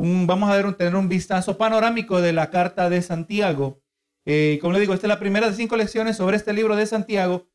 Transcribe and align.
vamos 0.00 0.50
a 0.50 0.56
ver, 0.56 0.74
tener 0.74 0.96
un 0.96 1.08
vistazo 1.08 1.58
panorámico 1.58 2.20
de 2.20 2.32
la 2.32 2.50
carta 2.50 2.88
de 2.88 3.02
Santiago. 3.02 3.82
Eh, 4.24 4.58
como 4.60 4.72
le 4.72 4.80
digo, 4.80 4.94
esta 4.94 5.06
es 5.06 5.08
la 5.08 5.18
primera 5.18 5.48
de 5.48 5.56
cinco 5.56 5.76
lecciones 5.76 6.16
sobre 6.16 6.36
este 6.36 6.52
libro 6.52 6.76
de 6.76 6.86
Santiago. 6.86 7.48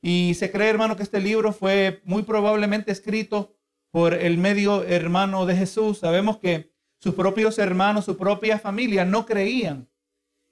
Y 0.00 0.34
se 0.34 0.50
cree, 0.50 0.68
hermano, 0.68 0.96
que 0.96 1.02
este 1.02 1.20
libro 1.20 1.52
fue 1.52 2.00
muy 2.04 2.22
probablemente 2.22 2.92
escrito 2.92 3.56
por 3.90 4.14
el 4.14 4.38
medio 4.38 4.84
hermano 4.84 5.46
de 5.46 5.56
Jesús. 5.56 5.98
Sabemos 5.98 6.38
que 6.38 6.72
sus 6.98 7.14
propios 7.14 7.58
hermanos, 7.58 8.04
su 8.04 8.16
propia 8.16 8.58
familia 8.58 9.04
no 9.04 9.26
creían 9.26 9.88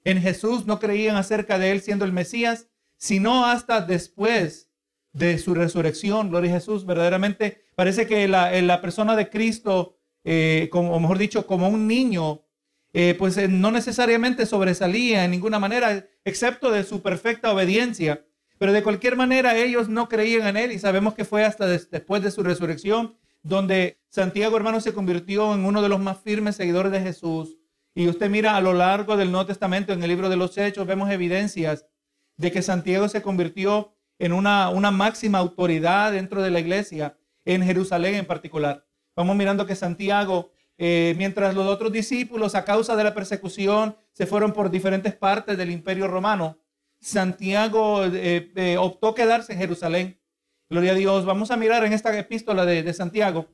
en 0.03 0.21
Jesús, 0.21 0.65
no 0.65 0.79
creían 0.79 1.17
acerca 1.17 1.59
de 1.59 1.71
él 1.71 1.81
siendo 1.81 2.05
el 2.05 2.13
Mesías, 2.13 2.67
sino 2.97 3.45
hasta 3.45 3.81
después 3.81 4.71
de 5.13 5.37
su 5.37 5.53
resurrección. 5.53 6.29
Gloria 6.29 6.51
a 6.51 6.55
Jesús. 6.55 6.85
Verdaderamente 6.85 7.65
parece 7.75 8.07
que 8.07 8.27
la, 8.27 8.51
la 8.61 8.81
persona 8.81 9.15
de 9.15 9.29
Cristo, 9.29 9.96
eh, 10.29 10.67
como, 10.73 10.99
mejor 10.99 11.17
dicho, 11.17 11.47
como 11.47 11.69
un 11.69 11.87
niño, 11.87 12.41
eh, 12.91 13.15
pues 13.17 13.37
eh, 13.37 13.47
no 13.47 13.71
necesariamente 13.71 14.45
sobresalía 14.45 15.23
en 15.23 15.31
ninguna 15.31 15.57
manera, 15.57 16.05
excepto 16.25 16.69
de 16.69 16.83
su 16.83 17.01
perfecta 17.01 17.53
obediencia. 17.53 18.25
Pero 18.57 18.73
de 18.73 18.83
cualquier 18.83 19.15
manera 19.15 19.55
ellos 19.55 19.87
no 19.87 20.09
creían 20.09 20.45
en 20.47 20.57
él 20.57 20.73
y 20.73 20.79
sabemos 20.79 21.13
que 21.13 21.23
fue 21.23 21.45
hasta 21.45 21.65
después 21.65 22.21
de 22.23 22.31
su 22.31 22.43
resurrección 22.43 23.15
donde 23.41 23.99
Santiago, 24.09 24.57
hermano, 24.57 24.81
se 24.81 24.93
convirtió 24.93 25.53
en 25.53 25.63
uno 25.63 25.81
de 25.81 25.87
los 25.87 26.01
más 26.01 26.17
firmes 26.19 26.57
seguidores 26.57 26.91
de 26.91 26.99
Jesús. 26.99 27.55
Y 27.95 28.09
usted 28.09 28.29
mira 28.29 28.57
a 28.57 28.61
lo 28.61 28.73
largo 28.73 29.15
del 29.15 29.31
Nuevo 29.31 29.45
Testamento, 29.45 29.93
en 29.93 30.03
el 30.03 30.09
libro 30.09 30.27
de 30.27 30.35
los 30.35 30.57
Hechos, 30.57 30.85
vemos 30.85 31.09
evidencias 31.09 31.85
de 32.35 32.51
que 32.51 32.61
Santiago 32.61 33.07
se 33.07 33.21
convirtió 33.21 33.93
en 34.19 34.33
una 34.33 34.91
máxima 34.91 35.37
autoridad 35.37 36.11
dentro 36.11 36.41
de 36.41 36.51
la 36.51 36.59
iglesia, 36.59 37.17
en 37.45 37.63
Jerusalén 37.63 38.15
en 38.15 38.25
particular. 38.25 38.86
Vamos 39.17 39.35
mirando 39.35 39.65
que 39.65 39.75
Santiago, 39.75 40.51
eh, 40.77 41.15
mientras 41.17 41.55
los 41.55 41.65
otros 41.65 41.91
discípulos, 41.91 42.53
a 42.53 42.63
causa 42.63 42.95
de 42.95 43.03
la 43.03 43.15
persecución, 43.15 43.97
se 44.13 44.27
fueron 44.27 44.53
por 44.53 44.69
diferentes 44.69 45.15
partes 45.15 45.57
del 45.57 45.71
imperio 45.71 46.07
romano, 46.07 46.59
Santiago 46.99 48.05
eh, 48.05 48.51
eh, 48.55 48.77
optó 48.77 49.15
quedarse 49.15 49.53
en 49.53 49.59
Jerusalén. 49.59 50.21
Gloria 50.69 50.91
a 50.91 50.95
Dios. 50.95 51.25
Vamos 51.25 51.49
a 51.49 51.57
mirar 51.57 51.83
en 51.83 51.93
esta 51.93 52.15
epístola 52.17 52.63
de, 52.63 52.93
Santiago, 52.93 53.47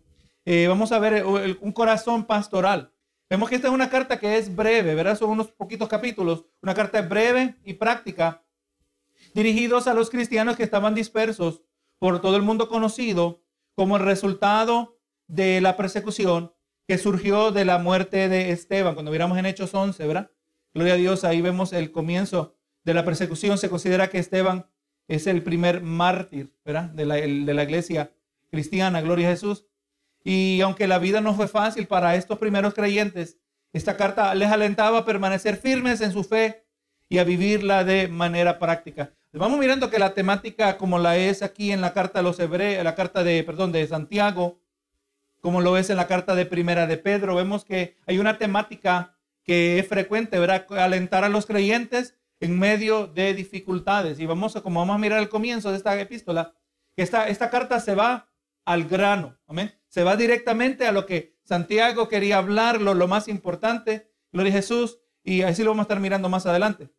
vamos 0.67 0.92
a 0.92 1.00
ver 1.00 1.23
un 1.61 1.72
corazón 1.72 2.25
pastoral. 2.25 2.92
Vemos 3.30 3.48
que 3.48 3.55
esta 3.55 3.70
es 3.70 3.73
una 3.73 3.89
carta 3.89 4.20
que 4.20 4.38
es 4.38 4.53
breve, 4.53 4.95
¿verdad? 4.95 5.17
Son 5.17 5.30
unos 5.30 5.48
poquitos 5.52 5.88
capítulos. 5.88 6.45
Una 6.61 6.73
carta 6.73 7.02
breve 7.03 7.55
y 7.64 7.73
práctica 7.73 8.44
dirigidos 9.33 9.88
a 9.88 9.94
los 9.94 10.09
cristianos 10.09 10.58
que 10.58 10.64
estaban 10.64 10.94
dispersos 10.95 11.61
por 12.00 12.20
todo 12.20 12.36
el 12.36 12.42
mundo 12.42 12.67
conocido 12.67 13.42
como 13.75 13.98
el 13.98 14.03
resultado 14.03 14.92
de 15.28 15.62
la 15.62 15.78
persecución 15.78 16.54
que 16.88 16.98
surgió 16.98 17.52
de 17.52 17.66
la 17.66 17.78
muerte 17.78 18.30
de 18.30 18.52
Esteban. 18.52 18.94
Cuando 18.94 19.12
miramos 19.12 19.38
en 19.38 19.46
Hechos 19.46 19.74
11, 19.74 20.06
¿verdad? 20.06 20.32
Gloria 20.74 20.94
a 20.94 20.98
Dios, 20.98 21.24
ahí 21.24 21.42
vemos 21.42 21.72
el 21.74 21.92
comienzo 21.92 22.56
de 22.84 22.94
la 22.94 23.06
persecución. 23.06 23.58
Se 23.58 23.70
considera 23.70 24.10
que 24.10 24.20
Esteban 24.20 24.66
es 25.08 25.28
el 25.28 25.44
primer 25.44 25.82
mártir, 25.82 26.54
¿verdad? 26.66 26.86
De 26.90 27.06
la, 27.06 27.16
de 27.16 27.54
la 27.54 27.64
iglesia 27.64 28.12
cristiana, 28.50 29.02
gloria 29.02 29.28
a 29.30 29.32
Jesús. 29.32 29.66
Y 30.24 30.62
aunque 30.62 30.88
la 30.88 31.00
vida 31.00 31.22
no 31.22 31.34
fue 31.34 31.48
fácil 31.48 31.88
para 31.88 32.16
estos 32.16 32.38
primeros 32.40 32.74
creyentes, 32.74 33.38
esta 33.74 33.98
carta 33.98 34.34
les 34.36 34.50
alentaba 34.50 35.00
a 35.00 35.06
permanecer 35.06 35.58
firmes 35.58 36.02
en 36.02 36.12
su 36.12 36.24
fe 36.24 36.66
y 37.10 37.18
a 37.18 37.24
vivirla 37.24 37.84
de 37.84 38.08
manera 38.08 38.60
práctica. 38.60 39.14
Vamos 39.34 39.60
mirando 39.60 39.90
que 39.90 39.98
la 39.98 40.14
temática 40.14 40.78
como 40.78 41.00
la 41.00 41.18
es 41.18 41.42
aquí 41.42 41.72
en 41.72 41.82
la 41.82 41.92
carta 41.92 42.20
de 42.20 42.24
los 42.24 42.40
hebreos, 42.40 42.84
la 42.84 42.94
carta 42.94 43.24
de, 43.24 43.44
perdón, 43.44 43.72
de 43.72 43.88
Santiago, 43.88 44.60
como 45.44 45.59
lo 45.59 45.77
es 45.77 45.89
en 45.89 45.97
la 45.97 46.08
carta 46.08 46.36
de 46.36 46.45
primera 46.45 46.88
de 46.88 46.95
Pedro, 46.95 47.36
vemos 47.36 47.66
que 47.66 47.97
hay 48.08 48.17
una 48.17 48.38
temática 48.38 49.17
que 49.44 49.77
es 49.77 49.86
frecuente, 49.86 50.39
¿verdad? 50.39 50.66
Alentar 50.69 51.25
a 51.25 51.30
los 51.30 51.45
creyentes 51.45 52.17
en 52.39 52.58
medio 52.58 53.08
de 53.08 53.33
dificultades. 53.33 54.21
Y 54.21 54.25
vamos 54.25 54.55
a, 54.55 54.61
como 54.61 54.80
vamos 54.80 54.95
a 54.95 54.99
mirar 54.99 55.19
el 55.19 55.27
comienzo 55.27 55.71
de 55.71 55.76
esta 55.76 55.99
epístola, 55.99 56.55
que 56.95 57.03
esta, 57.03 57.27
esta 57.27 57.49
carta 57.49 57.82
se 57.82 57.93
va 57.93 58.32
al 58.64 58.86
grano, 58.86 59.37
amén. 59.45 59.73
Se 59.89 60.05
va 60.05 60.15
directamente 60.15 60.87
a 60.87 60.93
lo 60.93 61.05
que 61.05 61.36
Santiago 61.43 62.08
quería 62.08 62.37
hablar, 62.37 62.80
lo, 62.80 62.93
lo 62.93 63.09
más 63.09 63.27
importante, 63.27 64.09
gloria 64.32 64.53
a 64.53 64.55
Jesús, 64.55 65.02
y 65.26 65.42
así 65.42 65.61
lo 65.61 65.71
vamos 65.71 65.82
a 65.82 65.87
estar 65.87 65.99
mirando 65.99 66.30
más 66.30 66.45
adelante. 66.45 66.89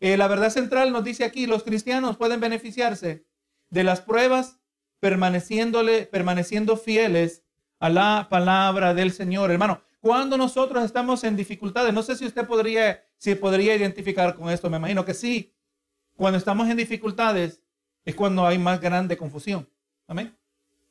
Eh, 0.00 0.16
la 0.16 0.26
verdad 0.26 0.50
central 0.50 0.90
nos 0.90 1.04
dice 1.04 1.22
aquí, 1.22 1.46
los 1.46 1.62
cristianos 1.62 2.16
pueden 2.16 2.40
beneficiarse 2.40 3.28
de 3.70 3.84
las 3.84 4.00
pruebas 4.00 4.58
permaneciéndole, 4.98 6.06
permaneciendo 6.06 6.76
fieles 6.76 7.44
a 7.82 7.90
la 7.90 8.28
palabra 8.30 8.94
del 8.94 9.10
Señor. 9.10 9.50
Hermano, 9.50 9.82
cuando 10.00 10.38
nosotros 10.38 10.84
estamos 10.84 11.24
en 11.24 11.34
dificultades, 11.34 11.92
no 11.92 12.04
sé 12.04 12.14
si 12.14 12.24
usted 12.24 12.46
podría, 12.46 13.04
si 13.18 13.34
podría 13.34 13.74
identificar 13.74 14.36
con 14.36 14.50
esto, 14.50 14.70
me 14.70 14.76
imagino 14.76 15.04
que 15.04 15.14
sí. 15.14 15.52
Cuando 16.14 16.38
estamos 16.38 16.68
en 16.68 16.76
dificultades 16.76 17.60
es 18.04 18.14
cuando 18.14 18.46
hay 18.46 18.56
más 18.56 18.80
grande 18.80 19.16
confusión. 19.16 19.68
Amén. 20.06 20.32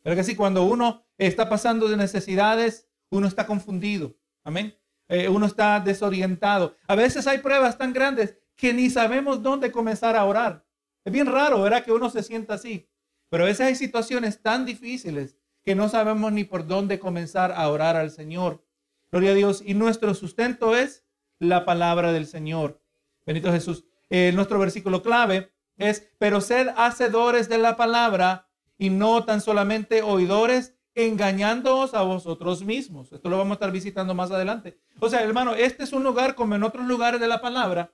Pero 0.03 0.17
que 0.17 0.23
sí, 0.25 0.35
cuando 0.35 0.65
uno 0.65 1.05
está 1.17 1.47
pasando 1.47 1.87
de 1.87 1.95
necesidades, 1.95 2.89
uno 3.09 3.25
está 3.25 3.47
confundido. 3.47 4.13
Amén. 4.43 4.75
Eh, 5.07 5.29
uno 5.29 5.45
está 5.45 5.79
desorientado. 5.79 6.75
A 6.87 6.95
veces 6.95 7.25
hay 7.25 7.37
pruebas 7.37 7.77
tan 7.77 7.93
grandes 7.93 8.37
que 8.57 8.73
ni 8.73 8.89
sabemos 8.89 9.41
dónde 9.41 9.71
comenzar 9.71 10.17
a 10.17 10.25
orar. 10.25 10.65
Es 11.05 11.13
bien 11.13 11.27
raro, 11.27 11.61
¿verdad? 11.61 11.85
Que 11.85 11.93
uno 11.93 12.09
se 12.09 12.21
sienta 12.21 12.55
así. 12.55 12.89
Pero 13.29 13.45
a 13.45 13.47
veces 13.47 13.65
hay 13.65 13.75
situaciones 13.75 14.41
tan 14.41 14.65
difíciles 14.65 15.37
que 15.63 15.75
no 15.75 15.89
sabemos 15.89 16.31
ni 16.31 16.43
por 16.43 16.67
dónde 16.67 16.99
comenzar 16.99 17.51
a 17.51 17.69
orar 17.69 17.95
al 17.95 18.11
Señor. 18.11 18.65
Gloria 19.11 19.31
a 19.31 19.35
Dios. 19.35 19.61
Y 19.65 19.73
nuestro 19.73 20.13
sustento 20.13 20.75
es 20.75 21.05
la 21.39 21.65
palabra 21.65 22.11
del 22.11 22.25
Señor. 22.25 22.81
Bendito 23.25 23.51
Jesús. 23.51 23.85
Eh, 24.09 24.31
nuestro 24.33 24.59
versículo 24.59 25.01
clave 25.03 25.53
es, 25.77 26.09
pero 26.17 26.41
sed 26.41 26.69
hacedores 26.75 27.49
de 27.49 27.57
la 27.57 27.75
palabra 27.75 28.47
y 28.77 28.89
no 28.89 29.23
tan 29.25 29.41
solamente 29.41 30.01
oidores, 30.01 30.75
engañándoos 30.95 31.93
a 31.93 32.01
vosotros 32.01 32.63
mismos. 32.63 33.11
Esto 33.13 33.29
lo 33.29 33.37
vamos 33.37 33.51
a 33.51 33.53
estar 33.55 33.71
visitando 33.71 34.13
más 34.13 34.31
adelante. 34.31 34.79
O 34.99 35.09
sea, 35.09 35.21
hermano, 35.23 35.53
este 35.53 35.83
es 35.83 35.93
un 35.93 36.03
lugar 36.03 36.35
como 36.35 36.55
en 36.55 36.63
otros 36.63 36.85
lugares 36.85 37.21
de 37.21 37.27
la 37.27 37.41
palabra 37.41 37.93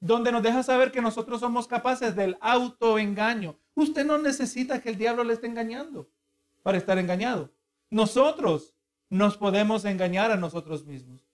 donde 0.00 0.32
nos 0.32 0.42
deja 0.42 0.64
saber 0.64 0.90
que 0.90 1.00
nosotros 1.00 1.38
somos 1.38 1.68
capaces 1.68 2.16
del 2.16 2.36
autoengaño. 2.40 3.56
Usted 3.74 4.04
no 4.04 4.18
necesita 4.18 4.80
que 4.82 4.88
el 4.88 4.98
diablo 4.98 5.22
le 5.22 5.34
esté 5.34 5.46
engañando 5.46 6.10
para 6.62 6.78
estar 6.78 6.98
engañado. 6.98 7.52
Nosotros 7.90 8.74
nos 9.08 9.36
podemos 9.36 9.84
engañar 9.84 10.30
a 10.30 10.36
nosotros 10.36 10.86
mismos. 10.86 11.26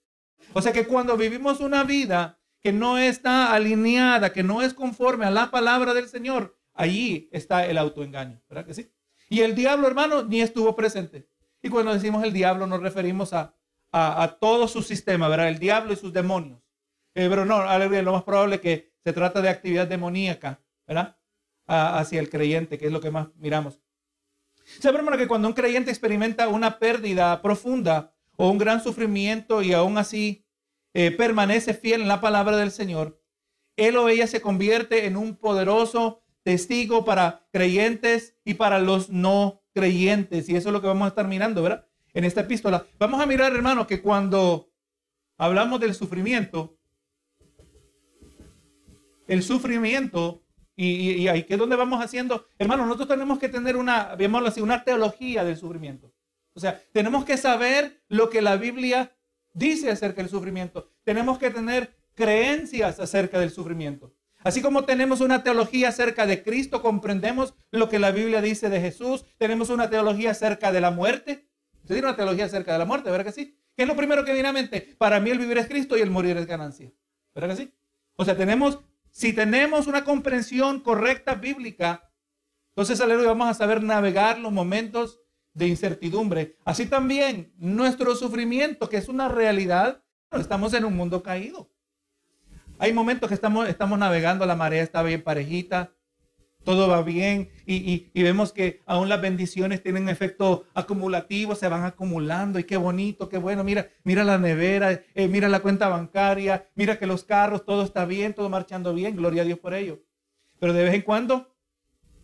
O 0.53 0.61
sea 0.61 0.73
que 0.73 0.85
cuando 0.85 1.15
vivimos 1.17 1.59
una 1.59 1.83
vida 1.83 2.39
que 2.61 2.73
no 2.73 2.97
está 2.97 3.53
alineada, 3.53 4.33
que 4.33 4.43
no 4.43 4.61
es 4.61 4.73
conforme 4.73 5.25
a 5.25 5.31
la 5.31 5.49
palabra 5.51 5.93
del 5.93 6.09
Señor, 6.09 6.57
allí 6.73 7.29
está 7.31 7.65
el 7.65 7.77
autoengaño, 7.77 8.41
¿verdad 8.49 8.65
que 8.65 8.73
sí? 8.73 8.91
Y 9.29 9.41
el 9.41 9.55
diablo, 9.55 9.87
hermano, 9.87 10.23
ni 10.23 10.41
estuvo 10.41 10.75
presente. 10.75 11.29
Y 11.61 11.69
cuando 11.69 11.93
decimos 11.93 12.23
el 12.23 12.33
diablo 12.33 12.67
nos 12.67 12.81
referimos 12.81 13.31
a, 13.33 13.53
a, 13.91 14.37
todo 14.39 14.67
su 14.67 14.81
sistema, 14.81 15.27
¿verdad? 15.27 15.49
El 15.49 15.59
diablo 15.59 15.93
y 15.93 15.95
sus 15.95 16.13
demonios. 16.13 16.61
Eh, 17.15 17.27
pero 17.29 17.45
no, 17.45 17.63
lo 17.63 18.11
más 18.11 18.23
probable 18.23 18.55
es 18.55 18.61
que 18.61 18.93
se 19.03 19.13
trata 19.13 19.41
de 19.41 19.49
actividad 19.49 19.87
demoníaca, 19.87 20.61
¿verdad? 20.87 21.15
hacia 21.67 22.19
el 22.19 22.31
creyente, 22.31 22.79
que 22.79 22.87
es 22.87 22.91
lo 22.91 22.99
que 22.99 23.11
más 23.11 23.27
miramos. 23.35 23.79
¿Sabe, 24.77 24.99
hermano, 24.99 25.17
que 25.17 25.27
cuando 25.27 25.47
un 25.47 25.53
creyente 25.53 25.89
experimenta 25.89 26.47
una 26.47 26.77
pérdida 26.79 27.41
profunda 27.41 28.13
o 28.35 28.49
un 28.49 28.57
gran 28.57 28.81
sufrimiento 28.83 29.61
y 29.61 29.73
aún 29.73 29.97
así 29.97 30.45
eh, 30.93 31.11
permanece 31.11 31.73
fiel 31.73 32.01
en 32.01 32.07
la 32.07 32.21
palabra 32.21 32.55
del 32.55 32.71
Señor, 32.71 33.21
él 33.75 33.97
o 33.97 34.07
ella 34.09 34.27
se 34.27 34.41
convierte 34.41 35.05
en 35.05 35.17
un 35.17 35.35
poderoso 35.35 36.21
testigo 36.43 37.03
para 37.03 37.47
creyentes 37.51 38.37
y 38.45 38.53
para 38.53 38.79
los 38.79 39.09
no 39.09 39.63
creyentes. 39.73 40.47
Y 40.49 40.55
eso 40.55 40.69
es 40.69 40.73
lo 40.73 40.81
que 40.81 40.87
vamos 40.87 41.05
a 41.05 41.09
estar 41.09 41.27
mirando, 41.27 41.63
¿verdad? 41.63 41.87
En 42.13 42.23
esta 42.23 42.41
epístola. 42.41 42.85
Vamos 42.97 43.21
a 43.21 43.25
mirar, 43.25 43.53
hermano, 43.53 43.87
que 43.87 44.01
cuando 44.01 44.71
hablamos 45.37 45.79
del 45.79 45.93
sufrimiento, 45.93 46.77
el 49.27 49.43
sufrimiento 49.43 50.43
y, 50.81 51.27
ahí 51.27 51.43
que 51.43 51.55
es 51.55 51.59
donde 51.59 51.75
vamos 51.75 52.01
haciendo, 52.01 52.47
hermano, 52.57 52.85
nosotros 52.85 53.09
tenemos 53.09 53.37
que 53.37 53.49
tener 53.49 53.75
una, 53.75 54.15
así, 54.45 54.61
una 54.61 54.85
teología 54.85 55.43
del 55.43 55.57
sufrimiento. 55.57 56.13
O 56.53 56.59
sea, 56.61 56.81
tenemos 56.93 57.25
que 57.25 57.35
saber 57.35 58.01
lo 58.07 58.29
que 58.29 58.41
la 58.41 58.55
Biblia 58.55 59.13
dice 59.53 59.91
acerca 59.91 60.21
del 60.21 60.29
sufrimiento. 60.29 60.89
Tenemos 61.03 61.37
que 61.37 61.49
tener 61.49 61.97
creencias 62.15 62.99
acerca 63.01 63.39
del 63.39 63.49
sufrimiento. 63.49 64.13
Así 64.41 64.61
como 64.61 64.85
tenemos 64.85 65.19
una 65.19 65.43
teología 65.43 65.89
acerca 65.89 66.25
de 66.25 66.43
Cristo, 66.43 66.81
comprendemos 66.81 67.55
lo 67.71 67.89
que 67.89 67.99
la 67.99 68.11
Biblia 68.11 68.41
dice 68.41 68.69
de 68.69 68.79
Jesús, 68.79 69.25
tenemos 69.37 69.69
una 69.69 69.89
teología 69.89 70.31
acerca 70.31 70.71
de 70.71 70.79
la 70.79 70.91
muerte. 70.91 71.49
Usted 71.81 71.95
tiene 71.95 72.07
una 72.07 72.15
teología 72.15 72.45
acerca 72.45 72.71
de 72.71 72.79
la 72.79 72.85
muerte, 72.85 73.11
¿verdad 73.11 73.25
que 73.25 73.33
sí? 73.33 73.57
¿Qué 73.75 73.83
es 73.83 73.87
lo 73.87 73.97
primero 73.97 74.23
que 74.23 74.31
viene 74.31 74.47
a 74.47 74.53
mente? 74.53 74.95
Para 74.97 75.19
mí 75.19 75.29
el 75.29 75.39
vivir 75.39 75.57
es 75.57 75.67
Cristo 75.67 75.97
y 75.97 76.01
el 76.01 76.09
morir 76.09 76.37
es 76.37 76.45
ganancia. 76.45 76.89
¿Verdad 77.35 77.49
que 77.49 77.63
sí? 77.63 77.73
O 78.15 78.23
sea, 78.23 78.37
tenemos 78.37 78.79
si 79.19 79.33
tenemos 79.33 79.87
una 79.87 80.05
comprensión 80.05 80.79
correcta 80.79 81.35
bíblica, 81.35 82.09
entonces, 82.69 83.01
aleluya, 83.01 83.27
vamos 83.27 83.49
a 83.49 83.53
saber 83.53 83.83
navegar 83.83 84.39
los 84.39 84.53
momentos 84.53 85.19
de 85.53 85.67
incertidumbre. 85.67 86.55
Así 86.63 86.85
también 86.85 87.51
nuestro 87.57 88.15
sufrimiento, 88.15 88.87
que 88.87 88.95
es 88.95 89.09
una 89.09 89.27
realidad, 89.27 90.05
estamos 90.31 90.73
en 90.73 90.85
un 90.85 90.95
mundo 90.95 91.21
caído. 91.21 91.69
Hay 92.77 92.93
momentos 92.93 93.27
que 93.27 93.35
estamos, 93.35 93.67
estamos 93.67 93.99
navegando, 93.99 94.45
la 94.45 94.55
marea 94.55 94.83
está 94.83 95.03
bien 95.03 95.21
parejita, 95.21 95.91
todo 96.69 96.87
va 96.87 97.01
bien 97.01 97.49
y, 97.65 98.11
vemos 98.13 98.53
que 98.53 98.83
aún 98.85 99.09
las 99.09 99.19
bendiciones 99.19 99.81
tienen 99.81 100.07
efecto 100.07 100.65
acumulativo, 100.75 101.55
se 101.55 101.67
van 101.67 101.83
acumulando 101.83 102.59
y 102.59 102.63
qué 102.63 102.77
bonito, 102.77 103.27
qué 103.27 103.39
bueno. 103.39 103.63
Mira, 103.63 103.89
mira 104.03 104.23
la 104.23 104.37
nevera, 104.37 104.91
eh, 104.91 105.27
mira 105.27 105.49
la 105.49 105.61
cuenta 105.61 105.87
bancaria, 105.87 106.69
mira 106.75 106.99
que 106.99 107.07
los 107.07 107.23
carros, 107.23 107.65
todo 107.65 107.81
está 107.81 108.05
bien, 108.05 108.35
todo 108.35 108.49
marchando 108.49 108.93
bien, 108.93 109.15
gloria 109.15 109.41
a 109.41 109.45
Dios 109.45 109.57
por 109.57 109.73
ello. 109.73 110.03
Pero 110.59 110.73
de 110.73 110.83
vez 110.83 110.93
en 110.93 111.01
cuando, 111.01 111.55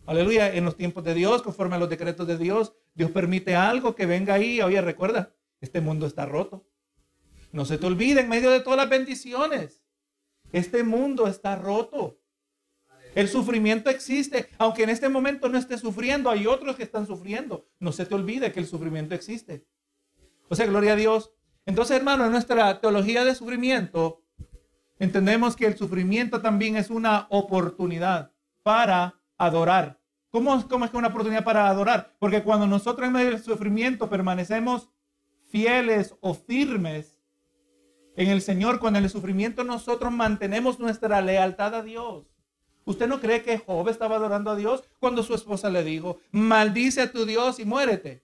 aleluya, 0.06 0.54
en 0.54 0.64
los 0.64 0.76
tiempos 0.76 1.02
de 1.02 1.14
Dios, 1.14 1.42
conforme 1.42 1.74
a 1.74 1.80
los 1.80 1.90
decretos 1.90 2.28
de 2.28 2.38
Dios, 2.38 2.72
Dios 2.94 3.10
permite 3.10 3.56
algo 3.56 3.96
que 3.96 4.06
venga 4.06 4.34
ahí. 4.34 4.60
Oye, 4.60 4.80
recuerda, 4.80 5.34
este 5.60 5.80
mundo 5.80 6.06
está 6.06 6.24
roto. 6.24 6.68
No 7.50 7.64
se 7.64 7.78
te 7.78 7.86
olvide 7.86 8.20
en 8.20 8.28
medio 8.28 8.52
de 8.52 8.60
todas 8.60 8.76
las 8.76 8.88
bendiciones. 8.88 9.82
Este 10.52 10.84
mundo 10.84 11.26
está 11.26 11.56
roto. 11.56 12.20
El 13.16 13.28
sufrimiento 13.28 13.88
existe, 13.88 14.50
aunque 14.58 14.82
en 14.82 14.90
este 14.90 15.08
momento 15.08 15.48
no 15.48 15.56
esté 15.56 15.78
sufriendo, 15.78 16.28
hay 16.28 16.46
otros 16.46 16.76
que 16.76 16.82
están 16.82 17.06
sufriendo. 17.06 17.66
No 17.80 17.90
se 17.90 18.04
te 18.04 18.14
olvide 18.14 18.52
que 18.52 18.60
el 18.60 18.66
sufrimiento 18.66 19.14
existe. 19.14 19.66
O 20.50 20.54
sea, 20.54 20.66
gloria 20.66 20.92
a 20.92 20.96
Dios. 20.96 21.32
Entonces, 21.64 21.96
hermano, 21.96 22.26
en 22.26 22.32
nuestra 22.32 22.78
teología 22.78 23.24
de 23.24 23.34
sufrimiento, 23.34 24.22
entendemos 24.98 25.56
que 25.56 25.64
el 25.64 25.78
sufrimiento 25.78 26.42
también 26.42 26.76
es 26.76 26.90
una 26.90 27.26
oportunidad 27.30 28.32
para 28.62 29.18
adorar. 29.38 29.98
¿Cómo, 30.28 30.68
¿Cómo 30.68 30.84
es 30.84 30.90
que 30.90 30.98
una 30.98 31.08
oportunidad 31.08 31.42
para 31.42 31.70
adorar? 31.70 32.14
Porque 32.18 32.42
cuando 32.42 32.66
nosotros 32.66 33.06
en 33.06 33.14
medio 33.14 33.30
del 33.30 33.42
sufrimiento 33.42 34.10
permanecemos 34.10 34.90
fieles 35.48 36.14
o 36.20 36.34
firmes 36.34 37.22
en 38.14 38.28
el 38.28 38.42
Señor, 38.42 38.78
con 38.78 38.94
el 38.94 39.08
sufrimiento 39.08 39.64
nosotros 39.64 40.12
mantenemos 40.12 40.78
nuestra 40.78 41.22
lealtad 41.22 41.76
a 41.76 41.82
Dios. 41.82 42.35
¿Usted 42.86 43.08
no 43.08 43.20
cree 43.20 43.42
que 43.42 43.58
Job 43.58 43.88
estaba 43.88 44.14
adorando 44.14 44.48
a 44.48 44.56
Dios 44.56 44.84
cuando 45.00 45.24
su 45.24 45.34
esposa 45.34 45.68
le 45.68 45.82
dijo, 45.82 46.18
maldice 46.30 47.02
a 47.02 47.10
tu 47.10 47.26
Dios 47.26 47.58
y 47.58 47.64
muérete? 47.64 48.22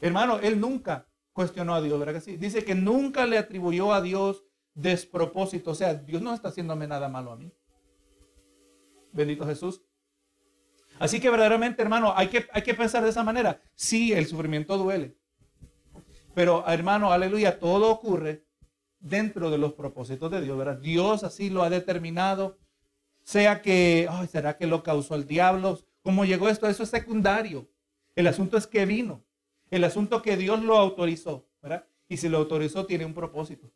Hermano, 0.00 0.38
él 0.40 0.58
nunca 0.58 1.06
cuestionó 1.34 1.74
a 1.74 1.82
Dios, 1.82 1.98
¿verdad 1.98 2.14
que 2.14 2.20
sí? 2.22 2.38
Dice 2.38 2.64
que 2.64 2.74
nunca 2.74 3.26
le 3.26 3.36
atribuyó 3.36 3.92
a 3.92 4.00
Dios 4.00 4.44
despropósito. 4.72 5.72
O 5.72 5.74
sea, 5.74 5.92
Dios 5.92 6.22
no 6.22 6.32
está 6.32 6.48
haciéndome 6.48 6.86
nada 6.86 7.10
malo 7.10 7.32
a 7.32 7.36
mí. 7.36 7.52
Bendito 9.12 9.46
Jesús. 9.46 9.82
Así 10.98 11.20
que 11.20 11.28
verdaderamente, 11.28 11.82
hermano, 11.82 12.14
hay 12.16 12.28
que, 12.28 12.46
hay 12.50 12.62
que 12.62 12.72
pensar 12.72 13.02
de 13.02 13.10
esa 13.10 13.22
manera. 13.22 13.60
Sí, 13.74 14.14
el 14.14 14.26
sufrimiento 14.26 14.78
duele. 14.78 15.18
Pero, 16.34 16.66
hermano, 16.66 17.12
aleluya, 17.12 17.58
todo 17.58 17.90
ocurre 17.90 18.46
dentro 18.98 19.50
de 19.50 19.58
los 19.58 19.74
propósitos 19.74 20.30
de 20.30 20.40
Dios, 20.40 20.56
¿verdad? 20.56 20.78
Dios 20.78 21.24
así 21.24 21.50
lo 21.50 21.62
ha 21.62 21.68
determinado 21.68 22.56
sea 23.26 23.60
que, 23.60 24.06
ay, 24.08 24.28
¿será 24.28 24.56
que 24.56 24.68
lo 24.68 24.84
causó 24.84 25.16
el 25.16 25.26
diablo? 25.26 25.80
¿Cómo 26.02 26.24
llegó 26.24 26.48
esto? 26.48 26.68
Eso 26.68 26.84
es 26.84 26.90
secundario. 26.90 27.68
El 28.14 28.28
asunto 28.28 28.56
es 28.56 28.68
que 28.68 28.86
vino. 28.86 29.24
El 29.68 29.82
asunto 29.82 30.22
que 30.22 30.36
Dios 30.36 30.62
lo 30.62 30.78
autorizó. 30.78 31.48
Y 32.08 32.18
si 32.18 32.28
lo 32.28 32.38
autorizó, 32.38 32.86
tiene 32.86 33.04
un 33.04 33.14
propósito. 33.14 33.72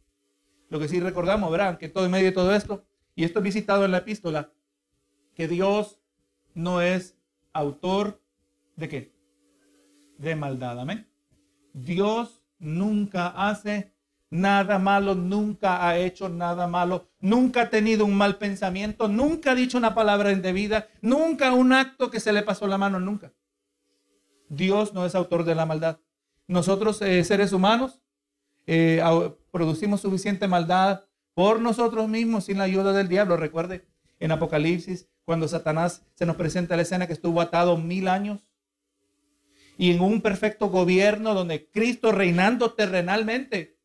Lo 0.68 0.78
que 0.78 0.86
sí 0.86 1.00
recordamos, 1.00 1.50
¿verdad? 1.50 1.78
Que 1.78 1.88
todo 1.88 2.04
en 2.04 2.12
medio 2.12 2.26
de 2.26 2.32
todo 2.32 2.54
esto, 2.54 2.84
y 3.16 3.24
esto 3.24 3.40
es 3.40 3.42
visitado 3.42 3.84
en 3.84 3.90
la 3.90 3.98
epístola, 3.98 4.52
que 5.34 5.48
Dios 5.48 5.98
no 6.54 6.80
es 6.80 7.16
autor 7.52 8.22
de 8.76 8.88
qué? 8.88 9.12
De 10.16 10.36
maldad, 10.36 10.78
amén. 10.78 11.08
Dios 11.72 12.44
nunca 12.60 13.26
hace 13.26 13.92
nada 14.30 14.78
malo, 14.78 15.14
nunca 15.14 15.86
ha 15.86 15.98
hecho 15.98 16.28
nada 16.28 16.66
malo, 16.66 17.08
nunca 17.18 17.62
ha 17.62 17.70
tenido 17.70 18.04
un 18.04 18.14
mal 18.14 18.38
pensamiento, 18.38 19.08
nunca 19.08 19.52
ha 19.52 19.54
dicho 19.54 19.76
una 19.76 19.94
palabra 19.94 20.32
indebida, 20.32 20.88
nunca 21.02 21.52
un 21.52 21.72
acto 21.72 22.10
que 22.10 22.20
se 22.20 22.32
le 22.32 22.42
pasó 22.42 22.66
la 22.66 22.78
mano, 22.78 23.00
nunca. 23.00 23.32
Dios 24.48 24.94
no 24.94 25.04
es 25.04 25.14
autor 25.14 25.44
de 25.44 25.54
la 25.54 25.66
maldad. 25.66 25.98
Nosotros, 26.46 27.02
eh, 27.02 27.22
seres 27.24 27.52
humanos, 27.52 28.00
eh, 28.66 29.02
producimos 29.50 30.00
suficiente 30.00 30.48
maldad 30.48 31.04
por 31.34 31.60
nosotros 31.60 32.08
mismos 32.08 32.44
sin 32.44 32.58
la 32.58 32.64
ayuda 32.64 32.92
del 32.92 33.08
diablo. 33.08 33.36
Recuerde, 33.36 33.86
en 34.18 34.32
Apocalipsis, 34.32 35.08
cuando 35.24 35.48
Satanás 35.48 36.04
se 36.14 36.26
nos 36.26 36.36
presenta 36.36 36.76
la 36.76 36.82
escena 36.82 37.06
que 37.06 37.12
estuvo 37.12 37.40
atado 37.40 37.76
mil 37.76 38.08
años 38.08 38.46
y 39.78 39.92
en 39.92 40.00
un 40.00 40.20
perfecto 40.20 40.68
gobierno 40.68 41.34
donde 41.34 41.70
Cristo 41.70 42.12
reinando 42.12 42.72
terrenalmente 42.72 43.79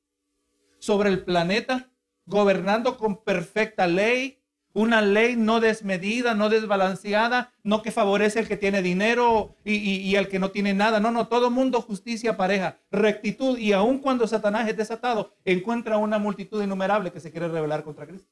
sobre 0.86 1.10
el 1.10 1.24
planeta, 1.24 1.90
gobernando 2.28 2.98
con 2.98 3.24
perfecta 3.24 3.88
ley, 3.88 4.40
una 4.74 5.02
ley 5.02 5.36
no 5.36 5.60
desmedida, 5.60 6.36
no 6.36 6.50
desbalanceada, 6.50 7.52
no 7.64 7.82
que 7.82 7.92
favorece 7.92 8.38
al 8.38 8.48
que 8.48 8.56
tiene 8.56 8.84
dinero 8.84 9.56
y, 9.64 10.16
al 10.16 10.28
que 10.28 10.38
no 10.38 10.52
tiene 10.52 10.76
nada. 10.76 11.00
No, 11.00 11.10
no, 11.10 11.28
todo 11.28 11.50
mundo 11.50 11.82
justicia 11.82 12.38
pareja, 12.38 12.78
rectitud. 12.92 13.58
Y 13.58 13.74
aun 13.74 13.98
cuando 13.98 14.28
Satanás 14.28 14.70
es 14.70 14.78
desatado, 14.78 15.34
encuentra 15.44 15.98
una 15.98 16.20
multitud 16.20 16.62
innumerable 16.62 17.12
que 17.12 17.20
se 17.20 17.32
quiere 17.32 17.48
rebelar 17.48 17.84
contra 17.84 18.06
Cristo. 18.06 18.30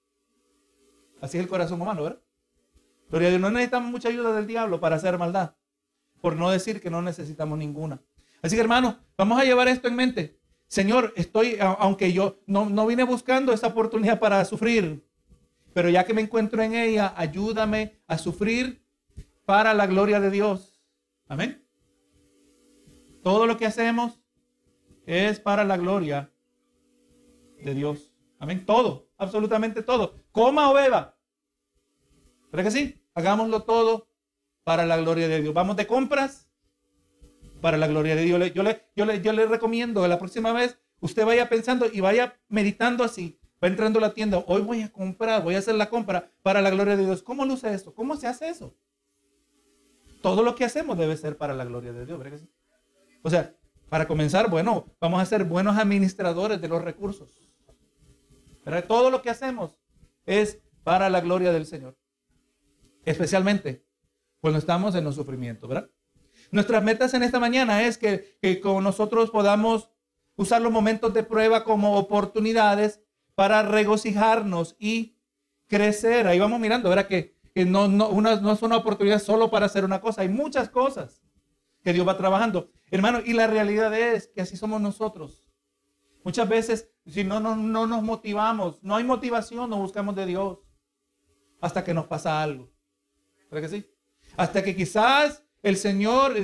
Así 1.22 1.38
es 1.38 1.44
el 1.44 1.50
corazón 1.50 1.82
humano, 1.82 2.04
¿verdad? 2.04 2.20
Pero 3.10 3.40
no 3.40 3.50
necesitamos 3.50 3.90
mucha 3.90 4.10
ayuda 4.10 4.32
del 4.34 4.46
diablo 4.46 4.80
para 4.80 4.98
hacer 4.98 5.18
maldad. 5.18 5.56
Por 6.22 6.36
no 6.36 6.52
decir 6.52 6.82
que 6.82 6.92
no 6.92 7.02
necesitamos 7.02 7.58
ninguna. 7.58 8.00
Así 8.44 8.56
que 8.56 8.62
hermano, 8.62 9.00
vamos 9.18 9.40
a 9.40 9.44
llevar 9.44 9.70
esto 9.70 9.88
en 9.88 9.96
mente. 9.96 10.43
Señor, 10.74 11.14
estoy, 11.16 11.58
aunque 11.60 12.14
yo 12.14 12.40
no, 12.48 12.88
vine 12.88 13.04
buscando 13.04 13.54
esa 13.54 13.68
oportunidad 13.68 14.20
para 14.20 14.44
sufrir, 14.44 15.08
pero 15.72 15.88
ya 15.88 16.04
que 16.04 16.16
me 16.16 16.22
encuentro 16.22 16.64
en 16.64 16.74
ella, 16.74 17.14
ayúdame 17.16 18.02
a 18.08 18.18
sufrir 18.18 18.84
para 19.46 19.76
la 19.76 19.86
gloria 19.86 20.20
de 20.20 20.32
Dios. 20.32 20.82
Amén. 21.28 21.64
Todo 23.22 23.46
lo 23.46 23.56
que 23.56 23.68
hacemos 23.68 24.20
es 25.06 25.40
para 25.40 25.64
la 25.64 25.78
gloria 25.78 26.32
de 27.60 27.76
Dios. 27.76 28.12
Amén. 28.40 28.66
Todo, 28.66 29.12
absolutamente 29.20 29.84
todo. 29.84 30.24
Coma 30.32 30.72
o 30.72 30.74
beba. 30.74 31.16
¿Verdad 32.52 32.64
que 32.64 32.72
sí? 32.72 33.00
Hagámoslo 33.14 33.62
todo 33.62 34.08
para 34.64 34.88
la 34.88 34.98
gloria 34.98 35.28
de 35.28 35.40
Dios. 35.40 35.54
Vamos 35.54 35.76
de 35.76 35.86
compras 35.86 36.43
para 37.64 37.78
la 37.78 37.88
gloria 37.88 38.14
de 38.14 38.24
Dios. 38.24 38.54
Yo 38.54 38.62
le, 38.62 38.84
yo 38.94 39.06
le, 39.06 39.22
yo 39.22 39.32
le 39.32 39.46
recomiendo 39.46 40.02
que 40.02 40.10
la 40.10 40.20
próxima 40.20 40.52
vez 40.52 40.78
usted 41.00 41.26
vaya 41.26 41.48
pensando 41.48 41.86
y 41.90 42.02
vaya 42.02 42.38
meditando 42.50 43.06
así. 43.06 43.40
Va 43.64 43.70
entrando 43.70 44.00
a 44.00 44.02
la 44.02 44.14
tienda, 44.14 44.44
hoy 44.48 44.62
voy 44.62 44.82
a 44.82 44.92
comprar, 44.92 45.42
voy 45.42 45.56
a 45.56 45.60
hacer 45.60 45.76
la 45.76 45.90
compra 45.90 46.30
para 46.42 46.62
la 46.62 46.70
gloria 46.72 46.98
de 46.98 47.06
Dios. 47.06 47.24
¿Cómo 47.24 47.46
luce 47.46 47.74
esto? 47.74 47.96
¿Cómo 47.96 48.18
se 48.18 48.28
hace 48.28 48.50
eso? 48.50 48.76
Todo 50.22 50.44
lo 50.44 50.56
que 50.56 50.66
hacemos 50.66 50.98
debe 50.98 51.16
ser 51.16 51.38
para 51.38 51.54
la 51.54 51.64
gloria 51.64 51.94
de 51.94 52.06
Dios. 52.06 52.20
O 53.22 53.30
sea, 53.30 53.56
para 53.88 54.10
comenzar, 54.10 54.50
bueno, 54.50 54.86
vamos 55.00 55.22
a 55.22 55.26
ser 55.26 55.46
buenos 55.46 55.78
administradores 55.78 56.60
de 56.60 56.68
los 56.68 56.82
recursos. 56.82 57.30
Pero 58.66 58.84
todo 58.84 59.10
lo 59.10 59.22
que 59.22 59.30
hacemos 59.30 59.80
es 60.26 60.60
para 60.84 61.10
la 61.10 61.22
gloria 61.22 61.54
del 61.54 61.66
Señor. 61.66 61.96
Especialmente 63.06 63.86
cuando 64.42 64.60
estamos 64.60 64.96
en 64.96 65.06
los 65.06 65.16
sufrimientos, 65.16 65.70
¿verdad? 65.70 65.90
Nuestras 66.54 66.84
metas 66.84 67.16
en 67.16 67.24
esta 67.24 67.40
mañana 67.40 67.82
es 67.82 67.98
que, 67.98 68.60
con 68.62 68.84
nosotros 68.84 69.32
podamos 69.32 69.90
usar 70.36 70.62
los 70.62 70.72
momentos 70.72 71.12
de 71.12 71.24
prueba 71.24 71.64
como 71.64 71.98
oportunidades 71.98 73.02
para 73.34 73.64
regocijarnos 73.64 74.76
y 74.78 75.18
crecer. 75.68 76.28
Ahí 76.28 76.38
vamos 76.38 76.60
mirando, 76.60 76.90
¿verdad? 76.90 77.08
Que, 77.08 77.36
no, 77.66 77.88
no, 77.88 78.08
una, 78.10 78.36
no 78.36 78.52
es 78.52 78.62
una 78.62 78.78
oportunidad 78.78 79.18
solo 79.20 79.50
para 79.50 79.66
hacer 79.66 79.84
una 79.84 80.00
cosa, 80.00 80.22
hay 80.22 80.30
muchas 80.30 80.70
cosas 80.70 81.24
que 81.84 81.92
Dios 81.92 82.08
va 82.08 82.20
trabajando. 82.20 82.70
Hermano, 82.92 83.22
y 83.26 83.34
la 83.34 83.48
realidad 83.48 83.92
es 83.98 84.28
que 84.28 84.42
así 84.42 84.56
somos 84.56 84.80
nosotros. 84.80 85.50
Muchas 86.24 86.48
veces, 86.48 86.92
si 87.08 87.24
no, 87.24 87.40
no, 87.40 87.56
no 87.56 87.88
nos 87.88 88.04
motivamos, 88.04 88.78
no 88.84 88.96
hay 88.96 89.04
motivación, 89.04 89.72
no 89.72 89.78
buscamos 89.78 90.16
de 90.16 90.28
Dios 90.28 90.60
hasta 91.62 91.84
que 91.84 91.96
nos 91.96 92.06
pasa 92.06 92.44
algo. 92.44 92.70
¿Verdad 93.50 93.68
que 93.68 93.76
sí? 93.76 93.90
Hasta 94.38 94.64
que 94.64 94.76
quizás 94.76 95.44
el 95.64 95.78
Señor, 95.78 96.36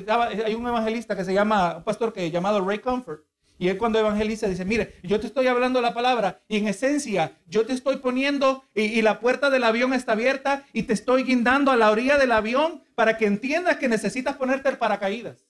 hay 0.45 0.55
un 0.55 0.65
evangelista 0.65 1.15
que 1.15 1.25
se 1.25 1.33
llama, 1.33 1.77
un 1.77 1.83
pastor 1.83 2.13
que 2.13 2.31
llamado 2.31 2.65
Ray 2.65 2.79
Comfort, 2.79 3.23
y 3.59 3.67
él 3.67 3.77
cuando 3.77 3.99
evangeliza 3.99 4.47
dice, 4.47 4.63
mire, 4.63 4.95
yo 5.03 5.19
te 5.19 5.27
estoy 5.27 5.47
hablando 5.47 5.81
la 5.81 5.93
palabra 5.93 6.41
y 6.47 6.55
en 6.55 6.69
esencia 6.69 7.37
yo 7.45 7.65
te 7.65 7.73
estoy 7.73 7.97
poniendo 7.97 8.63
y, 8.73 9.01
la 9.01 9.19
puerta 9.19 9.49
del 9.49 9.65
avión 9.65 9.93
está 9.93 10.13
abierta 10.13 10.65
y 10.71 10.83
te 10.83 10.93
estoy 10.93 11.23
guindando 11.23 11.69
a 11.69 11.75
la 11.75 11.91
orilla 11.91 12.17
del 12.17 12.31
avión 12.31 12.81
para 12.95 13.17
que 13.17 13.25
entiendas 13.25 13.75
que 13.75 13.89
necesitas 13.89 14.37
ponerte 14.37 14.69
el 14.69 14.77
paracaídas. 14.77 15.45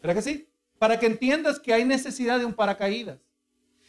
¿Verdad 0.00 0.14
que 0.14 0.22
sí? 0.22 0.48
Para 0.78 1.00
que 1.00 1.06
entiendas 1.06 1.58
que 1.58 1.74
hay 1.74 1.84
necesidad 1.84 2.38
de 2.38 2.44
un 2.44 2.54
paracaídas. 2.54 3.18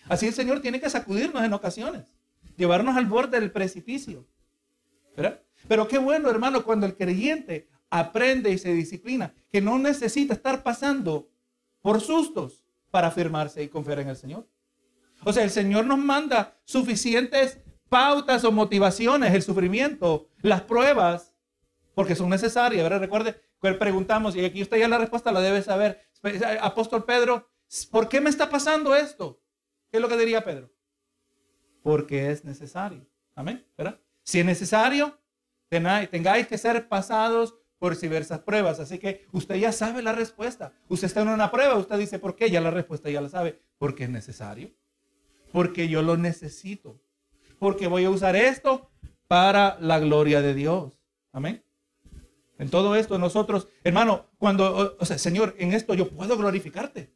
Así 0.09 0.25
el 0.25 0.33
Señor 0.33 0.61
tiene 0.61 0.79
que 0.79 0.89
sacudirnos 0.89 1.43
en 1.43 1.53
ocasiones, 1.53 2.05
llevarnos 2.55 2.97
al 2.97 3.05
borde 3.05 3.39
del 3.39 3.51
precipicio. 3.51 4.25
¿Verdad? 5.15 5.39
Pero 5.67 5.87
qué 5.87 5.99
bueno, 5.99 6.31
hermano, 6.31 6.63
cuando 6.63 6.87
el 6.87 6.95
creyente 6.95 7.67
aprende 7.89 8.51
y 8.51 8.57
se 8.57 8.73
disciplina, 8.73 9.33
que 9.49 9.61
no 9.61 9.77
necesita 9.79 10.33
estar 10.33 10.63
pasando 10.63 11.29
por 11.81 12.01
sustos 12.01 12.63
para 12.91 13.07
afirmarse 13.07 13.63
y 13.63 13.67
confiar 13.67 13.99
en 13.99 14.09
el 14.09 14.15
Señor. 14.15 14.47
O 15.23 15.33
sea, 15.33 15.43
el 15.43 15.49
Señor 15.49 15.85
nos 15.85 15.99
manda 15.99 16.57
suficientes 16.63 17.59
pautas 17.89 18.43
o 18.43 18.51
motivaciones, 18.51 19.33
el 19.33 19.41
sufrimiento, 19.41 20.27
las 20.41 20.61
pruebas, 20.61 21.33
porque 21.95 22.15
son 22.15 22.29
necesarias. 22.29 22.83
¿verdad? 22.83 22.99
Recuerde 22.99 23.41
preguntamos, 23.59 24.35
y 24.35 24.45
aquí 24.45 24.61
usted 24.61 24.77
ya 24.77 24.87
la 24.87 24.97
respuesta 24.97 25.31
la 25.31 25.41
debe 25.41 25.61
saber. 25.61 26.07
Apóstol 26.61 27.05
Pedro, 27.05 27.49
¿por 27.91 28.07
qué 28.07 28.21
me 28.21 28.29
está 28.29 28.49
pasando 28.49 28.95
esto? 28.95 29.41
¿Qué 29.89 29.97
es 29.97 30.01
lo 30.01 30.07
que 30.07 30.17
diría 30.17 30.43
Pedro? 30.43 30.71
Porque 31.81 32.31
es 32.31 32.43
necesario. 32.43 33.05
Amén. 33.35 33.65
¿verdad? 33.77 33.99
Si 34.23 34.39
es 34.39 34.45
necesario, 34.45 35.19
tengáis 35.69 36.47
que 36.47 36.57
ser 36.57 36.87
pasados 36.87 37.56
por 37.79 37.97
diversas 37.97 38.39
pruebas. 38.39 38.79
Así 38.79 38.99
que 38.99 39.25
usted 39.31 39.55
ya 39.55 39.71
sabe 39.71 40.01
la 40.01 40.13
respuesta. 40.13 40.73
Usted 40.87 41.07
está 41.07 41.21
en 41.21 41.29
una 41.29 41.51
prueba, 41.51 41.75
usted 41.75 41.97
dice, 41.97 42.19
¿por 42.19 42.35
qué? 42.35 42.49
Ya 42.49 42.61
la 42.61 42.71
respuesta 42.71 43.09
ya 43.09 43.21
la 43.21 43.29
sabe. 43.29 43.61
Porque 43.77 44.05
es 44.05 44.09
necesario. 44.09 44.71
Porque 45.51 45.87
yo 45.87 46.01
lo 46.01 46.17
necesito. 46.17 46.99
Porque 47.59 47.87
voy 47.87 48.05
a 48.05 48.09
usar 48.09 48.35
esto 48.35 48.89
para 49.27 49.77
la 49.79 49.99
gloria 49.99 50.41
de 50.41 50.53
Dios. 50.53 50.93
Amén. 51.31 51.63
En 52.59 52.69
todo 52.69 52.95
esto 52.95 53.19
nosotros, 53.19 53.67
hermano, 53.83 54.25
cuando, 54.37 54.97
o 54.99 55.05
sea, 55.05 55.17
Señor, 55.17 55.55
en 55.59 55.73
esto 55.73 55.93
yo 55.93 56.09
puedo 56.09 56.37
glorificarte. 56.37 57.11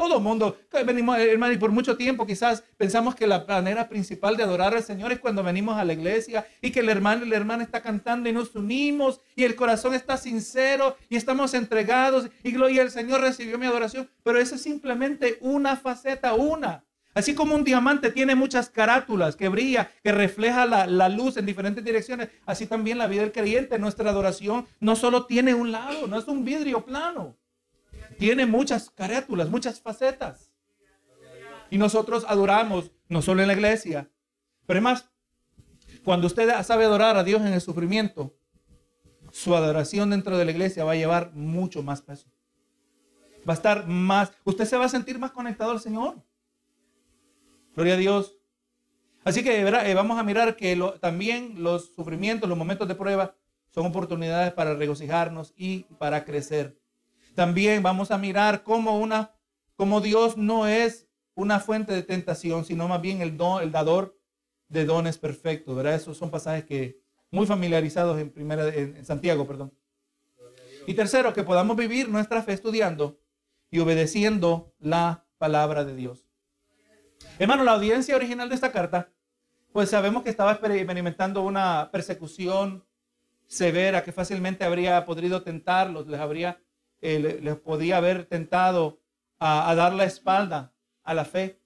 Todo 0.00 0.18
mundo, 0.18 0.56
venimos, 0.86 1.18
hermano, 1.18 1.52
y 1.52 1.58
por 1.58 1.72
mucho 1.72 1.94
tiempo 1.94 2.24
quizás 2.24 2.64
pensamos 2.78 3.14
que 3.14 3.26
la 3.26 3.44
manera 3.46 3.86
principal 3.86 4.34
de 4.34 4.42
adorar 4.42 4.74
al 4.74 4.82
Señor 4.82 5.12
es 5.12 5.20
cuando 5.20 5.42
venimos 5.42 5.76
a 5.76 5.84
la 5.84 5.92
iglesia 5.92 6.46
y 6.62 6.70
que 6.70 6.80
el 6.80 6.88
hermano 6.88 7.26
y 7.26 7.28
la 7.28 7.36
hermana 7.36 7.64
está 7.64 7.82
cantando 7.82 8.26
y 8.26 8.32
nos 8.32 8.54
unimos 8.54 9.20
y 9.36 9.44
el 9.44 9.54
corazón 9.56 9.92
está 9.92 10.16
sincero 10.16 10.96
y 11.10 11.16
estamos 11.16 11.52
entregados 11.52 12.30
y 12.42 12.50
gloria 12.52 12.80
al 12.80 12.90
Señor 12.90 13.20
recibió 13.20 13.58
mi 13.58 13.66
adoración. 13.66 14.08
Pero 14.22 14.38
eso 14.38 14.54
es 14.54 14.62
simplemente 14.62 15.36
una 15.42 15.76
faceta, 15.76 16.32
una. 16.32 16.82
Así 17.12 17.34
como 17.34 17.54
un 17.54 17.64
diamante 17.64 18.10
tiene 18.10 18.34
muchas 18.34 18.70
carátulas 18.70 19.36
que 19.36 19.50
brilla, 19.50 19.90
que 20.02 20.12
refleja 20.12 20.64
la, 20.64 20.86
la, 20.86 21.10
luz 21.10 21.36
en 21.36 21.44
diferentes 21.44 21.84
direcciones, 21.84 22.30
así 22.46 22.66
también 22.66 22.96
la 22.96 23.06
vida 23.06 23.20
del 23.20 23.32
creyente, 23.32 23.78
nuestra 23.78 24.08
adoración 24.08 24.66
no 24.78 24.96
solo 24.96 25.26
tiene 25.26 25.52
un 25.52 25.72
lado, 25.72 26.06
no 26.06 26.18
es 26.18 26.26
un 26.26 26.42
vidrio 26.42 26.86
plano 26.86 27.36
tiene 28.20 28.44
muchas 28.44 28.90
carátulas, 28.90 29.48
muchas 29.48 29.80
facetas. 29.80 30.52
Y 31.70 31.78
nosotros 31.78 32.26
adoramos, 32.28 32.92
no 33.08 33.22
solo 33.22 33.40
en 33.40 33.48
la 33.48 33.54
iglesia, 33.54 34.10
pero 34.66 34.78
es 34.78 34.82
más, 34.82 35.10
cuando 36.04 36.26
usted 36.26 36.50
sabe 36.62 36.84
adorar 36.84 37.16
a 37.16 37.24
Dios 37.24 37.40
en 37.40 37.54
el 37.54 37.62
sufrimiento, 37.62 38.36
su 39.32 39.56
adoración 39.56 40.10
dentro 40.10 40.36
de 40.36 40.44
la 40.44 40.50
iglesia 40.50 40.84
va 40.84 40.92
a 40.92 40.96
llevar 40.96 41.32
mucho 41.32 41.82
más 41.82 42.02
peso. 42.02 42.28
Va 43.48 43.54
a 43.54 43.56
estar 43.56 43.86
más, 43.86 44.32
usted 44.44 44.66
se 44.66 44.76
va 44.76 44.84
a 44.84 44.90
sentir 44.90 45.18
más 45.18 45.30
conectado 45.32 45.70
al 45.70 45.80
Señor. 45.80 46.22
Gloria 47.74 47.94
a 47.94 47.96
Dios. 47.96 48.36
Así 49.24 49.42
que 49.42 49.60
eh, 49.60 49.94
vamos 49.94 50.18
a 50.18 50.22
mirar 50.22 50.56
que 50.56 50.78
también 51.00 51.62
los 51.62 51.94
sufrimientos, 51.94 52.50
los 52.50 52.58
momentos 52.58 52.86
de 52.86 52.94
prueba, 52.94 53.34
son 53.70 53.86
oportunidades 53.86 54.52
para 54.52 54.74
regocijarnos 54.74 55.54
y 55.56 55.84
para 55.98 56.26
crecer. 56.26 56.79
También 57.34 57.82
vamos 57.82 58.10
a 58.10 58.18
mirar 58.18 58.62
cómo 58.62 58.98
una, 58.98 59.34
como 59.76 60.00
Dios 60.00 60.36
no 60.36 60.66
es 60.66 61.08
una 61.34 61.60
fuente 61.60 61.92
de 61.92 62.02
tentación, 62.02 62.64
sino 62.64 62.88
más 62.88 63.00
bien 63.00 63.22
el 63.22 63.36
don, 63.36 63.62
el 63.62 63.72
dador 63.72 64.18
de 64.68 64.84
dones 64.84 65.18
perfectos, 65.18 65.74
¿verdad? 65.74 65.94
Esos 65.94 66.16
son 66.16 66.30
pasajes 66.30 66.64
que 66.64 67.00
muy 67.30 67.46
familiarizados 67.46 68.18
en 68.18 68.30
primera 68.30 68.68
en 68.68 69.04
Santiago, 69.04 69.46
perdón. 69.46 69.72
Y 70.86 70.94
tercero, 70.94 71.32
que 71.32 71.42
podamos 71.42 71.76
vivir 71.76 72.08
nuestra 72.08 72.42
fe 72.42 72.52
estudiando 72.52 73.20
y 73.70 73.78
obedeciendo 73.78 74.74
la 74.78 75.26
palabra 75.38 75.84
de 75.84 75.94
Dios. 75.94 76.26
Hermano, 77.38 77.64
la 77.64 77.72
audiencia 77.72 78.16
original 78.16 78.48
de 78.48 78.54
esta 78.54 78.72
carta, 78.72 79.12
pues 79.72 79.90
sabemos 79.90 80.22
que 80.22 80.30
estaba 80.30 80.52
experimentando 80.52 81.42
una 81.42 81.90
persecución 81.92 82.84
severa 83.46 84.04
que 84.04 84.12
fácilmente 84.12 84.64
habría 84.64 85.04
podido 85.04 85.42
tentarlos, 85.42 86.06
les 86.06 86.20
habría 86.20 86.60
eh, 87.02 87.40
les 87.42 87.56
podía 87.56 87.96
haber 87.96 88.26
tentado 88.26 89.00
a, 89.38 89.74
dar 89.74 89.94
la 89.94 90.04
espalda 90.04 90.74
a 91.02 91.14
la 91.14 91.24
fe 91.24 91.60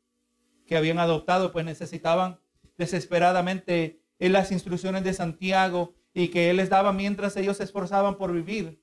que 0.67 0.77
habían 0.77 0.99
adoptado, 0.99 1.53
pues 1.53 1.65
necesitaban 1.65 2.39
desesperadamente 2.79 4.01
en 4.19 4.33
las 4.33 4.53
instrucciones 4.53 5.05
de 5.05 5.13
Santiago 5.13 5.95
y 6.15 6.29
que 6.29 6.51
él 6.51 6.57
les 6.57 6.71
daba 6.71 6.93
mientras 6.93 7.37
ellos 7.37 7.57
se 7.57 7.65
esforzaban 7.65 8.17
por 8.17 8.33
vivir 8.33 8.81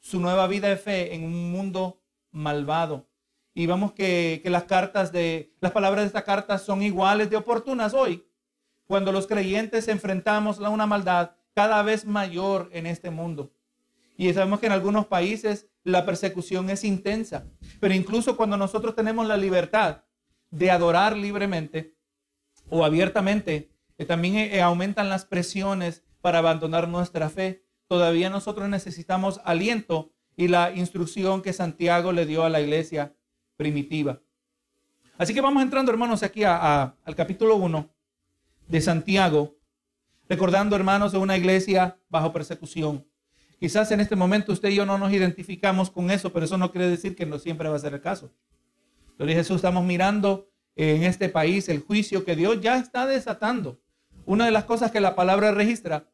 su 0.00 0.20
nueva 0.20 0.46
vida 0.48 0.68
de 0.68 0.76
fe 0.76 1.14
en 1.14 1.24
un 1.24 1.52
mundo 1.52 2.02
malvado. 2.30 3.08
Y 3.54 3.66
vemos 3.66 3.92
que, 3.92 4.40
que, 4.42 4.50
las 4.50 4.64
cartas 4.64 5.12
de, 5.12 5.54
las 5.60 5.70
palabras 5.70 6.02
de 6.02 6.08
esta 6.08 6.24
carta 6.24 6.58
son 6.58 6.82
iguales 6.82 7.30
de 7.30 7.36
oportunas 7.36 7.94
hoy, 7.94 8.26
cuando 8.84 9.12
los 9.12 9.28
creyentes 9.28 9.86
enfrentamos 9.86 10.60
a 10.60 10.68
una 10.68 10.86
maldad 10.86 11.36
cada 11.54 11.82
vez 11.82 12.04
mayor 12.04 12.68
en 12.72 12.86
este 12.86 13.10
mundo. 13.10 13.52
Y 14.16 14.32
sabemos 14.34 14.58
que 14.58 14.66
en 14.66 14.72
algunos 14.72 15.06
países 15.06 15.68
la 15.84 16.04
persecución 16.04 16.70
es 16.70 16.82
intensa. 16.82 17.46
Pero 17.78 17.94
incluso 17.94 18.36
cuando 18.36 18.56
nosotros 18.56 18.96
tenemos 18.96 19.26
la 19.26 19.36
libertad 19.36 20.02
de 20.50 20.70
adorar 20.70 21.16
libremente 21.16 21.94
o 22.70 22.84
abiertamente, 22.84 23.70
eh, 23.98 24.04
también 24.04 24.36
eh, 24.36 24.62
aumentan 24.62 25.08
las 25.08 25.24
presiones 25.24 26.02
para 26.20 26.38
abandonar 26.38 26.88
nuestra 26.88 27.28
fe. 27.28 27.64
Todavía 27.86 28.30
nosotros 28.30 28.68
necesitamos 28.68 29.40
aliento 29.44 30.12
y 30.36 30.48
la 30.48 30.72
instrucción 30.72 31.42
que 31.42 31.52
Santiago 31.52 32.12
le 32.12 32.26
dio 32.26 32.44
a 32.44 32.48
la 32.48 32.60
iglesia 32.60 33.14
primitiva. 33.56 34.20
Así 35.16 35.32
que 35.32 35.40
vamos 35.40 35.62
entrando, 35.62 35.92
hermanos, 35.92 36.22
aquí 36.24 36.42
al 36.42 37.14
capítulo 37.14 37.54
1 37.56 37.88
de 38.66 38.80
Santiago, 38.80 39.56
recordando, 40.28 40.74
hermanos, 40.74 41.12
de 41.12 41.18
una 41.18 41.36
iglesia 41.36 42.00
bajo 42.08 42.32
persecución. 42.32 43.06
Quizás 43.58 43.90
en 43.92 44.00
este 44.00 44.16
momento 44.16 44.52
usted 44.52 44.70
y 44.70 44.76
yo 44.76 44.86
no 44.86 44.98
nos 44.98 45.12
identificamos 45.12 45.90
con 45.90 46.10
eso, 46.10 46.32
pero 46.32 46.44
eso 46.44 46.58
no 46.58 46.70
quiere 46.70 46.88
decir 46.88 47.16
que 47.16 47.26
no 47.26 47.38
siempre 47.38 47.68
va 47.68 47.76
a 47.76 47.80
ser 47.80 47.94
el 47.94 48.00
caso. 48.00 48.32
Dije 49.18 49.34
Jesús, 49.34 49.56
estamos 49.56 49.84
mirando 49.84 50.50
en 50.76 51.04
este 51.04 51.28
país 51.28 51.68
el 51.68 51.80
juicio 51.80 52.24
que 52.24 52.36
Dios 52.36 52.60
ya 52.60 52.78
está 52.78 53.06
desatando. 53.06 53.80
Una 54.26 54.46
de 54.46 54.50
las 54.50 54.64
cosas 54.64 54.90
que 54.90 55.00
la 55.00 55.14
palabra 55.14 55.52
registra 55.52 56.10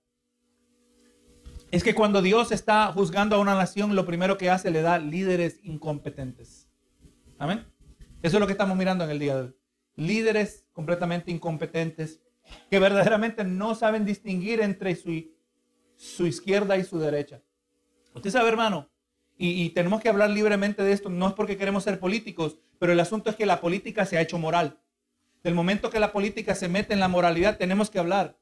es 1.71 1.85
que 1.85 1.95
cuando 1.95 2.21
Dios 2.21 2.53
está 2.53 2.93
juzgando 2.93 3.37
a 3.37 3.39
una 3.39 3.55
nación, 3.55 3.95
lo 3.95 4.05
primero 4.05 4.37
que 4.37 4.51
hace 4.51 4.71
le 4.71 4.83
da 4.83 4.99
líderes 4.99 5.61
incompetentes. 5.63 6.69
Amén. 7.39 7.65
Eso 8.23 8.37
es 8.37 8.41
lo 8.41 8.47
que 8.47 8.53
estamos 8.53 8.77
mirando 8.77 9.05
en 9.05 9.11
el 9.11 9.19
día 9.19 9.37
de 9.37 9.43
hoy. 9.43 9.57
Líderes 9.97 10.67
completamente 10.73 11.31
incompetentes 11.31 12.21
que 12.69 12.79
verdaderamente 12.79 13.45
no 13.45 13.75
saben 13.75 14.05
distinguir 14.05 14.61
entre 14.61 14.95
su 14.97 15.11
su 16.01 16.27
izquierda 16.27 16.79
y 16.79 16.85
su 16.85 16.99
derecha. 16.99 17.43
Usted 18.15 18.31
sabe, 18.31 18.49
hermano, 18.49 18.89
y, 19.37 19.71
tenemos 19.71 20.01
que 20.03 20.09
hablar 20.09 20.31
libremente 20.31 20.83
de 20.83 20.93
esto, 20.93 21.09
no 21.09 21.29
es 21.29 21.35
porque 21.35 21.57
queremos 21.57 21.85
ser 21.85 21.99
políticos, 21.99 22.59
pero 22.79 22.93
el 22.93 23.01
asunto 23.01 23.31
es 23.31 23.37
que 23.37 23.47
la 23.47 23.61
política 23.61 24.05
se 24.05 24.17
ha 24.17 24.21
hecho 24.21 24.39
moral. 24.39 24.79
Del 25.43 25.55
momento 25.55 25.89
que 25.89 26.01
la 26.01 26.13
política 26.13 26.55
se 26.55 26.69
mete 26.69 26.93
en 26.93 27.01
la 27.01 27.09
moralidad, 27.09 27.57
tenemos 27.57 27.91
que 27.91 27.99
hablar 27.99 28.39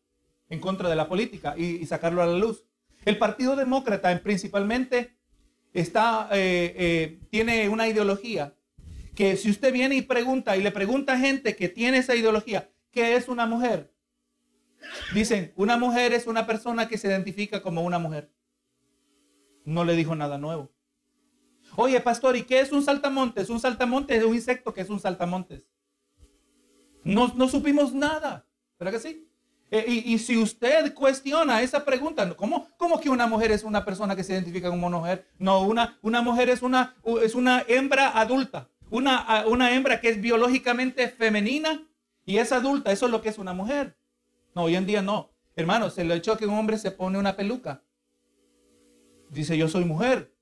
en 0.48 0.60
contra 0.60 0.88
de 0.88 0.96
la 0.96 1.08
política 1.08 1.56
y, 1.56 1.84
sacarlo 1.86 2.22
a 2.22 2.26
la 2.26 2.38
luz. 2.38 2.64
El 3.04 3.18
Partido 3.18 3.54
Demócrata 3.54 4.16
principalmente 4.22 5.16
está, 5.72 6.28
eh, 6.32 6.74
eh, 6.76 7.18
tiene 7.30 7.68
una 7.68 7.86
ideología 7.88 8.54
que 9.14 9.36
si 9.36 9.50
usted 9.50 9.72
viene 9.72 9.96
y 9.96 10.02
pregunta 10.02 10.56
y 10.56 10.62
le 10.62 10.70
pregunta 10.70 11.14
a 11.14 11.18
gente 11.18 11.54
que 11.56 11.68
tiene 11.68 11.98
esa 11.98 12.14
ideología, 12.14 12.70
¿qué 12.90 13.16
es 13.16 13.28
una 13.28 13.46
mujer? 13.46 13.92
Dicen, 15.14 15.52
una 15.56 15.76
mujer 15.76 16.12
es 16.12 16.26
una 16.26 16.46
persona 16.46 16.88
que 16.88 16.98
se 16.98 17.08
identifica 17.08 17.62
como 17.62 17.82
una 17.82 17.98
mujer. 17.98 18.30
No 19.64 19.84
le 19.84 19.96
dijo 19.96 20.14
nada 20.14 20.38
nuevo. 20.38 20.70
Oye, 21.76 22.00
pastor, 22.00 22.36
¿y 22.36 22.42
qué 22.42 22.60
es 22.60 22.72
un 22.72 22.82
saltamontes? 22.82 23.50
Un 23.50 23.60
saltamontes 23.60 24.18
es 24.18 24.24
un 24.24 24.34
insecto 24.34 24.72
que 24.72 24.80
es 24.80 24.90
un 24.90 25.00
saltamontes. 25.00 25.66
No, 27.04 27.32
no 27.34 27.48
supimos 27.48 27.92
nada. 27.92 28.46
¿Verdad 28.78 28.92
que 28.92 29.00
sí? 29.00 29.28
Eh, 29.70 30.02
y, 30.06 30.18
si 30.18 30.38
usted 30.38 30.94
cuestiona 30.94 31.60
esa 31.60 31.84
pregunta, 31.84 32.34
¿cómo, 32.36 32.68
¿cómo, 32.78 33.00
que 33.00 33.10
una 33.10 33.26
mujer 33.26 33.50
es 33.50 33.64
una 33.64 33.84
persona 33.84 34.16
que 34.16 34.24
se 34.24 34.32
identifica 34.32 34.70
como 34.70 34.88
mujer? 34.88 35.28
No, 35.38 35.60
una, 35.60 35.98
una 36.00 36.22
mujer 36.22 36.48
es 36.48 36.62
una, 36.62 36.96
es 37.22 37.34
una 37.34 37.62
hembra 37.68 38.18
adulta. 38.18 38.70
Una, 38.90 39.44
una 39.46 39.74
hembra 39.74 40.00
que 40.00 40.08
es 40.08 40.20
biológicamente 40.22 41.08
femenina 41.08 41.86
y 42.24 42.38
es 42.38 42.50
adulta. 42.52 42.92
Eso 42.92 43.06
es 43.06 43.12
lo 43.12 43.20
que 43.20 43.28
es 43.28 43.36
una 43.36 43.52
mujer. 43.52 43.97
No, 44.54 44.64
hoy 44.64 44.76
en 44.76 44.86
día 44.86 45.02
no. 45.02 45.30
Hermanos, 45.56 45.98
ha 45.98 46.02
hecho 46.02 46.36
que 46.36 46.46
un 46.46 46.54
hombre 46.54 46.78
se 46.78 46.90
pone 46.90 47.18
una 47.18 47.36
peluca. 47.36 47.82
Dice, 49.30 49.58
yo 49.58 49.68
soy 49.68 49.84
mujer. 49.84 50.32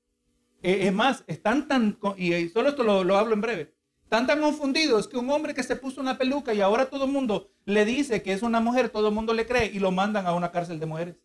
Eh, 0.63 0.87
es 0.87 0.93
más, 0.93 1.23
están 1.27 1.67
tan, 1.67 1.97
y 2.17 2.49
solo 2.49 2.69
esto 2.69 2.83
lo, 2.83 3.17
hablo 3.17 3.33
en 3.33 3.41
breve, 3.41 3.75
están 4.03 4.25
tan 4.25 4.41
confundidos 4.41 5.07
que 5.07 5.17
un 5.17 5.29
hombre 5.29 5.53
que 5.53 5.61
se 5.61 5.75
puso 5.75 6.01
una 6.01 6.17
peluca 6.17 6.53
y 6.53 6.61
ahora 6.61 6.89
todo 6.89 7.05
el 7.05 7.11
mundo 7.11 7.51
le 7.65 7.85
dice 7.85 8.23
que 8.23 8.33
es 8.33 8.41
una 8.41 8.59
mujer, 8.59 8.89
todo 8.89 9.09
el 9.09 9.13
mundo 9.13 9.33
le 9.33 9.45
cree 9.45 9.67
y 9.67 9.79
lo 9.79 9.91
mandan 9.91 10.25
a 10.25 10.33
una 10.33 10.51
cárcel 10.51 10.79
de 10.79 10.85
mujeres. 10.85 11.15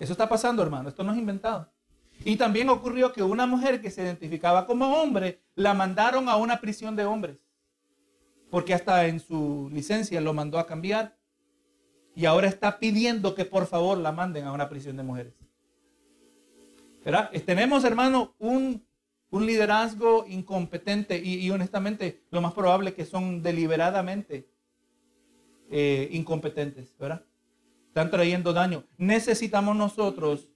Eso 0.00 0.12
está 0.12 0.28
pasando, 0.28 0.62
hermano. 0.62 0.88
Esto 0.88 1.04
no 1.04 1.12
es 1.12 1.18
inventado. 1.18 1.70
Y 2.24 2.36
también 2.36 2.68
ocurrió 2.70 3.12
que 3.12 3.22
una 3.22 3.46
mujer 3.46 3.80
que 3.80 3.90
se 3.90 4.02
identificaba 4.02 4.66
como 4.66 5.00
hombre 5.00 5.42
la 5.54 5.74
mandaron 5.74 6.28
a 6.28 6.36
una 6.36 6.60
prisión 6.60 6.96
de 6.96 7.04
hombres. 7.04 7.38
Porque 8.50 8.74
hasta 8.74 9.06
en 9.06 9.20
su 9.20 9.70
licencia 9.72 10.20
lo 10.20 10.34
mandó 10.34 10.58
a 10.58 10.66
cambiar. 10.66 11.16
Y 12.14 12.26
ahora 12.26 12.48
está 12.48 12.78
pidiendo 12.78 13.34
que 13.34 13.44
por 13.44 13.66
favor 13.66 13.96
la 13.98 14.12
manden 14.12 14.44
a 14.44 14.52
una 14.52 14.68
prisión 14.68 14.96
de 14.96 15.02
mujeres. 15.02 15.34
¿Verdad? 17.04 17.30
Tenemos, 17.46 17.84
hermano, 17.84 18.34
un, 18.38 18.84
liderazgo 19.32 20.26
incompetente 20.28 21.16
y, 21.16 21.48
honestamente 21.50 22.24
lo 22.30 22.40
más 22.40 22.52
probable 22.52 22.94
que 22.94 23.04
son 23.04 23.42
deliberadamente 23.42 24.50
eh, 25.70 26.08
incompetentes, 26.10 26.96
¿verdad? 26.98 27.24
Están 27.86 28.10
trayendo 28.10 28.52
daño. 28.52 28.84
Necesitamos 28.98 29.76
nosotros 29.76 30.48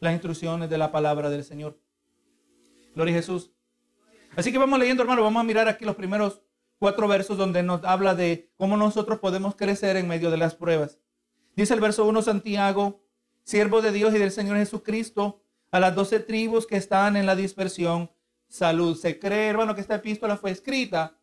las 0.00 0.12
instrucciones 0.12 0.68
de 0.68 0.78
la 0.78 0.90
palabra 0.90 1.30
del 1.30 1.44
Señor. 1.44 1.78
Gloria 2.94 3.14
a 3.14 3.18
Jesús. 3.18 3.52
Así 4.36 4.52
que 4.52 4.58
vamos 4.58 4.78
leyendo, 4.78 5.02
hermano, 5.02 5.22
vamos 5.22 5.40
a 5.40 5.44
mirar 5.44 5.68
aquí 5.68 5.84
los 5.84 5.96
primeros 5.96 6.42
cuatro 6.78 7.08
versos 7.08 7.36
donde 7.36 7.62
nos 7.62 7.84
habla 7.84 8.14
de 8.14 8.50
cómo 8.56 8.76
nosotros 8.76 9.18
podemos 9.18 9.56
crecer 9.56 9.96
en 9.96 10.08
medio 10.08 10.30
de 10.30 10.36
las 10.36 10.54
pruebas. 10.54 10.98
Dice 11.56 11.74
el 11.74 11.80
verso 11.80 12.06
1 12.06 12.22
Santiago, 12.22 13.02
siervo 13.42 13.82
de 13.82 13.92
Dios 13.92 14.14
y 14.14 14.18
del 14.18 14.30
Señor 14.30 14.56
Jesucristo, 14.58 15.42
a 15.70 15.80
las 15.80 15.94
doce 15.94 16.20
tribus 16.20 16.66
que 16.66 16.76
están 16.76 17.16
en 17.16 17.26
la 17.26 17.36
dispersión, 17.36 18.10
salud. 18.48 18.96
Se 18.96 19.18
cree, 19.18 19.48
hermano, 19.48 19.74
que 19.74 19.80
esta 19.80 19.96
epístola 19.96 20.36
fue 20.36 20.50
escrita 20.50 21.18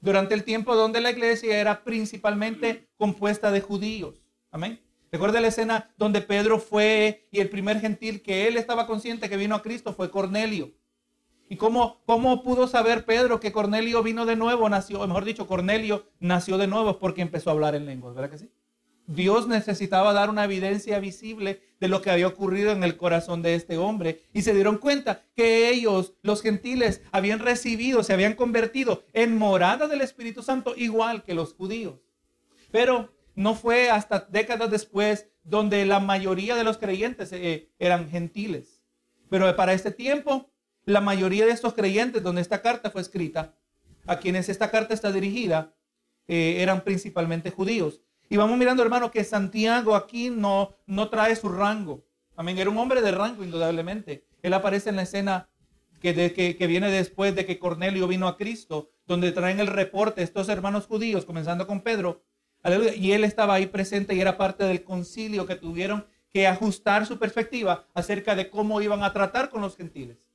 durante 0.00 0.34
el 0.34 0.44
tiempo 0.44 0.76
donde 0.76 1.00
la 1.00 1.10
iglesia 1.10 1.58
era 1.58 1.82
principalmente 1.82 2.88
compuesta 2.96 3.50
de 3.50 3.60
judíos. 3.60 4.22
Amén. 4.50 4.80
Recuerda 5.10 5.40
la 5.40 5.48
escena 5.48 5.90
donde 5.96 6.20
Pedro 6.20 6.58
fue 6.58 7.26
y 7.30 7.40
el 7.40 7.48
primer 7.48 7.80
gentil 7.80 8.22
que 8.22 8.46
él 8.46 8.56
estaba 8.56 8.86
consciente 8.86 9.28
que 9.28 9.36
vino 9.36 9.54
a 9.54 9.62
Cristo 9.62 9.94
fue 9.94 10.10
Cornelio. 10.10 10.72
¿Y 11.48 11.56
cómo, 11.56 12.00
cómo 12.04 12.42
pudo 12.42 12.68
saber 12.68 13.04
Pedro 13.04 13.40
que 13.40 13.52
Cornelio 13.52 14.02
vino 14.02 14.26
de 14.26 14.36
nuevo? 14.36 14.68
Nació, 14.68 15.06
mejor 15.06 15.24
dicho, 15.24 15.46
Cornelio 15.46 16.04
nació 16.20 16.58
de 16.58 16.66
nuevo 16.66 16.98
porque 16.98 17.22
empezó 17.22 17.50
a 17.50 17.54
hablar 17.54 17.74
en 17.74 17.86
lenguas, 17.86 18.14
¿verdad 18.14 18.30
que 18.30 18.38
sí? 18.38 18.50
Dios 19.08 19.48
necesitaba 19.48 20.12
dar 20.12 20.28
una 20.28 20.44
evidencia 20.44 21.00
visible 21.00 21.62
de 21.80 21.88
lo 21.88 22.02
que 22.02 22.10
había 22.10 22.26
ocurrido 22.26 22.72
en 22.72 22.84
el 22.84 22.98
corazón 22.98 23.40
de 23.40 23.54
este 23.54 23.78
hombre. 23.78 24.20
Y 24.34 24.42
se 24.42 24.52
dieron 24.52 24.76
cuenta 24.76 25.22
que 25.34 25.70
ellos, 25.70 26.12
los 26.20 26.42
gentiles, 26.42 27.00
habían 27.10 27.38
recibido, 27.38 28.02
se 28.02 28.12
habían 28.12 28.34
convertido 28.34 29.04
en 29.14 29.38
morada 29.38 29.88
del 29.88 30.02
Espíritu 30.02 30.42
Santo 30.42 30.74
igual 30.76 31.24
que 31.24 31.32
los 31.32 31.54
judíos. 31.54 32.00
Pero 32.70 33.14
no 33.34 33.54
fue 33.54 33.88
hasta 33.88 34.26
décadas 34.28 34.70
después 34.70 35.28
donde 35.42 35.86
la 35.86 36.00
mayoría 36.00 36.54
de 36.54 36.64
los 36.64 36.76
creyentes 36.76 37.32
eh, 37.32 37.70
eran 37.78 38.10
gentiles. 38.10 38.82
Pero 39.30 39.56
para 39.56 39.72
este 39.72 39.90
tiempo, 39.90 40.50
la 40.88 41.02
mayoría 41.02 41.44
de 41.44 41.52
estos 41.52 41.74
creyentes, 41.74 42.22
donde 42.22 42.40
esta 42.40 42.62
carta 42.62 42.90
fue 42.90 43.02
escrita, 43.02 43.54
a 44.06 44.18
quienes 44.18 44.48
esta 44.48 44.70
carta 44.70 44.94
está 44.94 45.12
dirigida, 45.12 45.74
eh, 46.26 46.62
eran 46.62 46.82
principalmente 46.82 47.50
judíos. 47.50 48.00
Y 48.30 48.38
vamos 48.38 48.56
mirando, 48.56 48.82
hermano, 48.82 49.10
que 49.10 49.22
Santiago 49.22 49.94
aquí 49.94 50.30
no, 50.30 50.76
no 50.86 51.10
trae 51.10 51.36
su 51.36 51.50
rango. 51.50 52.06
Amén. 52.36 52.56
Era 52.56 52.70
un 52.70 52.78
hombre 52.78 53.02
de 53.02 53.10
rango, 53.10 53.44
indudablemente. 53.44 54.24
Él 54.42 54.54
aparece 54.54 54.88
en 54.88 54.96
la 54.96 55.02
escena 55.02 55.50
que, 56.00 56.32
que, 56.58 56.66
viene 56.66 56.90
después 56.90 57.34
de 57.34 57.44
que 57.44 57.58
Cornelio 57.58 58.08
vino 58.08 58.26
a 58.26 58.38
Cristo, 58.38 58.90
donde 59.06 59.32
traen 59.32 59.60
el 59.60 59.66
reporte 59.66 60.22
estos 60.22 60.48
hermanos 60.48 60.86
judíos, 60.86 61.26
comenzando 61.26 61.66
con 61.66 61.82
Pedro, 61.82 62.22
y 62.96 63.12
él 63.12 63.24
estaba 63.24 63.54
ahí 63.54 63.66
presente 63.66 64.14
y 64.14 64.22
era 64.22 64.38
parte 64.38 64.64
del 64.64 64.84
concilio 64.84 65.46
que 65.46 65.56
tuvieron 65.56 66.06
que 66.32 66.46
ajustar 66.46 67.04
su 67.04 67.18
perspectiva 67.18 67.86
acerca 67.92 68.34
de 68.34 68.48
cómo 68.48 68.80
iban 68.80 69.02
a 69.02 69.12
tratar 69.12 69.50
con 69.50 69.60
los 69.60 69.76
gentiles. 69.76 70.27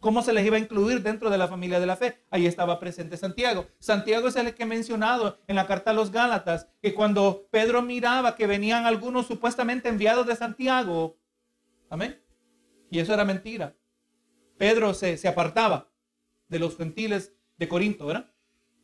Cómo 0.00 0.22
se 0.22 0.32
les 0.32 0.46
iba 0.46 0.56
a 0.56 0.60
incluir 0.60 1.02
dentro 1.02 1.28
de 1.28 1.38
la 1.38 1.48
familia 1.48 1.80
de 1.80 1.86
la 1.86 1.96
fe. 1.96 2.24
Ahí 2.30 2.46
estaba 2.46 2.78
presente 2.78 3.16
Santiago. 3.16 3.66
Santiago 3.78 4.28
es 4.28 4.36
el 4.36 4.54
que 4.54 4.62
he 4.62 4.66
mencionado 4.66 5.38
en 5.48 5.56
la 5.56 5.66
carta 5.66 5.90
a 5.90 5.94
los 5.94 6.12
Gálatas, 6.12 6.68
que 6.80 6.94
cuando 6.94 7.48
Pedro 7.50 7.82
miraba 7.82 8.36
que 8.36 8.46
venían 8.46 8.86
algunos 8.86 9.26
supuestamente 9.26 9.88
enviados 9.88 10.26
de 10.26 10.36
Santiago, 10.36 11.18
amén. 11.90 12.22
Y 12.90 13.00
eso 13.00 13.12
era 13.12 13.24
mentira. 13.24 13.76
Pedro 14.56 14.94
se, 14.94 15.16
se 15.16 15.28
apartaba 15.28 15.90
de 16.48 16.58
los 16.58 16.76
gentiles 16.76 17.34
de 17.56 17.68
Corinto, 17.68 18.06
¿verdad? 18.06 18.32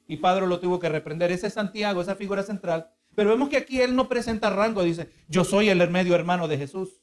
Y 0.07 0.16
Padre 0.16 0.46
lo 0.46 0.61
tuvo 0.61 0.79
que 0.79 0.88
reprender. 0.88 1.33
Ese 1.33 1.46
es 1.46 1.55
Santiago, 1.55 2.03
esa 2.03 2.16
figura 2.16 2.42
central. 2.42 2.90
Pero 3.14 3.31
vemos 3.31 3.48
que 3.48 3.57
aquí 3.57 3.81
él 3.81 3.94
no 3.94 4.09
presenta 4.09 4.50
rango, 4.50 4.83
dice, 4.83 5.11
yo 5.29 5.44
soy 5.44 5.68
el 5.68 5.88
medio 5.90 6.14
hermano 6.14 6.48
de 6.48 6.59
Jesús. 6.59 7.00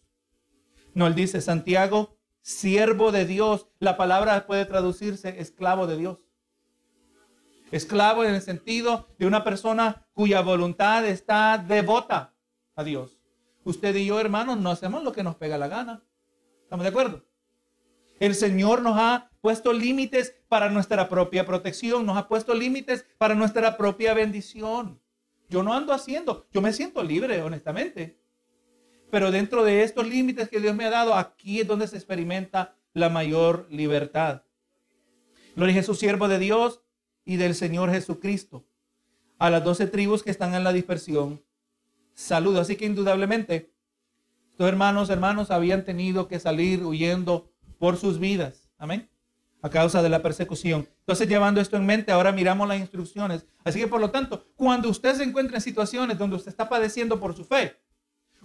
No, 0.94 1.08
él 1.08 1.16
dice, 1.16 1.42
Santiago, 1.42 2.18
siervo 2.42 3.12
de 3.12 3.26
Dios. 3.26 3.68
La 3.80 3.98
palabra 3.98 4.46
puede 4.46 4.66
traducirse 4.66 5.40
esclavo 5.40 5.88
de 5.88 5.98
Dios. 5.98 6.20
Esclavo 7.72 8.24
en 8.26 8.36
el 8.36 8.42
sentido 8.42 9.08
de 9.18 9.26
una 9.26 9.44
persona 9.44 10.08
cuya 10.14 10.42
voluntad 10.42 11.06
está 11.08 11.58
devota 11.58 12.34
a 12.76 12.84
Dios. 12.84 13.20
Usted 13.64 13.96
y 13.96 14.06
yo, 14.06 14.20
hermanos, 14.20 14.58
no 14.58 14.72
hacemos 14.72 15.04
lo 15.04 15.12
que 15.12 15.24
nos 15.24 15.36
pega 15.36 15.58
la 15.58 15.68
gana. 15.68 16.04
¿Estamos 16.64 16.84
de 16.84 16.90
acuerdo? 16.90 17.26
El 18.20 18.36
Señor 18.36 18.82
nos 18.82 18.98
ha 18.98 19.32
puesto 19.42 19.74
límites 19.74 20.36
para 20.48 20.70
nuestra 20.70 21.10
propia 21.10 21.46
protección, 21.46 22.06
nos 22.06 22.18
ha 22.18 22.28
puesto 22.28 22.54
límites 22.54 23.06
para 23.18 23.36
nuestra 23.36 23.78
propia 23.78 24.14
bendición. 24.14 25.02
Yo 25.50 25.64
no 25.64 25.74
ando 25.74 25.92
haciendo, 25.92 26.48
yo 26.52 26.62
me 26.62 26.72
siento 26.72 27.04
libre, 27.04 27.42
honestamente. 27.42 28.21
Pero 29.12 29.30
dentro 29.30 29.64
de 29.66 29.84
estos 29.84 30.08
límites 30.08 30.50
que 30.50 30.62
Dios 30.62 30.74
me 30.74 30.86
ha 30.86 30.90
dado, 30.90 31.14
aquí 31.14 31.60
es 31.60 31.68
donde 31.68 31.88
se 31.88 31.98
experimenta 31.98 32.76
la 32.94 33.10
mayor 33.10 33.68
libertad. 33.70 34.44
Gloria 35.56 35.74
a 35.74 35.80
Jesús, 35.80 36.00
siervo 36.00 36.30
de 36.30 36.40
Dios 36.40 36.82
y 37.26 37.36
del 37.36 37.54
Señor 37.54 37.92
Jesucristo. 37.92 38.66
A 39.38 39.50
las 39.50 39.64
doce 39.64 39.86
tribus 39.86 40.24
que 40.24 40.32
están 40.32 40.54
en 40.54 40.64
la 40.64 40.72
dispersión, 40.72 41.44
saludo. 42.14 42.62
Así 42.62 42.78
que 42.78 42.86
indudablemente, 42.86 43.74
estos 44.50 44.68
hermanos, 44.68 45.10
hermanos, 45.10 45.52
habían 45.52 45.84
tenido 45.84 46.30
que 46.30 46.40
salir 46.40 46.84
huyendo 46.84 47.52
por 47.80 47.98
sus 47.98 48.18
vidas. 48.18 48.70
Amén. 48.78 49.10
A 49.62 49.70
causa 49.70 50.02
de 50.02 50.10
la 50.10 50.22
persecución. 50.22 50.88
Entonces, 51.00 51.28
llevando 51.28 51.60
esto 51.60 51.76
en 51.76 51.86
mente, 51.86 52.12
ahora 52.12 52.32
miramos 52.32 52.68
las 52.68 52.80
instrucciones. 52.80 53.46
Así 53.64 53.80
que, 53.80 53.88
por 53.88 54.00
lo 54.00 54.10
tanto, 54.10 54.48
cuando 54.56 54.90
usted 54.90 55.16
se 55.16 55.24
encuentra 55.24 55.58
en 55.58 55.62
situaciones 55.62 56.18
donde 56.18 56.38
usted 56.38 56.50
está 56.50 56.70
padeciendo 56.70 57.20
por 57.20 57.36
su 57.36 57.44
fe, 57.44 57.76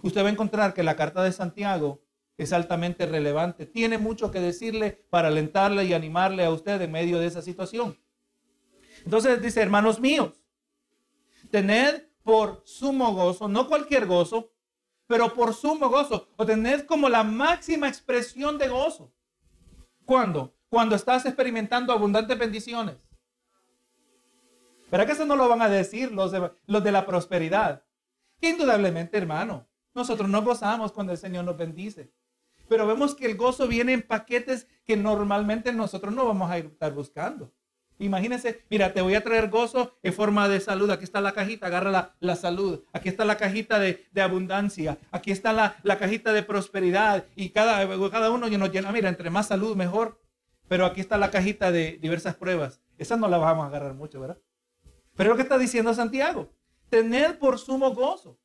usted 0.01 0.23
va 0.23 0.27
a 0.27 0.31
encontrar 0.31 0.73
que 0.73 0.83
la 0.83 0.95
carta 0.95 1.23
de 1.23 1.31
Santiago 1.31 2.01
es 2.37 2.53
altamente 2.53 3.05
relevante. 3.05 3.65
Tiene 3.65 3.97
mucho 3.97 4.31
que 4.31 4.39
decirle 4.39 5.05
para 5.09 5.29
alentarle 5.29 5.85
y 5.85 5.93
animarle 5.93 6.45
a 6.45 6.51
usted 6.51 6.81
en 6.81 6.91
medio 6.91 7.19
de 7.19 7.27
esa 7.27 7.41
situación. 7.41 7.97
Entonces 9.03 9.41
dice, 9.41 9.61
hermanos 9.61 9.99
míos, 9.99 10.43
tened 11.51 12.03
por 12.23 12.61
sumo 12.65 13.13
gozo, 13.13 13.47
no 13.47 13.67
cualquier 13.67 14.05
gozo, 14.05 14.51
pero 15.07 15.33
por 15.33 15.53
sumo 15.53 15.89
gozo, 15.89 16.29
o 16.35 16.45
tened 16.45 16.85
como 16.85 17.07
la 17.09 17.23
máxima 17.23 17.87
expresión 17.87 18.57
de 18.57 18.67
gozo 18.67 19.13
¿Cuándo? 20.07 20.55
Cuando 20.69 20.95
estás 20.95 21.25
experimentando 21.25 21.91
abundantes 21.91 22.39
bendiciones. 22.39 22.95
¿Verdad 24.89 25.05
que 25.05 25.11
eso 25.11 25.25
no 25.25 25.35
lo 25.35 25.49
van 25.49 25.61
a 25.61 25.67
decir 25.67 26.13
los 26.13 26.31
de, 26.31 26.49
los 26.65 26.81
de 26.81 26.91
la 26.93 27.05
prosperidad? 27.05 27.83
Indudablemente, 28.39 29.17
hermano, 29.17 29.67
nosotros 29.97 30.29
no 30.29 30.43
gozamos 30.43 30.91
cuando 30.93 31.11
el 31.11 31.17
Señor 31.17 31.43
nos 31.43 31.57
bendice. 31.57 32.11
Pero 32.69 32.85
vemos 32.85 33.15
que 33.15 33.25
el 33.25 33.35
gozo 33.35 33.67
viene 33.67 33.93
en 33.93 34.01
paquetes 34.01 34.67
que 34.85 34.95
normalmente 34.95 35.73
nosotros 35.73 36.13
no 36.13 36.25
vamos 36.25 36.51
a 36.51 36.57
estar 36.57 36.93
buscando. 36.93 37.51
Imagínense, 37.99 38.63
mira, 38.69 38.93
te 38.93 39.01
voy 39.01 39.15
a 39.15 39.23
traer 39.23 39.49
gozo 39.49 39.97
en 40.03 40.13
forma 40.13 40.47
de 40.47 40.59
salud. 40.59 40.89
Aquí 40.91 41.03
está 41.03 41.19
la 41.19 41.31
cajita, 41.31 41.65
agarra 41.65 42.13
la, 42.19 42.35
salud. 42.35 42.83
Aquí 42.93 43.09
está 43.09 43.25
la 43.25 43.37
cajita 43.37 43.79
de, 43.79 44.05
abundancia. 44.21 44.99
Aquí 45.11 45.31
está 45.31 45.51
la, 45.51 45.97
cajita 45.97 46.31
de 46.31 46.43
prosperidad. 46.43 47.25
Y 47.35 47.49
cada, 47.49 47.87
cada 48.11 48.29
uno 48.29 48.49
nos 48.49 48.71
llena, 48.71 48.91
mira, 48.91 49.09
entre 49.09 49.31
más 49.31 49.47
salud, 49.47 49.75
mejor. 49.75 50.21
Pero 50.67 50.85
aquí 50.85 51.01
está 51.01 51.17
la 51.17 51.31
cajita 51.31 51.71
de 51.71 51.97
diversas 51.99 52.35
pruebas. 52.35 52.81
Esa 52.99 53.17
no 53.17 53.27
la 53.27 53.37
vamos 53.37 53.63
a 53.63 53.67
agarrar 53.67 53.95
mucho, 53.95 54.19
¿verdad? 54.19 54.37
Pero 55.15 55.31
lo 55.31 55.35
que 55.35 55.41
está 55.41 55.57
diciendo 55.57 55.93
Santiago, 55.95 56.51
tener 56.89 57.39
por 57.39 57.57
sumo 57.57 57.95
gozo. 57.95 58.37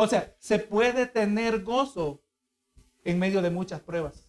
O 0.00 0.06
sea, 0.06 0.32
se 0.38 0.60
puede 0.60 1.06
tener 1.06 1.64
gozo 1.64 2.22
en 3.04 3.18
medio 3.18 3.42
de 3.42 3.50
muchas 3.50 3.80
pruebas. 3.80 4.28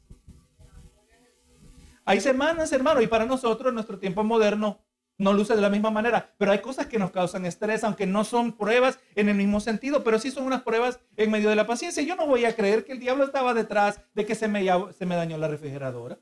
Hay 2.05 2.21
semanas, 2.21 2.73
hermano, 2.73 3.01
y 3.01 3.07
para 3.07 3.27
nosotros 3.27 3.71
nuestro 3.71 3.99
tiempo 3.99 4.23
moderno 4.23 4.83
no 5.19 5.31
luce 5.31 5.55
de 5.55 5.61
la 5.61 5.69
misma 5.69 5.91
manera, 5.91 6.33
pero 6.39 6.51
hay 6.51 6.59
cosas 6.59 6.87
que 6.87 6.97
nos 6.97 7.11
causan 7.11 7.45
estrés, 7.45 7.83
aunque 7.83 8.07
no 8.07 8.23
son 8.23 8.57
pruebas 8.57 8.99
en 9.13 9.29
el 9.29 9.35
mismo 9.35 9.59
sentido, 9.59 10.03
pero 10.03 10.17
sí 10.17 10.31
son 10.31 10.45
unas 10.45 10.63
pruebas 10.63 11.01
en 11.17 11.29
medio 11.29 11.51
de 11.51 11.55
la 11.55 11.67
paciencia. 11.67 12.01
Yo 12.01 12.15
no 12.15 12.25
voy 12.25 12.45
a 12.45 12.55
creer 12.55 12.83
que 12.83 12.93
el 12.93 12.99
diablo 12.99 13.23
estaba 13.23 13.53
detrás 13.53 14.01
de 14.15 14.25
que 14.25 14.33
se 14.33 14.47
me, 14.47 14.65
se 14.97 15.05
me 15.05 15.15
dañó 15.15 15.37
la 15.37 15.49
refrigeradora. 15.49 16.17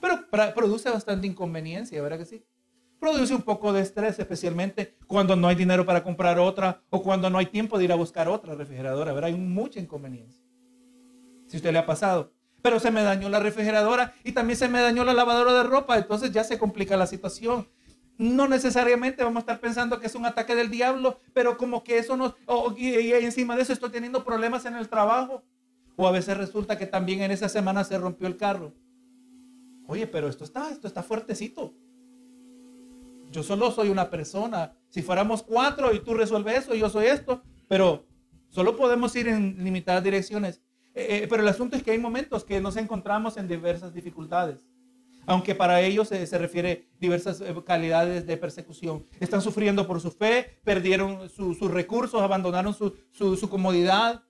Pero 0.00 0.24
produce 0.54 0.88
bastante 0.88 1.26
inconveniencia, 1.26 2.00
¿verdad 2.00 2.16
que 2.16 2.24
sí? 2.24 2.46
Produce 2.98 3.34
un 3.34 3.42
poco 3.42 3.72
de 3.72 3.80
estrés, 3.80 4.18
especialmente 4.18 4.96
cuando 5.06 5.36
no 5.36 5.46
hay 5.46 5.54
dinero 5.54 5.86
para 5.86 6.02
comprar 6.02 6.38
otra 6.38 6.82
o 6.90 7.02
cuando 7.02 7.30
no 7.30 7.38
hay 7.38 7.46
tiempo 7.46 7.78
de 7.78 7.84
ir 7.84 7.92
a 7.92 7.96
buscar 7.96 8.28
otra 8.28 8.54
refrigeradora, 8.54 9.12
¿verdad? 9.12 9.28
Hay 9.28 9.36
mucha 9.36 9.78
inconveniencia. 9.78 10.44
Si 11.46 11.56
usted 11.56 11.72
le 11.72 11.78
ha 11.78 11.86
pasado. 11.86 12.32
Pero 12.60 12.80
se 12.80 12.90
me 12.90 13.04
dañó 13.04 13.28
la 13.28 13.38
refrigeradora 13.38 14.14
y 14.24 14.32
también 14.32 14.56
se 14.56 14.68
me 14.68 14.80
dañó 14.80 15.04
la 15.04 15.14
lavadora 15.14 15.52
de 15.52 15.62
ropa. 15.62 15.96
Entonces 15.96 16.32
ya 16.32 16.42
se 16.42 16.58
complica 16.58 16.96
la 16.96 17.06
situación. 17.06 17.68
No 18.16 18.48
necesariamente 18.48 19.22
vamos 19.22 19.36
a 19.36 19.40
estar 19.40 19.60
pensando 19.60 20.00
que 20.00 20.08
es 20.08 20.16
un 20.16 20.26
ataque 20.26 20.56
del 20.56 20.68
diablo, 20.68 21.20
pero 21.32 21.56
como 21.56 21.84
que 21.84 21.98
eso 21.98 22.16
no, 22.16 22.34
y, 22.76 22.88
y 22.88 23.12
encima 23.12 23.54
de 23.54 23.62
eso 23.62 23.72
estoy 23.72 23.90
teniendo 23.90 24.24
problemas 24.24 24.64
en 24.64 24.74
el 24.74 24.88
trabajo. 24.88 25.44
O 25.94 26.08
a 26.08 26.10
veces 26.10 26.36
resulta 26.36 26.76
que 26.76 26.86
también 26.86 27.22
en 27.22 27.30
esa 27.30 27.48
semana 27.48 27.84
se 27.84 27.96
rompió 27.96 28.26
el 28.26 28.36
carro. 28.36 28.74
Oye, 29.86 30.08
pero 30.08 30.28
esto 30.28 30.42
está, 30.42 30.70
esto 30.70 30.88
está 30.88 31.04
fuertecito. 31.04 31.74
Yo 33.30 33.42
solo 33.42 33.70
soy 33.70 33.88
una 33.90 34.10
persona. 34.10 34.72
Si 34.88 35.02
fuéramos 35.02 35.42
cuatro 35.42 35.92
y 35.94 36.00
tú 36.00 36.14
resuelves 36.14 36.64
eso, 36.64 36.74
yo 36.74 36.88
soy 36.88 37.06
esto, 37.06 37.42
pero 37.68 38.06
solo 38.48 38.76
podemos 38.76 39.14
ir 39.16 39.28
en 39.28 39.62
limitadas 39.62 40.02
direcciones. 40.02 40.62
Eh, 40.94 41.22
eh, 41.22 41.26
pero 41.28 41.42
el 41.42 41.48
asunto 41.48 41.76
es 41.76 41.82
que 41.82 41.92
hay 41.92 41.98
momentos 41.98 42.44
que 42.44 42.60
nos 42.60 42.76
encontramos 42.76 43.36
en 43.36 43.46
diversas 43.46 43.94
dificultades. 43.94 44.64
Aunque 45.26 45.54
para 45.54 45.82
ellos 45.82 46.08
se 46.08 46.38
refiere 46.38 46.88
diversas 46.98 47.42
eh, 47.42 47.54
calidades 47.64 48.26
de 48.26 48.36
persecución. 48.38 49.06
Están 49.20 49.42
sufriendo 49.42 49.86
por 49.86 50.00
su 50.00 50.10
fe, 50.10 50.58
perdieron 50.64 51.28
sus 51.28 51.60
recursos, 51.70 52.22
abandonaron 52.22 52.72
su, 52.72 52.96
su, 53.12 53.48
comodidad. 53.50 54.24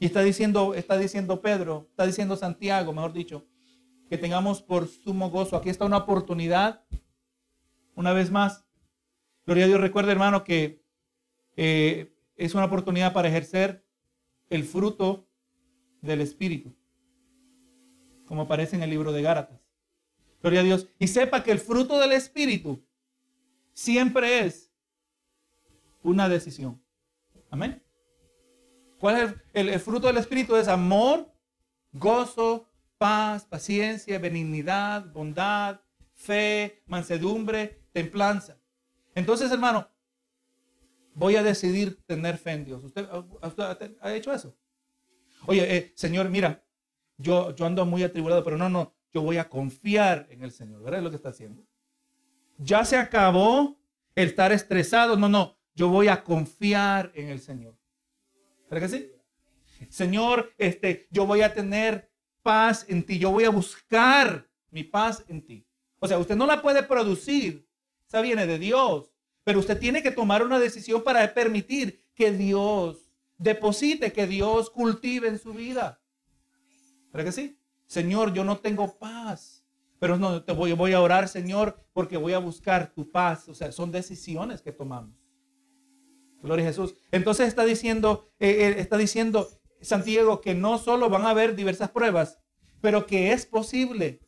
Y 0.00 0.06
está 0.06 0.22
diciendo, 0.22 0.74
está 0.74 0.98
diciendo 0.98 1.40
Pedro, 1.40 1.86
está 1.90 2.06
diciendo 2.06 2.36
Santiago, 2.36 2.92
mejor 2.92 3.12
dicho, 3.12 3.46
que 4.08 4.18
tengamos 4.18 4.60
por 4.60 4.88
sumo 4.88 5.30
gozo. 5.30 5.56
Aquí 5.56 5.70
está 5.70 5.84
una 5.84 5.98
oportunidad, 5.98 6.82
una 7.94 8.12
vez 8.12 8.30
más. 8.30 8.64
Gloria 9.46 9.64
a 9.64 9.68
Dios, 9.68 9.80
recuerda 9.80 10.12
hermano 10.12 10.44
que 10.44 10.82
es 11.56 12.54
una 12.54 12.64
oportunidad 12.64 13.12
para 13.12 13.28
ejercer 13.28 13.84
el 14.48 14.64
fruto 14.64 15.28
del 16.00 16.20
Espíritu, 16.20 16.74
como 18.26 18.42
aparece 18.42 18.76
en 18.76 18.82
el 18.82 18.90
libro 18.90 19.12
de 19.12 19.22
Gálatas. 19.22 19.60
Gloria 20.42 20.60
a 20.60 20.64
Dios. 20.64 20.88
Y 20.98 21.08
sepa 21.08 21.42
que 21.42 21.52
el 21.52 21.58
fruto 21.58 21.98
del 21.98 22.12
Espíritu 22.12 22.82
siempre 23.72 24.40
es 24.40 24.72
una 26.02 26.28
decisión. 26.28 26.82
Amén. 27.50 27.82
¿Cuál 28.98 29.16
es 29.16 29.34
el, 29.52 29.80
fruto 29.80 30.06
del 30.06 30.18
Espíritu? 30.18 30.56
Es 30.56 30.68
amor, 30.68 31.32
gozo, 31.92 32.68
paz, 32.98 33.44
paciencia, 33.44 34.18
benignidad, 34.18 35.10
bondad, 35.12 35.80
fe, 36.14 36.82
mansedumbre, 36.86 37.79
templanza. 37.92 38.58
Entonces, 39.14 39.50
hermano, 39.50 39.88
voy 41.14 41.36
a 41.36 41.42
decidir 41.42 42.02
tener 42.06 42.38
fe 42.38 42.52
en 42.52 42.64
Dios. 42.64 42.84
¿Usted, 42.84 43.06
ha 44.00 44.14
hecho 44.14 44.32
eso? 44.32 44.56
Oye, 45.46 45.76
eh, 45.76 45.92
Señor, 45.96 46.28
mira, 46.28 46.64
yo, 47.16 47.54
yo 47.54 47.66
ando 47.66 47.84
muy 47.84 48.02
atribulado, 48.02 48.44
pero 48.44 48.56
no, 48.56 48.68
no, 48.68 48.94
yo 49.12 49.22
voy 49.22 49.38
a 49.38 49.48
confiar 49.48 50.26
en 50.30 50.42
el 50.42 50.52
Señor. 50.52 50.82
¿Verdad 50.82 51.02
lo 51.02 51.10
que 51.10 51.16
está 51.16 51.30
haciendo? 51.30 51.62
Ya 52.58 52.84
se 52.84 52.96
acabó 52.96 53.78
el 54.14 54.28
estar 54.28 54.52
estresado. 54.52 55.16
No, 55.16 55.28
no, 55.28 55.58
yo 55.74 55.88
voy 55.88 56.08
a 56.08 56.22
confiar 56.22 57.10
en 57.14 57.28
el 57.28 57.40
Señor. 57.40 57.76
¿Verdad 58.70 58.88
que 58.88 58.96
sí? 58.96 59.12
Señor, 59.88 60.52
este, 60.58 61.08
yo 61.10 61.26
voy 61.26 61.42
a 61.42 61.54
tener 61.54 62.10
paz 62.42 62.84
en 62.88 63.02
ti. 63.02 63.18
Yo 63.18 63.30
voy 63.30 63.44
a 63.44 63.50
buscar 63.50 64.48
mi 64.70 64.84
paz 64.84 65.24
en 65.28 65.44
ti. 65.44 65.66
O 65.98 66.06
sea, 66.06 66.18
usted 66.18 66.36
no 66.36 66.46
la 66.46 66.62
puede 66.62 66.82
producir. 66.82 67.66
Esa 68.10 68.22
viene 68.22 68.44
de 68.44 68.58
Dios. 68.58 69.12
Pero 69.44 69.60
usted 69.60 69.78
tiene 69.78 70.02
que 70.02 70.10
tomar 70.10 70.42
una 70.42 70.58
decisión 70.58 71.04
para 71.04 71.32
permitir 71.32 72.04
que 72.12 72.32
Dios 72.32 73.12
deposite, 73.38 74.12
que 74.12 74.26
Dios 74.26 74.68
cultive 74.68 75.28
en 75.28 75.38
su 75.38 75.54
vida. 75.54 76.00
¿Verdad 77.12 77.26
que 77.26 77.32
sí? 77.32 77.58
Señor, 77.86 78.34
yo 78.34 78.42
no 78.42 78.58
tengo 78.58 78.98
paz. 78.98 79.64
Pero 80.00 80.18
no, 80.18 80.42
te 80.42 80.52
voy, 80.52 80.72
voy 80.72 80.92
a 80.92 81.00
orar, 81.00 81.28
Señor, 81.28 81.86
porque 81.92 82.16
voy 82.16 82.32
a 82.32 82.38
buscar 82.38 82.92
tu 82.92 83.08
paz. 83.12 83.48
O 83.48 83.54
sea, 83.54 83.70
son 83.70 83.92
decisiones 83.92 84.60
que 84.60 84.72
tomamos. 84.72 85.14
Gloria 86.42 86.64
a 86.64 86.68
Jesús. 86.68 86.96
Entonces 87.12 87.46
está 87.46 87.64
diciendo, 87.64 88.28
eh, 88.40 88.50
eh, 88.50 88.74
está 88.80 88.96
diciendo 88.96 89.48
Santiago 89.80 90.40
que 90.40 90.54
no 90.54 90.78
solo 90.78 91.08
van 91.10 91.26
a 91.26 91.30
haber 91.30 91.54
diversas 91.54 91.90
pruebas, 91.90 92.40
pero 92.80 93.06
que 93.06 93.32
es 93.32 93.46
posible. 93.46 94.20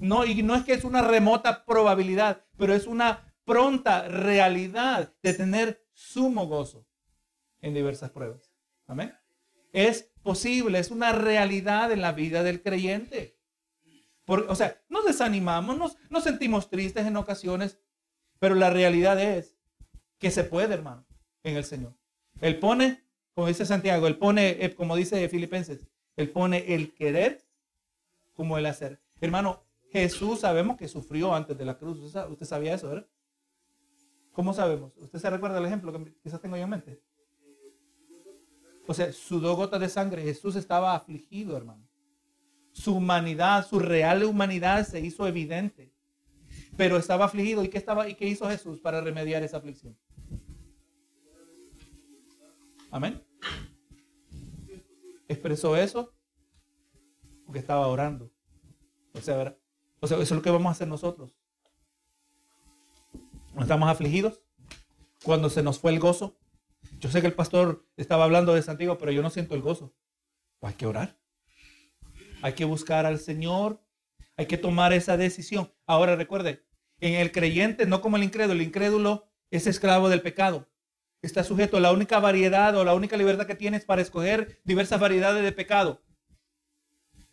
No, 0.00 0.24
y 0.24 0.42
no 0.42 0.54
es 0.54 0.64
que 0.64 0.74
es 0.74 0.84
una 0.84 1.02
remota 1.02 1.64
probabilidad, 1.64 2.44
pero 2.56 2.74
es 2.74 2.86
una 2.86 3.34
pronta 3.44 4.06
realidad 4.08 5.14
de 5.22 5.34
tener 5.34 5.84
sumo 5.92 6.46
gozo 6.46 6.86
en 7.60 7.74
diversas 7.74 8.10
pruebas. 8.10 8.52
Amén. 8.86 9.14
Es 9.72 10.10
posible, 10.22 10.78
es 10.78 10.90
una 10.90 11.12
realidad 11.12 11.90
en 11.92 12.02
la 12.02 12.12
vida 12.12 12.42
del 12.42 12.62
creyente. 12.62 13.38
o 14.26 14.54
sea, 14.54 14.80
nos 14.88 15.06
desanimamos, 15.06 15.78
nos, 15.78 15.96
nos 16.10 16.24
sentimos 16.24 16.68
tristes 16.68 17.06
en 17.06 17.16
ocasiones, 17.16 17.78
pero 18.38 18.54
la 18.54 18.70
realidad 18.70 19.20
es 19.20 19.56
que 20.18 20.30
se 20.30 20.44
puede, 20.44 20.74
hermano, 20.74 21.06
en 21.42 21.56
el 21.56 21.64
Señor. 21.64 21.96
Él 22.40 22.58
pone, 22.58 23.04
como 23.34 23.48
dice 23.48 23.66
Santiago, 23.66 24.06
él 24.06 24.18
pone, 24.18 24.64
eh, 24.64 24.74
como 24.74 24.96
dice 24.96 25.28
Filipenses, 25.28 25.80
él 26.16 26.30
pone 26.30 26.74
el 26.74 26.94
querer 26.94 27.44
como 28.34 28.58
el 28.58 28.66
hacer. 28.66 29.00
Hermano, 29.20 29.64
Jesús 29.90 30.40
sabemos 30.40 30.76
que 30.76 30.88
sufrió 30.88 31.34
antes 31.34 31.56
de 31.56 31.64
la 31.64 31.78
cruz. 31.78 31.98
Usted 31.98 32.46
sabía 32.46 32.74
eso, 32.74 32.88
¿verdad? 32.88 33.06
¿Cómo 34.32 34.52
sabemos? 34.52 34.92
¿Usted 34.98 35.18
se 35.18 35.30
recuerda 35.30 35.58
el 35.58 35.66
ejemplo 35.66 35.92
que 35.92 36.14
quizás 36.22 36.40
tengo 36.40 36.56
yo 36.56 36.64
en 36.64 36.70
mente? 36.70 37.02
O 38.86 38.94
sea, 38.94 39.12
sudó 39.12 39.56
gotas 39.56 39.80
de 39.80 39.88
sangre. 39.88 40.22
Jesús 40.22 40.56
estaba 40.56 40.94
afligido, 40.94 41.56
hermano. 41.56 41.86
Su 42.72 42.96
humanidad, 42.96 43.66
su 43.66 43.78
real 43.78 44.24
humanidad 44.24 44.86
se 44.86 45.00
hizo 45.00 45.26
evidente. 45.26 45.92
Pero 46.76 46.96
estaba 46.96 47.24
afligido. 47.24 47.64
¿Y 47.64 47.68
qué, 47.68 47.78
estaba, 47.78 48.08
¿Y 48.08 48.14
qué 48.14 48.26
hizo 48.26 48.48
Jesús 48.48 48.80
para 48.80 49.00
remediar 49.00 49.42
esa 49.42 49.56
aflicción? 49.56 49.98
Amén. 52.90 53.22
Expresó 55.28 55.76
eso 55.76 56.14
porque 57.44 57.58
estaba 57.58 57.86
orando. 57.88 58.30
O 59.14 59.20
sea, 59.20 59.36
o 59.38 59.67
sea, 60.06 60.16
eso 60.18 60.22
es 60.22 60.30
lo 60.30 60.42
que 60.42 60.50
vamos 60.50 60.68
a 60.68 60.72
hacer 60.72 60.88
nosotros. 60.88 61.36
Cuando 63.46 63.62
estamos 63.62 63.88
afligidos, 63.88 64.40
cuando 65.24 65.50
se 65.50 65.62
nos 65.62 65.78
fue 65.78 65.92
el 65.92 65.98
gozo, 65.98 66.38
yo 67.00 67.10
sé 67.10 67.20
que 67.20 67.26
el 67.26 67.34
pastor 67.34 67.86
estaba 67.96 68.24
hablando 68.24 68.54
de 68.54 68.62
Santiago, 68.62 68.98
pero 68.98 69.12
yo 69.12 69.22
no 69.22 69.30
siento 69.30 69.54
el 69.54 69.62
gozo. 69.62 69.94
Hay 70.60 70.74
que 70.74 70.86
orar. 70.86 71.18
Hay 72.42 72.52
que 72.52 72.64
buscar 72.64 73.06
al 73.06 73.18
Señor. 73.18 73.82
Hay 74.36 74.46
que 74.46 74.58
tomar 74.58 74.92
esa 74.92 75.16
decisión. 75.16 75.72
Ahora 75.86 76.14
recuerde, 76.14 76.64
en 77.00 77.14
el 77.14 77.32
creyente, 77.32 77.86
no 77.86 78.00
como 78.00 78.16
el 78.16 78.22
incrédulo, 78.22 78.54
el 78.54 78.66
incrédulo 78.66 79.28
es 79.50 79.66
esclavo 79.66 80.08
del 80.08 80.22
pecado. 80.22 80.68
Está 81.22 81.42
sujeto 81.42 81.76
a 81.76 81.80
la 81.80 81.92
única 81.92 82.20
variedad 82.20 82.76
o 82.76 82.84
la 82.84 82.94
única 82.94 83.16
libertad 83.16 83.46
que 83.46 83.56
tiene 83.56 83.76
es 83.76 83.84
para 83.84 84.02
escoger 84.02 84.60
diversas 84.64 85.00
variedades 85.00 85.42
de 85.42 85.52
pecado. 85.52 86.02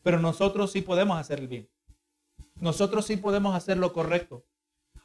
Pero 0.01 0.19
nosotros 0.19 0.71
sí 0.71 0.81
podemos 0.81 1.19
hacer 1.19 1.39
el 1.39 1.47
bien. 1.47 1.69
Nosotros 2.59 3.05
sí 3.05 3.17
podemos 3.17 3.55
hacer 3.55 3.77
lo 3.77 3.93
correcto. 3.93 4.45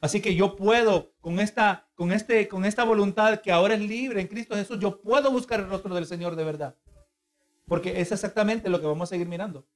Así 0.01 0.23
que 0.23 0.35
yo 0.35 0.57
puedo, 0.57 1.13
con 1.21 1.41
esta, 1.41 1.89
con, 1.95 2.13
este, 2.13 2.49
con 2.49 2.65
esta 2.65 2.85
voluntad 2.85 3.41
que 3.41 3.53
ahora 3.53 3.75
es 3.75 3.81
libre 3.81 4.21
en 4.21 4.29
Cristo 4.29 4.55
Jesús, 4.55 4.79
yo 4.81 5.01
puedo 5.03 5.31
buscar 5.31 5.61
el 5.61 5.69
rostro 5.69 5.95
del 5.95 6.07
Señor 6.07 6.37
de 6.37 6.45
verdad. 6.45 6.77
Porque 7.67 8.01
es 8.01 8.11
exactamente 8.11 8.71
lo 8.71 8.81
que 8.81 8.87
vamos 8.87 9.09
a 9.09 9.11
seguir 9.11 9.29
mirando. 9.29 9.67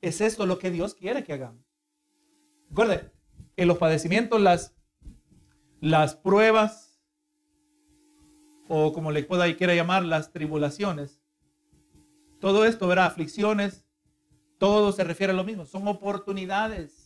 Es 0.00 0.20
esto 0.20 0.46
lo 0.46 0.58
que 0.58 0.70
Dios 0.70 0.94
quiere 0.94 1.24
que 1.24 1.32
hagamos. 1.32 1.64
Recuerde, 2.68 3.12
en 3.56 3.68
los 3.68 3.78
padecimientos, 3.78 4.40
las, 4.40 4.76
las 5.80 6.14
pruebas, 6.14 7.02
o 8.68 8.92
como 8.92 9.10
le 9.10 9.24
pueda 9.24 9.48
y 9.48 9.56
quiera 9.56 9.74
llamar, 9.74 10.04
las 10.04 10.30
tribulaciones, 10.30 11.20
todo 12.38 12.64
esto, 12.64 12.86
verá, 12.86 13.06
aflicciones, 13.06 13.86
todo 14.58 14.92
se 14.92 15.04
refiere 15.04 15.32
a 15.32 15.36
lo 15.36 15.44
mismo, 15.44 15.66
son 15.66 15.88
oportunidades 15.88 17.03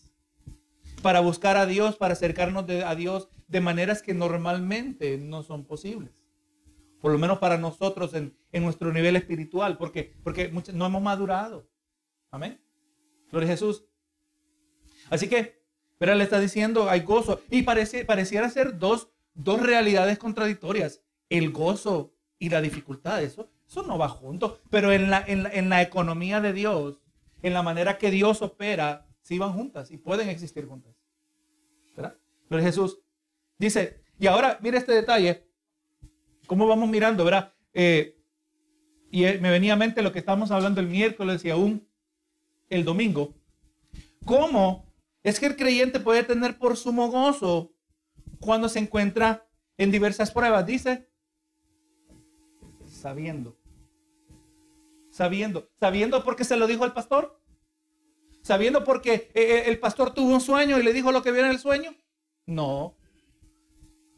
para 1.02 1.20
buscar 1.20 1.56
a 1.56 1.66
Dios, 1.66 1.96
para 1.96 2.14
acercarnos 2.14 2.64
a 2.68 2.94
Dios 2.94 3.28
de 3.46 3.61
maneras 3.61 4.02
que 4.02 4.14
normalmente 4.14 5.18
no 5.18 5.42
son 5.42 5.64
posibles. 5.64 6.12
Por 7.00 7.12
lo 7.12 7.18
menos 7.18 7.38
para 7.38 7.58
nosotros 7.58 8.12
en, 8.14 8.37
nuestro 8.52 8.92
nivel 8.92 9.16
espiritual, 9.16 9.78
porque, 9.78 10.16
porque 10.22 10.52
no 10.72 10.87
hemos 10.87 11.02
madurado. 11.02 11.68
Amén. 12.30 12.61
Gloria 13.30 13.48
a 13.48 13.52
Jesús. 13.52 13.84
Así 15.11 15.28
que, 15.28 15.62
pero 15.98 16.14
le 16.14 16.24
está 16.24 16.40
diciendo, 16.40 16.90
hay 16.90 17.00
gozo. 17.00 17.40
Y 17.50 17.62
parece, 17.62 18.04
pareciera 18.04 18.50
ser 18.50 18.78
dos, 18.78 19.11
dos 19.34 19.62
realidades 19.62 20.18
contradictorias. 20.18 21.02
El 21.28 21.50
gozo 21.50 22.14
y 22.38 22.48
la 22.48 22.61
dificultad. 22.61 23.22
Eso, 23.22 23.48
eso 23.66 23.82
no 23.84 23.96
va 23.96 24.08
junto. 24.08 24.61
Pero 24.70 24.92
en 24.92 25.11
la, 25.11 25.22
en, 25.26 25.44
la, 25.44 25.50
en 25.50 25.68
la 25.68 25.82
economía 25.82 26.40
de 26.40 26.52
Dios, 26.52 27.00
en 27.42 27.54
la 27.54 27.62
manera 27.62 27.98
que 27.98 28.11
Dios 28.11 28.42
opera, 28.42 29.07
sí 29.28 29.38
van 29.38 29.52
juntas 29.52 29.90
y 29.90 29.98
pueden 29.98 30.30
existir 30.30 30.64
juntas. 30.64 30.94
¿Verdad? 31.94 32.16
Pero 32.48 32.62
Jesús 32.62 32.98
dice, 33.58 34.02
y 34.18 34.26
ahora 34.26 34.58
mire 34.62 34.78
este 34.78 34.92
detalle, 34.92 35.46
cómo 36.46 36.66
vamos 36.66 36.88
mirando, 36.88 37.26
¿verdad? 37.26 37.52
Eh, 37.74 38.16
y 39.10 39.24
me 39.24 39.50
venía 39.50 39.74
a 39.74 39.76
mente 39.76 40.00
lo 40.00 40.12
que 40.12 40.18
estamos 40.18 40.50
hablando 40.50 40.80
el 40.80 40.86
miércoles 40.86 41.44
y 41.44 41.50
aún 41.50 41.86
el 42.70 42.86
domingo, 42.86 43.34
cómo 44.24 44.90
es 45.22 45.38
que 45.38 45.44
el 45.44 45.56
creyente 45.56 46.00
puede 46.00 46.22
tener 46.22 46.56
por 46.56 46.78
sumo 46.78 47.10
gozo 47.10 47.74
cuando 48.40 48.70
se 48.70 48.78
encuentra 48.78 49.46
en 49.76 49.90
diversas 49.90 50.30
pruebas. 50.30 50.64
Dice, 50.64 51.10
sabiendo. 52.86 53.58
Sabiendo. 55.10 55.68
Sabiendo 55.78 56.24
porque 56.24 56.44
se 56.44 56.56
lo 56.56 56.66
dijo 56.66 56.86
el 56.86 56.94
pastor. 56.94 57.38
Sabiendo 58.48 58.82
porque 58.82 59.12
eh, 59.12 59.30
eh, 59.34 59.62
el 59.66 59.78
pastor 59.78 60.14
tuvo 60.14 60.32
un 60.32 60.40
sueño 60.40 60.78
y 60.78 60.82
le 60.82 60.94
dijo 60.94 61.12
lo 61.12 61.22
que 61.22 61.32
viene 61.32 61.48
en 61.48 61.54
el 61.54 61.61
sueño. 61.61 61.94
No. 62.46 62.96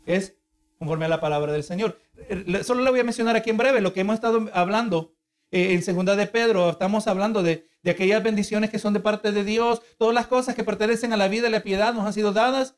Es 0.06 0.36
conforme 0.78 1.06
a 1.06 1.08
la 1.08 1.18
palabra 1.18 1.52
del 1.52 1.64
Señor. 1.64 1.98
Eh, 2.16 2.62
solo 2.62 2.84
le 2.84 2.92
voy 2.92 3.00
a 3.00 3.04
mencionar 3.04 3.34
aquí 3.34 3.50
en 3.50 3.56
breve 3.56 3.80
lo 3.80 3.92
que 3.92 4.02
hemos 4.02 4.14
estado 4.14 4.48
hablando 4.52 5.16
en 5.50 5.82
segunda 5.82 6.14
de 6.14 6.28
Pedro. 6.28 6.70
Estamos 6.70 7.08
hablando 7.08 7.42
de 7.42 7.66
aquellas 7.84 8.22
bendiciones 8.22 8.70
que 8.70 8.78
son 8.78 8.94
de 8.94 9.00
parte 9.00 9.32
de 9.32 9.42
Dios. 9.42 9.82
Todas 9.98 10.14
las 10.14 10.28
cosas 10.28 10.54
que 10.54 10.62
pertenecen 10.62 11.12
a 11.12 11.16
la 11.16 11.26
vida 11.26 11.48
y 11.48 11.50
la 11.50 11.64
piedad 11.64 11.92
nos 11.92 12.06
han 12.06 12.12
sido 12.12 12.32
dadas 12.32 12.76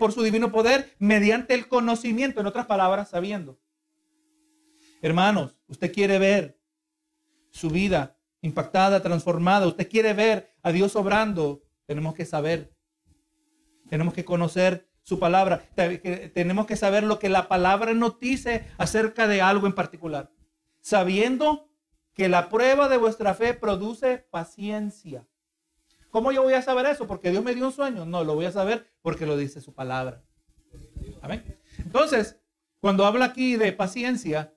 por 0.00 0.10
su 0.10 0.24
divino 0.24 0.50
poder 0.50 0.96
mediante 0.98 1.54
el 1.54 1.68
conocimiento, 1.68 2.40
en 2.40 2.46
otras 2.48 2.66
palabras, 2.66 3.10
sabiendo. 3.10 3.60
Hermanos, 5.00 5.54
usted 5.68 5.92
quiere 5.92 6.18
ver 6.18 6.58
su 7.52 7.70
vida 7.70 8.17
impactada, 8.40 9.02
transformada, 9.02 9.66
usted 9.66 9.88
quiere 9.88 10.12
ver 10.12 10.54
a 10.62 10.72
Dios 10.72 10.96
obrando, 10.96 11.62
tenemos 11.86 12.14
que 12.14 12.24
saber, 12.24 12.72
tenemos 13.88 14.14
que 14.14 14.24
conocer 14.24 14.88
su 15.02 15.18
palabra, 15.18 15.62
tenemos 16.34 16.66
que 16.66 16.76
saber 16.76 17.02
lo 17.04 17.18
que 17.18 17.28
la 17.28 17.48
palabra 17.48 17.94
nos 17.94 18.20
dice 18.20 18.66
acerca 18.76 19.26
de 19.26 19.40
algo 19.40 19.66
en 19.66 19.74
particular, 19.74 20.30
sabiendo 20.80 21.68
que 22.14 22.28
la 22.28 22.48
prueba 22.48 22.88
de 22.88 22.96
vuestra 22.96 23.34
fe 23.34 23.54
produce 23.54 24.18
paciencia. 24.18 25.26
¿Cómo 26.10 26.32
yo 26.32 26.42
voy 26.42 26.54
a 26.54 26.62
saber 26.62 26.86
eso? 26.86 27.06
Porque 27.06 27.30
Dios 27.30 27.44
me 27.44 27.54
dio 27.54 27.66
un 27.66 27.72
sueño. 27.72 28.04
No, 28.06 28.24
lo 28.24 28.34
voy 28.34 28.46
a 28.46 28.52
saber 28.52 28.90
porque 29.02 29.26
lo 29.26 29.36
dice 29.36 29.60
su 29.60 29.74
palabra. 29.74 30.24
Amén. 31.20 31.58
Entonces, 31.78 32.40
cuando 32.80 33.06
habla 33.06 33.26
aquí 33.26 33.56
de 33.56 33.72
paciencia, 33.72 34.52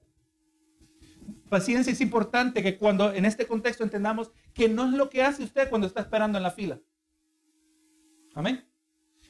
Paciencia 1.51 1.91
es 1.91 1.99
importante 1.99 2.63
que 2.63 2.77
cuando 2.77 3.11
en 3.11 3.25
este 3.25 3.45
contexto 3.45 3.83
entendamos 3.83 4.31
que 4.53 4.69
no 4.69 4.85
es 4.85 4.93
lo 4.93 5.09
que 5.09 5.21
hace 5.21 5.43
usted 5.43 5.69
cuando 5.69 5.85
está 5.85 5.99
esperando 5.99 6.37
en 6.37 6.43
la 6.43 6.51
fila. 6.51 6.79
Amén. 8.33 8.65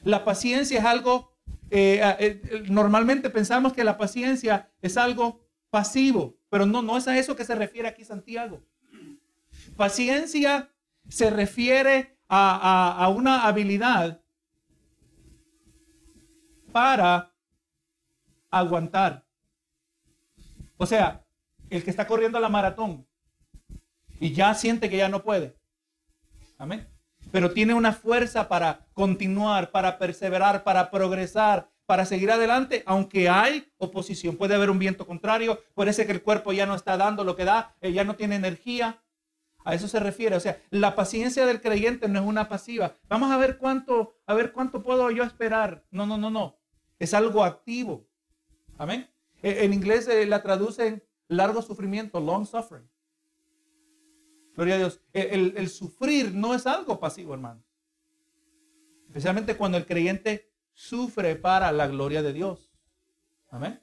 La 0.04 0.24
paciencia 0.24 0.78
es 0.78 0.84
algo, 0.84 1.34
eh, 1.68 2.00
eh, 2.20 2.62
normalmente 2.68 3.28
pensamos 3.28 3.72
que 3.72 3.82
la 3.82 3.98
paciencia 3.98 4.70
es 4.80 4.96
algo 4.96 5.44
pasivo, 5.68 6.38
pero 6.48 6.64
no, 6.64 6.80
no 6.80 6.96
es 6.96 7.08
a 7.08 7.18
eso 7.18 7.34
que 7.34 7.44
se 7.44 7.56
refiere 7.56 7.88
aquí 7.88 8.04
Santiago. 8.04 8.62
Paciencia 9.76 10.70
se 11.08 11.28
refiere 11.28 12.20
a, 12.28 13.04
a 13.04 13.08
una 13.08 13.48
habilidad 13.48 14.22
para 16.70 17.34
aguantar. 18.48 19.26
O 20.76 20.86
sea, 20.86 21.22
el 21.76 21.84
que 21.84 21.90
está 21.90 22.06
corriendo 22.06 22.38
la 22.38 22.48
maratón 22.48 23.06
y 24.20 24.32
ya 24.32 24.54
siente 24.54 24.88
que 24.88 24.98
ya 24.98 25.08
no 25.08 25.22
puede. 25.22 25.56
Amén. 26.58 26.86
Pero 27.32 27.52
tiene 27.52 27.74
una 27.74 27.92
fuerza 27.92 28.48
para 28.48 28.86
continuar, 28.92 29.70
para 29.70 29.98
perseverar, 29.98 30.64
para 30.64 30.90
progresar, 30.90 31.70
para 31.86 32.04
seguir 32.04 32.30
adelante, 32.30 32.82
aunque 32.86 33.28
hay 33.28 33.72
oposición. 33.78 34.36
Puede 34.36 34.54
haber 34.54 34.70
un 34.70 34.78
viento 34.78 35.06
contrario, 35.06 35.60
ser 35.92 36.06
que 36.06 36.12
el 36.12 36.22
cuerpo 36.22 36.52
ya 36.52 36.66
no 36.66 36.74
está 36.74 36.96
dando 36.96 37.24
lo 37.24 37.36
que 37.36 37.44
da, 37.44 37.74
eh, 37.80 37.92
ya 37.92 38.04
no 38.04 38.16
tiene 38.16 38.36
energía. 38.36 39.02
A 39.64 39.74
eso 39.74 39.88
se 39.88 40.00
refiere. 40.00 40.36
O 40.36 40.40
sea, 40.40 40.60
la 40.70 40.94
paciencia 40.94 41.46
del 41.46 41.60
creyente 41.60 42.08
no 42.08 42.20
es 42.20 42.26
una 42.26 42.48
pasiva. 42.48 42.94
Vamos 43.08 43.30
a 43.30 43.36
ver 43.38 43.58
cuánto, 43.58 44.14
a 44.26 44.34
ver 44.34 44.52
cuánto 44.52 44.82
puedo 44.82 45.10
yo 45.10 45.24
esperar. 45.24 45.84
No, 45.90 46.06
no, 46.06 46.18
no, 46.18 46.30
no. 46.30 46.58
Es 46.98 47.14
algo 47.14 47.44
activo. 47.44 48.06
Amén. 48.78 49.08
E, 49.42 49.64
en 49.64 49.72
inglés 49.72 50.06
eh, 50.08 50.26
la 50.26 50.42
traducen 50.42 51.02
largo 51.36 51.62
sufrimiento, 51.62 52.20
long 52.20 52.46
suffering. 52.46 52.88
Gloria 54.54 54.74
a 54.74 54.78
Dios. 54.78 55.00
El, 55.12 55.68
sufrir 55.68 56.34
no 56.34 56.54
es 56.54 56.66
algo 56.66 57.00
pasivo, 57.00 57.34
hermano. 57.34 57.62
Especialmente 59.06 59.56
cuando 59.56 59.78
el 59.78 59.86
creyente 59.86 60.50
sufre 60.74 61.36
para 61.36 61.72
la 61.72 61.86
gloria 61.86 62.22
de 62.22 62.32
Dios. 62.32 62.72
Amén. 63.50 63.80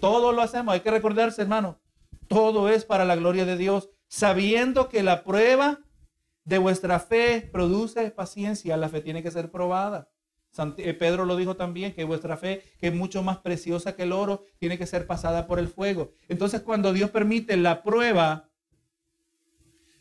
Todo 0.00 0.32
lo 0.32 0.42
hacemos. 0.42 0.74
Hay 0.74 0.80
que 0.80 0.90
recordarse, 0.90 1.42
hermano. 1.42 1.80
Todo 2.28 2.68
es 2.68 2.84
para 2.84 3.04
la 3.04 3.16
gloria 3.16 3.44
de 3.44 3.56
Dios. 3.56 3.90
Sabiendo 4.08 4.88
que 4.88 5.02
la 5.02 5.24
prueba 5.24 5.80
de 6.44 6.58
vuestra 6.58 6.98
fe 6.98 7.48
produce 7.52 8.10
paciencia. 8.10 8.76
La 8.76 8.88
fe 8.88 9.00
tiene 9.00 9.22
que 9.22 9.30
ser 9.30 9.50
probada. 9.50 10.11
Eh, 10.76 10.92
Pedro 10.94 11.24
lo 11.24 11.36
dijo 11.36 11.56
también, 11.56 11.94
que 11.94 12.04
vuestra 12.04 12.36
fe, 12.36 12.62
que 12.78 12.88
es 12.88 12.94
mucho 12.94 13.22
más 13.22 13.38
preciosa 13.38 13.96
que 13.96 14.02
el 14.02 14.12
oro, 14.12 14.44
tiene 14.58 14.76
que 14.76 14.86
ser 14.86 15.06
pasada 15.06 15.46
por 15.46 15.58
el 15.58 15.68
fuego. 15.68 16.12
Entonces, 16.28 16.60
cuando 16.60 16.92
Dios 16.92 17.10
permite 17.10 17.56
la 17.56 17.82
prueba, 17.82 18.50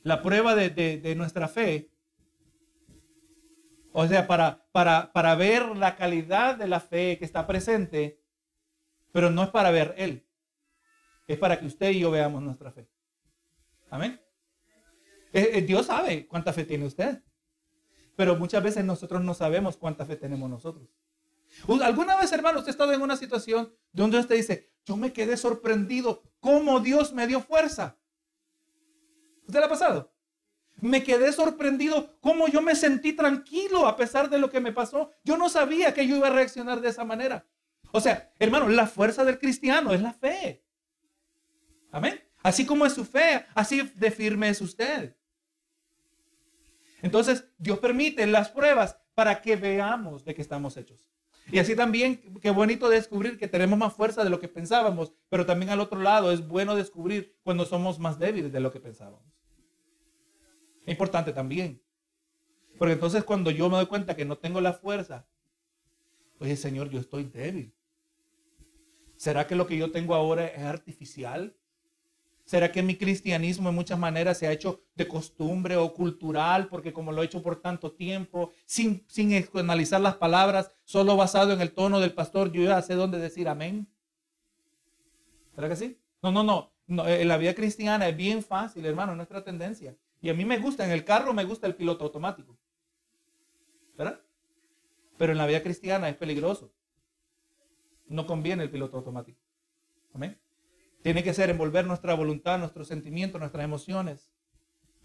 la 0.04 0.22
prueba 0.22 0.56
de, 0.56 1.14
nuestra 1.16 1.48
fe, 1.48 1.90
o 3.94 4.06
sea, 4.08 4.28
para, 4.28 4.66
para, 4.72 5.12
para 5.14 5.36
ver 5.36 5.78
la 5.78 5.96
calidad 5.96 6.58
de 6.58 6.68
la 6.68 6.80
fe 6.80 7.18
que 7.18 7.26
está 7.26 7.48
presente, 7.48 8.20
pero 9.14 9.30
no 9.30 9.44
es 9.44 9.50
para 9.50 9.72
ver 9.72 9.96
Él, 9.98 10.26
es 11.28 11.38
para 11.38 11.60
que 11.60 11.66
usted 11.66 11.92
y 11.92 12.00
yo 12.00 12.12
veamos 12.12 12.42
nuestra 12.42 12.72
fe. 12.72 12.90
Amén. 13.90 14.20
Eh, 15.34 15.52
eh, 15.54 15.62
Dios 15.62 15.86
sabe 15.86 16.28
cuánta 16.28 16.52
fe 16.52 16.66
tiene 16.66 16.86
usted. 16.86 17.22
Pero 18.16 18.36
muchas 18.36 18.64
veces 18.64 18.84
nosotros 18.84 19.24
no 19.24 19.34
sabemos 19.34 19.78
cuánta 19.78 20.06
fe 20.06 20.16
tenemos 20.16 20.50
nosotros. 20.50 20.88
¿Alguna 21.84 22.18
vez, 22.18 22.32
hermano, 22.32 22.60
usted 22.60 22.70
ha 22.70 22.72
estado 22.72 22.94
en 22.94 23.02
una 23.02 23.18
situación 23.18 23.74
donde 23.92 24.20
usted 24.20 24.36
dice, 24.36 24.72
yo 24.86 24.98
me 24.98 25.14
quedé 25.14 25.38
sorprendido 25.38 26.24
cómo 26.40 26.80
Dios 26.80 27.14
me 27.14 27.28
dio 27.28 27.42
fuerza? 27.42 27.98
¿Usted 29.46 29.60
le 29.60 29.66
ha 29.66 29.70
pasado? 29.70 30.14
Me 30.80 31.04
quedé 31.04 31.32
sorprendido 31.32 32.18
cómo 32.22 32.48
yo 32.48 32.62
me 32.62 32.76
sentí 32.76 33.14
tranquilo 33.14 33.86
a 33.86 33.96
pesar 33.96 34.30
de 34.30 34.40
lo 34.40 34.50
que 34.50 34.60
me 34.60 34.72
pasó. 34.72 35.12
Yo 35.24 35.38
no 35.38 35.50
sabía 35.50 35.94
que 35.94 36.08
yo 36.08 36.16
iba 36.16 36.28
a 36.28 36.32
reaccionar 36.32 36.82
de 36.82 36.90
esa 36.90 37.04
manera. 37.04 37.46
O 37.92 38.00
sea, 38.00 38.32
hermano, 38.40 38.68
la 38.70 38.88
fuerza 38.88 39.24
del 39.24 39.38
cristiano 39.38 39.94
es 39.94 40.02
la 40.02 40.14
fe. 40.14 40.64
Amén. 41.92 42.20
Así 42.42 42.66
como 42.66 42.86
es 42.86 42.94
su 42.94 43.06
fe, 43.06 43.46
así 43.54 43.82
de 43.82 44.12
firme 44.12 44.50
es 44.50 44.62
usted. 44.62 45.16
Entonces, 47.02 47.46
Dios 47.58 47.80
permite 47.80 48.26
las 48.28 48.50
pruebas 48.50 48.98
para 49.14 49.42
que 49.42 49.56
veamos 49.56 50.24
de 50.26 50.34
qué 50.34 50.42
estamos 50.42 50.78
hechos. 50.78 51.08
Y 51.52 51.60
así 51.60 51.76
también, 51.76 52.40
qué 52.42 52.52
bonito 52.52 52.88
descubrir 52.90 53.38
que 53.38 53.48
tenemos 53.48 53.78
más 53.78 53.94
fuerza 53.94 54.24
de 54.24 54.30
lo 54.30 54.40
que 54.40 54.48
pensábamos, 54.48 55.14
pero 55.30 55.46
también 55.46 55.72
al 55.72 55.80
otro 55.80 56.00
lado 56.00 56.32
es 56.32 56.48
bueno 56.48 56.76
descubrir 56.76 57.36
cuando 57.44 57.66
somos 57.66 58.00
más 58.00 58.20
débiles 58.20 58.54
de 58.54 58.60
lo 58.60 58.72
que 58.72 58.80
pensábamos. 58.80 59.24
Es 60.86 60.90
importante 60.90 61.34
también. 61.34 61.82
Porque 62.78 62.94
entonces 62.94 63.24
cuando 63.24 63.52
yo 63.52 63.70
me 63.70 63.78
doy 63.78 63.86
cuenta 63.88 64.16
que 64.16 64.26
no 64.26 64.38
tengo 64.38 64.62
la 64.62 64.74
fuerza, 64.74 65.28
oye 66.40 66.56
Señor, 66.56 66.90
yo 66.90 67.00
estoy 67.00 67.26
débil. 67.26 67.76
¿Será 69.18 69.46
que 69.46 69.56
lo 69.56 69.68
que 69.68 69.78
yo 69.78 69.92
tengo 69.92 70.16
ahora 70.16 70.48
es 70.48 70.64
artificial? 70.64 71.56
¿Será 72.52 72.70
que 72.70 72.84
mi 72.84 72.98
cristianismo 72.98 73.70
en 73.70 73.76
muchas 73.76 73.98
maneras 73.98 74.38
se 74.38 74.46
ha 74.46 74.52
hecho 74.52 74.84
de 74.96 75.08
costumbre 75.08 75.78
o 75.78 75.94
cultural? 75.94 76.68
Porque 76.68 76.92
como 76.92 77.14
lo 77.14 77.22
he 77.22 77.26
hecho 77.26 77.42
por 77.42 77.62
tanto 77.62 77.94
tiempo, 77.94 78.52
sin, 78.66 79.06
sin 79.08 79.32
analizar 79.54 80.02
las 80.02 80.18
palabras, 80.18 80.70
solo 80.84 81.16
basado 81.16 81.54
en 81.54 81.62
el 81.62 81.72
tono 81.72 82.02
del 82.02 82.14
pastor, 82.14 82.52
yo 82.52 82.64
ya 82.64 82.82
sé 82.82 82.96
dónde 82.96 83.20
decir 83.20 83.48
amén. 83.48 83.88
¿Será 85.56 85.70
que 85.70 85.78
sí? 85.78 85.98
No, 86.22 86.34
no, 86.34 86.44
no, 86.44 86.74
no. 86.88 87.08
En 87.08 87.30
la 87.30 87.38
vida 87.38 87.56
cristiana 87.56 88.10
es 88.10 88.18
bien 88.18 88.44
fácil, 88.44 88.86
hermano, 88.86 89.16
nuestra 89.16 89.46
tendencia. 89.46 89.96
Y 90.20 90.28
a 90.28 90.34
mí 90.34 90.44
me 90.44 90.58
gusta, 90.58 90.84
en 90.84 90.92
el 90.92 91.06
carro 91.06 91.34
me 91.34 91.46
gusta 91.46 91.68
el 91.68 91.76
piloto 91.76 92.04
automático. 92.04 92.58
¿Verdad? 93.98 94.20
Pero 95.18 95.32
en 95.32 95.38
la 95.38 95.48
vida 95.48 95.64
cristiana 95.64 96.10
es 96.10 96.18
peligroso. 96.18 96.74
No 98.10 98.26
conviene 98.26 98.64
el 98.64 98.70
piloto 98.70 98.98
automático. 98.98 99.40
Amén. 100.14 100.38
Tiene 101.02 101.24
que 101.24 101.34
ser 101.34 101.50
envolver 101.50 101.86
nuestra 101.86 102.14
voluntad, 102.14 102.60
nuestros 102.60 102.88
sentimientos, 102.88 103.40
nuestras 103.40 103.66
emociones. 103.66 104.32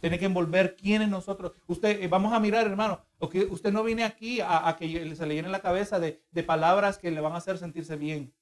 Tiene 0.00 0.18
que 0.18 0.26
envolver 0.26 0.76
quiénes 0.76 1.08
nosotros. 1.08 1.52
Usted, 1.66 2.02
eh, 2.02 2.08
vamos 2.08 2.32
a 2.32 2.40
mirar, 2.40 2.66
hermano, 2.66 3.00
usted 3.18 3.72
no 3.72 3.82
viene 3.82 4.04
aquí 4.04 4.40
a, 4.42 4.76
que 4.78 5.16
se 5.16 5.26
le 5.26 5.34
llene 5.34 5.48
la 5.48 5.60
cabeza 5.60 5.98
de, 5.98 6.22
palabras 6.46 6.98
que 6.98 7.10
le 7.10 7.20
van 7.20 7.32
a 7.32 7.36
hacer 7.36 7.56
sentirse 7.56 7.96
bien. 7.96 8.34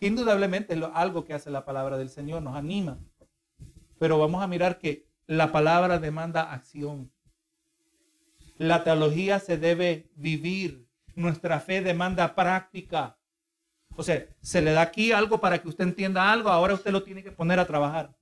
Indudablemente 0.00 0.74
es 0.74 0.82
algo 0.94 1.24
que 1.24 1.34
hace 1.34 1.50
la 1.50 1.64
palabra 1.64 1.96
del 1.96 2.10
Señor, 2.10 2.42
nos 2.42 2.56
anima. 2.56 2.98
Pero 3.98 4.18
vamos 4.18 4.42
a 4.42 4.46
mirar 4.46 4.78
que 4.78 5.08
la 5.26 5.50
palabra 5.50 5.98
demanda 5.98 6.52
acción. 6.52 7.10
La 8.58 8.84
teología 8.84 9.40
se 9.40 9.56
debe 9.56 10.10
vivir. 10.14 10.86
Nuestra 11.14 11.58
fe 11.58 11.80
demanda 11.80 12.34
práctica. 12.34 13.17
O 13.98 14.04
sea, 14.04 14.28
se 14.40 14.62
le 14.62 14.70
da 14.70 14.82
aquí 14.82 15.10
algo 15.10 15.40
para 15.40 15.60
que 15.60 15.66
usted 15.66 15.82
entienda 15.82 16.30
algo, 16.30 16.50
ahora 16.50 16.74
usted 16.74 16.92
lo 16.92 17.02
tiene 17.02 17.24
que 17.24 17.32
poner 17.32 17.58
a 17.58 17.66
trabajar. 17.66 18.16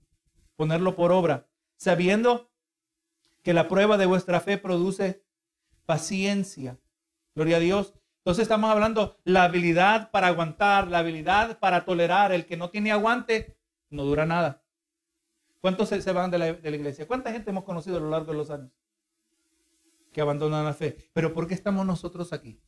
ponerlo 0.57 0.97
por 0.97 1.13
obra, 1.13 1.49
sabiendo 1.77 2.51
que 3.43 3.53
la 3.53 3.69
prueba 3.69 3.99
de 3.99 4.07
vuestra 4.07 4.41
fe 4.41 4.57
produce 4.57 5.23
paciencia. 5.85 6.79
Gloria 7.35 7.59
a 7.59 7.61
Dios. 7.61 7.93
Entonces 8.21 8.45
estamos 8.45 8.71
hablando 8.71 9.19
la 9.25 9.45
habilidad 9.45 10.11
para 10.13 10.29
aguantar, 10.29 10.89
la 10.89 11.01
habilidad 11.01 11.59
para 11.59 11.85
tolerar. 11.85 12.33
El 12.33 12.47
que 12.47 12.57
no 12.57 12.71
tiene 12.71 12.91
aguante 12.91 13.59
no 13.91 14.05
dura 14.05 14.25
nada. 14.25 14.63
¿Cuántos 15.61 15.91
se, 15.91 16.13
van 16.13 16.31
de 16.31 16.39
la, 16.39 16.53
de 16.55 16.71
la, 16.71 16.77
iglesia? 16.77 17.07
¿Cuánta 17.07 17.33
gente 17.33 17.51
hemos 17.51 17.65
conocido 17.65 17.99
a 17.99 18.01
lo 18.01 18.09
largo 18.09 18.33
de 18.33 18.39
los 18.39 18.51
años 18.51 18.73
que 20.11 20.23
abandonan 20.23 20.65
la 20.65 20.73
fe? 20.73 20.97
Pero 21.13 21.35
¿por 21.35 21.47
qué 21.47 21.53
estamos 21.53 21.85
nosotros 21.85 22.33
aquí? 22.33 22.63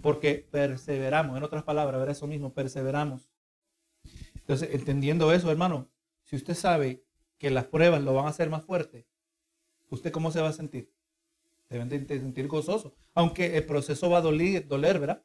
Porque 0.00 0.46
perseveramos. 0.50 1.36
En 1.36 1.42
otras 1.42 1.64
palabras, 1.64 2.00
ver 2.00 2.10
eso 2.10 2.26
mismo, 2.26 2.52
perseveramos. 2.52 3.30
Entonces, 4.34 4.70
entendiendo 4.72 5.32
eso, 5.32 5.50
hermano, 5.50 5.90
si 6.22 6.36
usted 6.36 6.54
sabe 6.54 7.04
que 7.38 7.50
las 7.50 7.66
pruebas 7.66 8.02
lo 8.02 8.14
van 8.14 8.26
a 8.26 8.30
hacer 8.30 8.50
más 8.50 8.64
fuerte, 8.64 9.06
¿usted 9.90 10.10
cómo 10.10 10.30
se 10.30 10.40
va 10.40 10.48
a 10.48 10.52
sentir? 10.52 10.92
Deben 11.68 11.88
de 11.88 12.06
sentir 12.06 12.48
gozoso, 12.48 12.94
aunque 13.14 13.56
el 13.56 13.66
proceso 13.66 14.08
va 14.08 14.18
a 14.18 14.22
doler, 14.22 14.66
doler 14.66 14.98
¿verdad? 14.98 15.22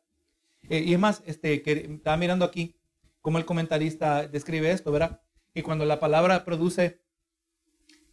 Eh, 0.69 0.79
y 0.79 0.93
es 0.93 0.99
más, 0.99 1.23
este, 1.25 1.61
que 1.61 1.71
estaba 1.71 2.17
mirando 2.17 2.45
aquí 2.45 2.75
cómo 3.21 3.37
el 3.37 3.45
comentarista 3.45 4.27
describe 4.27 4.71
esto, 4.71 4.91
¿verdad? 4.91 5.21
Que 5.53 5.63
cuando 5.63 5.85
la 5.85 5.99
palabra 5.99 6.43
produce 6.43 7.01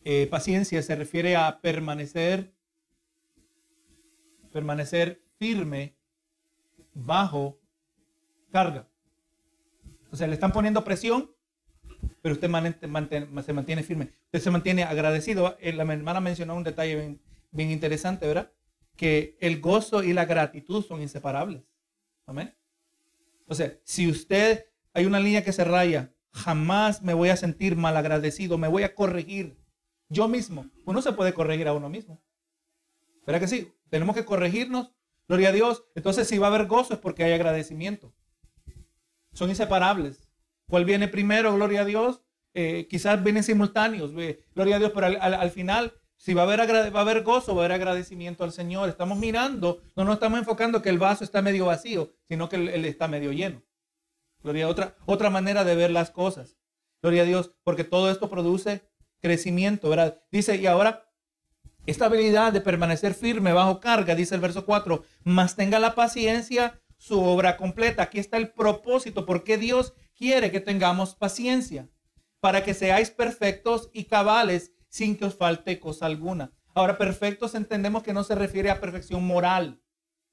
eh, 0.05 0.27
paciencia 0.31 0.83
se 0.83 0.97
refiere 0.97 1.37
a 1.37 1.61
permanecer, 1.61 2.55
permanecer 4.53 5.23
firme 5.39 5.97
bajo 7.05 7.59
carga. 8.51 8.89
O 10.11 10.17
sea, 10.17 10.27
le 10.27 10.35
están 10.35 10.53
poniendo 10.53 10.85
presión, 10.85 11.31
pero 12.23 12.35
usted 12.35 12.49
se 12.49 13.53
mantiene 13.53 13.83
firme. 13.83 14.13
Usted 14.25 14.41
se 14.41 14.51
mantiene 14.51 14.85
agradecido. 14.85 15.57
Eh, 15.61 15.73
la 15.73 15.83
hermana 15.85 16.21
mencionó 16.21 16.55
un 16.55 16.65
detalle 16.65 17.19
bien, 17.53 17.71
interesante, 17.71 18.27
¿verdad? 18.27 18.53
Que 18.97 19.37
el 19.41 19.61
gozo 19.61 20.03
y 20.03 20.13
la 20.13 20.25
gratitud 20.25 20.85
son 20.85 21.01
inseparables. 21.01 21.63
Amén. 22.27 22.55
O 23.47 23.55
sea, 23.55 23.73
si 23.85 24.09
usted 24.09 24.67
hay 24.93 25.07
una 25.07 25.21
línea 25.21 25.45
que 25.45 25.53
se 25.53 25.65
raya, 25.65 26.13
jamás 26.33 27.03
me 27.03 27.15
voy 27.15 27.31
a 27.31 27.37
sentir 27.37 27.77
mal 27.77 27.97
agradecido, 27.97 28.59
me 28.59 28.69
voy 28.69 28.83
a 28.83 28.95
corregir 28.95 29.57
yo 30.09 30.29
mismo. 30.29 30.67
Uno 30.85 31.03
se 31.03 31.13
puede 31.13 31.33
corregir 31.33 31.69
a 31.69 31.73
uno 31.73 31.89
mismo. 31.89 32.21
¿Verdad 33.27 33.41
que 33.41 33.49
sí? 33.49 33.73
Tenemos 33.89 34.15
que 34.15 34.25
corregirnos. 34.25 34.93
Gloria 35.31 35.51
a 35.51 35.53
Dios. 35.53 35.85
Entonces, 35.95 36.27
si 36.27 36.39
va 36.39 36.49
a 36.49 36.51
haber 36.53 36.67
gozo 36.67 36.93
es 36.93 36.99
porque 36.99 37.23
hay 37.23 37.33
agradecimiento. 37.33 38.13
Son 39.33 39.49
inseparables. 39.49 40.29
¿Cuál 40.69 40.85
viene 40.85 41.07
primero? 41.07 41.55
Gloria 41.55 41.83
a 41.83 41.85
Dios. 41.85 42.25
Eh, 42.53 42.89
quizás 42.91 43.23
vienen 43.23 43.45
simultáneos. 43.45 44.11
Gloria 44.13 44.75
a 44.75 44.79
Dios, 44.81 44.91
pero 44.93 45.07
al, 45.07 45.51
final, 45.53 45.95
si 46.17 46.35
va 46.35 46.43
a, 46.43 46.45
haber, 46.47 46.59
va 46.93 46.99
a 46.99 47.03
haber 47.03 47.23
gozo, 47.23 47.55
va 47.55 47.63
a 47.63 47.67
haber 47.67 47.77
agradecimiento 47.77 48.43
al 48.43 48.51
Señor. 48.51 48.89
Estamos 48.89 49.19
mirando, 49.19 49.81
no 49.95 50.05
nos 50.05 50.15
estamos 50.15 50.41
enfocando 50.41 50.83
que 50.83 50.89
el 50.89 50.99
vaso 50.99 51.23
está 51.23 51.43
medio 51.43 51.67
vacío, 51.67 52.13
sino 52.27 52.49
que 52.49 52.57
él, 52.57 52.85
está 52.85 53.07
medio 53.07 53.31
lleno. 53.31 53.63
Gloria 54.43 54.65
a 54.65 54.69
otra, 54.69 54.97
otra 55.07 55.31
manera 55.31 55.63
de 55.63 55.77
ver 55.77 55.93
las 55.93 56.11
cosas. 56.11 56.59
Gloria 57.03 57.23
a 57.23 57.27
Dios, 57.27 57.55
porque 57.63 57.85
todo 57.85 58.11
esto 58.11 58.29
produce 58.29 58.83
crecimiento, 59.21 59.91
¿verdad? 59.91 60.21
Dice, 60.33 60.57
y 60.57 60.67
ahora, 60.67 61.09
esta 61.87 62.07
habilidad 62.07 62.53
de 62.53 62.61
permanecer 62.61 63.15
firme 63.15 63.53
bajo 63.53 63.81
carga, 63.81 64.15
dice 64.15 64.35
el 64.35 64.41
verso 64.41 64.65
4, 64.67 65.05
más 65.25 65.57
tenga 65.57 65.79
la 65.79 65.95
paciencia 65.95 66.81
su 66.97 67.21
obra 67.21 67.57
completa. 67.57 68.03
Aquí 68.03 68.19
está 68.19 68.37
el 68.37 68.51
propósito, 68.51 69.25
porque 69.25 69.57
Dios 69.57 69.95
quiere 70.15 70.51
que 70.51 70.61
tengamos 70.61 71.15
paciencia, 71.15 71.89
para 72.41 72.63
que 72.63 72.75
seáis 72.75 73.11
perfectos 73.11 73.91
y 73.93 74.05
cabales 74.05 74.73
sin 74.89 75.17
que 75.17 75.25
os 75.25 75.35
falte 75.35 75.81
cosa 75.81 76.07
alguna. 76.07 76.53
Ahora, 76.75 76.99
perfectos 76.99 77.55
entendemos 77.55 78.03
que 78.03 78.13
no 78.13 78.23
se 78.23 78.35
refiere 78.35 78.71
a 78.71 78.81
perfección 78.81 79.27
moral. 79.27 79.83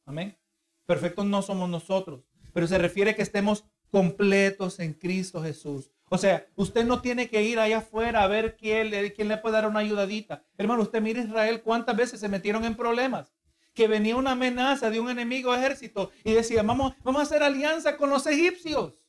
Amén. 0.06 0.38
Perfectos 0.86 1.26
no 1.26 1.42
somos 1.42 1.70
nosotros, 1.70 2.26
pero 2.54 2.68
se 2.68 2.78
refiere 2.78 3.12
a 3.12 3.16
que 3.16 3.22
estemos 3.22 3.66
completos 3.90 4.80
en 4.80 4.94
Cristo 4.94 5.42
Jesús. 5.42 5.92
O 6.10 6.18
sea, 6.18 6.48
usted 6.56 6.86
no 6.86 7.02
tiene 7.02 7.30
que 7.30 7.44
ir 7.44 7.60
allá 7.60 7.80
afuera 7.80 8.24
a 8.24 8.28
ver 8.28 8.56
quién, 8.56 8.90
le 8.92 9.38
puede 9.38 9.54
dar 9.54 9.68
una 9.68 9.80
ayudadita. 9.80 10.44
Hermano, 10.58 10.84
usted 10.84 11.02
mire 11.02 11.22
Israel 11.22 11.62
cuántas 11.62 11.98
veces 11.98 12.20
se 12.20 12.30
metieron 12.30 12.64
en 12.64 12.76
problemas 12.76 13.34
que 13.74 13.88
venía 13.88 14.16
una 14.16 14.32
amenaza 14.32 14.90
de 14.90 15.00
un 15.00 15.10
enemigo 15.10 15.54
ejército 15.54 16.12
y 16.24 16.34
decía, 16.34 16.64
vamos, 16.64 16.94
vamos 17.04 17.20
a 17.20 17.24
hacer 17.24 17.44
alianza 17.44 17.98
con 17.98 18.10
los 18.10 18.26
egipcios. 18.26 19.06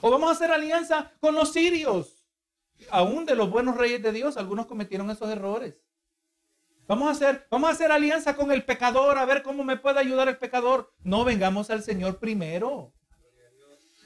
O 0.00 0.10
vamos 0.10 0.28
a 0.28 0.32
hacer 0.32 0.52
alianza 0.52 1.10
con 1.20 1.34
los 1.34 1.52
sirios. 1.52 2.26
Aún 2.90 3.24
de 3.24 3.34
los 3.34 3.50
buenos 3.50 3.76
reyes 3.76 4.02
de 4.02 4.12
Dios, 4.12 4.36
algunos 4.36 4.66
cometieron 4.66 5.10
esos 5.10 5.30
errores. 5.30 5.74
Vamos 6.86 7.08
a 7.08 7.12
hacer, 7.12 7.46
vamos 7.50 7.70
a 7.70 7.72
hacer 7.72 7.90
alianza 7.90 8.36
con 8.36 8.52
el 8.52 8.62
pecador, 8.62 9.16
a 9.16 9.24
ver 9.24 9.42
cómo 9.42 9.64
me 9.64 9.78
puede 9.78 10.00
ayudar 10.00 10.28
el 10.28 10.36
pecador. 10.36 10.92
No 11.02 11.24
vengamos 11.24 11.70
al 11.70 11.82
Señor 11.82 12.18
primero. 12.18 12.92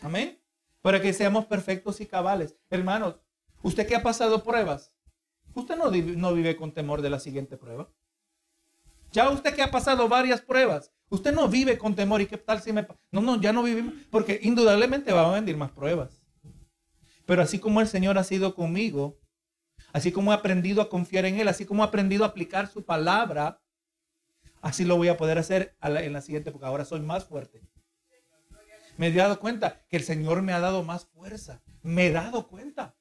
Amén. 0.01 0.41
Para 0.83 1.01
que 1.01 1.13
seamos 1.13 1.47
perfectos 1.47 2.01
y 2.01 2.07
cabales. 2.07 2.57
Hermanos, 2.71 3.21
usted 3.63 3.87
que 3.87 3.97
ha 3.97 4.03
pasado 4.03 4.43
pruebas, 4.45 4.95
usted 5.55 5.77
no, 5.77 5.91
no 5.91 6.35
vive 6.35 6.57
con 6.57 6.73
temor 6.73 7.03
de 7.03 7.11
la 7.11 7.21
siguiente 7.21 7.57
prueba. 7.57 7.91
Ya 9.11 9.31
usted 9.31 9.55
que 9.55 9.63
ha 9.63 9.71
pasado 9.71 10.09
varias 10.09 10.43
pruebas, 10.43 10.93
usted 11.09 11.33
no 11.33 11.49
vive 11.49 11.79
con 11.79 11.95
temor 11.95 12.21
y 12.21 12.27
qué 12.27 12.37
tal 12.37 12.61
si 12.61 12.73
me... 12.73 12.87
No, 13.11 13.21
no, 13.21 13.41
ya 13.41 13.53
no 13.53 13.63
vivimos, 13.63 13.95
porque 14.11 14.39
indudablemente 14.43 15.13
va 15.13 15.31
a 15.31 15.41
venir 15.41 15.57
más 15.57 15.71
pruebas. 15.71 16.23
Pero 17.25 17.43
así 17.43 17.59
como 17.59 17.81
el 17.81 17.89
Señor 17.89 18.19
ha 18.19 18.25
sido 18.25 18.55
conmigo, 18.55 19.19
así 19.93 20.13
como 20.13 20.33
he 20.33 20.35
aprendido 20.35 20.83
a 20.83 20.89
confiar 20.89 21.25
en 21.25 21.41
Él, 21.41 21.49
así 21.49 21.65
como 21.65 21.83
he 21.83 21.87
aprendido 21.87 22.25
a 22.25 22.29
aplicar 22.29 22.69
su 22.69 22.85
palabra, 22.85 23.61
así 24.61 24.85
lo 24.85 24.97
voy 24.97 25.09
a 25.09 25.17
poder 25.17 25.39
hacer 25.39 25.77
en 25.83 26.13
la 26.13 26.21
siguiente 26.21 26.51
época. 26.51 26.67
Ahora 26.67 26.85
soy 26.85 27.01
más 27.01 27.25
fuerte. 27.25 27.63
Me 28.99 29.07
he 29.07 29.13
dado 29.13 29.41
cuenta 29.41 29.87
que 29.89 29.97
el 29.97 30.03
Señor 30.03 30.43
me 30.43 30.53
ha 30.53 30.61
dado 30.61 30.83
más 30.83 31.07
fuerza. 31.07 31.63
Me 31.83 32.09
he 32.09 32.13
dado 32.13 32.49
cuenta. 32.49 32.95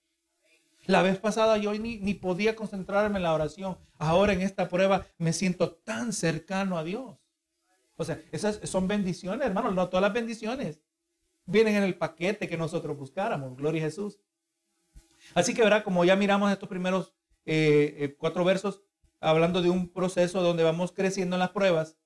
La 0.86 1.01
vez 1.01 1.17
pasada 1.17 1.57
yo 1.57 1.73
ni, 1.73 1.97
ni 1.97 2.13
podía 2.13 2.55
concentrarme 2.55 3.17
en 3.17 3.23
la 3.23 3.33
oración. 3.33 3.77
Ahora 3.97 4.31
en 4.31 4.41
esta 4.41 4.69
prueba 4.69 5.07
me 5.17 5.33
siento 5.33 5.73
tan 5.73 6.13
cercano 6.13 6.77
a 6.77 6.86
Dios. 6.86 7.17
O 7.97 8.05
sea, 8.05 8.21
esas 8.31 8.60
son 8.63 8.88
bendiciones, 8.88 9.45
hermanos. 9.45 9.73
No 9.73 9.89
todas 9.89 10.03
las 10.03 10.13
bendiciones 10.13 10.81
vienen 11.47 11.75
en 11.75 11.83
el 11.83 11.97
paquete 11.97 12.47
que 12.47 12.57
nosotros 12.57 12.95
buscáramos. 12.95 13.57
Gloria 13.57 13.81
a 13.81 13.86
Jesús. 13.86 14.19
Así 15.33 15.53
que, 15.53 15.63
verá, 15.63 15.83
como 15.83 16.05
ya 16.05 16.15
miramos 16.15 16.51
estos 16.51 16.69
primeros 16.69 17.15
eh, 17.45 17.95
eh, 17.97 18.15
cuatro 18.17 18.45
versos, 18.45 18.83
hablando 19.19 19.62
de 19.63 19.71
un 19.71 19.89
proceso 19.89 20.43
donde 20.43 20.63
vamos 20.63 20.91
creciendo 20.91 21.36
en 21.36 21.39
las 21.39 21.49
pruebas, 21.49 21.97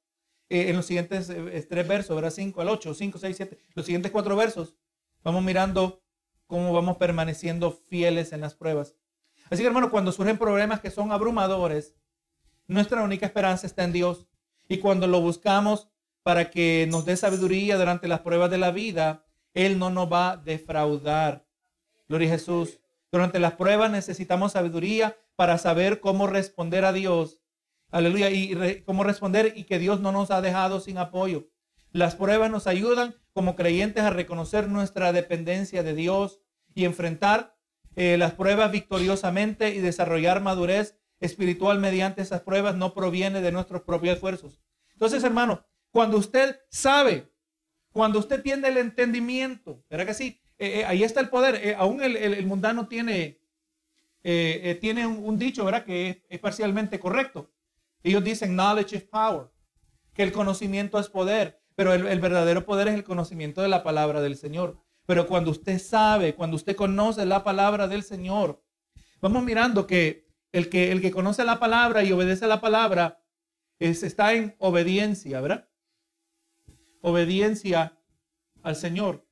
eh, 0.52 0.70
en 0.70 0.76
los 0.76 0.86
siguientes 0.86 1.28
tres 1.70 1.88
versos, 1.88 2.16
verá, 2.16 2.30
cinco 2.30 2.62
al 2.62 2.70
ocho, 2.70 2.94
cinco, 2.94 3.18
seis, 3.18 3.38
siete, 3.38 3.58
los 3.74 3.86
siguientes 3.86 4.12
cuatro 4.12 4.36
versos, 4.36 4.76
vamos 5.24 5.44
mirando 5.44 6.04
cómo 6.48 6.74
vamos 6.74 6.98
permaneciendo 6.98 7.72
fieles 7.72 8.34
en 8.34 8.42
las 8.42 8.56
pruebas. 8.56 8.96
Así 9.50 9.64
que 9.64 9.68
hermano, 9.68 9.92
cuando 9.92 10.12
surgen 10.12 10.38
problemas 10.38 10.80
que 10.80 10.92
son 10.92 11.12
abrumadores, 11.12 11.96
nuestra 12.68 13.04
única 13.04 13.26
esperanza 13.26 13.68
está 13.68 13.84
en 13.84 13.92
Dios. 13.92 14.28
Y 14.70 14.78
cuando 14.78 15.08
lo 15.08 15.20
buscamos 15.20 15.90
para 16.24 16.50
que 16.50 16.88
nos 16.90 17.04
dé 17.04 17.18
sabiduría 17.18 17.78
durante 17.78 18.08
las 18.08 18.22
pruebas 18.22 18.50
de 18.50 18.58
la 18.58 18.72
vida, 18.72 19.26
Él 19.54 19.78
no 19.78 19.90
nos 19.90 20.10
va 20.12 20.32
a 20.32 20.38
defraudar. 20.38 21.46
Gloria 22.08 22.30
a 22.30 22.32
Jesús. 22.32 22.80
Durante 23.12 23.40
las 23.40 23.54
pruebas 23.56 23.92
necesitamos 23.92 24.54
sabiduría 24.54 25.18
para 25.36 25.58
saber 25.58 26.00
cómo 26.00 26.28
responder 26.28 26.86
a 26.86 26.94
Dios. 26.94 27.41
Aleluya. 27.92 28.30
Y 28.30 28.82
cómo 28.86 29.04
responder 29.04 29.54
y 29.56 29.66
que 29.66 29.80
Dios 29.80 30.00
no 30.00 30.12
nos 30.12 30.32
ha 30.32 30.42
dejado 30.42 30.80
sin 30.80 30.98
apoyo. 30.98 31.50
Las 31.92 32.16
pruebas 32.16 32.50
nos 32.50 32.68
ayudan 32.68 33.16
como 33.34 33.56
creyentes 33.56 34.04
a 34.04 34.10
reconocer 34.10 34.70
nuestra 34.70 35.12
dependencia 35.12 35.84
de 35.84 35.94
Dios 35.94 36.40
y 36.74 36.86
enfrentar 36.86 37.58
eh, 37.96 38.18
las 38.18 38.34
pruebas 38.34 38.72
victoriosamente 38.72 39.76
y 39.76 39.80
desarrollar 39.80 40.42
madurez 40.42 40.98
espiritual 41.20 41.80
mediante 41.80 42.22
esas 42.22 42.42
pruebas 42.42 42.76
no 42.76 42.94
proviene 42.94 43.42
de 43.42 43.52
nuestros 43.52 43.82
propios 43.82 44.16
esfuerzos. 44.16 44.62
Entonces, 44.94 45.24
hermano, 45.24 45.66
cuando 45.92 46.18
usted 46.18 46.62
sabe, 46.70 47.30
cuando 47.92 48.20
usted 48.20 48.42
tiene 48.42 48.70
el 48.70 48.78
entendimiento, 48.78 49.84
¿verdad 49.90 50.08
que 50.08 50.14
sí? 50.14 50.42
Eh, 50.58 50.80
eh, 50.80 50.86
ahí 50.86 51.04
está 51.04 51.20
el 51.20 51.30
poder. 51.30 51.76
aún 51.78 52.02
el, 52.02 52.46
mundano 52.46 52.88
tiene, 52.88 53.42
tiene 54.24 55.06
un, 55.06 55.38
dicho, 55.38 55.66
¿verdad? 55.66 55.84
Que 55.84 56.24
es 56.30 56.40
parcialmente 56.40 57.00
correcto. 57.00 57.52
Ellos 58.04 58.24
dicen 58.24 58.56
knowledge 58.56 58.96
is 58.96 59.04
power, 59.04 59.50
que 60.14 60.24
el 60.24 60.32
conocimiento 60.32 61.00
es 61.00 61.10
poder. 61.10 61.62
Pero 61.76 61.94
el, 61.94 62.20
verdadero 62.20 62.66
poder 62.66 62.90
es 62.90 62.96
el 62.96 63.04
conocimiento 63.04 63.62
de 63.62 63.70
la 63.70 63.84
palabra 63.84 64.22
del 64.22 64.36
Señor. 64.36 64.78
Pero 65.06 65.28
cuando 65.28 65.52
usted 65.52 65.80
sabe, 65.80 66.36
cuando 66.36 66.56
usted 66.56 66.76
conoce 66.76 67.26
la 67.26 67.44
palabra 67.44 67.88
del 67.88 68.04
Señor, 68.04 68.64
vamos 69.22 69.44
mirando 69.44 69.88
que 69.88 70.28
el 70.52 70.70
que, 70.70 70.92
el 70.92 71.02
que 71.02 71.12
conoce 71.12 71.44
la 71.44 71.60
palabra 71.60 72.04
y 72.04 72.12
obedece 72.12 72.46
la 72.46 72.62
palabra 72.62 73.24
es, 73.80 74.04
está 74.04 74.34
en 74.34 74.56
obediencia, 74.60 75.42
¿verdad? 75.42 75.70
Obediencia 77.02 77.98
al 78.62 78.76
Señor. 78.76 79.26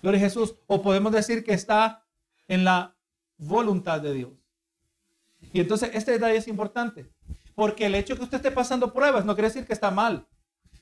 Gloria 0.00 0.20
a 0.20 0.24
Jesús. 0.24 0.54
O 0.66 0.80
podemos 0.80 1.12
decir 1.12 1.44
que 1.44 1.52
está 1.52 2.06
en 2.48 2.64
la 2.64 2.96
voluntad 3.36 4.00
de 4.00 4.14
Dios. 4.14 4.32
Y 5.52 5.60
entonces 5.60 5.90
este 5.92 6.12
detalle 6.12 6.36
es 6.36 6.48
importante, 6.48 7.10
porque 7.54 7.86
el 7.86 7.94
hecho 7.94 8.14
de 8.14 8.18
que 8.18 8.24
usted 8.24 8.36
esté 8.38 8.50
pasando 8.50 8.92
pruebas 8.92 9.24
no 9.24 9.34
quiere 9.34 9.48
decir 9.48 9.66
que 9.66 9.72
está 9.72 9.90
mal. 9.90 10.26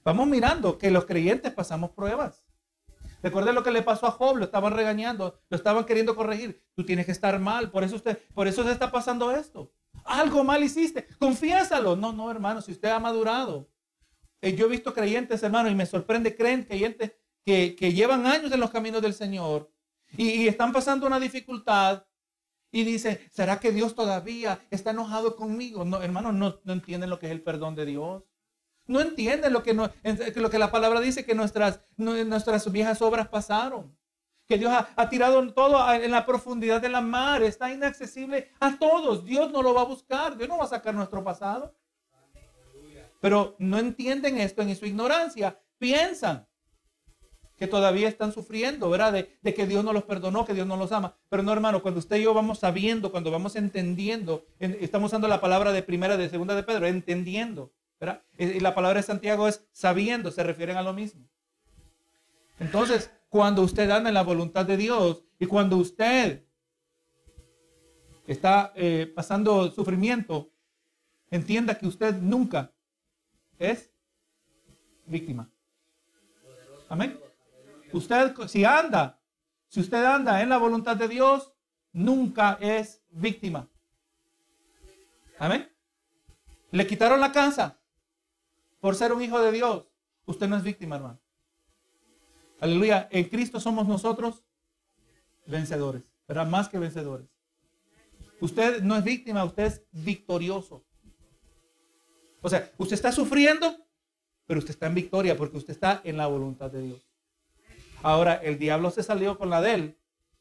Vamos 0.04 0.26
mirando 0.26 0.78
que 0.78 0.90
los 0.90 1.04
creyentes 1.04 1.52
pasamos 1.52 1.90
pruebas. 1.90 2.44
Recuerde 3.22 3.52
lo 3.52 3.62
que 3.62 3.70
le 3.70 3.82
pasó 3.82 4.06
a 4.06 4.12
Job, 4.12 4.36
lo 4.36 4.44
estaban 4.44 4.72
regañando, 4.72 5.40
lo 5.50 5.56
estaban 5.56 5.84
queriendo 5.84 6.16
corregir. 6.16 6.64
Tú 6.74 6.84
tienes 6.84 7.04
que 7.06 7.12
estar 7.12 7.38
mal, 7.38 7.70
por 7.70 7.84
eso 7.84 7.96
usted, 7.96 8.18
por 8.34 8.48
eso 8.48 8.64
se 8.64 8.72
está 8.72 8.90
pasando 8.90 9.30
esto. 9.30 9.72
Algo 10.04 10.42
mal 10.42 10.62
hiciste, 10.64 11.06
confiésalo. 11.18 11.96
No, 11.96 12.12
no, 12.12 12.30
hermano, 12.30 12.62
si 12.62 12.72
usted 12.72 12.88
ha 12.88 12.98
madurado. 12.98 13.68
Eh, 14.40 14.56
yo 14.56 14.66
he 14.66 14.70
visto 14.70 14.94
creyentes, 14.94 15.42
hermano, 15.42 15.68
y 15.68 15.74
me 15.74 15.84
sorprende, 15.84 16.34
creen 16.34 16.64
creyentes 16.64 17.12
que, 17.44 17.76
que 17.76 17.92
llevan 17.92 18.26
años 18.26 18.50
en 18.52 18.60
los 18.60 18.70
caminos 18.70 19.02
del 19.02 19.12
Señor 19.12 19.70
y, 20.16 20.48
están 20.48 20.72
pasando 20.72 21.06
una 21.06 21.20
dificultad 21.20 22.04
y 22.72 22.84
dicen, 22.84 23.18
¿será 23.30 23.58
que 23.58 23.72
Dios 23.72 23.94
todavía 23.94 24.60
está 24.70 24.90
enojado 24.90 25.36
conmigo? 25.36 25.84
No, 25.84 26.02
hermano, 26.02 26.32
no, 26.32 26.60
no 26.64 26.72
entienden 26.72 27.10
lo 27.10 27.18
que 27.18 27.26
es 27.26 27.32
el 27.32 27.42
perdón 27.42 27.74
de 27.74 27.86
Dios. 27.86 28.22
No 28.86 29.00
entienden 29.00 29.52
lo 29.52 29.62
que, 29.62 29.74
no, 29.74 29.90
lo 30.36 30.50
que 30.50 30.58
la 30.58 30.70
palabra 30.70 31.00
dice, 31.00 31.24
que 31.24 31.34
nuestras, 31.34 31.80
nuestras 31.96 32.70
viejas 32.72 33.02
obras 33.02 33.28
pasaron. 33.28 33.96
Que 34.46 34.58
Dios 34.58 34.72
ha, 34.72 35.08
tirado 35.08 35.52
todo 35.52 35.92
en 35.94 36.10
la 36.10 36.26
profundidad 36.26 36.80
de 36.80 36.88
la 36.88 37.00
mar. 37.00 37.42
Está 37.42 37.72
inaccesible 37.72 38.50
a 38.58 38.76
todos. 38.78 39.24
Dios 39.24 39.52
no 39.52 39.62
lo 39.62 39.74
va 39.74 39.82
a 39.82 39.84
buscar. 39.84 40.36
Dios 40.36 40.48
no 40.48 40.58
va 40.58 40.64
a 40.64 40.68
sacar 40.68 40.92
nuestro 40.92 41.22
pasado. 41.22 41.76
Pero 43.20 43.54
no 43.60 43.78
entienden 43.78 44.38
esto 44.38 44.62
en 44.62 44.74
su 44.74 44.86
ignorancia. 44.86 45.60
Piensan 45.78 46.48
que 47.60 47.66
todavía 47.66 48.08
están 48.08 48.32
sufriendo, 48.32 48.88
¿verdad? 48.88 49.12
De, 49.12 49.54
que 49.54 49.66
Dios 49.66 49.84
no 49.84 49.92
los 49.92 50.04
perdonó, 50.04 50.46
que 50.46 50.54
Dios 50.54 50.66
no 50.66 50.78
los 50.78 50.92
ama. 50.92 51.18
Pero 51.28 51.42
no, 51.42 51.52
hermano, 51.52 51.82
cuando 51.82 51.98
usted 51.98 52.16
y 52.16 52.22
yo 52.22 52.32
vamos 52.32 52.60
sabiendo, 52.60 53.10
cuando 53.12 53.30
vamos 53.30 53.54
entendiendo, 53.54 54.46
estamos 54.58 55.10
usando 55.10 55.28
la 55.28 55.42
palabra 55.42 55.70
de 55.70 55.82
primera, 55.82 56.16
de 56.16 56.30
segunda 56.30 56.54
de 56.54 56.62
Pedro, 56.62 56.86
entendiendo. 56.86 57.70
Y 58.38 58.60
la 58.60 58.74
palabra 58.74 59.00
de 59.00 59.06
Santiago 59.06 59.46
es 59.46 59.68
sabiendo, 59.72 60.30
se 60.30 60.42
refieren 60.42 60.78
a 60.78 60.82
lo 60.82 60.94
mismo. 60.94 61.28
Entonces, 62.58 63.10
cuando 63.28 63.60
usted 63.60 63.90
anda 63.90 64.08
en 64.08 64.14
la 64.14 64.22
voluntad 64.22 64.64
de 64.64 64.78
Dios 64.78 65.22
y 65.38 65.44
cuando 65.44 65.76
usted 65.76 66.42
está 68.26 68.72
eh, 68.74 69.12
pasando 69.14 69.70
sufrimiento, 69.70 70.50
entienda 71.30 71.76
que 71.76 71.86
usted 71.86 72.14
nunca 72.14 72.72
es 73.58 73.92
víctima. 75.04 75.50
Amén. 76.88 77.20
Usted, 77.92 78.34
si 78.46 78.64
anda, 78.64 79.20
si 79.68 79.80
usted 79.80 80.04
anda 80.04 80.42
en 80.42 80.48
la 80.48 80.58
voluntad 80.58 80.96
de 80.96 81.08
Dios, 81.08 81.52
nunca 81.92 82.58
es 82.60 83.02
víctima. 83.10 83.68
Amén. 85.38 85.70
Le 86.70 86.86
quitaron 86.86 87.20
la 87.20 87.32
casa 87.32 87.80
por 88.80 88.94
ser 88.94 89.12
un 89.12 89.22
hijo 89.22 89.40
de 89.40 89.52
Dios. 89.52 89.86
Usted 90.26 90.48
no 90.48 90.56
es 90.56 90.62
víctima, 90.62 90.96
hermano. 90.96 91.20
Aleluya. 92.60 93.08
En 93.10 93.24
Cristo 93.28 93.58
somos 93.58 93.88
nosotros 93.88 94.44
vencedores, 95.46 96.02
pero 96.26 96.44
más 96.46 96.68
que 96.68 96.78
vencedores. 96.78 97.26
Usted 98.40 98.82
no 98.82 98.96
es 98.96 99.04
víctima, 99.04 99.44
usted 99.44 99.64
es 99.64 99.82
victorioso. 99.90 100.84
O 102.42 102.48
sea, 102.48 102.70
usted 102.78 102.94
está 102.94 103.12
sufriendo, 103.12 103.86
pero 104.46 104.58
usted 104.58 104.70
está 104.70 104.86
en 104.86 104.94
victoria 104.94 105.36
porque 105.36 105.58
usted 105.58 105.72
está 105.72 106.00
en 106.04 106.16
la 106.16 106.26
voluntad 106.26 106.70
de 106.70 106.82
Dios. 106.82 107.09
Ahora, 108.02 108.34
el 108.34 108.58
diablo 108.58 108.90
se 108.90 109.02
salió 109.02 109.38
con 109.38 109.50
la 109.50 109.60
de 109.60 109.74
él 109.74 109.98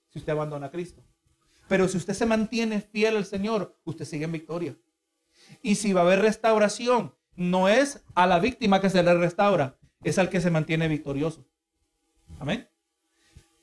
si 0.09 0.19
usted 0.19 0.33
abandona 0.33 0.67
a 0.67 0.71
Cristo. 0.71 1.03
Pero 1.67 1.87
si 1.87 1.97
usted 1.97 2.13
se 2.13 2.25
mantiene 2.25 2.81
fiel 2.81 3.17
al 3.17 3.25
Señor, 3.25 3.77
usted 3.83 4.05
sigue 4.05 4.25
en 4.25 4.31
victoria. 4.31 4.77
Y 5.61 5.75
si 5.75 5.93
va 5.93 6.01
a 6.01 6.03
haber 6.03 6.21
restauración, 6.21 7.15
no 7.35 7.69
es 7.69 8.03
a 8.15 8.27
la 8.27 8.39
víctima 8.39 8.81
que 8.81 8.89
se 8.89 9.03
le 9.03 9.13
restaura, 9.13 9.77
es 10.03 10.17
al 10.17 10.29
que 10.29 10.41
se 10.41 10.51
mantiene 10.51 10.87
victorioso. 10.87 11.45
Amén. 12.39 12.67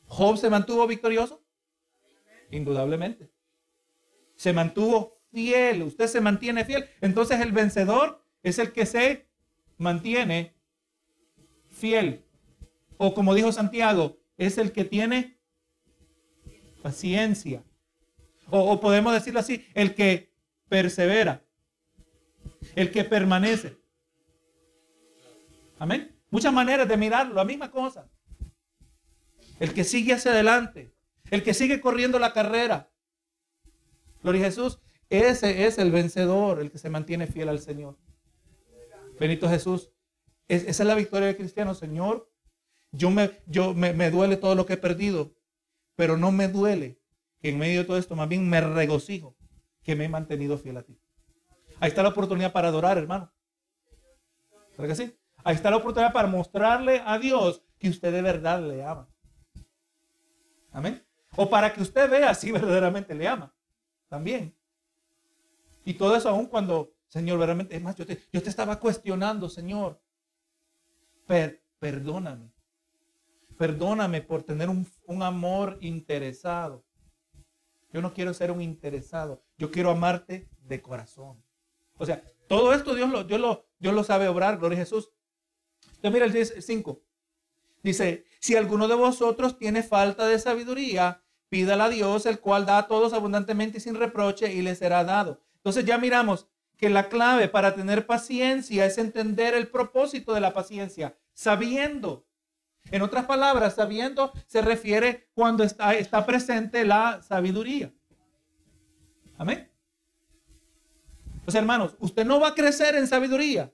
Job 0.07 0.37
se 0.37 0.51
mantuvo 0.51 0.87
victorioso. 0.87 1.43
Indudablemente. 2.51 3.31
Se 4.37 4.53
mantuvo 4.53 5.21
fiel. 5.33 5.83
Usted 5.83 6.07
se 6.07 6.21
mantiene 6.21 6.65
fiel. 6.65 6.89
Entonces 7.01 7.41
el 7.41 7.53
vencedor 7.53 8.25
es 8.43 8.59
el 8.59 8.73
que 8.73 8.87
se 8.87 9.29
mantiene 9.79 10.55
fiel. 11.71 12.26
O 12.99 13.15
como 13.15 13.35
dijo 13.35 13.53
Santiago, 13.53 14.19
es 14.37 14.59
el 14.59 14.73
que 14.73 14.85
tiene 14.85 15.39
paciencia. 16.83 17.63
O, 18.51 18.81
podemos 18.81 19.13
decirlo 19.13 19.41
así, 19.41 19.67
el 19.75 19.95
que 19.95 20.33
persevera 20.69 21.47
el 22.75 22.91
que 22.91 23.05
permanece. 23.05 23.77
Amén. 25.79 26.15
Muchas 26.31 26.53
maneras 26.53 26.89
de 26.89 26.97
mirarlo, 26.97 27.35
la 27.35 27.45
misma 27.45 27.71
cosa. 27.71 28.11
El 29.61 29.73
que 29.73 29.85
sigue 29.85 30.13
hacia 30.13 30.33
adelante, 30.33 30.95
el 31.31 31.43
que 31.43 31.55
sigue 31.55 31.81
corriendo 31.81 32.19
la 32.19 32.33
carrera. 32.33 32.91
Gloria 34.23 34.43
a 34.43 34.45
Jesús, 34.47 34.81
ese 35.09 35.67
es 35.67 35.79
el 35.79 35.91
vencedor, 35.93 36.61
el 36.61 36.71
que 36.71 36.79
se 36.79 36.91
mantiene 36.91 37.27
fiel 37.27 37.49
al 37.49 37.61
Señor. 37.61 37.97
Benito 39.19 39.49
Jesús, 39.49 39.93
esa 40.49 40.83
es 40.83 40.87
la 40.87 40.95
victoria 40.95 41.29
del 41.29 41.37
cristiano, 41.37 41.75
Señor. 41.75 42.31
Yo 42.97 43.11
me, 43.11 43.43
yo 43.47 43.75
me, 43.75 43.93
me 43.93 44.11
duele 44.11 44.37
todo 44.37 44.55
lo 44.55 44.65
que 44.65 44.75
he 44.75 44.79
perdido, 44.79 45.35
pero 45.95 46.17
no 46.17 46.33
me 46.33 46.49
duele 46.49 46.99
que 47.41 47.51
en 47.51 47.59
medio 47.59 47.81
de 47.81 47.85
todo 47.85 47.99
esto 47.99 48.17
más 48.17 48.29
bien 48.29 48.49
me 48.49 48.61
regocijo 48.61 49.37
que 49.83 49.95
me 49.95 50.05
he 50.05 50.09
mantenido 50.09 50.59
fiel 50.59 50.79
a 50.79 50.83
ti. 50.83 50.99
Ahí 51.79 51.89
está 51.89 52.03
la 52.03 52.09
oportunidad 52.09 52.53
para 52.53 52.69
adorar, 52.69 52.97
hermano. 52.97 53.33
¿Verdad 54.77 54.97
que 54.97 55.05
sí? 55.05 55.19
Ahí 55.45 55.55
está 55.55 55.71
la 55.71 55.77
oportunidad 55.77 56.13
para 56.13 56.27
mostrarle 56.27 57.03
a 57.05 57.19
Dios 57.19 57.63
que 57.79 57.89
usted 57.89 58.13
de 58.13 58.23
verdad 58.23 58.61
le 58.61 58.83
ama. 58.83 59.09
Amén. 60.73 61.05
O 61.37 61.49
para 61.49 61.73
que 61.73 61.83
usted 61.83 62.11
vea 62.11 62.35
si 62.35 62.51
verdaderamente 62.51 63.15
le 63.15 63.29
ama. 63.29 63.55
También. 64.09 64.57
Y 65.85 65.95
todo 65.95 66.17
eso 66.17 66.29
aún 66.29 66.47
cuando, 66.47 66.95
Señor, 67.07 67.39
verdaderamente, 67.39 67.77
es 67.77 67.83
más, 67.83 67.95
yo 67.95 68.07
te, 68.07 68.21
yo 68.33 68.43
te 68.43 68.49
estaba 68.49 68.81
cuestionando, 68.81 69.49
Señor. 69.49 70.01
perdóname. 71.79 72.56
Perdóname 73.59 74.23
por 74.23 74.43
tener 74.43 74.69
un, 74.69 74.87
un 75.07 75.23
amor 75.23 75.79
interesado. 75.81 76.85
Yo 77.93 78.03
no 78.03 78.13
quiero 78.13 78.35
ser 78.35 78.51
un 78.51 78.61
interesado. 78.61 79.43
Yo 79.57 79.71
quiero 79.71 79.91
amarte 79.91 80.49
de 80.61 80.83
corazón. 80.83 81.43
O 81.99 82.05
sea, 82.05 82.23
todo 82.49 82.73
esto 82.75 82.95
Dios 82.95 83.11
lo, 83.11 83.25
Dios 83.25 83.41
lo, 83.41 83.67
Dios 83.79 83.95
lo 83.95 84.05
sabe 84.05 84.29
obrar, 84.29 84.59
gloria 84.59 84.77
a 84.77 84.81
Jesús. 84.81 85.11
Entonces 85.97 86.13
mira 86.13 86.27
el 86.27 86.63
5. 86.63 87.03
Dice, 87.83 88.27
si 88.41 88.57
alguno 88.57 88.89
de 88.89 88.95
vosotros 88.95 89.59
tiene 89.59 89.83
falta 89.83 90.27
de 90.27 90.39
sabiduría, 90.39 91.23
pídala 91.49 91.85
a 91.85 91.89
Dios, 91.89 92.27
el 92.27 92.41
cual 92.41 92.67
da 92.67 92.79
a 92.79 92.87
todos 92.87 93.13
abundantemente 93.13 93.79
y 93.79 93.81
sin 93.81 93.95
reproche, 93.95 94.53
y 94.53 94.63
le 94.63 94.75
será 94.75 95.05
dado. 95.05 95.41
Entonces 95.57 95.85
ya 95.85 95.99
miramos 95.99 96.49
que 96.77 96.91
la 96.91 97.09
clave 97.09 97.49
para 97.49 97.75
tener 97.75 98.07
paciencia 98.07 98.85
es 98.85 98.99
entender 98.99 99.55
el 99.55 99.69
propósito 99.69 100.35
de 100.35 100.41
la 100.41 100.53
paciencia, 100.53 101.17
sabiendo. 101.33 102.27
En 102.91 103.03
otras 103.03 103.27
palabras, 103.27 103.75
sabiendo 103.75 104.33
se 104.47 104.63
refiere 104.63 105.29
cuando 105.35 105.65
está, 105.65 105.95
está 105.95 106.25
presente 106.25 106.85
la 106.85 107.23
sabiduría. 107.23 107.93
Amén. 109.39 109.71
Pues 111.45 111.55
hermanos, 111.55 111.97
usted 112.01 112.25
no 112.25 112.41
va 112.41 112.49
a 112.49 112.55
crecer 112.55 112.97
en 112.97 113.07
sabiduría 113.07 113.73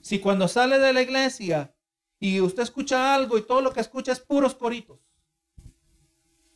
si 0.00 0.18
cuando 0.18 0.48
sale 0.48 0.78
de 0.78 0.92
la 0.92 1.02
iglesia 1.02 1.74
y 2.18 2.40
usted 2.40 2.62
escucha 2.62 3.14
algo 3.14 3.38
y 3.38 3.42
todo 3.42 3.60
lo 3.60 3.72
que 3.72 3.80
escucha 3.80 4.12
es 4.12 4.20
puros 4.20 4.54
coritos. 4.54 5.00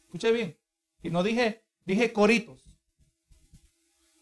Escuche 0.04 0.32
bien. 0.32 0.58
Y 1.02 1.10
no 1.10 1.22
dije, 1.22 1.64
dije 1.84 2.12
coritos. 2.12 2.67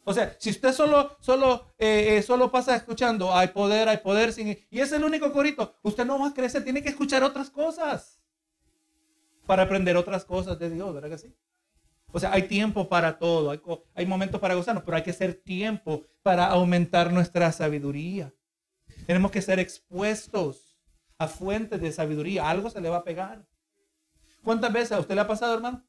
O 0.08 0.14
sea, 0.14 0.36
si 0.38 0.50
usted 0.50 0.72
solo, 0.72 1.16
solo, 1.20 1.74
eh, 1.78 2.16
eh, 2.16 2.22
solo 2.22 2.50
pasa 2.50 2.76
escuchando, 2.76 3.34
hay 3.34 3.48
poder, 3.48 3.88
hay 3.88 3.98
poder, 3.98 4.32
sin, 4.32 4.56
y 4.70 4.80
es 4.80 4.92
el 4.92 5.02
único 5.02 5.32
corito, 5.32 5.74
usted 5.82 6.06
no 6.06 6.18
va 6.18 6.28
a 6.28 6.32
crecer, 6.32 6.62
tiene 6.62 6.80
que 6.80 6.90
escuchar 6.90 7.24
otras 7.24 7.50
cosas 7.50 8.20
para 9.46 9.64
aprender 9.64 9.96
otras 9.96 10.24
cosas 10.24 10.58
de 10.60 10.70
Dios, 10.70 10.94
¿verdad 10.94 11.10
que 11.10 11.18
sí? 11.18 11.34
O 12.12 12.20
sea, 12.20 12.32
hay 12.32 12.42
tiempo 12.42 12.88
para 12.88 13.18
todo, 13.18 13.60
hay, 13.94 14.06
momentos 14.06 14.40
para 14.40 14.54
gozarnos, 14.54 14.84
pero 14.84 14.96
hay 14.96 15.02
que 15.02 15.10
hacer 15.10 15.34
tiempo 15.34 16.06
para 16.22 16.46
aumentar 16.46 17.12
nuestra 17.12 17.50
sabiduría. 17.52 18.32
Tenemos 19.06 19.30
que 19.30 19.42
ser 19.42 19.58
expuestos 19.58 20.78
a 21.18 21.28
fuentes 21.28 21.80
de 21.80 21.92
sabiduría. 21.92 22.48
Algo 22.48 22.70
se 22.70 22.80
le 22.80 22.88
va 22.88 22.98
a 22.98 23.04
pegar. 23.04 23.44
¿Cuántas 24.42 24.72
veces 24.72 24.92
a 24.92 25.00
usted 25.00 25.14
le 25.14 25.20
ha 25.20 25.26
pasado, 25.26 25.54
hermano? 25.54 25.84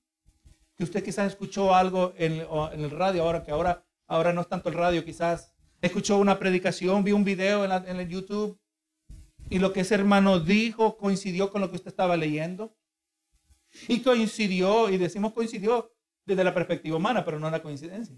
Que 0.76 0.84
usted 0.84 1.04
quizás 1.04 1.28
escuchó 1.28 1.74
algo 1.74 2.14
en, 2.18 2.34
el 2.34 2.92
radio, 2.92 3.24
ahora 3.24 3.44
que 3.44 3.52
ahora, 3.52 3.86
ahora 4.08 4.34
no 4.34 4.42
es 4.42 4.48
tanto 4.48 4.70
el 4.70 4.76
radio, 4.76 5.06
quizás 5.06 5.54
escuchó 5.82 6.18
una 6.18 6.40
predicación, 6.40 7.04
vio 7.04 7.16
un 7.16 7.24
video 7.24 7.66
en, 7.66 7.72
el 7.72 8.08
YouTube 8.08 8.60
y 9.50 9.60
lo 9.60 9.74
que 9.74 9.82
ese 9.82 9.96
hermano 9.96 10.40
dijo 10.40 10.98
coincidió 10.98 11.52
con 11.52 11.62
lo 11.62 11.70
que 11.70 11.76
usted 11.76 11.90
estaba 11.90 12.18
leyendo. 12.18 12.76
Y 13.88 14.02
coincidió, 14.02 14.90
y 14.90 14.98
decimos 14.98 15.34
coincidió, 15.34 15.94
desde 16.26 16.44
la 16.44 16.54
perspectiva 16.54 16.98
humana, 16.98 17.24
pero 17.24 17.40
no 17.40 17.50
la 17.50 17.62
coincidencia. 17.62 18.16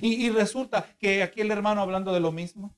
Y, 0.00 0.26
y 0.26 0.30
resulta 0.30 0.96
que 0.98 1.22
aquí 1.22 1.40
el 1.40 1.50
hermano 1.50 1.80
hablando 1.80 2.12
de 2.12 2.20
lo 2.20 2.32
mismo. 2.32 2.76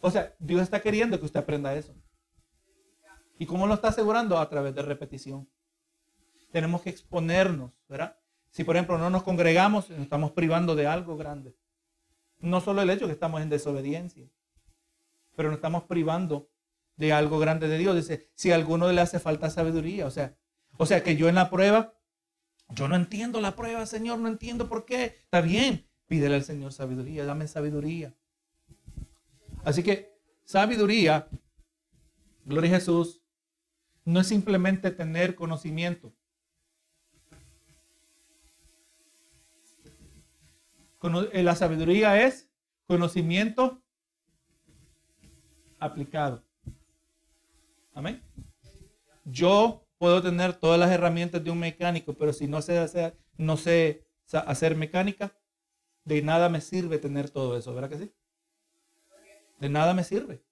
O 0.00 0.10
sea, 0.10 0.34
Dios 0.38 0.62
está 0.62 0.80
queriendo 0.80 1.18
que 1.18 1.26
usted 1.26 1.40
aprenda 1.40 1.74
eso. 1.74 1.94
¿Y 3.38 3.46
cómo 3.46 3.66
lo 3.66 3.74
está 3.74 3.88
asegurando? 3.88 4.38
A 4.38 4.48
través 4.48 4.74
de 4.74 4.82
repetición. 4.82 5.48
Tenemos 6.52 6.82
que 6.82 6.90
exponernos, 6.90 7.72
¿verdad? 7.88 8.21
Si 8.52 8.64
por 8.64 8.76
ejemplo 8.76 8.98
no 8.98 9.08
nos 9.08 9.22
congregamos, 9.22 9.88
nos 9.88 10.00
estamos 10.00 10.32
privando 10.32 10.76
de 10.76 10.86
algo 10.86 11.16
grande. 11.16 11.56
No 12.38 12.60
solo 12.60 12.82
el 12.82 12.90
hecho 12.90 13.06
que 13.06 13.12
estamos 13.12 13.40
en 13.40 13.48
desobediencia, 13.48 14.28
pero 15.34 15.48
nos 15.48 15.56
estamos 15.56 15.84
privando 15.84 16.50
de 16.96 17.14
algo 17.14 17.38
grande 17.38 17.66
de 17.66 17.78
Dios. 17.78 17.96
Dice, 17.96 18.30
si 18.34 18.52
a 18.52 18.54
alguno 18.54 18.92
le 18.92 19.00
hace 19.00 19.18
falta 19.18 19.48
sabiduría, 19.48 20.06
o 20.06 20.10
sea, 20.10 20.36
o 20.76 20.84
sea 20.84 21.02
que 21.02 21.16
yo 21.16 21.30
en 21.30 21.34
la 21.34 21.48
prueba, 21.48 21.94
yo 22.68 22.88
no 22.88 22.94
entiendo 22.94 23.40
la 23.40 23.56
prueba, 23.56 23.86
Señor, 23.86 24.18
no 24.18 24.28
entiendo 24.28 24.68
por 24.68 24.84
qué. 24.84 25.04
Está 25.04 25.40
bien, 25.40 25.88
pídele 26.06 26.34
al 26.34 26.44
Señor 26.44 26.74
sabiduría, 26.74 27.24
dame 27.24 27.48
sabiduría. 27.48 28.14
Así 29.64 29.82
que 29.82 30.14
sabiduría, 30.44 31.26
gloria 32.44 32.72
a 32.72 32.74
Jesús, 32.74 33.22
no 34.04 34.20
es 34.20 34.26
simplemente 34.26 34.90
tener 34.90 35.34
conocimiento. 35.36 36.12
La 41.08 41.56
sabiduría 41.56 42.22
es 42.22 42.50
conocimiento 42.86 43.82
aplicado. 45.78 46.44
Amén. 47.94 48.22
Yo 49.24 49.86
puedo 49.98 50.22
tener 50.22 50.54
todas 50.54 50.78
las 50.78 50.90
herramientas 50.90 51.42
de 51.42 51.50
un 51.50 51.58
mecánico, 51.58 52.14
pero 52.14 52.32
si 52.32 52.46
no 52.46 52.62
sé 52.62 52.78
hacer, 52.78 53.16
no 53.36 53.56
sé 53.56 54.06
hacer 54.32 54.76
mecánica, 54.76 55.36
de 56.04 56.22
nada 56.22 56.48
me 56.48 56.60
sirve 56.60 56.98
tener 56.98 57.30
todo 57.30 57.56
eso, 57.56 57.74
¿verdad 57.74 57.90
que 57.90 57.98
sí? 57.98 58.12
De 59.60 59.68
nada 59.68 59.94
me 59.94 60.04
sirve. 60.04 60.42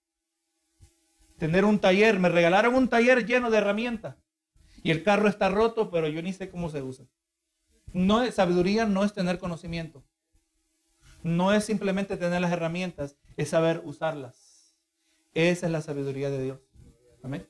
Tener 1.38 1.64
un 1.64 1.78
taller, 1.78 2.18
me 2.18 2.28
regalaron 2.28 2.74
un 2.74 2.88
taller 2.88 3.26
lleno 3.26 3.50
de 3.50 3.58
herramientas 3.58 4.16
y 4.82 4.90
el 4.90 5.02
carro 5.02 5.28
está 5.28 5.48
roto, 5.48 5.90
pero 5.90 6.08
yo 6.08 6.22
ni 6.22 6.32
sé 6.32 6.50
cómo 6.50 6.68
se 6.68 6.82
usa. 6.82 7.06
No 7.92 8.30
sabiduría 8.30 8.86
no 8.86 9.04
es 9.04 9.12
tener 9.12 9.38
conocimiento. 9.38 10.04
No 11.22 11.52
es 11.52 11.64
simplemente 11.64 12.16
tener 12.16 12.40
las 12.40 12.52
herramientas, 12.52 13.16
es 13.36 13.50
saber 13.50 13.82
usarlas. 13.84 14.76
Esa 15.34 15.66
es 15.66 15.72
la 15.72 15.82
sabiduría 15.82 16.30
de 16.30 16.42
Dios. 16.42 16.60
Amén. 17.22 17.48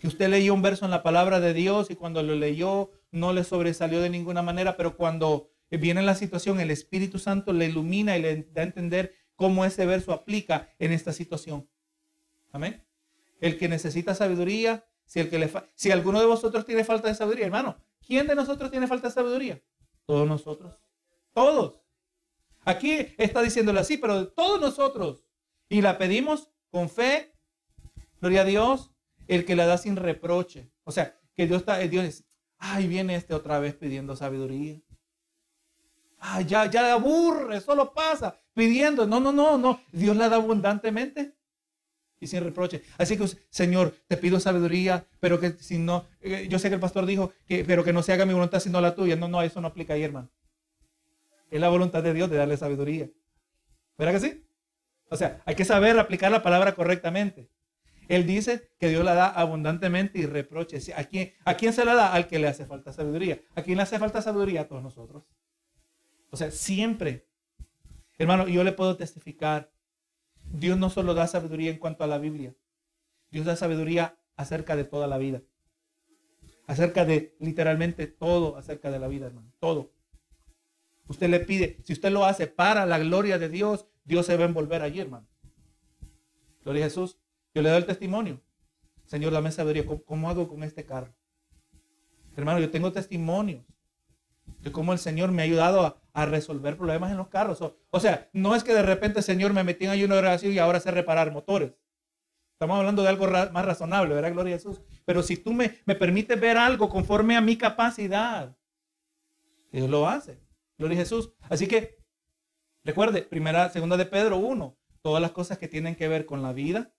Que 0.00 0.06
usted 0.06 0.28
leyó 0.28 0.54
un 0.54 0.62
verso 0.62 0.84
en 0.84 0.90
la 0.90 1.02
palabra 1.02 1.40
de 1.40 1.54
Dios 1.54 1.90
y 1.90 1.96
cuando 1.96 2.22
lo 2.22 2.34
leyó 2.34 2.90
no 3.12 3.32
le 3.32 3.44
sobresalió 3.44 4.00
de 4.00 4.10
ninguna 4.10 4.42
manera, 4.42 4.76
pero 4.76 4.96
cuando 4.96 5.50
viene 5.70 6.02
la 6.02 6.14
situación, 6.14 6.60
el 6.60 6.70
Espíritu 6.70 7.18
Santo 7.18 7.52
le 7.52 7.66
ilumina 7.66 8.16
y 8.16 8.22
le 8.22 8.42
da 8.52 8.62
a 8.62 8.64
entender 8.64 9.14
cómo 9.36 9.64
ese 9.64 9.86
verso 9.86 10.12
aplica 10.12 10.68
en 10.78 10.92
esta 10.92 11.12
situación. 11.12 11.68
Amén. 12.52 12.84
El 13.40 13.58
que 13.58 13.68
necesita 13.68 14.14
sabiduría, 14.14 14.84
si, 15.04 15.20
el 15.20 15.30
que 15.30 15.38
le 15.38 15.50
si 15.74 15.90
alguno 15.90 16.20
de 16.20 16.26
vosotros 16.26 16.66
tiene 16.66 16.84
falta 16.84 17.08
de 17.08 17.14
sabiduría, 17.14 17.46
hermano, 17.46 17.76
¿quién 18.06 18.26
de 18.26 18.34
nosotros 18.34 18.70
tiene 18.70 18.86
falta 18.86 19.08
de 19.08 19.14
sabiduría? 19.14 19.62
Todos 20.06 20.28
nosotros. 20.28 20.82
Todos. 21.32 21.79
Aquí 22.64 23.14
está 23.18 23.42
diciéndolo 23.42 23.80
así, 23.80 23.96
pero 23.96 24.24
de 24.24 24.26
todos 24.26 24.60
nosotros. 24.60 25.24
Y 25.68 25.82
la 25.82 25.98
pedimos 25.98 26.50
con 26.70 26.88
fe. 26.88 27.32
Gloria 28.20 28.42
a 28.42 28.44
Dios. 28.44 28.90
El 29.28 29.44
que 29.44 29.56
la 29.56 29.66
da 29.66 29.78
sin 29.78 29.96
reproche. 29.96 30.70
O 30.84 30.92
sea, 30.92 31.16
que 31.34 31.46
Dios 31.46 31.60
está, 31.60 31.78
Dios 31.78 32.04
dice, 32.04 32.24
ay, 32.58 32.88
viene 32.88 33.14
este 33.14 33.34
otra 33.34 33.60
vez 33.60 33.74
pidiendo 33.74 34.16
sabiduría. 34.16 34.80
Ay, 36.18 36.44
ya, 36.44 36.68
ya 36.68 36.92
aburre, 36.92 37.60
solo 37.60 37.94
pasa 37.94 38.40
pidiendo. 38.54 39.06
No, 39.06 39.20
no, 39.20 39.32
no, 39.32 39.56
no. 39.58 39.80
Dios 39.92 40.16
la 40.16 40.28
da 40.28 40.36
abundantemente 40.36 41.34
y 42.20 42.26
sin 42.26 42.44
reproche. 42.44 42.82
Así 42.98 43.16
que, 43.16 43.26
Señor, 43.48 43.94
te 44.06 44.16
pido 44.16 44.38
sabiduría, 44.38 45.06
pero 45.18 45.40
que 45.40 45.52
si 45.52 45.78
no, 45.78 46.06
eh, 46.20 46.46
yo 46.50 46.58
sé 46.58 46.68
que 46.68 46.74
el 46.74 46.80
pastor 46.80 47.06
dijo 47.06 47.32
que, 47.46 47.64
pero 47.64 47.82
que 47.82 47.92
no 47.92 48.02
se 48.02 48.12
haga 48.12 48.26
mi 48.26 48.34
voluntad 48.34 48.60
sino 48.60 48.80
la 48.80 48.94
tuya. 48.94 49.16
No, 49.16 49.28
no, 49.28 49.42
eso 49.42 49.60
no 49.60 49.68
aplica 49.68 49.94
ahí, 49.94 50.02
hermano. 50.02 50.30
Es 51.50 51.60
la 51.60 51.68
voluntad 51.68 52.02
de 52.02 52.14
Dios 52.14 52.30
de 52.30 52.36
darle 52.36 52.56
sabiduría. 52.56 53.10
¿Verdad 53.98 54.14
que 54.14 54.20
sí? 54.20 54.46
O 55.10 55.16
sea, 55.16 55.42
hay 55.44 55.54
que 55.56 55.64
saber 55.64 55.98
aplicar 55.98 56.30
la 56.30 56.42
palabra 56.42 56.74
correctamente. 56.74 57.50
Él 58.08 58.26
dice 58.26 58.70
que 58.78 58.88
Dios 58.88 59.04
la 59.04 59.14
da 59.14 59.28
abundantemente 59.28 60.18
y 60.18 60.26
reproche. 60.26 60.78
¿A 60.96 61.04
quién, 61.04 61.32
¿A 61.44 61.54
quién 61.54 61.72
se 61.72 61.84
la 61.84 61.94
da? 61.94 62.12
Al 62.12 62.26
que 62.26 62.38
le 62.38 62.48
hace 62.48 62.66
falta 62.66 62.92
sabiduría. 62.92 63.40
¿A 63.54 63.62
quién 63.62 63.76
le 63.76 63.82
hace 63.82 63.98
falta 63.98 64.22
sabiduría? 64.22 64.62
A 64.62 64.68
todos 64.68 64.82
nosotros. 64.82 65.24
O 66.30 66.36
sea, 66.36 66.50
siempre. 66.50 67.28
Hermano, 68.18 68.48
yo 68.48 68.64
le 68.64 68.72
puedo 68.72 68.96
testificar. 68.96 69.70
Dios 70.52 70.78
no 70.78 70.90
solo 70.90 71.14
da 71.14 71.26
sabiduría 71.26 71.70
en 71.70 71.78
cuanto 71.78 72.02
a 72.02 72.08
la 72.08 72.18
Biblia. 72.18 72.54
Dios 73.30 73.46
da 73.46 73.54
sabiduría 73.54 74.16
acerca 74.36 74.74
de 74.74 74.84
toda 74.84 75.06
la 75.06 75.18
vida. 75.18 75.42
Acerca 76.66 77.04
de 77.04 77.36
literalmente 77.38 78.06
todo 78.06 78.56
acerca 78.56 78.90
de 78.90 78.98
la 78.98 79.08
vida, 79.08 79.26
hermano. 79.26 79.52
Todo. 79.60 79.92
Usted 81.10 81.28
le 81.28 81.40
pide, 81.40 81.80
si 81.82 81.92
usted 81.92 82.12
lo 82.12 82.24
hace 82.24 82.46
para 82.46 82.86
la 82.86 82.96
gloria 83.00 83.36
de 83.36 83.48
Dios, 83.48 83.88
Dios 84.04 84.26
se 84.26 84.36
va 84.36 84.44
a 84.44 84.46
envolver 84.46 84.80
allí, 84.80 85.00
hermano. 85.00 85.26
Gloria 86.62 86.84
a 86.84 86.88
Jesús. 86.88 87.18
Yo 87.52 87.62
le 87.62 87.68
doy 87.68 87.78
el 87.78 87.86
testimonio. 87.86 88.40
Señor, 89.06 89.32
dame 89.32 89.50
sabiduría. 89.50 89.84
¿Cómo, 90.06 90.30
hago 90.30 90.46
con 90.46 90.62
este 90.62 90.86
carro? 90.86 91.12
Hermano, 92.36 92.60
yo 92.60 92.70
tengo 92.70 92.92
testimonios 92.92 93.64
de 94.60 94.70
cómo 94.70 94.92
el 94.92 95.00
Señor 95.00 95.32
me 95.32 95.42
ha 95.42 95.46
ayudado 95.46 96.00
a, 96.12 96.26
resolver 96.26 96.76
problemas 96.76 97.10
en 97.10 97.16
los 97.16 97.26
carros. 97.26 97.60
O, 97.60 97.98
sea, 97.98 98.30
no 98.32 98.54
es 98.54 98.62
que 98.62 98.72
de 98.72 98.82
repente 98.82 99.18
el 99.18 99.24
Señor 99.24 99.52
me 99.52 99.64
metí 99.64 99.86
en 99.86 99.90
ayuno 99.90 100.14
de 100.14 100.20
oración 100.20 100.52
y 100.52 100.58
ahora 100.58 100.78
sé 100.78 100.92
reparar 100.92 101.32
motores. 101.32 101.72
Estamos 102.52 102.78
hablando 102.78 103.02
de 103.02 103.08
algo 103.08 103.26
más 103.26 103.64
razonable, 103.64 104.14
¿verdad? 104.14 104.30
Gloria 104.30 104.54
a 104.54 104.58
Jesús. 104.58 104.80
Pero 105.04 105.24
si 105.24 105.36
tú 105.36 105.52
me, 105.52 105.80
me 105.86 105.96
permites 105.96 106.38
ver 106.38 106.56
algo 106.56 106.88
conforme 106.88 107.36
a 107.36 107.40
mi 107.40 107.56
capacidad, 107.56 108.56
Dios 109.72 109.90
lo 109.90 110.08
hace. 110.08 110.49
Gloria 110.80 110.96
a 110.96 111.02
Jesús. 111.02 111.30
Así 111.50 111.66
que, 111.68 111.98
recuerde, 112.84 113.20
primera, 113.20 113.68
segunda 113.68 113.98
de 113.98 114.06
Pedro 114.06 114.38
1, 114.38 114.78
todas 115.02 115.20
las 115.20 115.32
cosas 115.32 115.58
que 115.58 115.68
tienen 115.68 115.94
que 115.94 116.08
ver 116.08 116.24
con 116.24 116.40
la 116.40 116.54
vida 116.54 116.94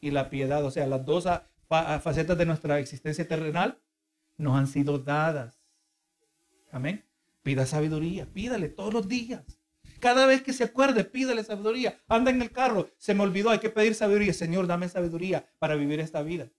y 0.00 0.10
la 0.10 0.30
piedad, 0.30 0.64
o 0.64 0.72
sea, 0.72 0.84
las 0.88 1.04
dos 1.04 1.28
facetas 1.68 2.36
de 2.36 2.44
nuestra 2.44 2.80
existencia 2.80 3.28
terrenal, 3.28 3.80
nos 4.36 4.56
han 4.56 4.66
sido 4.66 4.98
dadas. 4.98 5.62
Amén. 6.72 7.04
Pida 7.44 7.66
sabiduría, 7.66 8.26
pídale 8.26 8.68
todos 8.68 8.92
los 8.92 9.06
días. 9.06 9.60
Cada 10.00 10.26
vez 10.26 10.42
que 10.42 10.52
se 10.52 10.64
acuerde, 10.64 11.04
pídale 11.04 11.44
sabiduría. 11.44 12.00
Anda 12.08 12.32
en 12.32 12.42
el 12.42 12.50
carro, 12.50 12.90
se 12.98 13.14
me 13.14 13.22
olvidó, 13.22 13.50
hay 13.50 13.60
que 13.60 13.70
pedir 13.70 13.94
sabiduría. 13.94 14.34
Señor, 14.34 14.66
dame 14.66 14.88
sabiduría 14.88 15.48
para 15.60 15.76
vivir 15.76 16.00
esta 16.00 16.22
vida. 16.22 16.50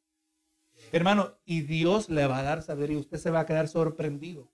Hermano, 0.94 1.38
y 1.44 1.62
Dios 1.64 2.10
le 2.10 2.28
va 2.28 2.38
a 2.38 2.44
dar 2.44 2.62
sabiduría. 2.64 3.00
Usted 3.00 3.18
se 3.18 3.30
va 3.30 3.42
a 3.42 3.46
quedar 3.46 3.68
sorprendido. 3.68 4.50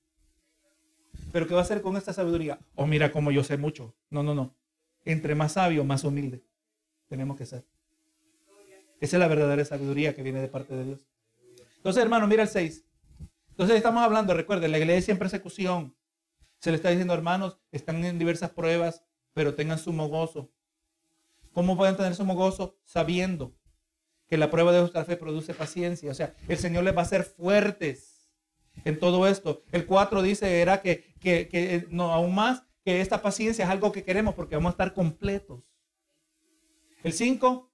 Pero 1.31 1.47
¿qué 1.47 1.53
va 1.53 1.61
a 1.61 1.63
hacer 1.63 1.81
con 1.81 1.97
esta 1.97 2.13
sabiduría? 2.13 2.59
Oh, 2.75 2.87
mira 2.87 3.11
cómo 3.11 3.31
yo 3.31 3.43
sé 3.43 3.57
mucho. 3.57 3.95
No, 4.09 4.23
no, 4.23 4.33
no. 4.33 4.55
Entre 5.03 5.35
más 5.35 5.53
sabio, 5.53 5.83
más 5.83 6.03
humilde 6.03 6.43
tenemos 7.07 7.37
que 7.37 7.45
ser. 7.45 7.65
Esa 8.99 9.17
es 9.17 9.19
la 9.19 9.27
verdadera 9.27 9.63
sabiduría 9.65 10.15
que 10.15 10.23
viene 10.23 10.39
de 10.41 10.47
parte 10.47 10.75
de 10.75 10.85
Dios. 10.85 11.05
Entonces, 11.77 12.01
hermano, 12.01 12.27
mira 12.27 12.43
el 12.43 12.49
6. 12.49 12.85
Entonces 13.49 13.77
estamos 13.77 14.03
hablando, 14.03 14.33
recuerden, 14.33 14.71
la 14.71 14.79
iglesia 14.79 15.11
en 15.11 15.19
persecución. 15.19 15.95
Se 16.59 16.71
le 16.71 16.77
está 16.77 16.89
diciendo, 16.89 17.13
hermanos, 17.13 17.59
están 17.71 18.03
en 18.03 18.17
diversas 18.17 18.49
pruebas, 18.49 19.03
pero 19.33 19.53
tengan 19.53 19.77
sumo 19.77 20.07
gozo. 20.07 20.51
¿Cómo 21.53 21.77
pueden 21.77 21.95
tener 21.95 22.15
sumo 22.15 22.35
gozo? 22.35 22.77
Sabiendo 22.83 23.55
que 24.27 24.37
la 24.37 24.49
prueba 24.49 24.71
de 24.71 24.79
vuestra 24.79 25.05
fe 25.05 25.15
produce 25.15 25.53
paciencia. 25.53 26.11
O 26.11 26.13
sea, 26.13 26.35
el 26.47 26.57
Señor 26.57 26.83
les 26.83 26.95
va 26.95 27.01
a 27.01 27.03
hacer 27.05 27.23
fuertes 27.23 28.31
en 28.83 28.99
todo 28.99 29.27
esto. 29.27 29.63
El 29.71 29.85
4 29.85 30.21
dice, 30.21 30.61
era 30.61 30.81
que, 30.81 31.14
que, 31.25 31.87
no, 31.89 32.11
aún 32.11 32.35
más, 32.35 32.63
que 32.83 33.01
esta 33.01 33.21
paciencia 33.21 33.65
es 33.65 33.71
algo 33.71 33.91
que 33.91 34.03
queremos 34.03 34.35
porque 34.35 34.55
vamos 34.55 34.69
a 34.69 34.71
estar 34.73 34.93
completos. 34.93 35.63
El 37.03 37.13
5, 37.13 37.71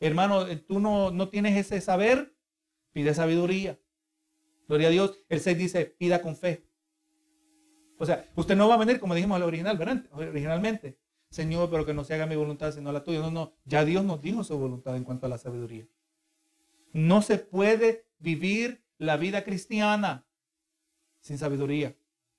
hermano, 0.00 0.46
tú 0.66 0.80
no, 0.80 1.10
no 1.10 1.28
tienes 1.28 1.56
ese 1.56 1.80
saber, 1.80 2.36
pide 2.92 3.14
sabiduría. 3.14 3.80
Gloria 4.68 4.88
a 4.88 4.90
Dios. 4.90 5.20
El 5.28 5.40
6 5.40 5.58
dice, 5.58 5.86
pida 5.86 6.22
con 6.22 6.36
fe. 6.36 6.66
O 7.98 8.06
sea, 8.06 8.30
usted 8.34 8.56
no 8.56 8.68
va 8.68 8.74
a 8.74 8.78
venir 8.78 9.00
como 9.00 9.14
dijimos 9.14 9.36
al 9.36 9.42
original, 9.42 9.78
¿verdad? 9.78 10.04
Originalmente. 10.12 10.98
Señor, 11.30 11.70
pero 11.70 11.84
que 11.84 11.94
no 11.94 12.04
se 12.04 12.14
haga 12.14 12.26
mi 12.26 12.36
voluntad 12.36 12.72
sino 12.72 12.92
la 12.92 13.02
tuya. 13.02 13.20
No, 13.20 13.30
no. 13.30 13.56
Ya 13.64 13.84
Dios 13.84 14.04
nos 14.04 14.20
dijo 14.20 14.44
su 14.44 14.58
voluntad 14.58 14.96
en 14.96 15.04
cuanto 15.04 15.26
a 15.26 15.28
la 15.28 15.38
sabiduría. 15.38 15.86
No 16.92 17.22
se 17.22 17.38
puede 17.38 18.06
vivir 18.18 18.84
la 18.98 19.16
vida 19.16 19.42
cristiana 19.42 20.26
sin 21.20 21.38
sabiduría. 21.38 21.96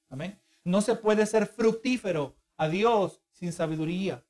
Amén. 0.09 0.39
No 0.63 0.81
se 0.81 0.95
puede 0.95 1.25
ser 1.25 1.47
fructífero 1.47 2.35
a 2.57 2.67
Dios 2.67 3.21
sin 3.31 3.51
sabiduría. 3.51 4.23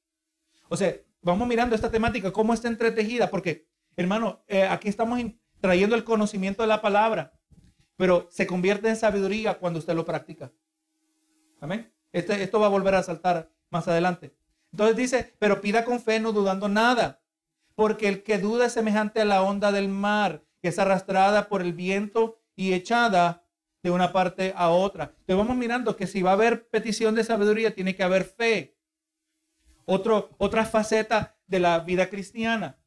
O 0.67 0.77
sea, 0.77 0.95
vamos 1.21 1.47
mirando 1.47 1.75
esta 1.75 1.91
temática, 1.91 2.31
cómo 2.31 2.53
está 2.53 2.67
entretejida, 2.67 3.29
porque, 3.29 3.67
hermano, 3.95 4.43
eh, 4.47 4.63
aquí 4.63 4.89
estamos 4.89 5.19
trayendo 5.61 5.95
el 5.95 6.03
conocimiento 6.03 6.63
de 6.63 6.67
la 6.67 6.81
palabra. 6.81 7.31
pero 7.97 8.27
se 8.29 8.45
convierte 8.45 8.89
en 8.89 8.97
sabiduría 8.97 9.57
cuando 9.57 9.79
usted 9.79 9.95
lo 9.95 10.05
practica. 10.05 10.51
Amén. 11.61 11.93
Este, 12.11 12.43
esto 12.43 12.59
va 12.59 12.65
a 12.65 12.69
volver 12.69 12.93
a 12.95 13.03
saltar 13.03 13.49
más 13.69 13.87
adelante. 13.87 14.35
Entonces 14.71 14.97
dice, 14.97 15.35
pero 15.39 15.61
pida 15.61 15.85
con 15.85 16.01
fe, 16.01 16.19
no 16.19 16.33
dudando 16.33 16.67
nada, 16.67 17.21
porque 17.75 18.09
el 18.09 18.23
que 18.23 18.37
duda 18.37 18.65
es 18.65 18.73
semejante 18.73 19.21
a 19.21 19.25
la 19.25 19.41
onda 19.41 19.71
del 19.71 19.87
mar, 19.87 20.43
que 20.61 20.67
es 20.67 20.79
arrastrada 20.79 21.47
por 21.47 21.61
el 21.61 21.71
viento 21.71 22.37
y 22.57 22.73
echada 22.73 23.44
de 23.85 23.91
una 23.91 24.11
parte 24.11 24.51
a 24.55 24.71
otra. 24.71 25.03
Entonces 25.03 25.37
vamos 25.37 25.55
mirando 25.55 25.95
que 25.95 26.07
si 26.07 26.23
va 26.23 26.31
a 26.31 26.33
haber 26.33 26.67
petición 26.69 27.13
de 27.13 27.23
sabiduría, 27.23 27.75
tiene 27.75 27.95
que 27.95 28.01
haber 28.01 28.23
fe. 28.23 28.75
Otra 29.85 30.65
faceta 30.65 31.37
de 31.45 31.59
la 31.59 31.77
vida 31.81 32.09
cristiana. 32.09 32.79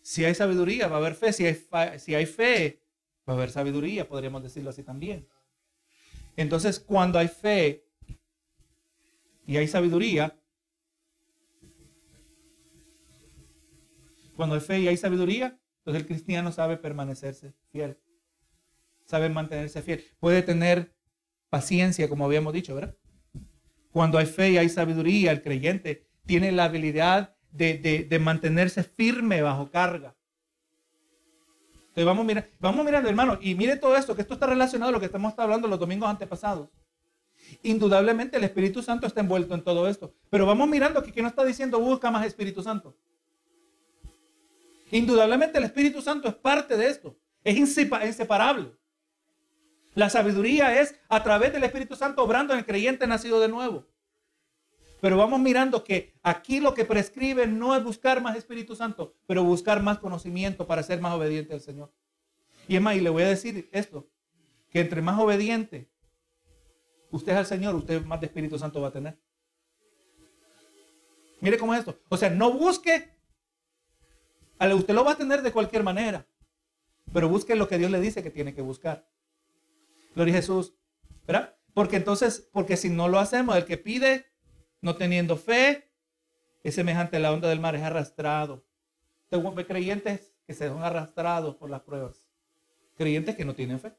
Si 0.00 0.24
hay 0.24 0.36
sabiduría, 0.36 0.86
va 0.86 0.94
a 0.94 0.98
haber 1.00 1.16
fe. 1.16 1.32
Si 1.32 1.44
hay, 1.44 1.58
si 1.98 2.14
hay 2.14 2.26
fe, 2.26 2.84
va 3.28 3.32
a 3.32 3.36
haber 3.36 3.50
sabiduría, 3.50 4.06
podríamos 4.06 4.44
decirlo 4.44 4.70
así 4.70 4.84
también. 4.84 5.26
Entonces, 6.36 6.78
cuando 6.78 7.18
hay 7.18 7.26
fe 7.26 7.84
y 9.44 9.56
hay 9.56 9.66
sabiduría, 9.66 10.40
cuando 14.36 14.54
hay 14.54 14.60
fe 14.60 14.78
y 14.78 14.86
hay 14.86 14.96
sabiduría, 14.96 15.58
entonces 15.78 16.02
el 16.02 16.06
cristiano 16.06 16.52
sabe 16.52 16.76
permanecerse 16.76 17.54
fiel, 17.72 17.98
sabe 19.10 19.28
mantenerse 19.28 19.82
fiel, 19.82 20.04
puede 20.20 20.40
tener 20.42 20.94
paciencia, 21.48 22.08
como 22.08 22.24
habíamos 22.24 22.52
dicho, 22.52 22.76
¿verdad? 22.76 22.94
Cuando 23.92 24.18
hay 24.18 24.26
fe 24.26 24.50
y 24.50 24.58
hay 24.58 24.68
sabiduría, 24.68 25.32
el 25.32 25.42
creyente 25.42 26.06
tiene 26.26 26.52
la 26.52 26.64
habilidad 26.64 27.34
de, 27.50 28.18
mantenerse 28.20 28.84
firme 28.84 29.42
bajo 29.42 29.68
carga. 29.68 30.14
Entonces 31.88 32.04
vamos, 32.04 32.24
mira, 32.24 32.46
vamos 32.60 32.84
mirando, 32.84 33.08
hermano, 33.08 33.36
y 33.40 33.56
mire 33.56 33.76
todo 33.76 33.96
esto, 33.96 34.14
que 34.14 34.22
esto 34.22 34.34
está 34.34 34.46
relacionado 34.46 34.90
a 34.90 34.92
lo 34.92 35.00
que 35.00 35.06
estamos 35.06 35.34
hablando 35.36 35.66
los 35.66 35.80
domingos 35.80 36.08
antepasados. 36.08 36.68
Indudablemente 37.64 38.36
el 38.36 38.44
Espíritu 38.44 38.80
Santo 38.80 39.08
está 39.08 39.20
envuelto 39.20 39.56
en 39.56 39.64
todo 39.64 39.88
esto. 39.88 40.14
Pero 40.30 40.46
vamos 40.46 40.68
mirando 40.68 41.02
que, 41.02 41.10
que 41.10 41.20
no 41.20 41.26
está 41.26 41.44
diciendo 41.44 41.80
busca 41.80 42.12
más 42.12 42.24
Espíritu 42.24 42.62
Santo. 42.62 42.96
Indudablemente 44.92 45.58
el 45.58 45.64
Espíritu 45.64 46.00
Santo 46.00 46.28
es 46.28 46.34
parte 46.34 46.76
de 46.76 46.86
esto. 46.86 47.18
Es 47.42 47.56
inseparable. 47.56 48.79
La 49.94 50.08
sabiduría 50.08 50.80
es 50.80 50.94
a 51.08 51.22
través 51.22 51.52
del 51.52 51.64
Espíritu 51.64 51.96
Santo 51.96 52.22
obrando 52.22 52.52
en 52.52 52.60
el 52.60 52.66
creyente 52.66 53.06
nacido 53.06 53.40
de 53.40 53.48
nuevo. 53.48 53.86
Pero 55.00 55.16
vamos 55.16 55.40
mirando 55.40 55.82
que 55.82 56.14
aquí 56.22 56.60
lo 56.60 56.74
que 56.74 56.84
prescribe 56.84 57.46
no 57.46 57.74
es 57.74 57.82
buscar 57.82 58.20
más 58.22 58.36
Espíritu 58.36 58.76
Santo, 58.76 59.14
pero 59.26 59.42
buscar 59.42 59.82
más 59.82 59.98
conocimiento 59.98 60.66
para 60.66 60.82
ser 60.82 61.00
más 61.00 61.14
obediente 61.14 61.54
al 61.54 61.60
Señor. 61.60 61.90
Y 62.68 62.76
es 62.76 62.82
más, 62.82 62.96
y 62.96 63.00
le 63.00 63.10
voy 63.10 63.22
a 63.22 63.28
decir 63.28 63.68
esto, 63.72 64.08
que 64.70 64.80
entre 64.80 65.02
más 65.02 65.18
obediente 65.18 65.90
usted 67.10 67.32
es 67.32 67.38
al 67.38 67.46
Señor, 67.46 67.74
usted 67.74 68.04
más 68.04 68.20
de 68.20 68.26
Espíritu 68.26 68.58
Santo 68.58 68.80
va 68.80 68.88
a 68.88 68.92
tener. 68.92 69.18
Mire 71.40 71.58
cómo 71.58 71.72
es 71.74 71.80
esto. 71.80 71.98
O 72.10 72.16
sea, 72.16 72.30
no 72.30 72.52
busque, 72.52 73.10
usted 74.60 74.94
lo 74.94 75.04
va 75.04 75.12
a 75.12 75.16
tener 75.16 75.42
de 75.42 75.50
cualquier 75.50 75.82
manera, 75.82 76.26
pero 77.12 77.28
busque 77.28 77.56
lo 77.56 77.66
que 77.66 77.78
Dios 77.78 77.90
le 77.90 78.00
dice 78.00 78.22
que 78.22 78.30
tiene 78.30 78.54
que 78.54 78.62
buscar. 78.62 79.09
Gloria 80.14 80.34
a 80.34 80.36
Jesús. 80.38 80.74
¿Verdad? 81.26 81.56
Porque 81.74 81.96
entonces, 81.96 82.48
porque 82.52 82.76
si 82.76 82.90
no 82.90 83.08
lo 83.08 83.18
hacemos, 83.18 83.56
el 83.56 83.64
que 83.64 83.78
pide 83.78 84.26
no 84.80 84.96
teniendo 84.96 85.36
fe, 85.36 85.90
es 86.62 86.74
semejante 86.74 87.16
a 87.16 87.20
la 87.20 87.32
onda 87.32 87.48
del 87.48 87.60
mar, 87.60 87.74
es 87.74 87.82
arrastrado. 87.82 88.64
Tengo 89.28 89.54
creyentes 89.54 90.34
que 90.46 90.54
se 90.54 90.68
son 90.68 90.82
arrastrados 90.82 91.56
por 91.56 91.70
las 91.70 91.82
pruebas. 91.82 92.26
Creyentes 92.96 93.36
que 93.36 93.44
no 93.44 93.54
tienen 93.54 93.78
fe. 93.78 93.92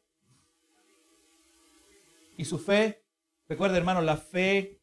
Y 2.38 2.45
su 2.45 2.59
fe, 2.59 3.05
recuerda 3.47 3.78
hermano, 3.78 4.01
la 4.01 4.18
fe 4.18 4.82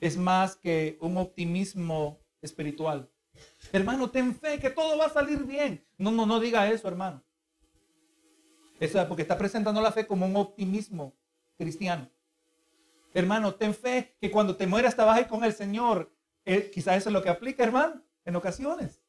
es 0.00 0.16
más 0.16 0.56
que 0.56 0.96
un 1.00 1.16
optimismo 1.16 2.20
espiritual. 2.40 3.10
Hermano, 3.72 4.10
ten 4.10 4.34
fe 4.34 4.58
que 4.58 4.70
todo 4.70 4.96
va 4.96 5.06
a 5.06 5.10
salir 5.10 5.44
bien. 5.44 5.86
No, 5.98 6.10
no, 6.10 6.26
no 6.26 6.40
diga 6.40 6.70
eso, 6.70 6.88
hermano. 6.88 7.22
Eso 8.78 9.00
es 9.00 9.06
porque 9.06 9.22
está 9.22 9.38
presentando 9.38 9.80
la 9.80 9.92
fe 9.92 10.06
como 10.06 10.26
un 10.26 10.36
optimismo 10.36 11.14
cristiano. 11.56 12.08
Hermano, 13.14 13.54
ten 13.54 13.74
fe 13.74 14.14
que 14.20 14.30
cuando 14.30 14.56
te 14.56 14.66
mueras 14.66 14.96
ir 15.18 15.26
con 15.26 15.42
el 15.42 15.54
Señor. 15.54 16.12
Eh, 16.44 16.70
quizás 16.72 16.98
eso 16.98 17.08
es 17.08 17.12
lo 17.12 17.22
que 17.22 17.30
aplica, 17.30 17.64
hermano, 17.64 18.02
en 18.24 18.36
ocasiones. 18.36 19.00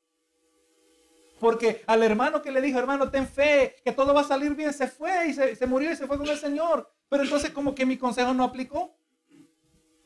Porque 1.39 1.83
al 1.85 2.01
hermano 2.03 2.41
que 2.41 2.51
le 2.51 2.61
dijo, 2.61 2.79
hermano, 2.79 3.11
ten 3.11 3.27
fe, 3.27 3.75
que 3.83 3.91
todo 3.91 4.13
va 4.13 4.21
a 4.21 4.23
salir 4.23 4.55
bien, 4.55 4.73
se 4.73 4.87
fue 4.87 5.27
y 5.27 5.33
se, 5.33 5.67
murió 5.67 5.91
y 5.91 5.95
se 5.95 6.07
fue 6.07 6.17
con 6.17 6.27
el 6.27 6.37
Señor. 6.37 6.89
Pero 7.09 7.23
entonces 7.23 7.51
como 7.51 7.75
que 7.75 7.85
mi 7.85 7.97
consejo 7.97 8.33
no 8.33 8.43
aplicó. 8.43 8.95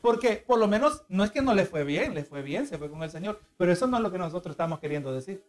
Porque 0.01 0.43
por 0.47 0.57
lo 0.57 0.68
menos 0.68 1.03
no 1.07 1.24
es 1.24 1.30
que 1.30 1.43
no 1.43 1.53
le 1.53 1.66
fue 1.66 1.84
bien, 1.84 2.16
le 2.16 2.24
fue 2.24 2.41
bien, 2.41 2.66
se 2.66 2.80
fue 2.80 2.89
con 2.89 3.03
el 3.03 3.12
Señor. 3.12 3.39
Pero 3.55 3.72
eso 3.72 3.86
no 3.86 3.97
es 3.97 4.03
lo 4.03 4.12
que 4.12 4.18
nosotros 4.18 4.53
estamos 4.53 4.80
queriendo 4.80 5.14
decir. 5.14 5.45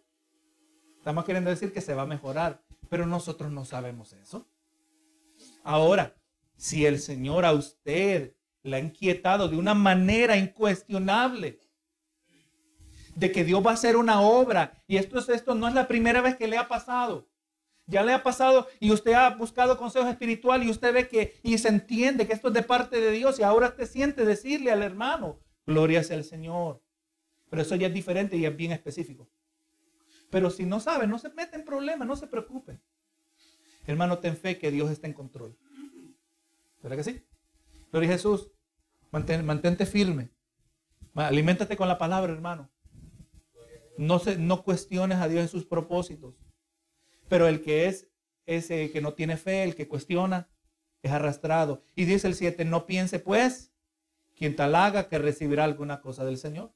Estamos 1.02 1.24
queriendo 1.24 1.50
decir 1.50 1.72
que 1.72 1.80
se 1.80 1.94
va 1.94 2.02
a 2.02 2.06
mejorar. 2.06 2.62
Pero 2.88 3.06
nosotros 3.06 3.50
no 3.50 3.64
sabemos 3.64 4.12
eso. 4.12 4.46
Ahora, 5.64 6.14
si 6.56 6.86
el 6.86 7.00
Señor 7.00 7.44
a 7.44 7.50
usted 7.50 8.36
le 8.62 8.76
ha 8.76 8.78
inquietado 8.78 9.48
de 9.48 9.56
una 9.56 9.74
manera 9.74 10.36
incuestionable 10.36 11.58
de 13.16 13.32
que 13.32 13.42
Dios 13.42 13.66
va 13.66 13.72
a 13.72 13.74
hacer 13.74 13.96
una 13.96 14.20
obra. 14.20 14.80
Y 14.86 14.96
esto 14.96 15.18
es 15.18 15.28
esto, 15.28 15.56
no 15.56 15.66
es 15.66 15.74
la 15.74 15.88
primera 15.88 16.20
vez 16.20 16.36
que 16.36 16.46
le 16.46 16.56
ha 16.56 16.68
pasado. 16.68 17.28
Ya 17.86 18.04
le 18.04 18.12
ha 18.12 18.22
pasado 18.22 18.68
y 18.78 18.92
usted 18.92 19.14
ha 19.14 19.30
buscado 19.30 19.76
consejo 19.76 20.08
espiritual 20.08 20.62
y 20.62 20.70
usted 20.70 20.94
ve 20.94 21.08
que 21.08 21.34
y 21.42 21.58
se 21.58 21.66
entiende 21.66 22.28
que 22.28 22.32
esto 22.32 22.46
es 22.46 22.54
de 22.54 22.62
parte 22.62 23.00
de 23.00 23.10
Dios 23.10 23.40
y 23.40 23.42
ahora 23.42 23.74
te 23.74 23.86
siente 23.86 24.24
decirle 24.24 24.70
al 24.70 24.84
hermano, 24.84 25.40
gloria 25.66 26.04
sea 26.04 26.16
el 26.16 26.22
Señor. 26.22 26.80
Pero 27.50 27.62
eso 27.62 27.74
ya 27.74 27.88
es 27.88 27.92
diferente 27.92 28.36
y 28.36 28.46
es 28.46 28.56
bien 28.56 28.70
específico. 28.70 29.28
Pero 30.32 30.48
si 30.48 30.64
no 30.64 30.80
sabe, 30.80 31.06
no 31.06 31.18
se 31.18 31.28
mete 31.28 31.56
en 31.56 31.64
problemas, 31.66 32.08
no 32.08 32.16
se 32.16 32.26
preocupe. 32.26 32.80
Hermano, 33.86 34.18
ten 34.18 34.34
fe 34.34 34.58
que 34.58 34.70
Dios 34.70 34.90
está 34.90 35.06
en 35.06 35.12
control. 35.12 35.58
¿Verdad 36.82 36.96
que 36.96 37.04
sí? 37.04 37.22
Gloria 37.90 38.08
a 38.08 38.12
Jesús. 38.14 38.50
mantente 39.10 39.84
firme. 39.84 40.30
Aliméntate 41.14 41.76
con 41.76 41.86
la 41.86 41.98
palabra, 41.98 42.32
hermano. 42.32 42.70
No, 43.98 44.18
se, 44.20 44.38
no 44.38 44.64
cuestiones 44.64 45.18
a 45.18 45.28
Dios 45.28 45.42
en 45.42 45.48
sus 45.48 45.66
propósitos. 45.66 46.34
Pero 47.28 47.46
el 47.46 47.60
que 47.60 47.88
es 47.88 48.08
ese 48.46 48.90
que 48.90 49.02
no 49.02 49.12
tiene 49.12 49.36
fe, 49.36 49.64
el 49.64 49.74
que 49.74 49.86
cuestiona, 49.86 50.48
es 51.02 51.12
arrastrado. 51.12 51.82
Y 51.94 52.06
dice 52.06 52.26
el 52.26 52.34
7, 52.34 52.64
no 52.64 52.86
piense 52.86 53.18
pues, 53.18 53.70
quien 54.34 54.56
tal 54.56 54.76
haga 54.76 55.10
que 55.10 55.18
recibirá 55.18 55.64
alguna 55.64 56.00
cosa 56.00 56.24
del 56.24 56.38
Señor. 56.38 56.72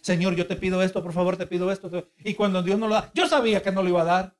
Señor, 0.00 0.34
yo 0.34 0.46
te 0.46 0.56
pido 0.56 0.82
esto, 0.82 1.02
por 1.02 1.12
favor, 1.12 1.36
te 1.36 1.46
pido 1.46 1.70
esto. 1.72 1.90
Y 2.18 2.34
cuando 2.34 2.62
Dios 2.62 2.78
no 2.78 2.88
lo 2.88 2.94
da, 2.94 3.10
yo 3.14 3.26
sabía 3.26 3.62
que 3.62 3.72
no 3.72 3.82
lo 3.82 3.88
iba 3.88 4.02
a 4.02 4.04
dar. 4.04 4.36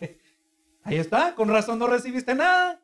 Ahí 0.84 0.96
está, 0.96 1.34
con 1.34 1.48
razón 1.48 1.78
no 1.78 1.86
recibiste 1.86 2.34
nada. 2.34 2.82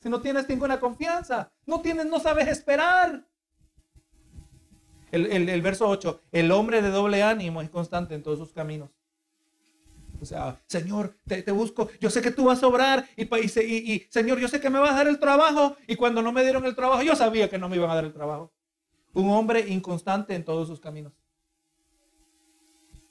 Si 0.00 0.08
no 0.08 0.20
tienes 0.20 0.48
ninguna 0.48 0.78
confianza, 0.78 1.50
no 1.66 1.80
tienes, 1.80 2.06
no 2.06 2.20
sabes 2.20 2.48
esperar. 2.48 3.26
El, 5.10 5.62
verso 5.62 5.88
8, 5.88 6.20
el 6.32 6.52
hombre 6.52 6.82
de 6.82 6.90
doble 6.90 7.22
ánimo 7.22 7.62
es 7.62 7.70
constante 7.70 8.14
en 8.14 8.22
todos 8.22 8.38
sus 8.38 8.52
caminos. 8.52 8.90
O 10.20 10.24
sea, 10.24 10.60
Señor, 10.66 11.16
te, 11.26 11.50
busco, 11.50 11.88
yo 12.00 12.10
sé 12.10 12.20
que 12.20 12.30
tú 12.30 12.44
vas 12.44 12.62
a 12.62 12.66
obrar 12.66 13.08
y, 13.16 13.22
y, 13.22 13.94
y, 13.94 14.06
Señor, 14.10 14.38
yo 14.38 14.48
sé 14.48 14.60
que 14.60 14.68
me 14.68 14.78
vas 14.78 14.90
a 14.90 14.96
dar 14.96 15.08
el 15.08 15.18
trabajo 15.18 15.76
y 15.86 15.96
cuando 15.96 16.22
no 16.22 16.32
me 16.32 16.42
dieron 16.42 16.66
el 16.66 16.74
trabajo, 16.74 17.02
yo 17.02 17.16
sabía 17.16 17.48
que 17.48 17.58
no 17.58 17.68
me 17.68 17.76
iban 17.76 17.90
a 17.90 17.94
dar 17.94 18.04
el 18.04 18.12
trabajo. 18.12 18.52
Un 19.14 19.30
hombre 19.30 19.68
inconstante 19.68 20.34
en 20.34 20.44
todos 20.44 20.68
sus 20.68 20.80
caminos. 20.80 21.12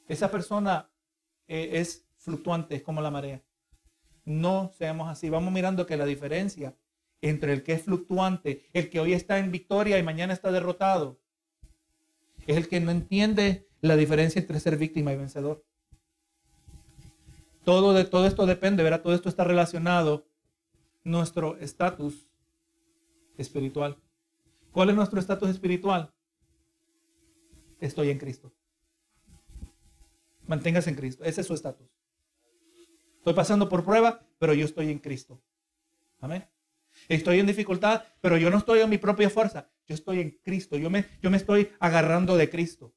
Esa 0.08 0.32
persona 0.32 0.90
eh, 1.48 1.72
es 1.74 2.08
fluctuante, 2.18 2.76
es 2.76 2.84
como 2.84 3.02
la 3.02 3.12
marea. 3.12 3.42
No 4.26 4.72
seamos 4.78 5.10
así. 5.10 5.30
Vamos 5.30 5.54
mirando 5.54 5.86
que 5.86 5.98
la 5.98 6.06
diferencia 6.06 6.76
entre 7.22 7.54
el 7.54 7.64
que 7.64 7.74
es 7.74 7.84
fluctuante, 7.84 8.70
el 8.74 8.90
que 8.90 9.00
hoy 9.00 9.14
está 9.14 9.40
en 9.40 9.52
victoria 9.52 9.98
y 9.98 10.04
mañana 10.04 10.34
está 10.34 10.52
derrotado, 10.52 11.20
es 12.46 12.58
el 12.58 12.68
que 12.68 12.80
no 12.80 12.92
entiende 12.92 13.68
la 13.82 13.96
diferencia 13.96 14.40
entre 14.40 14.60
ser 14.60 14.78
víctima 14.78 15.12
y 15.12 15.18
vencedor. 15.18 15.66
Todo, 17.64 17.94
de, 17.94 18.06
todo 18.06 18.26
esto 18.26 18.46
depende, 18.46 18.84
¿verdad? 18.84 19.02
Todo 19.02 19.14
esto 19.14 19.30
está 19.30 19.44
relacionado 19.44 20.28
nuestro 21.04 21.58
estatus 21.58 22.28
espiritual. 23.38 23.98
¿Cuál 24.78 24.92
es 24.92 24.96
nuestro 24.96 25.20
estatus 25.20 25.50
espiritual? 25.50 26.14
Estoy 27.80 28.12
en 28.12 28.20
Cristo. 28.20 28.54
Manténgase 30.46 30.92
en 30.92 30.96
Cristo. 30.96 31.24
Ese 31.24 31.42
es 31.42 31.48
su 31.48 31.56
estatus. 31.56 31.88
Estoy 33.18 33.34
pasando 33.34 33.70
por 33.70 33.84
prueba, 33.84 34.22
pero 34.38 34.54
yo 34.54 34.66
estoy 34.66 34.92
en 34.92 35.00
Cristo. 35.00 35.42
Amén. 36.20 36.48
Estoy 37.10 37.40
en 37.40 37.48
dificultad, 37.48 38.04
pero 38.22 38.38
yo 38.38 38.52
no 38.52 38.60
estoy 38.60 38.82
en 38.82 38.90
mi 38.92 39.00
propia 39.00 39.32
fuerza. 39.32 39.68
Yo 39.88 39.96
estoy 39.96 40.20
en 40.20 40.38
Cristo. 40.44 40.78
Yo 40.78 40.92
me, 40.92 41.08
yo 41.24 41.32
me 41.32 41.38
estoy 41.38 41.72
agarrando 41.80 42.38
de 42.38 42.48
Cristo. 42.48 42.94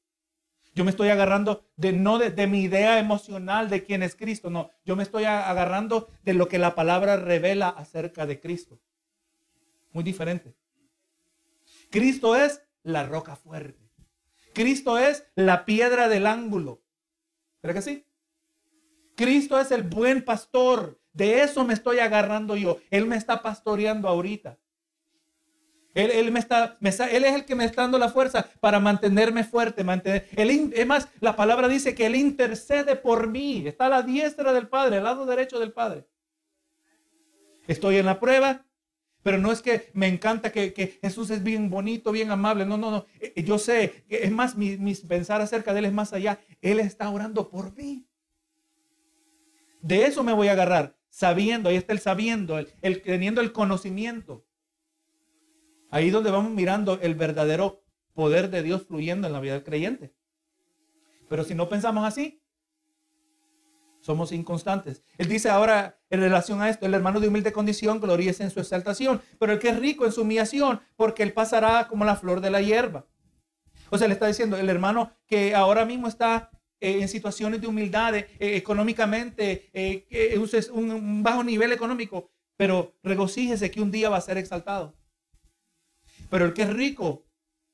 Yo 0.75 0.83
me 0.85 0.91
estoy 0.91 1.09
agarrando 1.09 1.65
de 1.77 1.93
no 1.93 2.19
de, 2.19 2.29
de, 2.29 2.45
mi 2.45 2.61
idea 2.61 2.99
emocional 2.99 3.71
de 3.71 3.83
quién 3.83 4.03
es 4.03 4.15
Cristo, 4.15 4.51
no, 4.51 4.69
yo 4.85 4.95
me 4.95 5.01
estoy 5.01 5.23
agarrando 5.23 6.09
de 6.21 6.35
lo 6.35 6.47
que 6.47 6.59
la 6.59 6.75
palabra 6.75 7.17
revela 7.17 7.69
acerca 7.69 8.27
de 8.27 8.39
Cristo. 8.39 8.79
Muy 9.91 10.03
diferente. 10.03 10.60
Cristo 11.91 12.35
es 12.35 12.63
la 12.83 13.05
roca 13.05 13.35
fuerte. 13.35 13.79
Cristo 14.53 14.97
es 14.97 15.25
la 15.35 15.65
piedra 15.65 16.07
del 16.07 16.25
ángulo. 16.25 16.81
¿Verdad 17.61 17.75
que 17.75 17.81
sí? 17.81 18.05
Cristo 19.15 19.59
es 19.59 19.71
el 19.71 19.83
buen 19.83 20.23
pastor. 20.23 20.99
De 21.13 21.43
eso 21.43 21.63
me 21.65 21.73
estoy 21.73 21.99
agarrando 21.99 22.55
yo. 22.55 22.79
Él 22.89 23.05
me 23.05 23.17
está 23.17 23.41
pastoreando 23.41 24.07
ahorita. 24.07 24.57
Él, 25.93 26.31
me 26.31 26.39
está, 26.39 26.77
él 26.79 27.25
es 27.25 27.35
el 27.35 27.43
que 27.43 27.55
me 27.55 27.65
está 27.65 27.81
dando 27.81 27.97
la 27.97 28.07
fuerza 28.07 28.49
para 28.61 28.79
mantenerme 28.79 29.43
fuerte. 29.43 29.83
Mantener, 29.83 30.27
él, 30.37 30.71
es 30.73 30.87
más, 30.87 31.09
la 31.19 31.35
palabra 31.35 31.67
dice 31.67 31.93
que 31.93 32.05
Él 32.05 32.15
intercede 32.15 32.95
por 32.95 33.27
mí. 33.27 33.67
Está 33.67 33.87
a 33.87 33.89
la 33.89 34.01
diestra 34.01 34.53
del 34.53 34.69
Padre, 34.69 34.97
al 34.97 35.03
lado 35.03 35.25
derecho 35.25 35.59
del 35.59 35.73
Padre. 35.73 36.07
Estoy 37.67 37.97
en 37.97 38.05
la 38.05 38.19
prueba, 38.19 38.65
pero 39.23 39.37
no 39.37 39.51
es 39.51 39.61
que 39.61 39.91
me 39.93 40.07
encanta 40.07 40.51
que, 40.51 40.99
Jesús 41.01 41.29
es 41.29 41.43
bien 41.43 41.69
bonito, 41.69 42.11
bien 42.11 42.31
amable. 42.31 42.65
No, 42.65 42.77
no, 42.77 42.91
no. 42.91 43.05
Eh, 43.19 43.33
eh, 43.35 43.43
yo 43.43 43.59
sé, 43.59 44.03
es 44.09 44.31
más, 44.31 44.55
mi, 44.55 44.95
pensar 45.07 45.41
acerca 45.41 45.73
de 45.73 45.79
Él 45.79 45.85
es 45.85 45.93
más 45.93 46.13
allá. 46.13 46.39
Él 46.61 46.79
está 46.79 47.09
orando 47.09 47.49
por 47.49 47.75
mí. 47.75 48.07
De 49.81 50.05
eso 50.05 50.23
me 50.23 50.33
voy 50.33 50.47
a 50.47 50.53
agarrar, 50.53 50.95
sabiendo, 51.09 51.69
ahí 51.69 51.75
está 51.75 51.93
el 51.93 51.99
sabiendo, 51.99 52.57
el 52.57 53.01
teniendo 53.01 53.41
el 53.41 53.51
conocimiento. 53.51 54.45
Ahí 55.89 56.09
donde 56.09 56.31
vamos 56.31 56.51
mirando 56.51 56.99
el 57.01 57.15
verdadero 57.15 57.83
poder 58.13 58.49
de 58.49 58.63
Dios 58.63 58.85
fluyendo 58.85 59.27
en 59.27 59.33
la 59.33 59.39
vida 59.39 59.53
del 59.53 59.63
creyente. 59.63 60.13
Pero 61.29 61.43
si 61.43 61.55
no 61.55 61.69
pensamos 61.69 62.05
así, 62.05 62.41
somos 64.01 64.31
inconstantes. 64.31 65.03
Él 65.17 65.27
dice 65.27 65.49
ahora 65.49 66.00
en 66.11 66.19
relación 66.19 66.61
a 66.61 66.69
esto, 66.69 66.85
el 66.85 66.93
hermano 66.93 67.21
de 67.21 67.29
humilde 67.29 67.53
condición 67.53 68.01
gloríese 68.01 68.43
en 68.43 68.51
su 68.51 68.59
exaltación, 68.59 69.21
pero 69.39 69.53
el 69.53 69.59
que 69.59 69.69
es 69.69 69.79
rico 69.79 70.05
en 70.05 70.11
su 70.11 70.21
humillación, 70.21 70.81
porque 70.97 71.23
él 71.23 71.31
pasará 71.31 71.87
como 71.87 72.03
la 72.03 72.17
flor 72.17 72.41
de 72.41 72.51
la 72.51 72.61
hierba. 72.61 73.07
O 73.89 73.97
sea, 73.97 74.07
le 74.07 74.13
está 74.13 74.27
diciendo, 74.27 74.57
el 74.57 74.69
hermano 74.69 75.13
que 75.25 75.55
ahora 75.55 75.85
mismo 75.85 76.09
está 76.09 76.51
eh, 76.81 77.01
en 77.01 77.07
situaciones 77.07 77.61
de 77.61 77.67
humildad 77.67 78.15
eh, 78.15 78.27
económicamente, 78.39 79.69
eh, 79.73 80.37
un, 80.73 80.91
un 80.91 81.23
bajo 81.23 81.45
nivel 81.45 81.71
económico, 81.71 82.29
pero 82.57 82.93
regocíjese 83.03 83.71
que 83.71 83.81
un 83.81 83.89
día 83.89 84.09
va 84.09 84.17
a 84.17 84.21
ser 84.21 84.37
exaltado. 84.37 84.97
Pero 86.29 86.45
el 86.45 86.53
que 86.53 86.63
es 86.63 86.73
rico, 86.73 87.25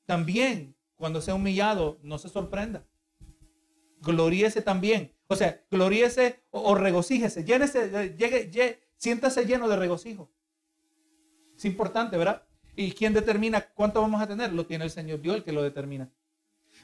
también, 0.06 0.76
cuando 0.94 1.20
sea 1.20 1.34
humillado, 1.34 1.98
no 2.02 2.18
se 2.18 2.28
sorprenda. 2.28 2.86
Gloríese 4.00 4.62
también. 4.62 5.17
O 5.28 5.36
sea, 5.36 5.62
gloríese 5.70 6.42
o, 6.50 6.74
regocíjese. 6.74 7.44
Llénese, 7.44 8.14
llegue, 8.16 8.80
siéntase 8.96 9.44
lleno 9.44 9.68
de 9.68 9.76
regocijo. 9.76 10.30
Es 11.56 11.64
importante, 11.64 12.16
¿verdad? 12.16 12.42
¿Y 12.74 12.92
quién 12.92 13.12
determina 13.12 13.60
cuánto 13.60 14.00
vamos 14.00 14.22
a 14.22 14.26
tener? 14.26 14.52
Lo 14.52 14.66
tiene 14.66 14.84
el 14.84 14.90
Señor 14.90 15.20
Dios 15.20 15.36
el 15.36 15.44
que 15.44 15.52
lo 15.52 15.62
determina. 15.62 16.10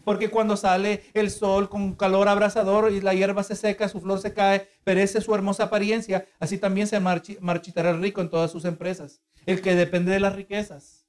Porque 0.05 0.28
cuando 0.28 0.57
sale 0.57 1.05
el 1.14 1.30
sol 1.30 1.68
con 1.68 1.95
calor 1.95 2.28
abrasador 2.28 2.92
y 2.92 3.01
la 3.01 3.14
hierba 3.14 3.42
se 3.45 3.55
seca, 3.55 3.88
su 3.88 4.01
flor 4.01 4.20
se 4.20 4.34
cae, 4.34 4.68
perece 4.82 5.20
su 5.20 5.34
hermosa 5.34 5.64
apariencia, 5.64 6.26
así 6.38 6.59
también 6.59 6.86
se 6.86 7.01
marchitará 7.01 7.90
el 7.90 8.03
rico 8.03 8.20
en 8.20 8.28
todas 8.28 8.51
sus 8.51 8.64
empresas. 8.64 9.22
El 9.47 9.62
que 9.62 9.74
depende 9.74 10.12
de 10.12 10.20
las 10.20 10.34
riquezas 10.34 11.07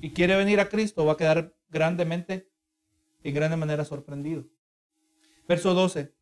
y 0.00 0.10
quiere 0.10 0.36
venir 0.36 0.58
a 0.60 0.68
Cristo, 0.68 1.06
va 1.06 1.12
a 1.12 1.16
quedar 1.16 1.54
grandemente, 1.70 2.50
en 3.22 3.34
grande 3.34 3.56
manera 3.56 3.84
sorprendido. 3.84 4.44
Verso 5.48 5.74
12. 5.74 6.14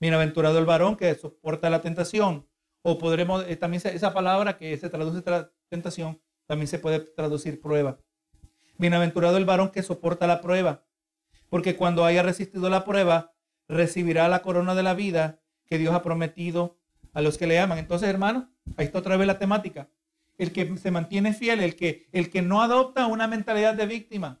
Bienaventurado 0.00 0.58
el 0.58 0.66
varón 0.66 0.96
que 0.96 1.14
soporta 1.14 1.70
la 1.70 1.80
tentación. 1.80 2.46
O 2.82 2.98
podremos, 2.98 3.44
eh, 3.46 3.56
también 3.56 3.82
esa 3.84 4.12
palabra 4.12 4.56
que 4.56 4.76
se 4.76 4.90
traduce 4.90 5.22
tentación, 5.68 6.20
también 6.46 6.66
se 6.66 6.78
puede 6.78 7.00
traducir 7.00 7.60
prueba. 7.60 8.00
Bienaventurado 8.78 9.36
el 9.36 9.44
varón 9.44 9.70
que 9.70 9.82
soporta 9.82 10.26
la 10.26 10.40
prueba. 10.40 10.84
Porque 11.48 11.76
cuando 11.76 12.04
haya 12.04 12.22
resistido 12.22 12.68
la 12.70 12.84
prueba, 12.84 13.34
recibirá 13.68 14.28
la 14.28 14.42
corona 14.42 14.74
de 14.74 14.82
la 14.82 14.94
vida 14.94 15.40
que 15.66 15.78
Dios 15.78 15.94
ha 15.94 16.02
prometido 16.02 16.78
a 17.12 17.20
los 17.20 17.38
que 17.38 17.46
le 17.46 17.60
aman. 17.60 17.78
Entonces, 17.78 18.08
hermano, 18.08 18.50
ahí 18.76 18.86
está 18.86 18.98
otra 18.98 19.16
vez 19.16 19.26
la 19.26 19.38
temática 19.38 19.88
el 20.38 20.52
que 20.52 20.76
se 20.76 20.90
mantiene 20.90 21.34
fiel, 21.34 21.60
el 21.60 21.76
que, 21.76 22.08
el 22.12 22.30
que 22.30 22.42
no 22.42 22.62
adopta 22.62 23.06
una 23.06 23.26
mentalidad 23.26 23.74
de 23.74 23.86
víctima, 23.86 24.40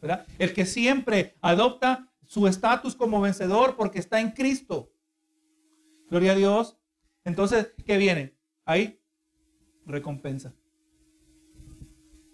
¿verdad? 0.00 0.26
El 0.38 0.52
que 0.52 0.66
siempre 0.66 1.36
adopta 1.40 2.08
su 2.30 2.46
estatus 2.46 2.94
como 2.94 3.20
vencedor 3.20 3.74
porque 3.74 3.98
está 3.98 4.20
en 4.20 4.30
Cristo. 4.30 4.92
Gloria 6.08 6.30
a 6.30 6.36
Dios. 6.36 6.78
Entonces, 7.24 7.72
¿qué 7.84 7.96
viene? 7.98 8.36
Ahí, 8.64 9.02
recompensa. 9.84 10.54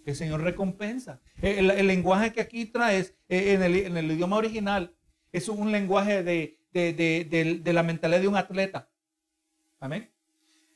El 0.04 0.14
Señor 0.14 0.42
recompensa. 0.42 1.22
El, 1.40 1.86
lenguaje 1.86 2.34
que 2.34 2.42
aquí 2.42 2.66
traes 2.66 3.16
eh, 3.30 3.54
en 3.54 3.62
el, 3.62 3.74
en 3.74 3.96
el, 3.96 4.12
idioma 4.12 4.36
original 4.36 4.94
es 5.32 5.48
un 5.48 5.72
lenguaje 5.72 6.22
de, 6.22 7.72
la 7.72 7.82
mentalidad 7.82 8.20
de 8.20 8.28
un 8.28 8.36
atleta. 8.36 8.90
Amén. 9.80 10.12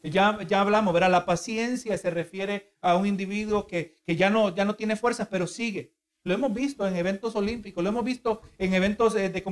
Ya, 0.03 0.39
ya 0.49 0.63
hablamos, 0.63 0.95
¿verdad? 0.95 1.11
La 1.11 1.27
paciencia 1.27 1.99
se 1.99 2.09
refiere 2.09 2.73
a 2.81 2.97
un 2.97 3.05
individuo 3.05 3.67
que, 3.67 3.99
ya, 4.07 4.31
no, 4.31 4.55
ya 4.55 4.65
no 4.65 4.77
tiene 4.77 4.97
fuerzas, 4.97 5.29
pero 5.31 5.47
sigue. 5.47 5.93
Lo 6.23 6.35
hemos 6.35 6.53
visto 6.53 6.87
en 6.87 6.97
eventos 6.97 7.35
olímpicos, 7.37 7.83
lo 7.83 7.91
hemos 7.91 8.05
visto 8.05 8.43
en 8.59 8.75
eventos 8.75 9.15
eh, 9.15 9.31
de, 9.31 9.43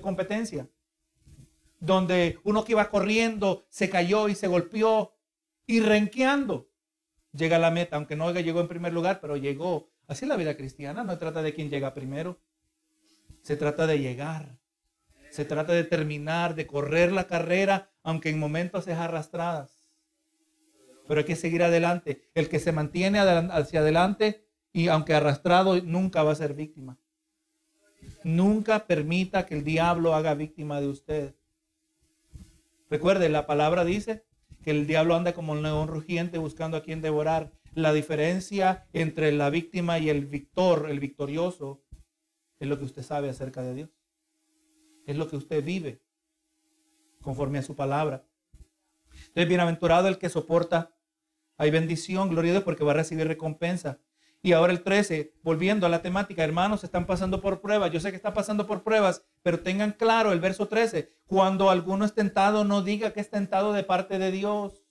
competencia, 0.00 0.68
donde 1.80 2.38
uno 2.44 2.64
que 2.64 2.72
iba 2.72 2.88
corriendo 2.88 3.66
se 3.68 3.90
cayó 3.90 4.28
y 4.28 4.34
se 4.34 4.46
golpeó 4.46 5.16
y 5.66 5.80
renqueando 5.80 6.68
llega 7.32 7.56
a 7.56 7.60
la 7.60 7.70
meta, 7.70 7.96
aunque 7.96 8.14
no 8.14 8.30
llegó 8.32 8.60
en 8.60 8.68
primer 8.68 8.92
lugar, 8.92 9.20
pero 9.20 9.36
llegó. 9.36 9.90
Así 10.06 10.24
es 10.24 10.28
la 10.28 10.36
vida 10.36 10.56
cristiana, 10.56 11.02
no 11.02 11.12
se 11.12 11.18
trata 11.18 11.42
de 11.42 11.54
quién 11.54 11.70
llega 11.70 11.94
primero, 11.94 12.38
se 13.42 13.56
trata 13.56 13.86
de 13.86 13.98
llegar, 13.98 14.58
se 15.30 15.44
trata 15.44 15.72
de 15.72 15.84
terminar, 15.84 16.54
de 16.54 16.66
correr 16.66 17.10
la 17.10 17.26
carrera, 17.26 17.90
aunque 18.02 18.28
en 18.28 18.38
momentos 18.38 18.86
es 18.86 18.96
arrastradas 18.96 19.82
pero 21.06 21.20
hay 21.20 21.24
que 21.24 21.36
seguir 21.36 21.62
adelante. 21.62 22.30
El 22.34 22.48
que 22.48 22.58
se 22.58 22.72
mantiene 22.72 23.18
hacia 23.18 23.80
adelante 23.80 24.46
y 24.72 24.88
aunque 24.88 25.14
arrastrado, 25.14 25.80
nunca 25.82 26.22
va 26.22 26.32
a 26.32 26.36
ser 26.36 26.54
víctima. 26.54 26.98
Nunca 28.24 28.86
permita 28.86 29.46
que 29.46 29.54
el 29.54 29.64
diablo 29.64 30.14
haga 30.14 30.34
víctima 30.34 30.80
de 30.80 30.88
usted. 30.88 31.34
Recuerde, 32.88 33.28
la 33.28 33.46
palabra 33.46 33.84
dice 33.84 34.24
que 34.62 34.70
el 34.70 34.86
diablo 34.86 35.14
anda 35.14 35.32
como 35.32 35.52
un 35.52 35.62
león 35.62 35.88
rugiente 35.88 36.38
buscando 36.38 36.76
a 36.76 36.82
quien 36.82 37.00
devorar. 37.00 37.52
La 37.74 37.92
diferencia 37.92 38.86
entre 38.92 39.32
la 39.32 39.50
víctima 39.50 39.98
y 39.98 40.10
el 40.10 40.26
victor, 40.26 40.88
el 40.90 41.00
victorioso, 41.00 41.82
es 42.60 42.68
lo 42.68 42.78
que 42.78 42.84
usted 42.84 43.02
sabe 43.02 43.28
acerca 43.28 43.62
de 43.62 43.74
Dios. 43.74 43.90
Es 45.06 45.16
lo 45.16 45.28
que 45.28 45.36
usted 45.36 45.64
vive 45.64 46.02
conforme 47.22 47.58
a 47.58 47.62
su 47.62 47.74
palabra. 47.74 48.24
Entonces, 49.12 49.48
bienaventurado 49.48 50.08
el 50.08 50.18
que 50.18 50.28
soporta. 50.28 50.94
Hay 51.56 51.70
bendición, 51.70 52.28
gloria 52.28 52.50
a 52.50 52.54
Dios, 52.54 52.64
porque 52.64 52.84
va 52.84 52.92
a 52.92 52.96
recibir 52.96 53.26
recompensa. 53.26 54.00
Y 54.42 54.52
ahora 54.52 54.72
el 54.72 54.82
13, 54.82 55.34
volviendo 55.42 55.86
a 55.86 55.88
la 55.88 56.02
temática, 56.02 56.42
hermanos, 56.42 56.82
están 56.82 57.06
pasando 57.06 57.40
por 57.40 57.60
pruebas. 57.60 57.92
Yo 57.92 58.00
sé 58.00 58.10
que 58.10 58.16
están 58.16 58.34
pasando 58.34 58.66
por 58.66 58.82
pruebas, 58.82 59.24
pero 59.42 59.60
tengan 59.60 59.92
claro 59.92 60.32
el 60.32 60.40
verso 60.40 60.66
13. 60.66 61.12
Cuando 61.26 61.70
alguno 61.70 62.04
es 62.04 62.12
tentado, 62.12 62.64
no 62.64 62.82
diga 62.82 63.12
que 63.12 63.20
es 63.20 63.30
tentado 63.30 63.72
de 63.72 63.84
parte 63.84 64.18
de 64.18 64.32
Dios. 64.32 64.84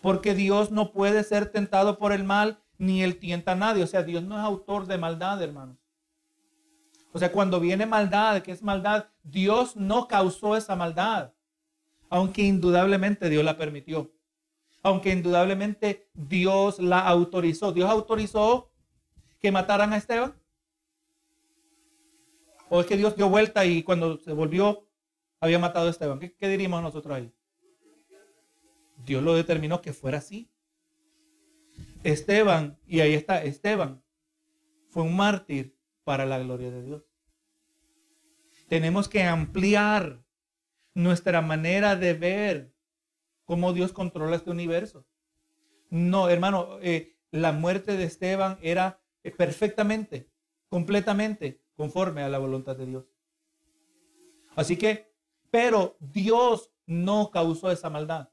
Porque 0.00 0.34
Dios 0.34 0.70
no 0.70 0.92
puede 0.92 1.22
ser 1.24 1.52
tentado 1.52 1.98
por 1.98 2.12
el 2.12 2.24
mal, 2.24 2.62
ni 2.78 3.02
él 3.02 3.18
tienta 3.18 3.52
a 3.52 3.56
nadie. 3.56 3.84
O 3.84 3.86
sea, 3.86 4.02
Dios 4.02 4.22
no 4.22 4.38
es 4.38 4.42
autor 4.42 4.86
de 4.86 4.96
maldad, 4.96 5.42
hermanos. 5.42 5.76
O 7.12 7.18
sea, 7.18 7.30
cuando 7.30 7.60
viene 7.60 7.84
maldad, 7.84 8.40
que 8.40 8.52
es 8.52 8.62
maldad, 8.62 9.08
Dios 9.22 9.76
no 9.76 10.08
causó 10.08 10.56
esa 10.56 10.74
maldad 10.74 11.32
aunque 12.12 12.42
indudablemente 12.42 13.30
Dios 13.30 13.42
la 13.42 13.56
permitió, 13.56 14.12
aunque 14.82 15.10
indudablemente 15.10 16.08
Dios 16.12 16.78
la 16.78 17.00
autorizó. 17.00 17.72
Dios 17.72 17.88
autorizó 17.88 18.70
que 19.38 19.52
mataran 19.52 19.92
a 19.92 19.96
Esteban. 19.96 20.34
¿O 22.68 22.80
es 22.80 22.86
que 22.86 22.96
Dios 22.96 23.16
dio 23.16 23.28
vuelta 23.28 23.64
y 23.64 23.82
cuando 23.82 24.18
se 24.18 24.32
volvió 24.32 24.88
había 25.40 25.58
matado 25.58 25.86
a 25.86 25.90
Esteban? 25.90 26.18
¿Qué, 26.18 26.48
diríamos 26.48 26.82
nosotros 26.82 27.16
ahí? 27.16 27.32
Dios 29.04 29.22
lo 29.22 29.34
determinó 29.34 29.82
que 29.82 29.92
fuera 29.92 30.18
así. 30.18 30.50
Esteban, 32.02 32.78
y 32.86 33.00
ahí 33.00 33.14
está 33.14 33.44
Esteban, 33.44 34.02
fue 34.88 35.04
un 35.04 35.16
mártir 35.16 35.76
para 36.04 36.26
la 36.26 36.38
gloria 36.38 36.70
de 36.70 36.82
Dios. 36.82 37.04
Tenemos 38.68 39.08
que 39.08 39.22
ampliar 39.22 40.24
nuestra 40.94 41.42
manera 41.42 41.94
de 41.94 42.14
ver 42.14 42.72
cómo 43.52 43.74
Dios 43.74 43.92
controla 43.92 44.36
este 44.36 44.50
universo. 44.50 45.04
No, 45.90 46.30
hermano, 46.30 46.78
eh, 46.80 47.18
la 47.30 47.52
muerte 47.52 47.98
de 47.98 48.04
Esteban 48.04 48.56
era 48.62 49.02
eh, 49.24 49.30
perfectamente, 49.30 50.30
completamente 50.70 51.60
conforme 51.76 52.22
a 52.22 52.30
la 52.30 52.38
voluntad 52.38 52.76
de 52.76 52.86
Dios. 52.86 53.04
Así 54.56 54.78
que, 54.78 55.12
pero 55.50 55.98
Dios 56.00 56.70
no 56.86 57.30
causó 57.30 57.70
esa 57.70 57.90
maldad. 57.90 58.30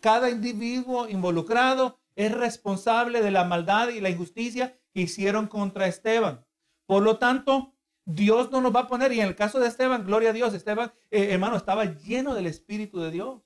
Cada 0.00 0.28
individuo 0.28 1.08
involucrado 1.08 2.00
es 2.16 2.32
responsable 2.32 3.22
de 3.22 3.30
la 3.30 3.44
maldad 3.44 3.90
y 3.90 4.00
la 4.00 4.10
injusticia 4.10 4.76
que 4.92 5.02
hicieron 5.02 5.46
contra 5.46 5.86
Esteban. 5.86 6.44
Por 6.86 7.04
lo 7.04 7.18
tanto, 7.18 7.76
Dios 8.04 8.50
no 8.50 8.60
nos 8.60 8.74
va 8.74 8.80
a 8.80 8.88
poner, 8.88 9.12
y 9.12 9.20
en 9.20 9.28
el 9.28 9.36
caso 9.36 9.60
de 9.60 9.68
Esteban, 9.68 10.04
gloria 10.04 10.30
a 10.30 10.32
Dios, 10.32 10.52
Esteban, 10.52 10.92
eh, 11.12 11.28
hermano, 11.30 11.56
estaba 11.56 11.84
lleno 11.84 12.34
del 12.34 12.48
Espíritu 12.48 12.98
de 12.98 13.12
Dios. 13.12 13.45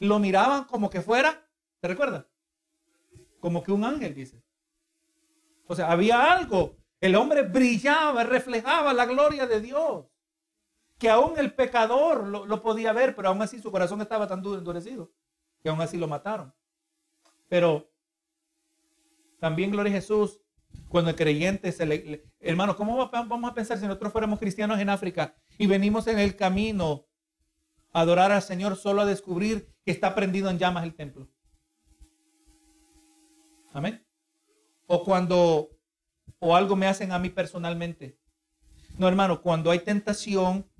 Lo 0.00 0.18
miraban 0.18 0.64
como 0.64 0.90
que 0.90 1.00
fuera, 1.00 1.46
¿te 1.80 1.88
recuerdas? 1.88 2.26
Como 3.40 3.62
que 3.62 3.72
un 3.72 3.84
ángel, 3.84 4.14
dice. 4.14 4.42
O 5.66 5.74
sea, 5.74 5.90
había 5.90 6.32
algo. 6.32 6.76
El 7.00 7.16
hombre 7.16 7.42
brillaba, 7.42 8.24
reflejaba 8.24 8.92
la 8.92 9.06
gloria 9.06 9.46
de 9.46 9.60
Dios. 9.60 10.06
Que 10.98 11.10
aún 11.10 11.38
el 11.38 11.54
pecador 11.54 12.26
lo, 12.26 12.46
lo 12.46 12.62
podía 12.62 12.92
ver, 12.92 13.14
pero 13.14 13.28
aún 13.28 13.42
así 13.42 13.58
su 13.58 13.70
corazón 13.70 14.00
estaba 14.00 14.26
tan 14.26 14.38
endurecido 14.38 15.12
que 15.62 15.70
aún 15.70 15.80
así 15.80 15.96
lo 15.96 16.06
mataron. 16.06 16.54
Pero 17.48 17.90
también, 19.40 19.70
gloria 19.70 19.92
a 19.92 19.96
Jesús, 19.96 20.40
cuando 20.88 21.10
el 21.10 21.16
creyente 21.16 21.72
se 21.72 21.86
le, 21.86 22.24
hermano, 22.38 22.76
¿cómo 22.76 23.10
vamos 23.10 23.50
a 23.50 23.54
pensar 23.54 23.78
si 23.78 23.86
nosotros 23.86 24.12
fuéramos 24.12 24.38
cristianos 24.38 24.78
en 24.78 24.90
África 24.90 25.34
y 25.58 25.66
venimos 25.66 26.06
en 26.06 26.18
el 26.18 26.36
camino 26.36 27.06
a 27.92 28.00
adorar 28.00 28.30
al 28.30 28.42
Señor 28.42 28.76
solo 28.76 29.02
a 29.02 29.06
descubrir 29.06 29.73
que 29.84 29.90
está 29.90 30.14
prendido 30.14 30.50
en 30.50 30.58
llamas 30.58 30.84
el 30.84 30.94
templo? 30.94 31.28
Amén. 33.72 34.04
O 34.86 35.02
cuando, 35.04 35.70
o 36.38 36.56
algo 36.56 36.76
me 36.76 36.86
hacen 36.86 37.12
a 37.12 37.18
mí 37.18 37.28
personalmente. 37.30 38.18
No, 38.98 39.08
hermano, 39.08 39.42
cuando 39.42 39.70
hay 39.70 39.80
tentación, 39.80 40.70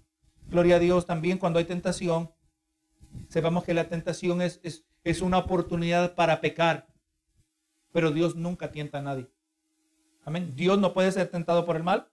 gloria 0.46 0.76
a 0.76 0.78
Dios 0.78 1.04
también, 1.04 1.38
cuando 1.38 1.58
hay 1.58 1.64
tentación, 1.64 2.32
sepamos 3.28 3.64
que 3.64 3.74
la 3.74 3.88
tentación 3.88 4.40
es, 4.42 4.60
es, 4.62 4.86
es 5.02 5.20
una 5.20 5.38
oportunidad 5.38 6.14
para 6.14 6.40
pecar. 6.40 6.86
Pero 7.92 8.10
Dios 8.10 8.36
nunca 8.36 8.70
tienta 8.70 8.98
a 8.98 9.02
nadie. 9.02 9.28
Amén. 10.24 10.54
Dios 10.54 10.78
no 10.78 10.94
puede 10.94 11.12
ser 11.12 11.28
tentado 11.28 11.64
por 11.66 11.76
el 11.76 11.82
mal, 11.82 12.08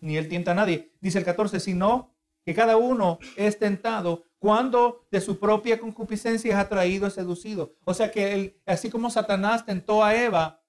ni 0.00 0.16
él 0.16 0.28
tienta 0.28 0.52
a 0.52 0.54
nadie. 0.54 0.92
Dice 1.00 1.18
el 1.18 1.24
14, 1.24 1.58
sino 1.58 2.14
que 2.44 2.54
cada 2.54 2.76
uno 2.76 3.18
es 3.36 3.58
tentado 3.58 4.29
cuando 4.40 5.06
de 5.10 5.20
su 5.20 5.38
propia 5.38 5.78
concupiscencia 5.78 6.50
es 6.50 6.58
atraído 6.58 7.06
y 7.06 7.10
seducido. 7.10 7.74
O 7.84 7.92
sea 7.92 8.10
que 8.10 8.32
él, 8.32 8.60
así 8.64 8.90
como 8.90 9.10
Satanás 9.10 9.66
tentó 9.66 10.02
a 10.02 10.16
Eva, 10.16 10.62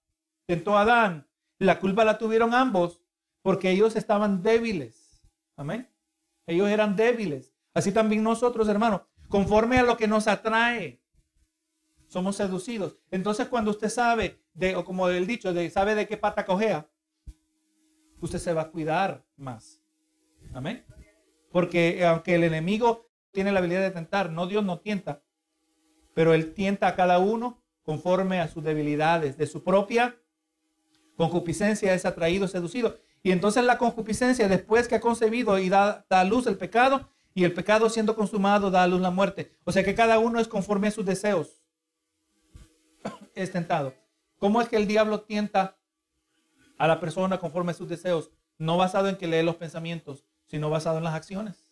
tentó 0.46 0.78
a 0.78 0.82
Adán, 0.82 1.26
la 1.58 1.80
culpa 1.80 2.04
la 2.04 2.18
tuvieron 2.18 2.54
ambos 2.54 3.02
porque 3.42 3.72
ellos 3.72 3.96
estaban 3.96 4.44
débiles. 4.44 5.24
Amén. 5.56 5.90
Ellos 6.48 6.68
eran 6.68 6.98
débiles. 6.98 7.54
Así 7.74 7.94
también 7.94 8.24
nosotros, 8.24 8.68
hermanos, 8.68 9.04
conforme 9.30 9.80
a 9.80 9.84
lo 9.84 9.96
que 9.96 10.08
nos 10.08 10.28
atrae, 10.28 11.02
somos 12.08 12.36
seducidos. 12.36 12.98
Entonces 13.10 13.48
cuando 13.48 13.72
usted 13.72 13.88
sabe 13.88 14.44
de, 14.54 14.76
o 14.76 14.84
como 14.84 15.08
el 15.08 15.26
dicho, 15.26 15.54
de 15.54 15.70
sabe 15.70 15.96
de 15.96 16.10
qué 16.10 16.18
pata 16.18 16.46
cojea, 16.46 16.90
usted 18.20 18.40
se 18.40 18.54
va 18.54 18.64
a 18.64 18.70
cuidar 18.70 19.26
más. 19.38 19.82
Amén. 20.54 20.86
Porque 21.54 22.06
aunque 22.06 22.36
el 22.36 22.44
enemigo 22.44 23.11
tiene 23.32 23.52
la 23.52 23.60
habilidad 23.60 23.82
de 23.82 23.92
tentar, 23.92 24.32
no 24.32 24.48
Dios 24.48 24.64
no 24.64 24.80
tienta, 24.80 25.24
pero 26.14 26.34
él 26.34 26.54
tienta 26.54 26.88
a 26.88 26.96
cada 26.96 27.20
uno 27.20 27.64
conforme 27.84 28.40
a 28.40 28.48
sus 28.48 28.64
debilidades, 28.64 29.38
de 29.38 29.48
su 29.48 29.64
propia 29.64 30.18
concupiscencia 31.16 31.94
es 31.94 32.06
atraído, 32.06 32.48
seducido. 32.48 32.98
Y 33.24 33.32
entonces 33.32 33.64
la 33.64 33.78
concupiscencia, 33.78 34.48
después 34.48 34.88
que 34.88 34.96
ha 34.96 35.02
concebido 35.02 35.60
y 35.60 35.70
da, 35.70 36.06
da 36.10 36.22
a 36.22 36.24
luz 36.24 36.48
el 36.48 36.58
pecado, 36.58 37.10
y 37.34 37.44
el 37.44 37.54
pecado 37.54 37.90
siendo 37.90 38.16
consumado 38.16 38.72
da 38.72 38.84
a 38.84 38.88
luz 38.88 39.02
la 39.02 39.12
muerte. 39.12 39.56
O 39.64 39.72
sea 39.72 39.84
que 39.84 39.96
cada 39.96 40.20
uno 40.20 40.40
es 40.40 40.48
conforme 40.48 40.88
a 40.88 40.92
sus 40.92 41.06
deseos. 41.06 41.62
Es 43.36 43.52
tentado. 43.52 43.94
¿Cómo 44.38 44.62
es 44.62 44.68
que 44.68 44.76
el 44.76 44.88
diablo 44.88 45.22
tienta 45.22 45.78
a 46.78 46.88
la 46.88 47.00
persona 47.00 47.40
conforme 47.40 47.72
a 47.72 47.76
sus 47.76 47.88
deseos? 47.88 48.32
No 48.58 48.78
basado 48.78 49.08
en 49.08 49.16
que 49.16 49.28
lee 49.28 49.44
los 49.44 49.56
pensamientos, 49.56 50.26
sino 50.48 50.70
basado 50.70 50.98
en 50.98 51.06
las 51.06 51.14
acciones. 51.14 51.66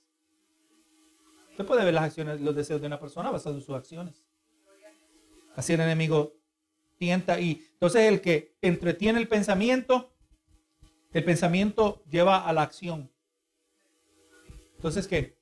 Usted 1.59 1.67
puede 1.67 1.83
ver 1.83 1.93
las 1.93 2.05
acciones, 2.05 2.39
los 2.39 2.55
deseos 2.55 2.79
de 2.79 2.87
una 2.87 3.01
persona 3.01 3.31
basado 3.31 3.57
en 3.57 3.61
sus 3.61 3.75
acciones. 3.75 4.23
Así 5.57 5.73
el 5.73 5.81
enemigo 5.81 6.31
tienta 6.97 7.37
y 7.37 7.67
entonces 7.73 8.03
el 8.03 8.21
que 8.21 8.55
entretiene 8.61 9.19
el 9.19 9.27
pensamiento, 9.27 10.09
el 11.11 11.25
pensamiento 11.25 12.01
lleva 12.09 12.47
a 12.47 12.53
la 12.53 12.61
acción. 12.61 13.11
Entonces, 14.77 15.05
¿qué? 15.05 15.37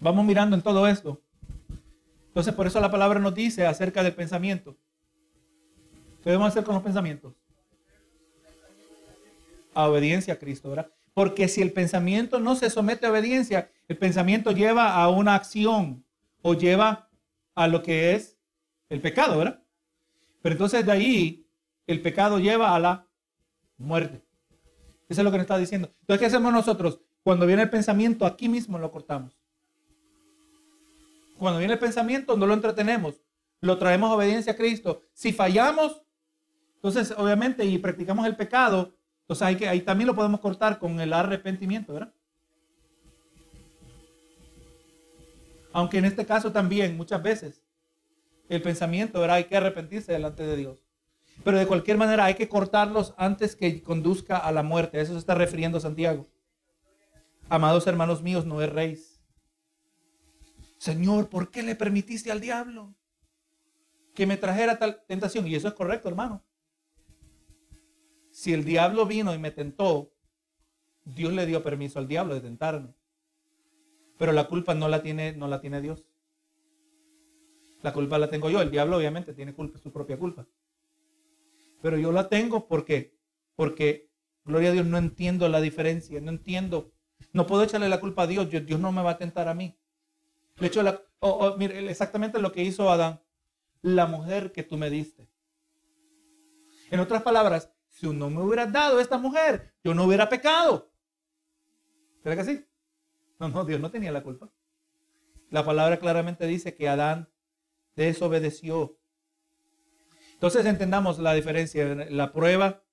Vamos 0.00 0.22
mirando 0.26 0.54
en 0.54 0.60
todo 0.60 0.86
esto. 0.86 1.18
Entonces, 2.26 2.52
por 2.52 2.66
eso 2.66 2.78
la 2.78 2.90
palabra 2.90 3.18
nos 3.20 3.34
dice 3.34 3.64
acerca 3.66 4.02
del 4.02 4.14
pensamiento. 4.14 4.76
¿Qué 6.22 6.28
debemos 6.28 6.48
hacer 6.48 6.62
con 6.62 6.74
los 6.74 6.84
pensamientos? 6.84 7.32
A 9.72 9.88
obediencia 9.88 10.34
a 10.34 10.38
Cristo, 10.38 10.68
¿verdad? 10.68 10.92
Porque 11.14 11.48
si 11.48 11.62
el 11.62 11.72
pensamiento 11.72 12.38
no 12.38 12.54
se 12.54 12.68
somete 12.68 13.06
a 13.06 13.10
obediencia, 13.10 13.70
el 13.90 13.98
pensamiento 13.98 14.52
lleva 14.52 14.94
a 14.94 15.08
una 15.08 15.34
acción 15.34 16.04
o 16.42 16.54
lleva 16.54 17.08
a 17.56 17.66
lo 17.66 17.82
que 17.82 18.14
es 18.14 18.38
el 18.88 19.00
pecado, 19.00 19.36
¿verdad? 19.36 19.64
Pero 20.42 20.52
entonces 20.52 20.86
de 20.86 20.92
ahí 20.92 21.46
el 21.88 22.00
pecado 22.00 22.38
lleva 22.38 22.76
a 22.76 22.78
la 22.78 23.08
muerte. 23.78 24.22
Eso 25.08 25.22
es 25.22 25.24
lo 25.24 25.32
que 25.32 25.38
nos 25.38 25.44
está 25.44 25.58
diciendo. 25.58 25.92
Entonces, 26.02 26.20
¿qué 26.20 26.26
hacemos 26.26 26.52
nosotros? 26.52 27.00
Cuando 27.24 27.46
viene 27.46 27.62
el 27.62 27.70
pensamiento, 27.70 28.26
aquí 28.26 28.48
mismo 28.48 28.78
lo 28.78 28.92
cortamos. 28.92 29.36
Cuando 31.36 31.58
viene 31.58 31.74
el 31.74 31.80
pensamiento, 31.80 32.36
no 32.36 32.46
lo 32.46 32.54
entretenemos. 32.54 33.16
Lo 33.60 33.76
traemos 33.76 34.12
obediencia 34.12 34.52
a 34.52 34.56
Cristo. 34.56 35.02
Si 35.12 35.32
fallamos, 35.32 36.00
entonces, 36.76 37.12
obviamente, 37.18 37.64
y 37.64 37.76
practicamos 37.78 38.24
el 38.24 38.36
pecado, 38.36 38.94
entonces 39.22 39.42
hay 39.44 39.56
que, 39.56 39.68
ahí 39.68 39.80
también 39.80 40.06
lo 40.06 40.14
podemos 40.14 40.38
cortar 40.38 40.78
con 40.78 41.00
el 41.00 41.12
arrepentimiento, 41.12 41.92
¿verdad? 41.94 42.14
Aunque 45.72 45.98
en 45.98 46.04
este 46.04 46.26
caso 46.26 46.52
también, 46.52 46.96
muchas 46.96 47.22
veces, 47.22 47.62
el 48.48 48.62
pensamiento, 48.62 49.20
¿verdad? 49.20 49.36
Hay 49.36 49.44
que 49.44 49.56
arrepentirse 49.56 50.12
delante 50.12 50.44
de 50.44 50.56
Dios. 50.56 50.84
Pero 51.44 51.58
de 51.58 51.66
cualquier 51.66 51.96
manera 51.96 52.24
hay 52.24 52.34
que 52.34 52.48
cortarlos 52.48 53.14
antes 53.16 53.56
que 53.56 53.82
conduzca 53.82 54.36
a 54.36 54.52
la 54.52 54.62
muerte. 54.62 54.98
A 54.98 55.02
eso 55.02 55.12
se 55.12 55.18
está 55.18 55.34
refiriendo 55.34 55.80
Santiago. 55.80 56.26
Amados 57.48 57.86
hermanos 57.86 58.22
míos, 58.22 58.44
no 58.44 58.64
rey. 58.66 58.98
Señor, 60.78 61.28
¿por 61.28 61.50
qué 61.50 61.62
le 61.62 61.74
permitiste 61.74 62.30
al 62.30 62.40
diablo 62.40 62.94
que 64.14 64.26
me 64.26 64.36
trajera 64.36 64.78
tal 64.78 65.02
tentación? 65.06 65.46
Y 65.46 65.54
eso 65.54 65.68
es 65.68 65.74
correcto, 65.74 66.08
hermano. 66.08 66.44
Si 68.30 68.52
el 68.52 68.64
diablo 68.64 69.06
vino 69.06 69.34
y 69.34 69.38
me 69.38 69.50
tentó, 69.50 70.12
Dios 71.04 71.32
le 71.32 71.46
dio 71.46 71.62
permiso 71.62 71.98
al 71.98 72.08
diablo 72.08 72.34
de 72.34 72.40
tentarme. 72.40 72.94
Pero 74.20 74.32
la 74.32 74.48
culpa 74.48 74.74
no 74.74 74.86
la 74.86 75.00
tiene, 75.00 75.32
no 75.32 75.48
la 75.48 75.62
tiene 75.62 75.80
Dios. 75.80 76.04
La 77.80 77.94
culpa 77.94 78.18
la 78.18 78.28
tengo 78.28 78.50
yo. 78.50 78.60
El 78.60 78.70
diablo 78.70 78.98
obviamente 78.98 79.32
tiene 79.32 79.54
culpa, 79.54 79.78
su 79.78 79.90
propia 79.92 80.18
culpa. 80.18 80.46
Pero 81.80 81.96
yo 81.96 82.12
la 82.12 82.28
tengo 82.28 82.68
porque, 82.68 83.16
porque, 83.56 84.10
gloria 84.44 84.68
a 84.68 84.72
Dios, 84.72 84.84
no 84.84 84.98
entiendo 84.98 85.48
la 85.48 85.62
diferencia, 85.62 86.20
no 86.20 86.32
entiendo. 86.32 86.92
No 87.32 87.46
puedo 87.46 87.62
echarle 87.62 87.88
la 87.88 87.98
culpa 87.98 88.24
a 88.24 88.26
Dios. 88.26 88.50
Dios, 88.50 88.78
no 88.78 88.92
me 88.92 89.02
va 89.02 89.12
a 89.12 89.16
tentar 89.16 89.48
a 89.48 89.54
mí. 89.54 89.74
Le 90.58 90.66
echo 90.66 90.82
la, 90.82 91.02
mire, 91.56 91.90
exactamente 91.90 92.38
lo 92.40 92.52
que 92.52 92.62
hizo 92.62 92.90
Adán. 92.90 93.22
La 93.80 94.04
mujer 94.04 94.52
que 94.52 94.62
tú 94.62 94.76
me 94.76 94.90
diste. 94.90 95.30
En 96.90 97.00
otras 97.00 97.22
palabras, 97.22 97.72
si 97.88 98.06
no 98.06 98.28
me 98.28 98.42
hubieras 98.42 98.70
dado 98.70 99.00
esta 99.00 99.16
mujer, 99.16 99.72
yo 99.82 99.94
no 99.94 100.04
hubiera 100.04 100.28
pecado. 100.28 100.92
¿Será 102.22 102.36
que 102.36 102.44
sí? 102.44 102.66
No, 103.40 103.48
no, 103.48 103.64
Dios 103.64 103.80
no 103.80 103.90
tenía 103.90 104.12
la 104.12 104.22
culpa. 104.22 104.50
La 105.48 105.64
palabra 105.64 105.98
claramente 105.98 106.46
dice 106.46 106.74
que 106.74 106.88
Adán 106.88 107.28
desobedeció. 107.96 108.98
Entonces 110.34 110.64
entendamos 110.66 111.18
la 111.18 111.32
diferencia. 111.32 111.86
La 112.10 112.32
prueba, 112.32 112.84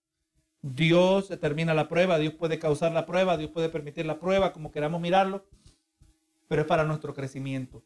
Dios 0.61 1.29
determina 1.29 1.73
la 1.73 1.87
prueba, 1.87 2.17
Dios 2.17 2.33
puede 2.33 2.59
causar 2.59 2.93
la 2.93 3.05
prueba, 3.05 3.37
Dios 3.37 3.51
puede 3.51 3.69
permitir 3.69 4.05
la 4.05 4.19
prueba, 4.19 4.53
como 4.53 4.71
queramos 4.71 5.01
mirarlo, 5.01 5.45
pero 6.47 6.61
es 6.61 6.67
para 6.67 6.85
nuestro 6.85 7.13
crecimiento. 7.13 7.83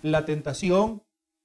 La 0.00 0.24
tentación 0.24 1.02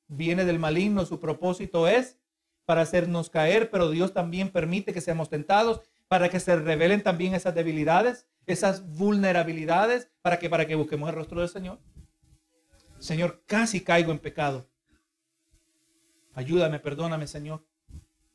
viene 0.08 0.46
del 0.46 0.60
maligno, 0.60 1.06
su 1.06 1.20
propósito 1.20 1.88
es 1.88 2.20
para 2.66 2.82
hacernos 2.82 3.30
caer, 3.30 3.70
pero 3.70 3.90
Dios 3.90 4.14
también 4.14 4.50
permite 4.50 4.94
que 4.94 5.02
seamos 5.02 5.30
tentados 5.30 5.82
para 6.08 6.30
que 6.30 6.40
se 6.40 6.56
revelen 6.56 7.02
también 7.02 7.34
esas 7.34 7.56
debilidades, 7.56 8.28
esas 8.46 8.86
vulnerabilidades, 8.86 10.12
para 10.22 10.40
que 10.40 10.50
para 10.50 10.66
que 10.66 10.76
busquemos 10.76 11.10
el 11.10 11.16
rostro 11.16 11.40
del 11.40 11.50
Señor. 11.50 11.80
Señor, 13.00 13.44
casi 13.46 13.82
caigo 13.82 14.12
en 14.12 14.20
pecado. 14.20 14.70
Ayúdame, 16.34 16.80
perdóname, 16.80 17.28
Señor. 17.28 17.66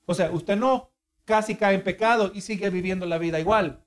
O 0.06 0.14
sea, 0.14 0.30
usted 0.30 0.56
no 0.56 0.92
casi 1.24 1.56
cae 1.56 1.74
en 1.74 1.84
pecado 1.84 2.30
y 2.34 2.40
sigue 2.40 2.70
viviendo 2.70 3.06
la 3.06 3.18
vida 3.18 3.40
igual. 3.40 3.84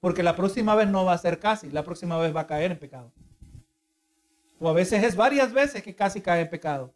Porque 0.00 0.22
la 0.22 0.36
próxima 0.36 0.74
vez 0.74 0.88
no 0.88 1.04
va 1.04 1.14
a 1.14 1.18
ser 1.18 1.38
casi, 1.38 1.70
la 1.70 1.82
próxima 1.82 2.18
vez 2.18 2.34
va 2.34 2.42
a 2.42 2.46
caer 2.46 2.72
en 2.72 2.78
pecado. 2.78 3.12
O 4.58 4.68
a 4.68 4.72
veces 4.72 5.02
es 5.02 5.16
varias 5.16 5.52
veces 5.52 5.82
que 5.82 5.94
casi 5.94 6.20
cae 6.20 6.42
en 6.42 6.50
pecado. 6.50 6.94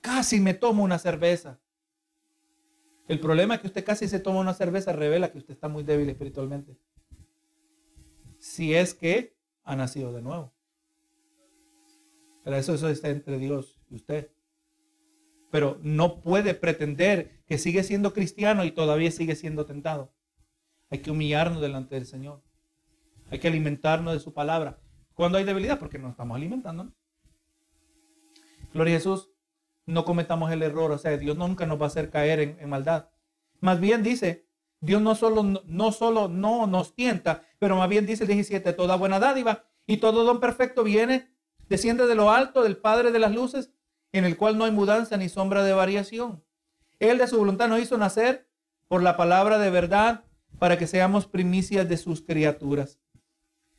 Casi 0.00 0.40
me 0.40 0.54
tomo 0.54 0.84
una 0.84 0.98
cerveza. 0.98 1.58
El 3.08 3.20
problema 3.20 3.54
es 3.54 3.60
que 3.62 3.68
usted 3.68 3.84
casi 3.84 4.06
se 4.06 4.20
toma 4.20 4.40
una 4.40 4.52
cerveza, 4.52 4.92
revela 4.92 5.32
que 5.32 5.38
usted 5.38 5.54
está 5.54 5.68
muy 5.68 5.82
débil 5.82 6.10
espiritualmente. 6.10 6.76
Si 8.48 8.74
es 8.74 8.94
que 8.94 9.36
ha 9.62 9.76
nacido 9.76 10.12
de 10.14 10.22
nuevo. 10.22 10.54
Pero 12.42 12.56
eso, 12.56 12.74
eso 12.74 12.88
está 12.88 13.10
entre 13.10 13.38
Dios 13.38 13.78
y 13.90 13.96
usted. 13.96 14.30
Pero 15.50 15.78
no 15.82 16.22
puede 16.22 16.54
pretender 16.54 17.42
que 17.46 17.58
sigue 17.58 17.82
siendo 17.82 18.14
cristiano 18.14 18.64
y 18.64 18.70
todavía 18.70 19.10
sigue 19.10 19.36
siendo 19.36 19.66
tentado. 19.66 20.14
Hay 20.88 21.00
que 21.00 21.10
humillarnos 21.10 21.60
delante 21.60 21.96
del 21.96 22.06
Señor. 22.06 22.42
Hay 23.30 23.38
que 23.38 23.48
alimentarnos 23.48 24.14
de 24.14 24.20
su 24.20 24.32
palabra. 24.32 24.80
Cuando 25.12 25.36
hay 25.36 25.44
debilidad, 25.44 25.78
porque 25.78 25.98
nos 25.98 26.12
estamos 26.12 26.34
alimentando. 26.34 26.90
Gloria 28.72 28.94
a 28.94 28.98
Jesús 28.98 29.30
no 29.84 30.06
cometamos 30.06 30.50
el 30.50 30.62
error. 30.62 30.90
O 30.90 30.98
sea, 30.98 31.18
Dios 31.18 31.36
nunca 31.36 31.66
nos 31.66 31.78
va 31.78 31.84
a 31.84 31.88
hacer 31.88 32.08
caer 32.08 32.56
en, 32.58 32.68
maldad. 32.70 33.10
Más 33.60 33.78
bien 33.78 34.02
dice, 34.02 34.47
Dios 34.80 35.02
no 35.02 35.14
solo, 35.14 35.42
no 35.42 35.92
solo 35.92 36.28
no 36.28 36.66
nos 36.66 36.94
tienta, 36.94 37.42
pero 37.58 37.76
más 37.76 37.88
bien 37.88 38.06
dice 38.06 38.24
el 38.24 38.28
17, 38.28 38.72
toda 38.72 38.96
buena 38.96 39.18
dádiva 39.18 39.64
y 39.86 39.96
todo 39.98 40.24
don 40.24 40.40
perfecto 40.40 40.84
viene, 40.84 41.30
desciende 41.68 42.06
de 42.06 42.14
lo 42.14 42.30
alto 42.30 42.62
del 42.62 42.76
Padre 42.76 43.10
de 43.10 43.18
las 43.18 43.34
luces, 43.34 43.70
en 44.12 44.24
el 44.24 44.36
cual 44.36 44.56
no 44.56 44.64
hay 44.64 44.70
mudanza 44.70 45.16
ni 45.16 45.28
sombra 45.28 45.62
de 45.62 45.72
variación. 45.72 46.44
Él 46.98 47.18
de 47.18 47.26
su 47.26 47.38
voluntad 47.38 47.68
nos 47.68 47.80
hizo 47.80 47.98
nacer 47.98 48.48
por 48.86 49.02
la 49.02 49.16
palabra 49.16 49.58
de 49.58 49.70
verdad 49.70 50.24
para 50.58 50.78
que 50.78 50.86
seamos 50.86 51.26
primicias 51.26 51.88
de 51.88 51.96
sus 51.96 52.22
criaturas. 52.22 52.98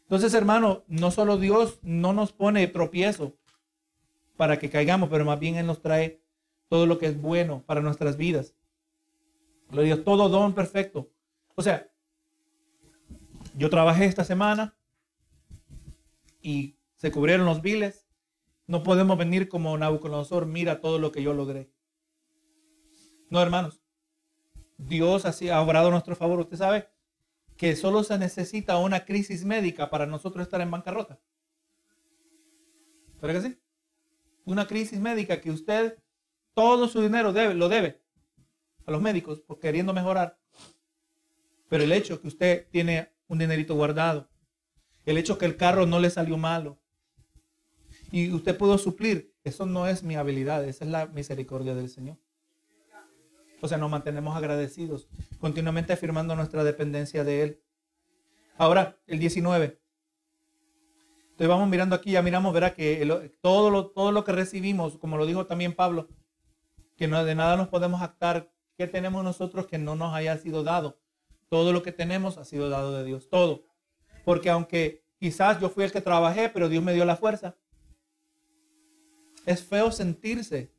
Entonces, 0.03 0.33
hermano, 0.33 0.83
no 0.87 1.11
solo 1.11 1.37
Dios 1.37 1.79
no 1.81 2.13
nos 2.13 2.31
pone 2.31 2.65
tropiezo, 2.67 3.35
para 4.39 4.57
que 4.57 4.69
caigamos, 4.69 5.09
pero 5.09 5.25
más 5.25 5.37
bien 5.37 5.55
Él 5.55 5.65
nos 5.65 5.81
trae 5.81 6.21
todo 6.69 6.85
lo 6.85 6.97
que 6.97 7.07
es 7.07 7.21
bueno 7.21 7.61
para 7.65 7.81
nuestras 7.81 8.15
vidas. 8.15 8.55
Lo 9.71 9.81
digo, 9.81 9.99
todo 9.99 10.29
don 10.29 10.53
perfecto. 10.53 11.11
O 11.55 11.61
sea, 11.61 11.89
yo 13.55 13.69
trabajé 13.69 14.05
esta 14.05 14.23
semana 14.23 14.75
y 16.41 16.77
se 16.95 17.11
cubrieron 17.11 17.45
los 17.45 17.61
biles. 17.61 18.07
No 18.67 18.83
podemos 18.83 19.17
venir 19.17 19.49
como 19.49 19.77
Nabucodonosor, 19.77 20.45
mira 20.45 20.79
todo 20.81 20.99
lo 20.99 21.11
que 21.11 21.23
yo 21.23 21.33
logré. 21.33 21.71
No, 23.29 23.41
hermanos. 23.41 23.81
Dios 24.77 25.25
así 25.25 25.49
ha 25.49 25.61
obrado 25.61 25.89
a 25.89 25.91
nuestro 25.91 26.15
favor. 26.15 26.39
Usted 26.39 26.57
sabe 26.57 26.89
que 27.57 27.75
solo 27.75 28.03
se 28.03 28.17
necesita 28.17 28.77
una 28.77 29.05
crisis 29.05 29.43
médica 29.43 29.89
para 29.89 30.05
nosotros 30.05 30.43
estar 30.43 30.61
en 30.61 30.71
bancarrota. 30.71 31.19
¿Pero 33.19 33.33
que 33.33 33.41
sí? 33.41 33.59
una 34.49 34.65
crisis 34.65 34.99
médica 34.99 35.39
que 35.41 35.51
usted 35.51 35.99
todo 36.53 36.87
su 36.87 37.01
dinero 37.01 37.31
debe, 37.33 37.53
lo 37.53 37.69
debe 37.69 38.01
a 38.89 38.91
los 38.91 39.01
médicos 39.01 39.39
por 39.39 39.59
queriendo 39.59 39.93
mejorar. 39.93 40.37
Pero 41.69 41.83
el 41.83 41.91
hecho 41.91 42.19
que 42.19 42.27
usted 42.27 42.67
tiene 42.71 43.13
un 43.27 43.37
dinerito 43.37 43.75
guardado, 43.75 44.27
el 45.05 45.17
hecho 45.17 45.37
que 45.37 45.45
el 45.45 45.55
carro 45.55 45.85
no 45.85 45.99
le 45.99 46.09
salió 46.09 46.37
malo 46.37 46.79
y 48.11 48.31
usted 48.31 48.57
pudo 48.57 48.77
suplir, 48.77 49.35
eso 49.43 49.65
no 49.65 49.87
es 49.87 50.03
mi 50.03 50.15
habilidad, 50.15 50.65
esa 50.65 50.83
es 50.83 50.91
la 50.91 51.05
misericordia 51.05 51.75
del 51.75 51.89
Señor. 51.89 52.17
O 53.61 53.67
sea, 53.67 53.77
nos 53.77 53.91
mantenemos 53.91 54.35
agradecidos, 54.35 55.07
continuamente 55.39 55.93
afirmando 55.93 56.35
nuestra 56.35 56.63
dependencia 56.63 57.23
de 57.23 57.43
Él. 57.43 57.61
Ahora, 58.57 58.97
el 59.05 59.19
19. 59.19 59.79
Entonces 61.31 61.47
vamos 61.47 61.69
mirando 61.69 61.95
aquí, 61.95 62.11
ya 62.11 62.21
miramos, 62.21 62.53
verá 62.53 62.73
que 62.73 63.31
todo, 63.41 63.69
lo, 63.69 63.91
todo 63.91 64.11
lo 64.11 64.23
que 64.23 64.31
recibimos, 64.31 64.97
como 64.97 65.17
lo 65.17 65.25
dijo 65.25 65.45
también 65.45 65.73
Pablo, 65.73 66.07
que 66.97 67.07
no, 67.07 67.23
de 67.23 67.35
nada 67.35 67.55
nos 67.55 67.67
podemos 67.67 68.01
actar. 68.01 68.51
¿Qué 68.79 68.87
tenemos 68.87 69.25
nosotros 69.25 69.67
que 69.67 69.77
no 69.77 69.97
nos 69.97 70.13
haya 70.13 70.37
sido 70.37 70.63
dado? 70.63 71.01
Todo 71.49 71.73
lo 71.73 71.83
que 71.83 71.91
tenemos 71.91 72.37
ha 72.37 72.45
sido 72.45 72.69
dado 72.69 72.93
de 72.93 73.03
Dios, 73.03 73.27
todo. 73.27 73.65
Porque 74.23 74.49
aunque 74.49 75.03
quizás 75.17 75.59
yo 75.59 75.69
fui 75.69 75.83
el 75.83 75.91
que 75.91 75.99
trabajé, 75.99 76.47
pero 76.47 76.69
Dios 76.69 76.81
me 76.81 76.93
dio 76.93 77.03
la 77.03 77.17
fuerza. 77.17 77.57
Es 79.45 79.61
feo 79.65 79.91
sentirse 79.91 80.71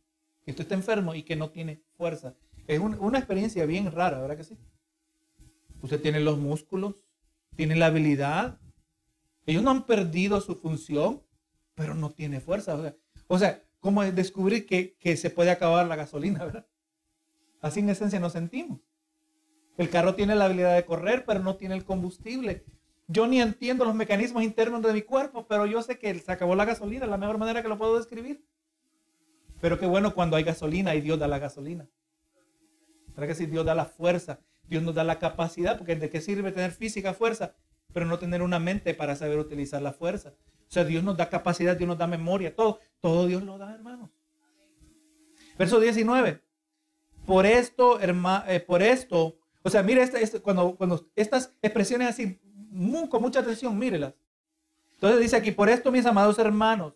que 0.42 0.52
usted 0.52 0.62
está 0.62 0.74
enfermo 0.76 1.14
y 1.14 1.24
que 1.24 1.36
no 1.36 1.50
tiene 1.50 1.82
fuerza. 1.98 2.34
Es 2.66 2.80
una 2.80 3.18
experiencia 3.18 3.66
bien 3.66 3.92
rara, 3.92 4.18
¿verdad 4.18 4.38
que 4.38 4.44
sí? 4.44 4.56
Usted 5.82 6.00
tiene 6.00 6.20
los 6.20 6.38
músculos, 6.38 7.04
tiene 7.54 7.76
la 7.76 7.86
habilidad, 7.86 8.58
ellos 9.44 9.62
no 9.62 9.72
han 9.72 9.84
perdido 9.84 10.40
su 10.40 10.56
función, 10.56 11.22
pero 11.74 11.94
no 11.94 12.08
tiene 12.08 12.40
fuerza. 12.40 12.94
O 13.26 13.38
sea, 13.38 13.62
¿cómo 13.78 14.02
es 14.02 14.16
descubrir 14.16 14.64
que, 14.64 15.16
se 15.18 15.28
puede 15.28 15.50
acabar 15.50 15.86
la 15.86 15.96
gasolina? 15.96 16.42
¿verdad? 16.46 16.66
Así 17.60 17.80
en 17.80 17.90
esencia 17.90 18.20
nos 18.20 18.32
sentimos. 18.32 18.80
El 19.76 19.90
carro 19.90 20.14
tiene 20.14 20.34
la 20.34 20.46
habilidad 20.46 20.74
de 20.74 20.84
correr, 20.84 21.24
pero 21.26 21.40
no 21.40 21.56
tiene 21.56 21.74
el 21.74 21.84
combustible. 21.84 22.64
Yo 23.06 23.26
ni 23.26 23.40
entiendo 23.40 23.84
los 23.84 23.94
mecanismos 23.94 24.42
internos 24.42 24.82
de 24.82 24.92
mi 24.92 25.02
cuerpo, 25.02 25.46
pero 25.46 25.66
yo 25.66 25.82
sé 25.82 25.98
que 25.98 26.14
se 26.18 26.32
acabó 26.32 26.54
la 26.54 26.64
gasolina, 26.64 27.06
la 27.06 27.16
mejor 27.16 27.38
manera 27.38 27.62
que 27.62 27.68
lo 27.68 27.78
puedo 27.78 27.96
describir. 27.96 28.44
Pero 29.60 29.78
qué 29.78 29.86
bueno 29.86 30.14
cuando 30.14 30.36
hay 30.36 30.44
gasolina 30.44 30.94
y 30.94 31.00
Dios 31.00 31.18
da 31.18 31.28
la 31.28 31.38
gasolina. 31.38 31.88
¿Para 33.14 33.26
que 33.26 33.34
si 33.34 33.46
Dios 33.46 33.64
da 33.66 33.74
la 33.74 33.84
fuerza, 33.84 34.40
Dios 34.68 34.82
nos 34.82 34.94
da 34.94 35.04
la 35.04 35.18
capacidad, 35.18 35.76
porque 35.76 35.96
¿de 35.96 36.08
qué 36.08 36.20
sirve 36.20 36.52
tener 36.52 36.70
física 36.70 37.12
fuerza 37.12 37.54
pero 37.92 38.06
no 38.06 38.18
tener 38.18 38.42
una 38.42 38.58
mente 38.58 38.94
para 38.94 39.16
saber 39.16 39.38
utilizar 39.38 39.82
la 39.82 39.92
fuerza. 39.92 40.34
O 40.68 40.72
sea, 40.72 40.84
Dios 40.84 41.02
nos 41.02 41.16
da 41.16 41.28
capacidad, 41.28 41.76
Dios 41.76 41.88
nos 41.88 41.98
da 41.98 42.06
memoria, 42.06 42.54
todo, 42.54 42.78
todo 43.00 43.26
Dios 43.26 43.42
lo 43.42 43.58
da, 43.58 43.74
hermanos. 43.74 44.10
Verso 45.58 45.80
19. 45.80 46.40
Por 47.30 47.46
esto, 47.46 48.00
hermano, 48.00 48.44
eh, 48.48 48.58
por 48.58 48.82
esto, 48.82 49.36
o 49.62 49.70
sea, 49.70 49.84
mire 49.84 50.02
este, 50.02 50.40
cuando, 50.40 50.74
cuando 50.74 51.06
estas 51.14 51.54
expresiones 51.62 52.08
así, 52.08 52.40
con 53.08 53.22
mucha 53.22 53.38
atención, 53.38 53.78
mírelas. 53.78 54.14
Entonces 54.94 55.20
dice 55.20 55.36
aquí, 55.36 55.52
por 55.52 55.68
esto, 55.68 55.92
mis 55.92 56.04
amados 56.06 56.40
hermanos, 56.40 56.94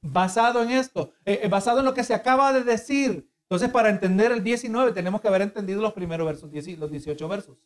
basado 0.00 0.62
en 0.62 0.70
esto, 0.70 1.12
eh, 1.26 1.40
eh, 1.42 1.48
basado 1.48 1.80
en 1.80 1.84
lo 1.84 1.92
que 1.92 2.02
se 2.02 2.14
acaba 2.14 2.54
de 2.54 2.64
decir. 2.64 3.28
Entonces, 3.42 3.68
para 3.68 3.90
entender 3.90 4.32
el 4.32 4.42
19, 4.42 4.92
tenemos 4.92 5.20
que 5.20 5.28
haber 5.28 5.42
entendido 5.42 5.82
los 5.82 5.92
primeros 5.92 6.26
versos, 6.26 6.50
los 6.78 6.90
18 6.90 7.28
versos. 7.28 7.58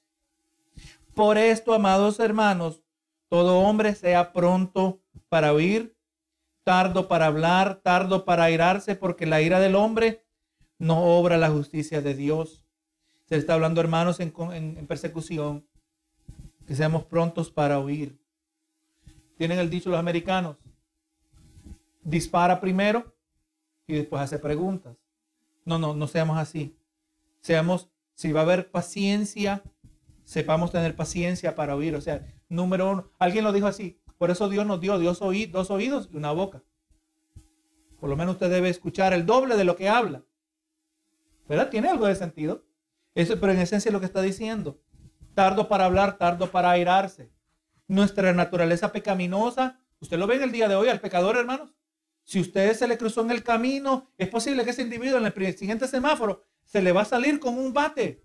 Por 1.14 1.38
esto, 1.38 1.72
amados 1.72 2.18
hermanos, 2.18 2.82
todo 3.28 3.60
hombre 3.60 3.94
sea 3.94 4.32
pronto 4.32 5.00
para 5.28 5.52
oír, 5.52 5.96
tardo 6.64 7.06
para 7.06 7.26
hablar, 7.26 7.76
tardo 7.76 8.24
para 8.24 8.42
airarse, 8.42 8.96
porque 8.96 9.24
la 9.24 9.40
ira 9.40 9.60
del 9.60 9.76
hombre 9.76 10.24
no 10.78 11.02
obra 11.18 11.36
la 11.36 11.50
justicia 11.50 12.00
de 12.00 12.14
Dios. 12.14 12.64
Se 13.26 13.36
está 13.36 13.54
hablando, 13.54 13.80
hermanos, 13.80 14.20
en, 14.20 14.32
persecución, 14.86 15.66
que 16.66 16.74
seamos 16.74 17.04
prontos 17.04 17.50
para 17.50 17.78
oír. 17.78 18.18
Tienen 19.36 19.58
el 19.58 19.70
dicho 19.70 19.90
los 19.90 19.98
americanos, 19.98 20.56
dispara 22.02 22.60
primero 22.60 23.14
y 23.86 23.94
después 23.94 24.22
hace 24.22 24.38
preguntas. 24.38 24.96
No, 25.64 25.78
no, 25.78 25.94
no 25.94 26.06
seamos 26.06 26.38
así. 26.38 26.76
Seamos, 27.40 27.90
si 28.14 28.32
va 28.32 28.40
a 28.40 28.44
haber 28.44 28.70
paciencia, 28.70 29.62
sepamos 30.24 30.72
tener 30.72 30.96
paciencia 30.96 31.54
para 31.54 31.76
oír. 31.76 31.94
O 31.94 32.00
sea, 32.00 32.26
número 32.48 32.90
uno, 32.90 33.10
alguien 33.18 33.44
lo 33.44 33.52
dijo 33.52 33.66
así, 33.66 34.00
por 34.16 34.30
eso 34.30 34.48
Dios 34.48 34.66
nos 34.66 34.80
dio 34.80 34.98
dos 34.98 35.22
oídos 35.22 36.08
y 36.12 36.16
una 36.16 36.32
boca. 36.32 36.62
Por 38.00 38.10
lo 38.10 38.16
menos 38.16 38.34
usted 38.34 38.50
debe 38.50 38.68
escuchar 38.68 39.12
el 39.12 39.26
doble 39.26 39.56
de 39.56 39.64
lo 39.64 39.76
que 39.76 39.88
habla. 39.88 40.24
¿Verdad? 41.49 41.70
Tiene 41.70 41.88
algo 41.88 42.07
de 42.07 42.14
sentido. 42.14 42.64
Eso, 43.14 43.40
pero 43.40 43.53
en 43.53 43.59
esencia 43.59 43.88
es 43.88 43.92
lo 43.92 44.01
que 44.01 44.07
está 44.07 44.20
diciendo. 44.20 44.80
Tardo 45.34 45.68
para 45.68 45.86
hablar, 45.86 46.18
tardo 46.18 46.51
para 46.51 46.70
airarse. 46.70 47.32
Nuestra 47.86 48.32
naturaleza 48.34 48.92
pecaminosa, 48.92 49.80
usted 49.99 50.18
lo 50.18 50.26
ve 50.26 50.36
en 50.36 50.42
el 50.42 50.53
día 50.53 50.68
de 50.68 50.74
hoy 50.74 50.88
al 50.88 51.01
pecador, 51.01 51.36
hermanos. 51.36 51.74
Si 52.22 52.38
usted 52.38 52.74
se 52.74 52.86
le 52.86 52.99
cruzó 52.99 53.22
en 53.22 53.30
el 53.30 53.42
camino, 53.42 54.12
es 54.18 54.28
posible 54.28 54.62
que 54.62 54.70
ese 54.70 54.82
individuo 54.82 55.18
en 55.18 55.24
el 55.24 55.57
siguiente 55.57 55.88
semáforo 55.88 56.44
se 56.64 56.82
le 56.82 56.92
va 56.92 57.01
a 57.01 57.07
salir 57.07 57.40
con 57.40 57.59
un 57.59 57.72
bate 57.72 58.22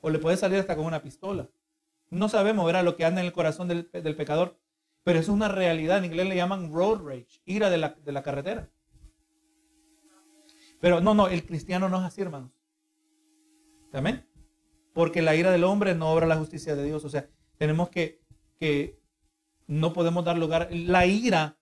o 0.00 0.10
le 0.10 0.20
puede 0.20 0.36
salir 0.36 0.60
hasta 0.60 0.76
con 0.76 0.86
una 0.86 1.02
pistola. 1.02 1.50
No 2.10 2.28
sabemos, 2.28 2.64
verá 2.64 2.84
lo 2.84 2.96
que 2.96 3.04
anda 3.04 3.20
en 3.20 3.26
el 3.26 3.32
corazón 3.32 3.66
del, 3.66 3.86
pecador, 3.86 4.60
pero 5.02 5.18
es 5.18 5.28
una 5.28 5.48
realidad. 5.48 5.98
En 5.98 6.04
inglés 6.04 6.28
le 6.28 6.36
llaman 6.36 6.72
road 6.72 7.02
rage, 7.04 7.40
ira 7.44 7.70
de 7.70 7.78
la 7.78 8.22
carretera. 8.22 8.70
Pero 10.82 11.00
no, 11.00 11.14
no, 11.14 11.28
el 11.28 11.46
cristiano 11.46 11.88
no 11.88 11.98
es 11.98 12.02
así, 12.02 12.22
hermanos. 12.22 12.50
Amén. 13.92 14.26
Porque 14.92 15.22
la 15.22 15.36
ira 15.36 15.52
del 15.52 15.62
hombre 15.62 15.94
no 15.94 16.12
obra 16.12 16.26
la 16.26 16.36
justicia 16.36 16.74
de 16.74 16.82
Dios. 16.82 17.04
O 17.04 17.08
sea, 17.08 17.30
tenemos 17.56 17.88
que, 17.88 18.20
que 18.58 19.00
no 19.68 19.92
podemos 19.92 20.24
dar 20.24 20.36
lugar. 20.36 20.70
La 20.72 21.06
ira 21.06 21.56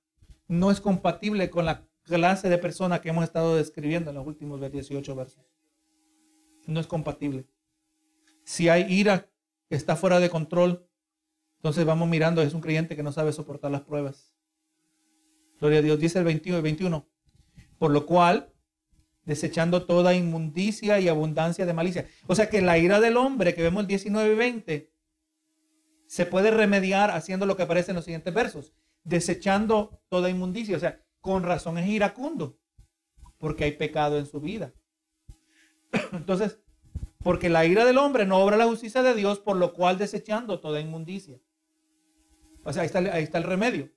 no 0.48 0.70
es 0.70 0.80
compatible 0.80 1.50
con 1.50 1.66
la 1.66 1.86
clase 2.04 2.48
de 2.48 2.56
persona 2.56 3.02
que 3.02 3.10
hemos 3.10 3.24
estado 3.24 3.56
describiendo 3.56 4.08
en 4.08 4.16
los 4.16 4.26
últimos 4.26 4.58
18 4.58 5.14
versos. 5.14 5.44
No 6.66 6.80
es 6.80 6.86
compatible 6.86 7.46
Si 8.44 8.70
hay 8.70 8.90
ira 8.90 9.28
que 9.68 9.74
está 9.74 9.96
fuera 9.96 10.18
de 10.18 10.30
control, 10.30 10.88
entonces 11.56 11.84
vamos 11.84 12.08
mirando, 12.08 12.40
es 12.40 12.54
un 12.54 12.62
creyente 12.62 12.96
que 12.96 13.02
no 13.02 13.12
sabe 13.12 13.34
soportar 13.34 13.70
las 13.70 13.82
pruebas. 13.82 14.32
Gloria 15.58 15.80
a 15.80 15.82
Dios, 15.82 15.98
dice 15.98 16.18
el 16.18 16.24
21 16.24 16.60
y 16.60 16.62
21. 16.62 17.06
Por 17.78 17.90
lo 17.90 18.06
cual, 18.06 18.54
desechando 19.24 19.86
toda 19.86 20.14
inmundicia 20.14 20.98
y 21.00 21.08
abundancia 21.08 21.66
de 21.66 21.72
malicia. 21.72 22.08
O 22.26 22.34
sea 22.34 22.48
que 22.48 22.60
la 22.60 22.78
ira 22.78 23.00
del 23.00 23.16
hombre 23.16 23.54
que 23.54 23.62
vemos 23.62 23.82
el 23.82 23.86
19 23.86 24.32
y 24.32 24.36
20 24.36 24.92
se 26.06 26.26
puede 26.26 26.50
remediar 26.50 27.10
haciendo 27.10 27.46
lo 27.46 27.56
que 27.56 27.62
aparece 27.62 27.92
en 27.92 27.96
los 27.96 28.04
siguientes 28.04 28.34
versos, 28.34 28.74
desechando 29.04 30.02
toda 30.08 30.30
inmundicia. 30.30 30.76
O 30.76 30.80
sea, 30.80 31.00
con 31.20 31.42
razón 31.42 31.78
es 31.78 31.86
iracundo, 31.86 32.58
porque 33.38 33.64
hay 33.64 33.72
pecado 33.72 34.18
en 34.18 34.26
su 34.26 34.40
vida. 34.40 34.72
Entonces, 36.12 36.58
porque 37.22 37.48
la 37.48 37.66
ira 37.66 37.84
del 37.84 37.98
hombre 37.98 38.26
no 38.26 38.38
obra 38.38 38.56
la 38.56 38.66
justicia 38.66 39.02
de 39.02 39.14
Dios, 39.14 39.38
por 39.38 39.56
lo 39.56 39.74
cual 39.74 39.98
desechando 39.98 40.60
toda 40.60 40.80
inmundicia. 40.80 41.38
O 42.64 42.72
sea, 42.72 42.82
ahí 42.82 42.86
está, 42.86 42.98
ahí 42.98 43.22
está 43.22 43.38
el 43.38 43.44
remedio. 43.44 43.90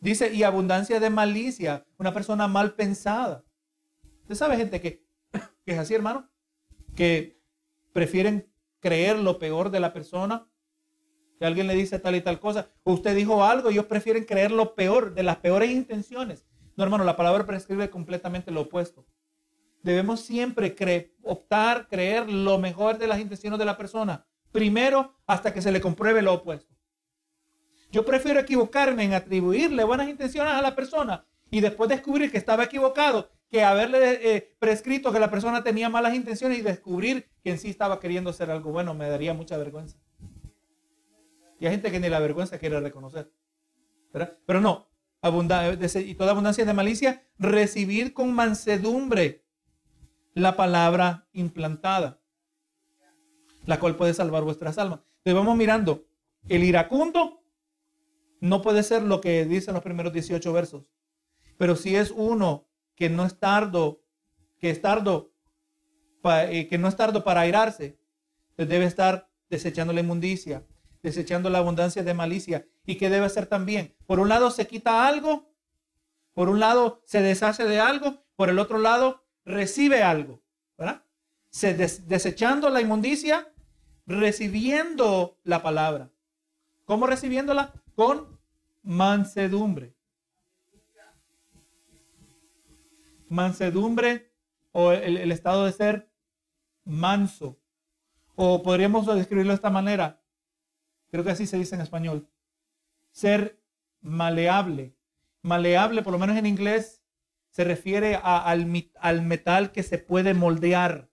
Dice, 0.00 0.32
y 0.32 0.42
abundancia 0.42 1.00
de 1.00 1.10
malicia, 1.10 1.86
una 1.98 2.12
persona 2.12 2.46
mal 2.46 2.74
pensada. 2.74 3.45
Usted 4.26 4.34
sabe 4.34 4.56
gente 4.56 4.80
que, 4.80 5.06
es 5.66 5.78
así, 5.78 5.94
hermano, 5.94 6.28
que 6.96 7.40
prefieren 7.92 8.52
creer 8.80 9.16
lo 9.20 9.38
peor 9.38 9.70
de 9.70 9.78
la 9.78 9.92
persona. 9.92 10.48
Que 11.38 11.46
alguien 11.46 11.68
le 11.68 11.76
dice 11.76 12.00
tal 12.00 12.16
y 12.16 12.20
tal 12.22 12.40
cosa, 12.40 12.72
usted 12.82 13.14
dijo 13.14 13.44
algo, 13.44 13.70
ellos 13.70 13.86
prefieren 13.86 14.24
creer 14.24 14.50
lo 14.50 14.74
peor, 14.74 15.14
de 15.14 15.22
las 15.22 15.36
peores 15.36 15.70
intenciones. 15.70 16.44
No, 16.76 16.82
hermano, 16.82 17.04
la 17.04 17.16
palabra 17.16 17.46
prescribe 17.46 17.88
completamente 17.88 18.50
lo 18.50 18.62
opuesto. 18.62 19.06
Debemos 19.84 20.22
siempre 20.22 20.74
optar, 21.22 21.86
creer 21.86 22.28
lo 22.28 22.58
mejor 22.58 22.98
de 22.98 23.06
las 23.06 23.20
intenciones 23.20 23.60
de 23.60 23.64
la 23.64 23.76
persona. 23.76 24.26
Primero, 24.50 25.14
hasta 25.24 25.54
que 25.54 25.62
se 25.62 25.70
le 25.70 25.80
compruebe 25.80 26.20
lo 26.20 26.32
opuesto. 26.32 26.74
Yo 27.92 28.04
prefiero 28.04 28.40
equivocarme 28.40 29.04
en 29.04 29.14
atribuirle 29.14 29.84
buenas 29.84 30.08
intenciones 30.08 30.52
a 30.52 30.62
la 30.62 30.74
persona 30.74 31.24
y 31.48 31.60
después 31.60 31.88
descubrir 31.88 32.32
que 32.32 32.38
estaba 32.38 32.64
equivocado 32.64 33.30
que 33.50 33.62
haberle 33.62 34.36
eh, 34.36 34.56
prescrito 34.58 35.12
que 35.12 35.20
la 35.20 35.30
persona 35.30 35.62
tenía 35.62 35.88
malas 35.88 36.14
intenciones 36.14 36.58
y 36.58 36.62
descubrir 36.62 37.28
que 37.42 37.50
en 37.50 37.58
sí 37.58 37.70
estaba 37.70 38.00
queriendo 38.00 38.30
hacer 38.30 38.50
algo 38.50 38.72
bueno 38.72 38.94
me 38.94 39.08
daría 39.08 39.34
mucha 39.34 39.56
vergüenza. 39.56 39.98
Y 41.58 41.66
hay 41.66 41.72
gente 41.72 41.90
que 41.90 42.00
ni 42.00 42.08
la 42.08 42.18
vergüenza 42.18 42.58
quiere 42.58 42.80
reconocer. 42.80 43.32
Pero 44.46 44.60
no, 44.60 44.88
y 45.22 46.14
toda 46.14 46.30
abundancia 46.30 46.64
de 46.64 46.72
malicia, 46.72 47.26
recibir 47.38 48.14
con 48.14 48.32
mansedumbre 48.32 49.44
la 50.34 50.56
palabra 50.56 51.28
implantada, 51.32 52.20
la 53.64 53.80
cual 53.80 53.96
puede 53.96 54.14
salvar 54.14 54.42
vuestras 54.42 54.78
almas. 54.78 55.00
Entonces 55.18 55.34
vamos 55.34 55.56
mirando, 55.56 56.06
el 56.48 56.62
iracundo 56.62 57.42
no 58.40 58.62
puede 58.62 58.82
ser 58.82 59.02
lo 59.02 59.20
que 59.20 59.44
dicen 59.44 59.74
los 59.74 59.82
primeros 59.82 60.12
18 60.12 60.52
versos. 60.52 60.92
Pero 61.58 61.74
si 61.74 61.96
es 61.96 62.10
uno 62.10 62.66
que 62.96 63.08
no 63.08 63.24
es 63.24 63.38
tardo, 63.38 64.02
que 64.58 64.70
es 64.70 64.82
tardo, 64.82 65.32
eh, 66.24 66.66
que 66.68 66.78
no 66.78 66.88
es 66.88 66.96
tardo 66.96 67.22
para 67.22 67.42
airarse, 67.42 67.98
pues 68.56 68.68
debe 68.68 68.86
estar 68.86 69.30
desechando 69.48 69.92
la 69.92 70.00
inmundicia, 70.00 70.64
desechando 71.02 71.50
la 71.50 71.58
abundancia 71.58 72.02
de 72.02 72.14
malicia. 72.14 72.66
¿Y 72.84 72.96
qué 72.96 73.10
debe 73.10 73.26
hacer 73.26 73.46
también? 73.46 73.94
Por 74.06 74.18
un 74.18 74.28
lado 74.28 74.50
se 74.50 74.66
quita 74.66 75.06
algo, 75.06 75.52
por 76.32 76.48
un 76.48 76.58
lado 76.58 77.02
se 77.04 77.22
deshace 77.22 77.64
de 77.64 77.78
algo, 77.78 78.24
por 78.34 78.50
el 78.50 78.58
otro 78.58 78.78
lado 78.78 79.22
recibe 79.44 80.02
algo, 80.02 80.42
¿verdad? 80.76 81.04
Se 81.50 81.74
desechando 81.74 82.70
la 82.70 82.80
inmundicia, 82.80 83.52
recibiendo 84.06 85.38
la 85.44 85.62
palabra. 85.62 86.10
¿Cómo 86.84 87.06
recibiéndola? 87.06 87.72
con 87.96 88.38
mansedumbre. 88.82 89.95
Mansedumbre 93.28 94.32
o 94.72 94.92
el, 94.92 95.32
estado 95.32 95.64
de 95.64 95.72
ser 95.72 96.10
manso. 96.84 97.58
O 98.34 98.62
podríamos 98.62 99.06
describirlo 99.06 99.52
de 99.52 99.56
esta 99.56 99.70
manera. 99.70 100.22
Creo 101.10 101.24
que 101.24 101.30
así 101.30 101.46
se 101.46 101.58
dice 101.58 101.74
en 101.74 101.80
español. 101.80 102.28
Ser 103.10 103.60
maleable. 104.00 104.94
Maleable, 105.42 106.02
por 106.02 106.12
lo 106.12 106.18
menos 106.18 106.36
en 106.36 106.46
inglés, 106.46 107.02
se 107.50 107.64
refiere 107.64 108.16
al, 108.22 108.90
al 109.00 109.22
metal 109.22 109.72
que 109.72 109.82
se 109.82 109.98
puede 109.98 110.34
moldear. 110.34 111.08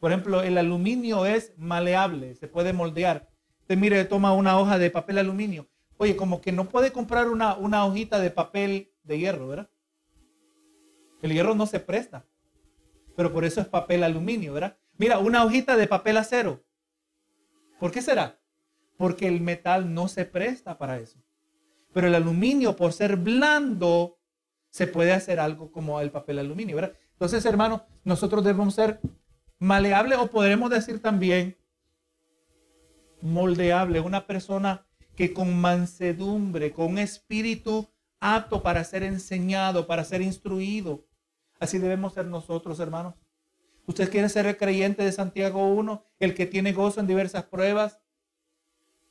Por 0.00 0.10
ejemplo, 0.10 0.42
el 0.42 0.56
aluminio 0.58 1.26
es 1.26 1.52
maleable, 1.58 2.34
se 2.34 2.48
puede 2.48 2.72
moldear. 2.72 3.28
Usted 3.60 3.76
mire, 3.76 4.04
toma 4.04 4.32
una 4.32 4.58
hoja 4.58 4.78
de 4.78 4.90
papel 4.90 5.18
aluminio 5.18 5.68
Oye, 6.02 6.16
como 6.16 6.40
que 6.40 6.50
no 6.50 6.68
puede 6.68 6.90
comprar 6.90 7.28
una, 7.28 7.54
una 7.54 7.84
hojita 7.84 8.18
de 8.18 8.30
papel 8.30 8.92
de 9.04 9.20
hierro, 9.20 9.46
¿verdad? 9.46 9.70
El 11.22 11.32
hierro 11.32 11.54
no 11.54 11.66
se 11.66 11.80
presta. 11.80 12.26
Pero 13.16 13.32
por 13.32 13.44
eso 13.44 13.60
es 13.60 13.68
papel 13.68 14.02
aluminio, 14.02 14.52
¿verdad? 14.52 14.76
Mira, 14.98 15.18
una 15.18 15.44
hojita 15.44 15.76
de 15.76 15.86
papel 15.86 16.16
acero. 16.16 16.62
¿Por 17.78 17.90
qué 17.90 18.02
será? 18.02 18.38
Porque 18.96 19.26
el 19.26 19.40
metal 19.40 19.94
no 19.94 20.08
se 20.08 20.24
presta 20.24 20.78
para 20.78 20.98
eso. 20.98 21.18
Pero 21.92 22.06
el 22.06 22.14
aluminio, 22.14 22.76
por 22.76 22.92
ser 22.92 23.16
blando, 23.16 24.18
se 24.70 24.86
puede 24.86 25.12
hacer 25.12 25.40
algo 25.40 25.70
como 25.70 26.00
el 26.00 26.10
papel 26.10 26.38
aluminio, 26.38 26.76
¿verdad? 26.76 26.94
Entonces, 27.12 27.44
hermano, 27.44 27.84
nosotros 28.04 28.42
debemos 28.44 28.74
ser 28.74 29.00
maleables 29.58 30.18
o 30.18 30.28
podremos 30.28 30.70
decir 30.70 31.00
también 31.00 31.56
moldeable. 33.20 34.00
Una 34.00 34.26
persona 34.26 34.86
que 35.14 35.32
con 35.32 35.60
mansedumbre, 35.60 36.72
con 36.72 36.98
espíritu 36.98 37.88
apto 38.18 38.62
para 38.62 38.82
ser 38.84 39.02
enseñado, 39.02 39.86
para 39.86 40.04
ser 40.04 40.22
instruido. 40.22 41.04
Así 41.62 41.78
debemos 41.78 42.14
ser 42.14 42.26
nosotros, 42.26 42.80
hermanos. 42.80 43.14
¿Usted 43.86 44.10
quiere 44.10 44.28
ser 44.28 44.46
el 44.46 44.56
creyente 44.56 45.04
de 45.04 45.12
Santiago 45.12 45.68
1, 45.68 46.04
el 46.18 46.34
que 46.34 46.44
tiene 46.44 46.72
gozo 46.72 46.98
en 46.98 47.06
diversas 47.06 47.44
pruebas? 47.44 48.00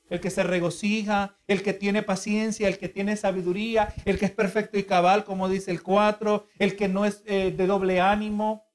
El 0.10 0.20
que 0.20 0.30
se 0.30 0.44
regocija, 0.44 1.38
el 1.48 1.64
que 1.64 1.72
tiene 1.72 2.04
paciencia, 2.04 2.68
el 2.68 2.78
que 2.78 2.90
tiene 2.90 3.16
sabiduría, 3.16 3.94
el 4.04 4.20
que 4.20 4.26
es 4.26 4.32
perfecto 4.32 4.78
y 4.78 4.84
cabal, 4.84 5.24
como 5.24 5.48
dice 5.48 5.72
el 5.72 5.82
4, 5.82 6.46
el 6.60 6.76
que 6.76 6.90
no 6.90 7.06
es 7.06 7.24
eh, 7.26 7.54
de 7.56 7.68
doble 7.68 8.02
ánimo, 8.02 8.66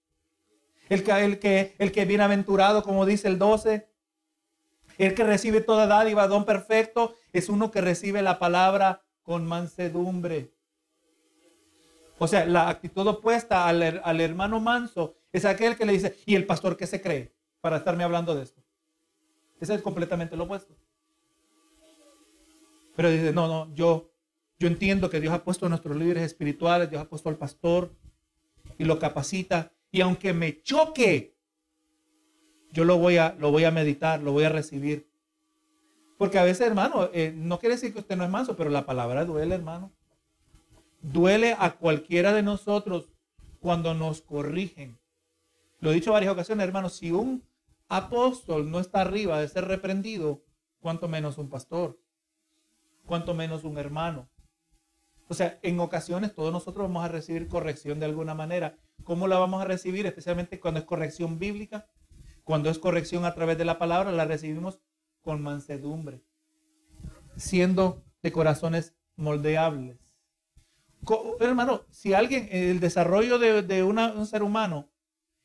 el 0.89 1.05
que, 1.05 1.13
el 1.13 1.39
que, 1.39 1.77
el 1.79 1.93
que 1.93 2.07
bienaventurado, 2.07 2.83
como 2.83 3.05
dice 3.05 3.29
el 3.29 3.39
12, 3.39 3.87
el 4.97 5.15
que 5.15 5.25
recibe 5.25 5.61
toda 5.61 5.87
dádiva, 5.87 6.29
don 6.29 6.47
perfecto, 6.47 7.15
es 7.35 7.51
uno 7.51 7.71
que 7.71 7.83
recibe 7.83 8.23
la 8.23 8.39
palabra 8.39 9.03
con 9.23 9.47
mansedumbre. 9.47 10.56
O 12.19 12.27
sea, 12.27 12.47
la 12.47 12.69
actitud 12.69 13.07
opuesta 13.07 13.67
al, 13.67 14.21
hermano 14.21 14.61
manso 14.61 15.17
es 15.33 15.45
aquel 15.45 15.77
que 15.77 15.85
le 15.85 15.93
dice, 15.93 16.17
¿y 16.25 16.35
el 16.35 16.47
pastor 16.47 16.77
qué 16.77 16.87
se 16.87 17.01
cree 17.01 17.35
para 17.61 17.79
estarme 17.79 18.05
hablando 18.05 18.35
de 18.35 18.43
esto? 18.43 18.63
Ese 19.61 19.75
es 19.75 19.83
completamente 19.83 20.37
lo 20.37 20.45
opuesto. 20.45 20.75
Pero 22.95 23.11
dice, 23.11 23.33
no, 23.33 23.47
no, 23.47 23.75
yo, 23.75 24.11
yo 24.59 24.69
entiendo 24.69 25.11
que 25.11 25.21
Dios 25.21 25.35
ha 25.35 25.45
puesto 25.45 25.67
a 25.67 25.69
nuestros 25.69 25.97
líderes 25.97 26.23
espirituales, 26.23 26.89
Dios 26.89 27.03
ha 27.03 27.09
puesto 27.09 27.29
al 27.29 27.37
pastor 27.37 27.95
y 28.79 28.85
lo 28.85 28.99
capacita. 28.99 29.73
Y 29.91 30.01
aunque 30.01 30.33
me 30.33 30.63
choque 30.63 31.37
yo 32.77 32.85
lo 32.85 32.99
voy 32.99 33.17
a, 33.17 33.35
lo 33.39 33.51
voy 33.51 33.65
a 33.65 33.71
meditar, 33.71 34.21
lo 34.21 34.33
voy 34.33 34.45
a 34.45 34.51
recibir. 34.51 35.09
Porque 36.19 36.39
a 36.39 36.45
veces, 36.45 36.67
hermano, 36.67 37.09
eh, 37.15 37.33
no 37.35 37.59
quiere 37.59 37.75
decir 37.75 37.93
que 37.93 38.01
usted 38.01 38.17
no 38.17 38.25
es 38.25 38.31
manso, 38.31 38.55
pero 38.55 38.69
la 38.69 38.85
palabra 38.85 39.25
duele, 39.25 39.55
hermano. 39.55 39.93
Duele 41.13 41.55
a 41.57 41.77
cualquiera 41.77 42.33
de 42.33 42.43
nosotros 42.43 43.13
cuando 43.61 43.95
nos 43.95 44.23
corrigen. 44.23 44.99
Lo 45.79 45.93
he 45.93 45.95
dicho 45.95 46.11
varias 46.11 46.33
ocasiones, 46.33 46.67
hermano, 46.67 46.89
si 46.89 47.13
un 47.13 47.45
apóstol 47.89 48.69
no 48.73 48.81
está 48.81 49.03
arriba 49.03 49.41
de 49.41 49.47
ser 49.47 49.67
reprendido, 49.67 50.43
cuanto 50.81 51.07
menos 51.07 51.39
un 51.39 51.49
pastor, 51.49 51.97
cuanto 53.05 53.35
menos 53.35 53.63
un 53.63 53.79
hermano. 53.79 54.29
O 55.29 55.35
sea, 55.35 55.61
en 55.63 55.79
ocasiones 55.79 56.35
todos 56.35 56.53
nosotros 56.53 56.89
vamos 56.89 57.05
a 57.05 57.09
recibir 57.09 57.47
corrección 57.47 58.01
de 58.01 58.07
alguna 58.07 58.35
manera. 58.35 58.77
¿Cómo 59.05 59.29
la 59.29 59.39
vamos 59.39 59.63
a 59.63 59.65
recibir? 59.65 60.07
Especialmente 60.07 60.59
cuando 60.59 60.81
es 60.81 60.87
corrección 60.87 61.39
bíblica. 61.39 61.87
Cuando 62.43 62.69
es 62.69 62.81
corrección 62.81 63.25
a 63.25 63.35
través 63.35 63.59
de 63.59 63.65
la 63.65 63.79
palabra, 63.79 64.11
la 64.11 64.25
recibimos 64.25 64.81
con 65.23 65.41
mansedumbre, 65.41 66.25
siendo 67.37 68.03
de 68.25 68.33
corazones 68.33 68.97
moldeables. 69.15 70.06
Hermano, 71.41 71.85
si 71.91 72.15
alguien, 72.15 72.49
el 72.51 72.81
desarrollo 72.81 73.39
de, 73.39 73.83
un 73.83 74.27
ser 74.27 74.43
humano, 74.43 74.89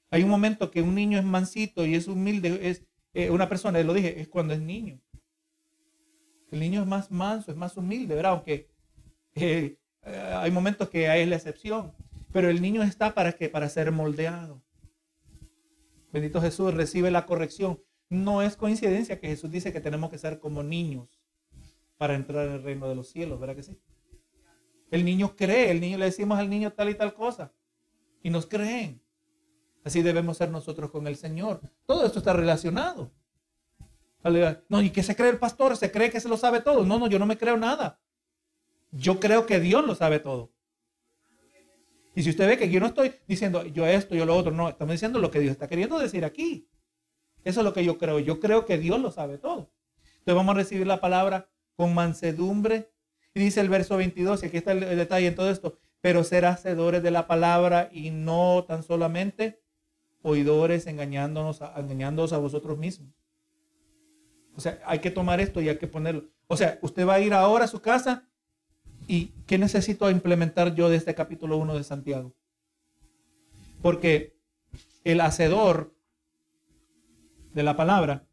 hay 0.10 0.24
un 0.24 0.30
momento 0.30 0.72
que 0.72 0.82
un 0.82 0.96
niño 0.96 1.20
es 1.20 1.24
mansito 1.24 1.86
y 1.86 1.96
es 1.96 2.08
humilde, 2.08 2.70
es 2.70 2.84
eh, 3.14 3.30
una 3.30 3.48
persona, 3.48 3.82
lo 3.84 3.94
dije, 3.94 4.20
es 4.20 4.28
cuando 4.28 4.54
es 4.54 4.62
niño. 4.62 5.00
El 6.52 6.60
niño 6.60 6.82
es 6.82 6.88
más 6.88 7.12
manso, 7.12 7.52
es 7.52 7.58
más 7.58 7.78
humilde, 7.78 8.16
¿verdad? 8.16 8.34
Aunque 8.34 8.70
eh, 9.36 9.78
eh, 10.04 10.34
hay 10.36 10.52
momentos 10.52 10.90
que 10.90 11.08
hay 11.08 11.26
la 11.26 11.38
excepción, 11.38 11.94
pero 12.34 12.50
el 12.50 12.62
niño 12.62 12.84
está 12.84 13.14
para 13.14 13.34
que 13.34 13.50
para 13.50 13.70
ser 13.70 13.92
moldeado. 13.92 14.62
Bendito 16.12 16.42
Jesús, 16.42 16.74
recibe 16.74 17.10
la 17.12 17.26
corrección. 17.26 17.80
No 18.10 18.42
es 18.42 18.58
coincidencia 18.58 19.20
que 19.20 19.28
Jesús 19.28 19.50
dice 19.50 19.72
que 19.72 19.80
tenemos 19.80 20.10
que 20.10 20.18
ser 20.18 20.40
como 20.40 20.64
niños 20.64 21.22
para 21.98 22.16
entrar 22.16 22.48
en 22.48 22.54
el 22.54 22.64
reino 22.64 22.90
de 22.90 22.96
los 22.96 23.10
cielos, 23.10 23.40
¿verdad 23.40 23.56
que 23.56 23.64
sí? 23.64 23.80
El 24.92 25.04
niño 25.04 25.36
cree, 25.36 25.72
el 25.72 25.82
niño 25.82 25.98
le 25.98 26.06
decimos 26.06 26.38
al 26.38 26.50
niño 26.50 26.72
tal 26.74 26.90
y 26.90 26.96
tal 26.96 27.14
cosa 27.14 27.52
y 28.22 28.30
nos 28.30 28.46
creen. 28.46 29.02
Así 29.84 30.02
debemos 30.02 30.38
ser 30.38 30.52
nosotros 30.52 30.92
con 30.92 31.08
el 31.08 31.16
Señor. 31.16 31.62
Todo 31.86 32.06
esto 32.06 32.20
está 32.20 32.34
relacionado. 32.34 33.12
No, 34.70 34.82
¿y 34.82 34.92
qué 34.92 35.02
se 35.02 35.16
cree 35.16 35.30
el 35.30 35.40
pastor? 35.40 35.76
¿Se 35.76 35.92
cree 35.92 36.12
que 36.12 36.20
se 36.20 36.30
lo 36.30 36.38
sabe 36.38 36.62
todo? 36.62 36.86
No, 36.86 37.00
no, 37.00 37.08
yo 37.08 37.18
no 37.18 37.26
me 37.26 37.38
creo 37.38 37.58
nada. 37.58 38.00
Yo 38.92 39.20
creo 39.20 39.48
que 39.48 39.60
Dios 39.60 39.84
lo 39.86 39.96
sabe 39.96 40.20
todo. 40.20 40.52
Y 42.14 42.24
si 42.24 42.30
usted 42.30 42.48
ve 42.48 42.58
que 42.58 42.70
yo 42.70 42.80
no 42.80 42.88
estoy 42.88 43.14
diciendo 43.28 43.66
yo 43.66 43.88
esto, 43.88 44.14
yo 44.14 44.26
lo 44.26 44.36
otro, 44.36 44.52
no, 44.52 44.70
estamos 44.70 44.92
diciendo 44.92 45.18
lo 45.18 45.32
que 45.32 45.40
Dios 45.40 45.54
está 45.54 45.68
queriendo 45.68 45.98
decir 45.98 46.26
aquí. 46.26 46.68
Eso 47.44 47.62
es 47.62 47.64
lo 47.64 47.74
que 47.74 47.84
yo 47.84 47.98
creo. 47.98 48.20
Yo 48.20 48.40
creo 48.40 48.66
que 48.66 48.78
Dios 48.78 49.00
lo 49.00 49.12
sabe 49.12 49.38
todo. 49.38 49.72
Entonces 50.20 50.36
vamos 50.36 50.54
a 50.54 50.58
recibir 50.58 50.86
la 50.86 51.00
palabra 51.00 51.50
con 51.76 51.96
mansedumbre. 51.96 52.91
Y 53.34 53.40
dice 53.40 53.62
el 53.62 53.70
verso 53.70 53.98
22, 53.98 54.44
y 54.44 54.46
aquí 54.48 54.58
está 54.58 54.74
el, 54.74 54.82
detalle 54.82 55.28
en 55.28 55.36
todo 55.36 55.50
esto, 55.50 55.78
pero 56.02 56.24
ser 56.24 56.46
hacedores 56.46 57.02
de 57.04 57.12
la 57.12 57.28
palabra 57.28 57.90
y 57.92 58.10
no 58.10 58.66
tan 58.68 58.84
solamente 58.84 59.62
oidores 60.22 60.88
engañándonos, 60.88 61.62
engañándonos 61.76 62.34
a 62.34 62.38
vosotros 62.38 62.78
mismos. 62.78 63.10
O 64.56 64.60
sea, 64.60 64.80
hay 64.86 65.00
que 65.00 65.12
tomar 65.12 65.40
esto 65.40 65.62
y 65.62 65.70
hay 65.70 65.78
que 65.78 65.88
ponerlo. 65.88 66.30
O 66.48 66.58
sea, 66.58 66.78
usted 66.82 67.08
va 67.08 67.16
a 67.16 67.20
ir 67.22 67.34
ahora 67.34 67.66
a 67.66 67.70
su 67.70 67.82
casa 67.82 68.28
y 69.08 69.28
¿qué 69.48 69.58
necesito 69.58 70.10
implementar 70.10 70.76
yo 70.76 70.90
de 70.90 70.98
este 70.98 71.16
capítulo 71.16 71.58
1 71.58 71.76
de 71.76 71.84
Santiago? 71.84 72.36
Porque 73.82 74.38
el 75.04 75.22
hacedor 75.22 75.96
de 77.54 77.64
la 77.64 77.76
palabra 77.76 78.28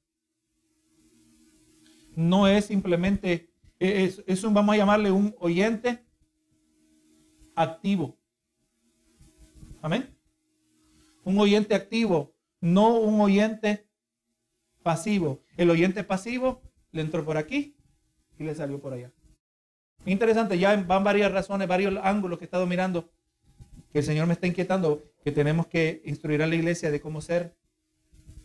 no 2.15 2.49
es 2.49 2.67
simplemente, 2.67 3.48
es, 3.79 4.45
un, 4.45 4.55
vamos 4.55 4.75
a 4.75 4.79
llamarle 4.79 5.11
un 5.11 5.35
oyente 5.39 6.05
activo. 7.55 8.19
Amén. 9.83 10.15
Un 11.25 11.39
oyente 11.39 11.75
activo, 11.75 12.35
no 12.61 12.99
un 12.99 13.21
oyente 13.21 13.89
pasivo. 14.83 15.43
El 15.57 15.71
oyente 15.71 16.05
pasivo 16.05 16.63
le 16.93 17.03
entró 17.03 17.25
por 17.25 17.37
aquí 17.37 17.77
y 18.39 18.45
le 18.45 18.55
salió 18.55 18.81
por 18.81 18.93
allá. 18.93 19.13
Interesante, 20.07 20.59
ya 20.59 20.77
van 20.77 21.05
varias 21.05 21.31
razones, 21.33 21.69
varios 21.69 21.95
ángulos 22.03 22.39
que 22.39 22.45
he 22.45 22.47
estado 22.47 22.67
mirando, 22.67 23.11
que 23.93 23.99
el 23.99 24.05
Señor 24.05 24.27
me 24.27 24.33
está 24.33 24.47
inquietando, 24.47 25.03
que 25.23 25.33
tenemos 25.33 25.67
que 25.67 26.03
instruir 26.05 26.43
a 26.43 26.47
la 26.47 26.55
iglesia 26.55 26.91
de 26.91 27.01
cómo 27.01 27.21
ser 27.21 27.57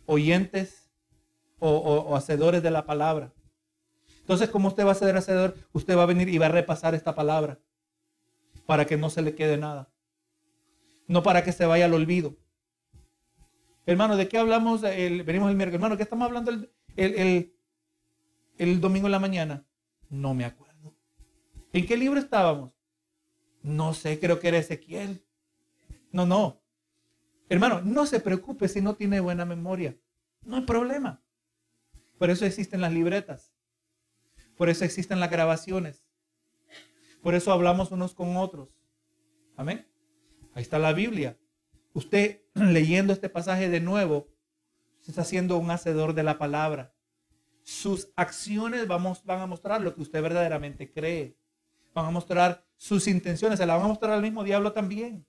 oyentes 0.06 0.90
o, 1.58 2.14
hacedores 2.16 2.62
de 2.62 2.70
la 2.70 2.84
palabra. 2.84 3.32
Entonces, 4.24 4.48
¿cómo 4.48 4.68
usted 4.68 4.86
va 4.86 4.92
a 4.92 4.94
ser 4.94 5.14
hacedor? 5.18 5.54
Usted 5.74 5.98
va 5.98 6.04
a 6.04 6.06
venir 6.06 6.30
y 6.30 6.38
va 6.38 6.46
a 6.46 6.48
repasar 6.48 6.94
esta 6.94 7.14
palabra 7.14 7.60
para 8.64 8.86
que 8.86 8.96
no 8.96 9.10
se 9.10 9.20
le 9.20 9.34
quede 9.34 9.58
nada. 9.58 9.92
No 11.06 11.22
para 11.22 11.44
que 11.44 11.52
se 11.52 11.66
vaya 11.66 11.84
al 11.84 11.92
olvido. 11.92 12.34
Hermano, 13.84 14.16
¿de 14.16 14.26
qué 14.26 14.38
hablamos? 14.38 14.82
El, 14.82 15.24
venimos 15.24 15.50
el 15.50 15.56
miércoles. 15.56 15.74
Hermano, 15.74 15.98
¿qué 15.98 16.04
estamos 16.04 16.24
hablando 16.24 16.50
el, 16.96 17.52
el, 18.56 18.80
domingo 18.80 19.08
en 19.08 19.12
la 19.12 19.18
mañana? 19.18 19.66
No 20.08 20.32
me 20.32 20.46
acuerdo. 20.46 20.96
¿En 21.74 21.84
qué 21.84 21.98
libro 21.98 22.18
estábamos? 22.18 22.72
No 23.62 23.92
sé, 23.92 24.18
creo 24.18 24.40
que 24.40 24.48
era 24.48 24.56
Ezequiel. 24.56 25.22
No, 26.12 26.24
no. 26.24 26.62
Hermano, 27.50 27.82
no 27.82 28.06
se 28.06 28.20
preocupe 28.20 28.68
si 28.68 28.80
no 28.80 28.94
tiene 28.94 29.20
buena 29.20 29.44
memoria. 29.44 29.94
No 30.46 30.56
hay 30.56 30.62
problema. 30.62 31.22
Por 32.16 32.30
eso 32.30 32.46
existen 32.46 32.80
las 32.80 32.92
libretas. 32.92 33.53
Por 34.56 34.68
eso 34.68 34.84
existen 34.84 35.20
las 35.20 35.30
grabaciones. 35.30 36.04
Por 37.22 37.34
eso 37.34 37.52
hablamos 37.52 37.90
unos 37.90 38.14
con 38.14 38.36
otros. 38.36 38.76
Amén. 39.56 39.86
Ahí 40.54 40.62
está 40.62 40.78
la 40.78 40.92
Biblia 40.92 41.38
usted 41.94 42.42
leyendo 42.54 43.14
este 43.14 43.30
pasaje 43.30 43.70
de 43.70 43.80
nuevo, 43.80 44.28
se 45.00 45.12
está 45.12 45.22
haciendo 45.22 45.56
un 45.56 45.70
hacedor 45.70 46.12
de 46.12 46.22
la 46.22 46.36
palabra. 46.36 46.94
Sus 47.62 48.12
acciones 48.16 48.86
vamos, 48.86 49.24
van 49.24 49.40
a 49.40 49.46
mostrar 49.46 49.80
lo 49.80 49.94
que 49.94 50.02
usted 50.02 50.20
verdaderamente 50.20 50.92
cree. 50.92 51.38
Van 51.94 52.06
a 52.06 52.10
mostrar 52.10 52.66
sus 52.76 53.06
intenciones, 53.06 53.58
se 53.58 53.66
la 53.66 53.76
van 53.76 53.86
a 53.86 53.88
mostrar 53.88 54.12
al 54.12 54.22
mismo 54.22 54.44
diablo 54.44 54.72
también. 54.72 55.26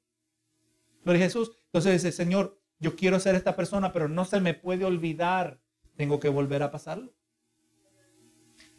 Gloria 1.04 1.26
Jesús. 1.26 1.52
Entonces 1.68 2.02
dice, 2.04 2.12
Señor, 2.12 2.60
yo 2.80 2.96
quiero 2.96 3.20
ser 3.20 3.36
esta 3.36 3.56
persona, 3.56 3.94
pero 3.94 4.10
no 4.10 4.26
se 4.26 4.42
me 4.42 4.54
puede 4.54 4.84
olvidar. 4.84 5.62
Tengo 5.96 6.20
que 6.20 6.30
volver 6.30 6.64
a 6.64 6.72
pasarlo. 6.72 7.14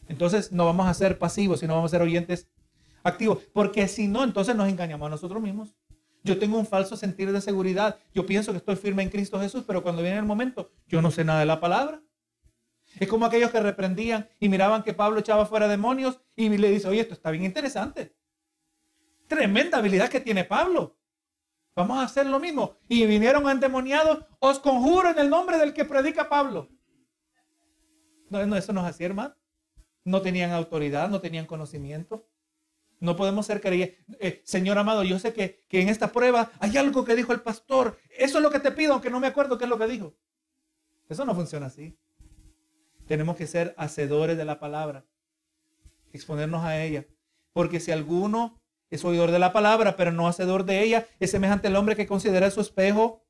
Entonces 0.08 0.52
no 0.52 0.64
vamos 0.64 0.86
a 0.86 0.94
ser 0.94 1.18
pasivos, 1.18 1.60
sino 1.60 1.74
vamos 1.74 1.90
a 1.90 1.96
ser 1.96 2.02
oyentes 2.02 2.48
activos. 3.02 3.38
Porque 3.52 3.88
si 3.88 4.08
no, 4.08 4.24
entonces 4.24 4.54
nos 4.56 4.68
engañamos 4.68 5.06
a 5.06 5.10
nosotros 5.10 5.42
mismos. 5.42 5.74
Yo 6.22 6.38
tengo 6.38 6.58
un 6.58 6.66
falso 6.66 6.96
sentir 6.96 7.30
de 7.32 7.40
seguridad. 7.40 7.98
Yo 8.12 8.26
pienso 8.26 8.52
que 8.52 8.58
estoy 8.58 8.76
firme 8.76 9.02
en 9.02 9.10
Cristo 9.10 9.40
Jesús, 9.40 9.64
pero 9.66 9.82
cuando 9.82 10.02
viene 10.02 10.18
el 10.18 10.24
momento, 10.24 10.72
yo 10.88 11.00
no 11.00 11.10
sé 11.10 11.24
nada 11.24 11.40
de 11.40 11.46
la 11.46 11.60
palabra. 11.60 12.02
Es 12.98 13.08
como 13.08 13.26
aquellos 13.26 13.50
que 13.50 13.60
reprendían 13.60 14.28
y 14.40 14.48
miraban 14.48 14.82
que 14.82 14.94
Pablo 14.94 15.20
echaba 15.20 15.46
fuera 15.46 15.68
demonios 15.68 16.20
y 16.34 16.48
le 16.48 16.70
dice, 16.70 16.88
oye, 16.88 17.00
esto 17.00 17.14
está 17.14 17.30
bien 17.30 17.44
interesante. 17.44 18.16
Tremenda 19.28 19.78
habilidad 19.78 20.08
que 20.08 20.20
tiene 20.20 20.44
Pablo. 20.44 20.96
Vamos 21.74 21.98
a 21.98 22.04
hacer 22.04 22.26
lo 22.26 22.40
mismo. 22.40 22.76
Y 22.88 23.06
vinieron 23.06 23.48
endemoniados, 23.48 24.24
os 24.38 24.58
conjuro 24.58 25.10
en 25.10 25.18
el 25.18 25.28
nombre 25.28 25.58
del 25.58 25.74
que 25.74 25.84
predica 25.84 26.28
Pablo. 26.28 26.68
No, 28.30 28.56
eso 28.56 28.72
no 28.72 28.80
es 28.80 28.86
así, 28.86 29.04
hermano. 29.04 29.34
No 30.06 30.22
tenían 30.22 30.52
autoridad, 30.52 31.10
no 31.10 31.20
tenían 31.20 31.46
conocimiento. 31.46 32.28
No 33.00 33.16
podemos 33.16 33.44
ser 33.44 33.60
creyentes. 33.60 33.98
Eh, 34.20 34.40
Señor 34.44 34.78
amado, 34.78 35.02
yo 35.02 35.18
sé 35.18 35.32
que, 35.32 35.64
que 35.68 35.82
en 35.82 35.88
esta 35.88 36.12
prueba 36.12 36.52
hay 36.60 36.76
algo 36.76 37.04
que 37.04 37.16
dijo 37.16 37.32
el 37.32 37.40
pastor. 37.40 37.98
Eso 38.16 38.38
es 38.38 38.42
lo 38.44 38.52
que 38.52 38.60
te 38.60 38.70
pido, 38.70 38.92
aunque 38.92 39.10
no 39.10 39.18
me 39.18 39.26
acuerdo 39.26 39.58
qué 39.58 39.64
es 39.64 39.70
lo 39.70 39.78
que 39.78 39.88
dijo. 39.88 40.14
Eso 41.08 41.24
no 41.24 41.34
funciona 41.34 41.66
así. 41.66 41.98
Tenemos 43.08 43.36
que 43.36 43.48
ser 43.48 43.74
hacedores 43.76 44.36
de 44.36 44.44
la 44.44 44.60
palabra. 44.60 45.04
Exponernos 46.12 46.62
a 46.62 46.80
ella. 46.80 47.04
Porque 47.52 47.80
si 47.80 47.90
alguno 47.90 48.62
es 48.90 49.04
oidor 49.04 49.32
de 49.32 49.40
la 49.40 49.52
palabra, 49.52 49.96
pero 49.96 50.12
no 50.12 50.28
hacedor 50.28 50.66
de 50.66 50.84
ella, 50.84 51.08
es 51.18 51.32
semejante 51.32 51.66
al 51.66 51.74
hombre 51.74 51.96
que 51.96 52.06
considera 52.06 52.52
su 52.52 52.60
espejo, 52.60 53.24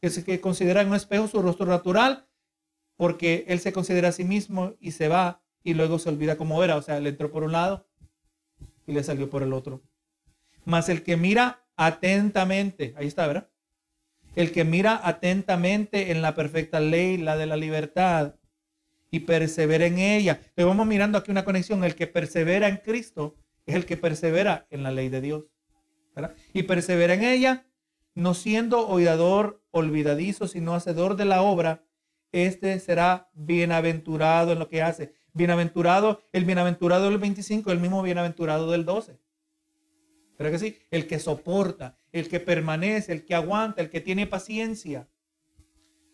que, 0.00 0.10
que 0.24 0.40
considera 0.40 0.80
en 0.80 0.88
un 0.88 0.94
espejo 0.94 1.28
su 1.28 1.42
rostro 1.42 1.66
natural, 1.66 2.26
porque 2.96 3.44
él 3.48 3.60
se 3.60 3.74
considera 3.74 4.08
a 4.08 4.12
sí 4.12 4.24
mismo 4.24 4.72
y 4.80 4.92
se 4.92 5.08
va 5.08 5.43
y 5.64 5.74
luego 5.74 5.98
se 5.98 6.10
olvida 6.10 6.36
cómo 6.36 6.62
era. 6.62 6.76
O 6.76 6.82
sea, 6.82 7.00
le 7.00 7.08
entró 7.08 7.32
por 7.32 7.42
un 7.42 7.52
lado 7.52 7.88
y 8.86 8.92
le 8.92 9.02
salió 9.02 9.28
por 9.28 9.42
el 9.42 9.52
otro. 9.52 9.82
Mas 10.64 10.88
el 10.88 11.02
que 11.02 11.16
mira 11.16 11.64
atentamente, 11.76 12.94
ahí 12.96 13.08
está, 13.08 13.26
¿verdad? 13.26 13.50
El 14.36 14.52
que 14.52 14.64
mira 14.64 15.00
atentamente 15.02 16.12
en 16.12 16.22
la 16.22 16.34
perfecta 16.34 16.80
ley, 16.80 17.16
la 17.16 17.36
de 17.36 17.46
la 17.46 17.56
libertad, 17.56 18.36
y 19.10 19.20
persevera 19.20 19.86
en 19.86 19.98
ella. 19.98 20.40
Pero 20.54 20.68
vamos 20.68 20.86
mirando 20.86 21.18
aquí 21.18 21.30
una 21.30 21.44
conexión. 21.44 21.84
El 21.84 21.94
que 21.94 22.06
persevera 22.06 22.68
en 22.68 22.78
Cristo 22.78 23.36
es 23.64 23.76
el 23.76 23.86
que 23.86 23.96
persevera 23.96 24.66
en 24.70 24.82
la 24.82 24.90
ley 24.90 25.08
de 25.08 25.20
Dios. 25.20 25.44
Y 26.52 26.64
persevera 26.64 27.14
en 27.14 27.24
ella, 27.24 27.66
no 28.14 28.34
siendo 28.34 28.88
oidador 28.88 29.62
olvidadizo, 29.70 30.46
sino 30.48 30.74
hacedor 30.74 31.16
de 31.16 31.24
la 31.24 31.42
obra, 31.42 31.84
este 32.32 32.78
será 32.80 33.30
bienaventurado 33.34 34.52
en 34.52 34.58
lo 34.58 34.68
que 34.68 34.82
hace. 34.82 35.14
Bienaventurado, 35.34 36.22
el 36.32 36.44
bienaventurado 36.44 37.10
del 37.10 37.18
25, 37.18 37.70
el 37.70 37.80
mismo 37.80 38.02
bienaventurado 38.02 38.70
del 38.70 38.84
12. 38.84 39.18
Pero 40.36 40.50
que 40.50 40.58
sí, 40.58 40.78
el 40.90 41.06
que 41.06 41.18
soporta, 41.18 41.98
el 42.12 42.28
que 42.28 42.40
permanece, 42.40 43.12
el 43.12 43.24
que 43.24 43.34
aguanta, 43.34 43.82
el 43.82 43.90
que 43.90 44.00
tiene 44.00 44.26
paciencia. 44.26 45.08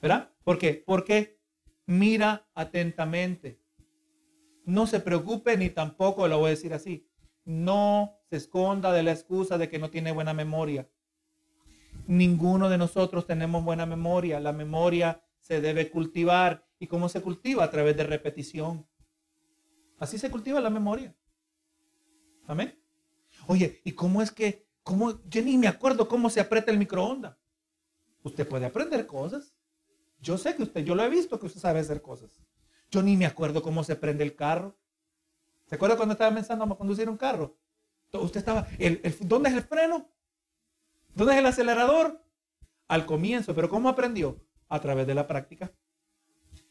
¿Verdad? 0.02 0.30
¿Por 0.42 0.59
qué? 0.59 0.82
Porque 0.86 1.38
mira 1.86 2.48
atentamente. 2.55 3.60
No 4.64 4.86
se 4.86 5.01
preocupe 5.01 5.56
ni 5.56 5.70
tampoco, 5.70 6.26
lo 6.26 6.38
voy 6.38 6.48
a 6.48 6.51
decir 6.51 6.72
así, 6.72 7.06
no 7.44 8.18
se 8.28 8.36
esconda 8.36 8.92
de 8.92 9.02
la 9.02 9.12
excusa 9.12 9.59
de 9.59 9.68
que 9.68 9.78
no 9.78 9.90
tiene 9.90 10.12
buena 10.12 10.34
memoria. 10.34 10.88
Ninguno 12.06 12.68
de 12.68 12.78
nosotros 12.78 13.26
tenemos 13.26 13.64
buena 13.64 13.86
memoria. 13.86 14.40
La 14.40 14.52
memoria 14.52 15.22
se 15.40 15.60
debe 15.60 15.90
cultivar. 15.90 16.66
¿Y 16.78 16.86
cómo 16.86 17.09
se 17.09 17.20
cultiva? 17.20 17.64
A 17.64 17.70
través 17.70 17.97
de 17.97 18.05
repetición. 18.05 18.86
Así 20.01 20.18
se 20.18 20.31
cultiva 20.31 20.60
la 20.60 20.70
memoria. 20.70 21.14
Amén. 22.47 22.77
Oye, 23.47 23.81
¿y 23.85 23.93
cómo 23.93 24.22
es 24.22 24.32
que, 24.32 24.66
cómo, 24.82 25.22
yo 25.28 25.43
ni 25.43 25.59
me 25.59 25.68
acuerdo 25.68 26.09
cómo 26.09 26.31
se 26.31 26.40
aprieta 26.40 26.72
el 26.72 26.78
microondas? 26.78 27.36
Usted 28.22 28.48
puede 28.48 28.66
aprender 28.66 29.06
cosas. 29.06 29.55
Yo 30.18 30.39
sé 30.39 30.56
que 30.56 30.62
usted, 30.62 30.85
yo 30.85 30.94
lo 30.94 31.05
he 31.05 31.09
visto 31.10 31.39
que 31.39 31.47
usted 31.47 31.60
sabe 31.60 31.81
hacer 31.81 32.01
cosas. 32.01 32.31
Yo 32.90 33.02
ni 33.02 33.16
me 33.16 33.27
acuerdo 33.27 33.62
cómo 33.62 33.85
se 33.85 33.94
prende 33.94 34.24
el 34.24 34.35
carro. 34.35 34.77
¿Se 35.66 35.74
acuerda 35.74 35.97
cuando 35.97 36.14
estaba 36.14 36.35
pensando 36.35 36.64
a 36.64 36.78
conducir 36.78 37.09
un 37.09 37.16
carro? 37.16 37.59
Usted 38.12 38.40
estaba, 38.40 38.66
¿dónde 39.20 39.51
es 39.51 39.55
el 39.55 39.62
freno? 39.62 40.10
¿Dónde 41.14 41.35
es 41.35 41.39
el 41.39 41.47
acelerador? 41.47 42.24
Al 42.89 43.06
comienzo, 43.06 43.55
pero 43.55 43.68
¿cómo 43.68 43.89
aprendió? 43.89 44.43
A 44.68 44.81
través 44.81 45.06
de 45.06 45.14
la 45.14 45.27
práctica. 45.27 45.72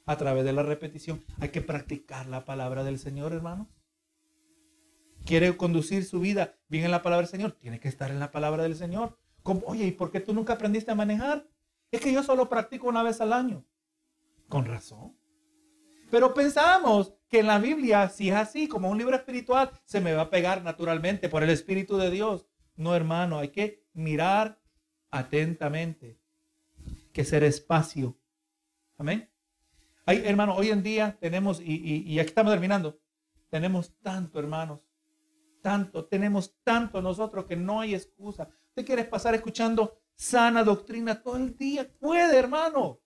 A 0.10 0.18
través 0.18 0.44
de 0.44 0.54
la 0.54 0.64
repetición. 0.64 1.24
Hay 1.40 1.50
que 1.50 1.62
practicar 1.62 2.26
la 2.26 2.44
palabra 2.44 2.84
del 2.84 2.98
Señor, 2.98 3.32
hermanos. 3.32 3.68
Quiere 5.24 5.56
conducir 5.56 6.04
su 6.04 6.20
vida 6.20 6.56
bien 6.68 6.86
en 6.86 6.90
la 6.90 7.04
palabra 7.04 7.28
del 7.28 7.32
Señor, 7.32 7.52
tiene 7.52 7.80
que 7.80 7.90
estar 7.90 8.10
en 8.10 8.20
la 8.20 8.32
palabra 8.32 8.64
del 8.64 8.76
Señor. 8.76 9.20
Oye, 9.44 9.86
¿y 9.86 9.92
por 9.92 10.12
qué 10.12 10.20
tú 10.20 10.34
nunca 10.34 10.54
aprendiste 10.54 10.90
a 10.90 10.96
manejar? 10.96 11.48
Es 11.92 12.02
que 12.02 12.12
yo 12.12 12.24
solo 12.24 12.50
practico 12.50 12.88
una 12.88 13.04
vez 13.04 13.22
al 13.22 13.34
año. 13.34 13.64
Con 14.48 14.66
razón. 14.66 15.16
Pero 16.10 16.34
pensamos 16.34 17.14
que 17.28 17.42
en 17.42 17.48
la 17.48 17.60
Biblia, 17.60 18.10
si 18.10 18.30
es 18.30 18.36
así, 18.36 18.68
como 18.68 18.90
un 18.90 18.98
libro 18.98 19.16
espiritual, 19.16 19.70
se 19.86 20.02
me 20.02 20.14
va 20.14 20.24
a 20.24 20.30
pegar 20.32 20.64
naturalmente 20.64 21.30
por 21.30 21.44
el 21.44 21.52
Espíritu 21.52 21.98
de 21.98 22.10
Dios. 22.10 22.48
No, 22.76 22.96
hermano, 22.96 23.38
hay 23.38 23.50
que 23.50 23.86
mirar 23.94 24.60
atentamente, 25.12 26.20
que 27.14 27.24
ser 27.24 27.44
espacio. 27.44 28.18
Amén. 28.98 29.30
Hermano, 30.18 30.56
hoy 30.56 30.70
en 30.70 30.82
día 30.82 31.18
tenemos, 31.20 31.62
y, 31.62 31.74
y, 31.74 32.14
y 32.14 32.20
aquí 32.20 32.30
estamos 32.30 32.52
terminando, 32.52 33.00
tenemos 33.50 33.94
tanto, 34.02 34.40
hermanos, 34.40 34.82
tanto, 35.62 36.06
tenemos 36.06 36.56
tanto 36.64 37.02
nosotros 37.02 37.46
que 37.46 37.56
no 37.56 37.80
hay 37.80 37.94
excusa. 37.94 38.50
Usted 38.70 38.86
quiere 38.86 39.04
pasar 39.04 39.36
escuchando 39.36 40.00
sana 40.16 40.64
doctrina 40.64 41.22
todo 41.22 41.38
el 41.38 41.56
día, 41.56 41.88
puede, 42.00 42.38
hermano. 42.38 43.00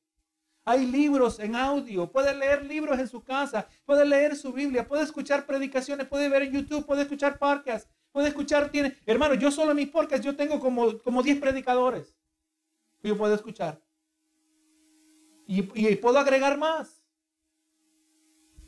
Hay 0.65 0.85
libros 0.85 1.39
en 1.39 1.57
audio, 1.57 2.09
puede 2.09 2.33
leer 2.33 2.63
libros 2.63 2.97
en 2.97 3.07
su 3.09 3.21
casa, 3.21 3.67
puede 3.83 4.05
leer 4.05 4.35
su 4.37 4.53
Biblia, 4.53 4.87
puede 4.87 5.03
escuchar 5.03 5.45
predicaciones, 5.45 6.07
puede 6.07 6.29
ver 6.29 6.43
en 6.43 6.53
YouTube, 6.53 6.85
puede 6.85 7.01
escuchar 7.01 7.37
podcasts, 7.37 7.89
puede 8.13 8.29
escuchar, 8.29 8.69
tiene, 8.69 8.97
hermano, 9.05 9.33
yo 9.33 9.51
solo 9.51 9.71
en 9.71 9.77
mis 9.77 9.89
podcasts, 9.89 10.25
yo 10.25 10.37
tengo 10.37 10.61
como, 10.61 10.97
como 10.99 11.21
10 11.21 11.41
predicadores 11.41 12.15
que 13.01 13.09
yo 13.09 13.17
puedo 13.17 13.35
escuchar. 13.35 13.82
Y, 15.55 15.95
puedo 15.97 16.17
agregar 16.17 16.57
más. 16.57 17.03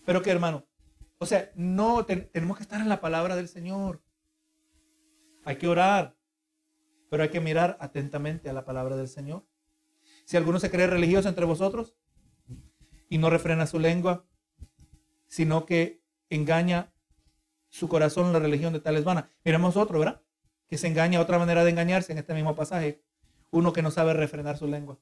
Pero 0.06 0.22
que, 0.22 0.30
hermano, 0.30 0.68
o 1.18 1.26
sea, 1.26 1.52
no, 1.56 2.06
tenemos 2.06 2.57
que 2.57 2.64
estar 2.64 2.80
en 2.80 2.90
la 2.90 3.02
palabra 3.02 3.36
del 3.36 3.48
Señor. 3.48 4.03
Hay 5.45 5.56
que 5.57 5.68
orar, 5.68 6.16
pero 7.10 7.24
hay 7.24 7.30
que 7.30 7.40
mirar 7.40 7.76
atentamente 7.80 8.49
a 8.49 8.53
la 8.53 8.66
palabra 8.66 8.95
del 8.98 9.07
Señor. 9.07 9.48
Si 10.26 10.38
alguno 10.38 10.60
se 10.60 10.70
cree 10.70 10.86
religioso 10.86 11.28
entre 11.28 11.45
vosotros 11.45 11.95
y 13.10 13.18
no 13.18 13.32
refrena 13.32 13.66
su 13.66 13.80
lengua, 13.80 14.28
sino 15.28 15.66
que 15.66 16.03
engaña 16.30 16.94
su 17.70 17.90
corazón, 17.90 18.32
la 18.32 18.40
religión 18.40 18.74
de 18.74 18.80
tales 18.80 19.03
vana. 19.03 19.32
Miremos 19.44 19.76
otro, 19.76 19.98
¿verdad? 19.98 20.22
Que 20.68 20.78
se 20.78 20.88
engaña, 20.88 21.20
otra 21.20 21.40
manera 21.40 21.64
de 21.64 21.72
engañarse 21.72 22.12
en 22.12 22.20
este 22.20 22.36
mismo 22.36 22.56
pasaje. 22.56 23.03
Uno 23.49 23.74
que 23.74 23.82
no 23.82 23.90
sabe 23.90 24.14
refrenar 24.14 24.57
su 24.57 24.68
lengua. 24.68 24.99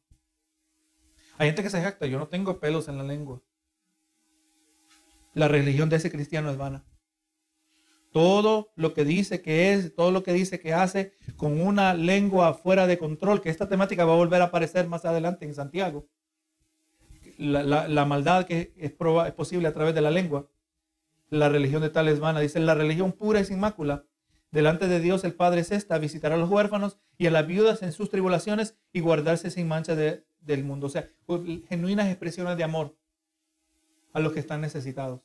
Hay 1.38 1.48
gente 1.48 1.64
que 1.64 1.70
se 1.70 1.82
jacta, 1.82 2.06
yo 2.06 2.20
no 2.20 2.28
tengo 2.28 2.60
pelos 2.60 2.88
en 2.88 2.98
la 2.98 3.04
lengua. 3.04 3.42
La 5.34 5.48
religión 5.48 5.90
de 5.90 5.96
ese 5.96 6.12
cristiano 6.12 6.52
es 6.52 6.58
vana. 6.58 6.86
Todo 8.12 8.72
lo 8.76 8.94
que 8.94 9.04
dice 9.04 9.42
que 9.42 9.74
es, 9.74 9.96
todo 9.96 10.12
lo 10.12 10.22
que 10.22 10.34
dice 10.34 10.60
que 10.60 10.74
hace 10.74 11.14
con 11.36 11.60
una 11.60 11.96
lengua 11.96 12.54
fuera 12.54 12.86
de 12.86 13.00
control, 13.00 13.42
que 13.42 13.50
esta 13.50 13.68
temática 13.68 14.06
va 14.06 14.14
a 14.14 14.18
volver 14.18 14.42
a 14.42 14.46
aparecer 14.46 14.88
más 14.88 15.06
adelante 15.06 15.46
en 15.46 15.56
Santiago. 15.56 16.08
La, 17.40 18.06
maldad 18.06 18.46
que 18.46 18.74
es, 18.78 18.92
es 18.92 19.34
posible 19.34 19.68
a 19.68 19.74
través 19.74 19.96
de 19.96 20.02
la 20.02 20.12
lengua. 20.12 20.48
La 21.30 21.50
religión 21.50 21.82
de 21.82 21.90
tal 21.90 22.08
es 22.08 22.20
vana. 22.20 22.42
Dice, 22.42 22.60
la 22.60 22.76
religión 22.76 23.12
pura 23.12 23.40
y 23.40 23.46
sin 23.46 23.60
mácula. 23.60 24.06
Delante 24.52 24.88
de 24.88 25.00
Dios 25.00 25.24
el 25.24 25.34
Padre 25.34 25.62
es 25.62 25.72
esta, 25.72 25.98
visitar 25.98 26.32
a 26.32 26.38
los 26.38 26.48
huérfanos 26.48 27.00
y 27.18 27.26
a 27.26 27.32
las 27.32 27.48
viudas 27.48 27.82
en 27.82 27.92
sus 27.92 28.12
tribulaciones 28.12 28.78
y 28.92 29.00
guardarse 29.00 29.50
sin 29.50 29.68
mancha 29.68 29.96
del 30.46 30.64
mundo. 30.64 30.88
O 30.88 30.90
sea, 30.90 31.10
genuinas 31.70 32.08
expresiones 32.08 32.58
de 32.58 32.64
amor 32.64 32.98
a 34.14 34.20
los 34.20 34.34
que 34.34 34.40
están 34.40 34.62
necesitados. 34.62 35.22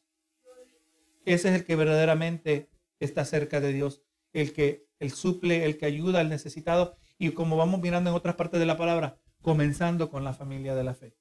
Ese 1.25 1.49
es 1.51 1.55
el 1.55 1.65
que 1.65 1.77
verdaderamente 1.77 2.71
está 3.01 3.25
cerca 3.25 3.61
de 3.61 3.73
Dios, 3.73 4.03
el 4.33 4.53
que 4.53 4.87
el 4.99 5.13
suple, 5.13 5.65
el 5.65 5.77
que 5.77 5.87
ayuda 5.87 6.21
al 6.21 6.29
necesitado 6.29 6.97
y 7.19 7.31
como 7.31 7.57
vamos 7.57 7.81
mirando 7.81 8.11
en 8.11 8.17
otras 8.17 8.37
partes 8.37 8.59
de 8.59 8.67
la 8.67 8.77
palabra, 8.77 9.19
comenzando 9.43 10.11
con 10.11 10.25
la 10.25 10.33
familia 10.33 10.75
de 10.75 10.85
la 10.85 10.95
fe. 10.95 11.15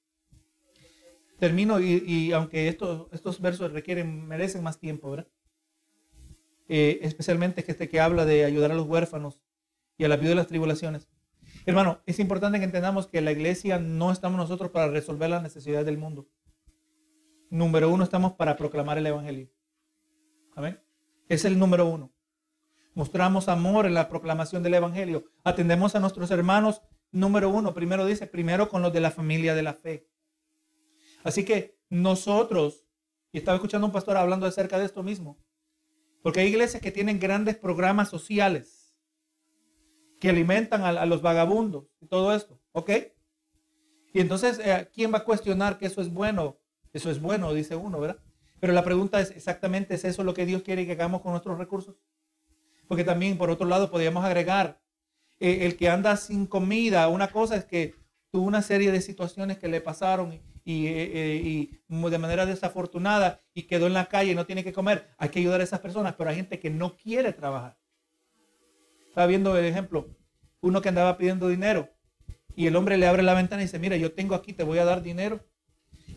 Termino 1.38 1.78
y, 1.80 2.32
aunque 2.32 2.68
estos, 2.68 3.40
versos 3.40 3.72
requieren, 3.72 4.26
merecen 4.26 4.62
más 4.62 4.78
tiempo, 4.78 5.10
¿verdad? 5.10 5.28
Eh, 6.68 6.98
especialmente 7.02 7.64
este 7.66 7.88
que 7.88 8.00
habla 8.00 8.24
de 8.24 8.44
ayudar 8.44 8.72
a 8.72 8.74
los 8.74 8.86
huérfanos 8.86 9.42
y 9.96 10.04
a 10.04 10.08
la 10.08 10.16
viuda 10.16 10.30
de 10.30 10.34
las 10.36 10.48
tribulaciones. 10.48 11.08
Hermano, 11.68 12.00
es 12.06 12.18
importante 12.18 12.58
que 12.58 12.64
entendamos 12.64 13.08
que 13.08 13.20
la 13.20 13.30
iglesia 13.30 13.78
no 13.78 14.10
estamos 14.10 14.38
nosotros 14.38 14.70
para 14.70 14.88
resolver 14.88 15.28
las 15.28 15.42
necesidades 15.42 15.84
del 15.84 15.98
mundo. 15.98 16.26
Número 17.50 17.90
uno, 17.90 18.04
estamos 18.04 18.32
para 18.32 18.56
proclamar 18.56 18.96
el 18.96 19.06
Evangelio. 19.06 19.50
Amén. 20.56 20.80
Es 21.28 21.44
el 21.44 21.58
número 21.58 21.84
uno. 21.84 22.10
Mostramos 22.94 23.48
amor 23.48 23.84
en 23.84 23.92
la 23.92 24.08
proclamación 24.08 24.62
del 24.62 24.72
Evangelio. 24.72 25.26
Atendemos 25.44 25.94
a 25.94 26.00
nuestros 26.00 26.30
hermanos. 26.30 26.80
Número 27.12 27.50
uno, 27.50 27.74
primero 27.74 28.06
dice, 28.06 28.26
primero 28.26 28.70
con 28.70 28.80
los 28.80 28.94
de 28.94 29.00
la 29.00 29.10
familia 29.10 29.54
de 29.54 29.62
la 29.62 29.74
fe. 29.74 30.08
Así 31.22 31.44
que 31.44 31.78
nosotros, 31.90 32.86
y 33.30 33.36
estaba 33.36 33.56
escuchando 33.56 33.84
a 33.84 33.88
un 33.88 33.92
pastor 33.92 34.16
hablando 34.16 34.46
acerca 34.46 34.78
de 34.78 34.86
esto 34.86 35.02
mismo, 35.02 35.38
porque 36.22 36.40
hay 36.40 36.48
iglesias 36.48 36.80
que 36.80 36.92
tienen 36.92 37.20
grandes 37.20 37.58
programas 37.58 38.08
sociales 38.08 38.77
que 40.20 40.30
alimentan 40.30 40.82
a, 40.82 41.06
los 41.06 41.22
vagabundos 41.22 41.84
y 42.00 42.06
todo 42.06 42.34
esto, 42.34 42.60
¿ok? 42.72 42.90
Y 44.12 44.20
entonces, 44.20 44.58
eh, 44.64 44.88
¿quién 44.92 45.12
va 45.12 45.18
a 45.18 45.24
cuestionar 45.24 45.78
que 45.78 45.86
eso 45.86 46.00
es 46.00 46.12
bueno? 46.12 46.58
Eso 46.92 47.10
es 47.10 47.20
bueno, 47.20 47.52
dice 47.52 47.76
uno, 47.76 48.00
¿verdad? 48.00 48.18
Pero 48.60 48.72
la 48.72 48.82
pregunta 48.82 49.20
es 49.20 49.30
exactamente, 49.30 49.94
¿es 49.94 50.04
eso 50.04 50.24
lo 50.24 50.34
que 50.34 50.46
Dios 50.46 50.62
quiere 50.62 50.86
que 50.86 50.92
hagamos 50.92 51.20
con 51.20 51.32
nuestros 51.32 51.58
recursos? 51.58 51.96
Porque 52.88 53.04
también, 53.04 53.38
por 53.38 53.50
otro 53.50 53.68
lado, 53.68 53.90
podríamos 53.90 54.24
agregar, 54.24 54.80
eh, 55.40 55.66
el 55.66 55.76
que 55.76 55.88
anda 55.88 56.16
sin 56.16 56.46
comida, 56.46 57.08
una 57.08 57.28
cosa 57.28 57.56
es 57.56 57.64
que 57.64 57.94
tuvo 58.30 58.44
una 58.44 58.62
serie 58.62 58.90
de 58.90 59.00
situaciones 59.00 59.58
que 59.58 59.68
le 59.68 59.80
pasaron 59.80 60.40
y, 60.64 60.86
eh, 60.86 61.10
eh, 61.14 61.80
de 61.88 62.18
manera 62.18 62.44
desafortunada 62.44 63.40
y 63.54 63.62
quedó 63.62 63.86
en 63.86 63.94
la 63.94 64.06
calle 64.06 64.32
y 64.32 64.34
no 64.34 64.46
tiene 64.46 64.64
que 64.64 64.72
comer. 64.72 65.08
Hay 65.16 65.28
que 65.28 65.38
ayudar 65.38 65.60
a 65.60 65.64
esas 65.64 65.80
personas, 65.80 66.14
pero 66.16 66.30
hay 66.30 66.36
gente 66.36 66.58
que 66.58 66.70
no 66.70 66.96
quiere 66.96 67.32
trabajar. 67.32 67.77
Estaba 69.18 69.26
viendo 69.26 69.56
el 69.56 69.64
ejemplo, 69.64 70.14
uno 70.60 70.80
que 70.80 70.90
andaba 70.90 71.18
pidiendo 71.18 71.48
dinero 71.48 71.88
y 72.54 72.68
el 72.68 72.76
hombre 72.76 72.96
le 72.96 73.08
abre 73.08 73.24
la 73.24 73.34
ventana 73.34 73.60
y 73.60 73.64
dice, 73.64 73.80
mira, 73.80 73.96
yo 73.96 74.12
tengo 74.12 74.36
aquí, 74.36 74.52
te 74.52 74.62
voy 74.62 74.78
a 74.78 74.84
dar 74.84 75.02
dinero 75.02 75.44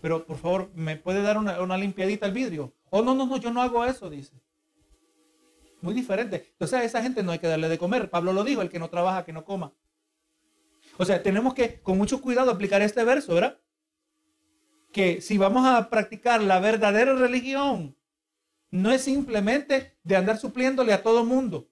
pero 0.03 0.23
por 0.23 0.37
favor, 0.37 0.69
¿me 0.75 0.97
puede 0.97 1.23
dar 1.23 1.39
una, 1.39 1.77
limpiadita 1.77 2.27
al 2.27 2.31
vidrio? 2.31 2.75
Oh, 2.91 3.01
no, 3.01 3.15
no, 3.15 3.25
no, 3.25 3.37
yo 3.37 3.51
no 3.51 3.63
hago 3.63 3.83
eso, 3.85 4.07
dice. 4.07 4.39
Muy 5.81 5.95
diferente. 5.95 6.49
Entonces 6.51 6.77
a 6.77 6.83
esa 6.83 7.01
gente 7.01 7.23
no 7.23 7.31
hay 7.31 7.39
que 7.39 7.47
darle 7.47 7.69
de 7.69 7.79
comer. 7.79 8.11
Pablo 8.11 8.33
lo 8.33 8.43
dijo, 8.43 8.61
el 8.61 8.69
que 8.69 8.77
no 8.77 8.91
trabaja, 8.91 9.25
que 9.25 9.33
no 9.33 9.45
coma. 9.45 9.73
O 10.97 11.05
sea, 11.05 11.23
tenemos 11.23 11.55
que 11.55 11.81
con 11.81 11.97
mucho 11.97 12.21
cuidado 12.21 12.51
aplicar 12.51 12.83
este 12.83 13.03
verso, 13.03 13.33
¿verdad? 13.33 13.59
Que 14.91 15.21
si 15.21 15.39
vamos 15.39 15.65
a 15.65 15.89
practicar 15.89 16.43
la 16.43 16.59
verdadera 16.59 17.15
religión, 17.15 17.97
no 18.69 18.91
es 18.91 19.01
simplemente 19.01 19.97
de 20.03 20.15
andar 20.15 20.37
supliéndole 20.37 20.93
a 20.93 21.01
todo 21.01 21.25
mundo. 21.25 21.70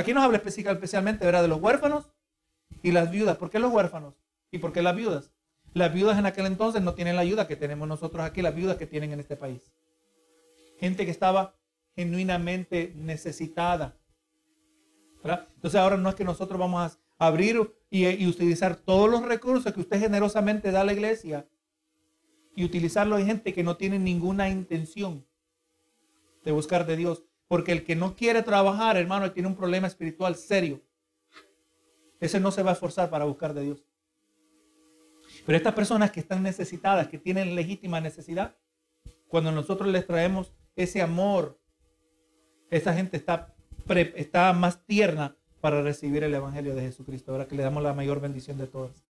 Aquí 0.00 0.14
nos 0.14 0.24
habla 0.24 0.38
especialmente, 0.38 1.26
¿verdad? 1.26 1.42
De 1.42 1.48
los 1.48 1.60
huérfanos 1.60 2.08
y 2.82 2.90
las 2.90 3.10
viudas. 3.10 3.36
¿Por 3.36 3.50
qué 3.50 3.58
los 3.58 3.70
huérfanos? 3.70 4.14
¿Y 4.50 4.56
por 4.56 4.72
qué 4.72 4.80
las 4.80 4.96
viudas? 4.96 5.30
Las 5.74 5.92
viudas 5.92 6.18
en 6.18 6.24
aquel 6.24 6.46
entonces 6.46 6.80
no 6.80 6.94
tienen 6.94 7.16
la 7.16 7.20
ayuda 7.20 7.46
que 7.46 7.54
tenemos 7.54 7.86
nosotros 7.86 8.24
aquí, 8.24 8.40
las 8.40 8.54
viudas 8.54 8.78
que 8.78 8.86
tienen 8.86 9.12
en 9.12 9.20
este 9.20 9.36
país. 9.36 9.70
Gente 10.78 11.04
que 11.04 11.10
estaba 11.10 11.54
genuinamente 11.94 12.94
necesitada. 12.96 13.98
Entonces 15.22 15.78
ahora 15.78 15.98
no 15.98 16.08
es 16.08 16.14
que 16.14 16.24
nosotros 16.24 16.58
vamos 16.58 16.98
a 17.18 17.26
abrir 17.26 17.70
y, 17.90 18.26
utilizar 18.26 18.76
todos 18.76 19.10
los 19.10 19.20
recursos 19.20 19.70
que 19.70 19.80
usted 19.80 20.00
generosamente 20.00 20.70
da 20.70 20.80
a 20.80 20.84
la 20.84 20.94
iglesia 20.94 21.46
y 22.56 22.64
utilizarlo 22.64 23.18
en 23.18 23.26
gente 23.26 23.52
que 23.52 23.62
no 23.62 23.76
tiene 23.76 23.98
ninguna 23.98 24.48
intención 24.48 25.26
de 26.42 26.52
buscar 26.52 26.86
de 26.86 26.96
Dios. 26.96 27.22
Porque 27.50 27.72
el 27.72 27.82
que 27.82 27.96
no 27.96 28.14
quiere 28.14 28.44
trabajar, 28.44 28.96
hermano, 28.96 29.32
tiene 29.32 29.48
un 29.48 29.56
problema 29.56 29.88
espiritual 29.88 30.36
serio. 30.36 30.80
Ese 32.20 32.38
no 32.38 32.52
se 32.52 32.62
va 32.62 32.70
a 32.70 32.74
esforzar 32.74 33.10
para 33.10 33.24
buscar 33.24 33.54
de 33.54 33.62
Dios. 33.62 33.84
Pero 35.44 35.56
estas 35.56 35.74
personas 35.74 36.12
que 36.12 36.20
están 36.20 36.44
necesitadas, 36.44 37.08
que 37.08 37.18
tienen 37.18 37.56
legítima 37.56 38.00
necesidad, 38.00 38.56
cuando 39.26 39.50
nosotros 39.50 39.88
les 39.88 40.06
traemos 40.06 40.54
ese 40.76 41.02
amor, 41.02 41.58
esa 42.70 42.94
gente 42.94 43.16
está, 43.16 43.52
está 44.14 44.52
más 44.52 44.86
tierna 44.86 45.36
para 45.60 45.82
recibir 45.82 46.22
el 46.22 46.32
Evangelio 46.32 46.76
de 46.76 46.82
Jesucristo. 46.82 47.32
Ahora 47.32 47.48
que 47.48 47.56
le 47.56 47.64
damos 47.64 47.82
la 47.82 47.94
mayor 47.94 48.20
bendición 48.20 48.58
de 48.58 48.68
todas. 48.68 49.09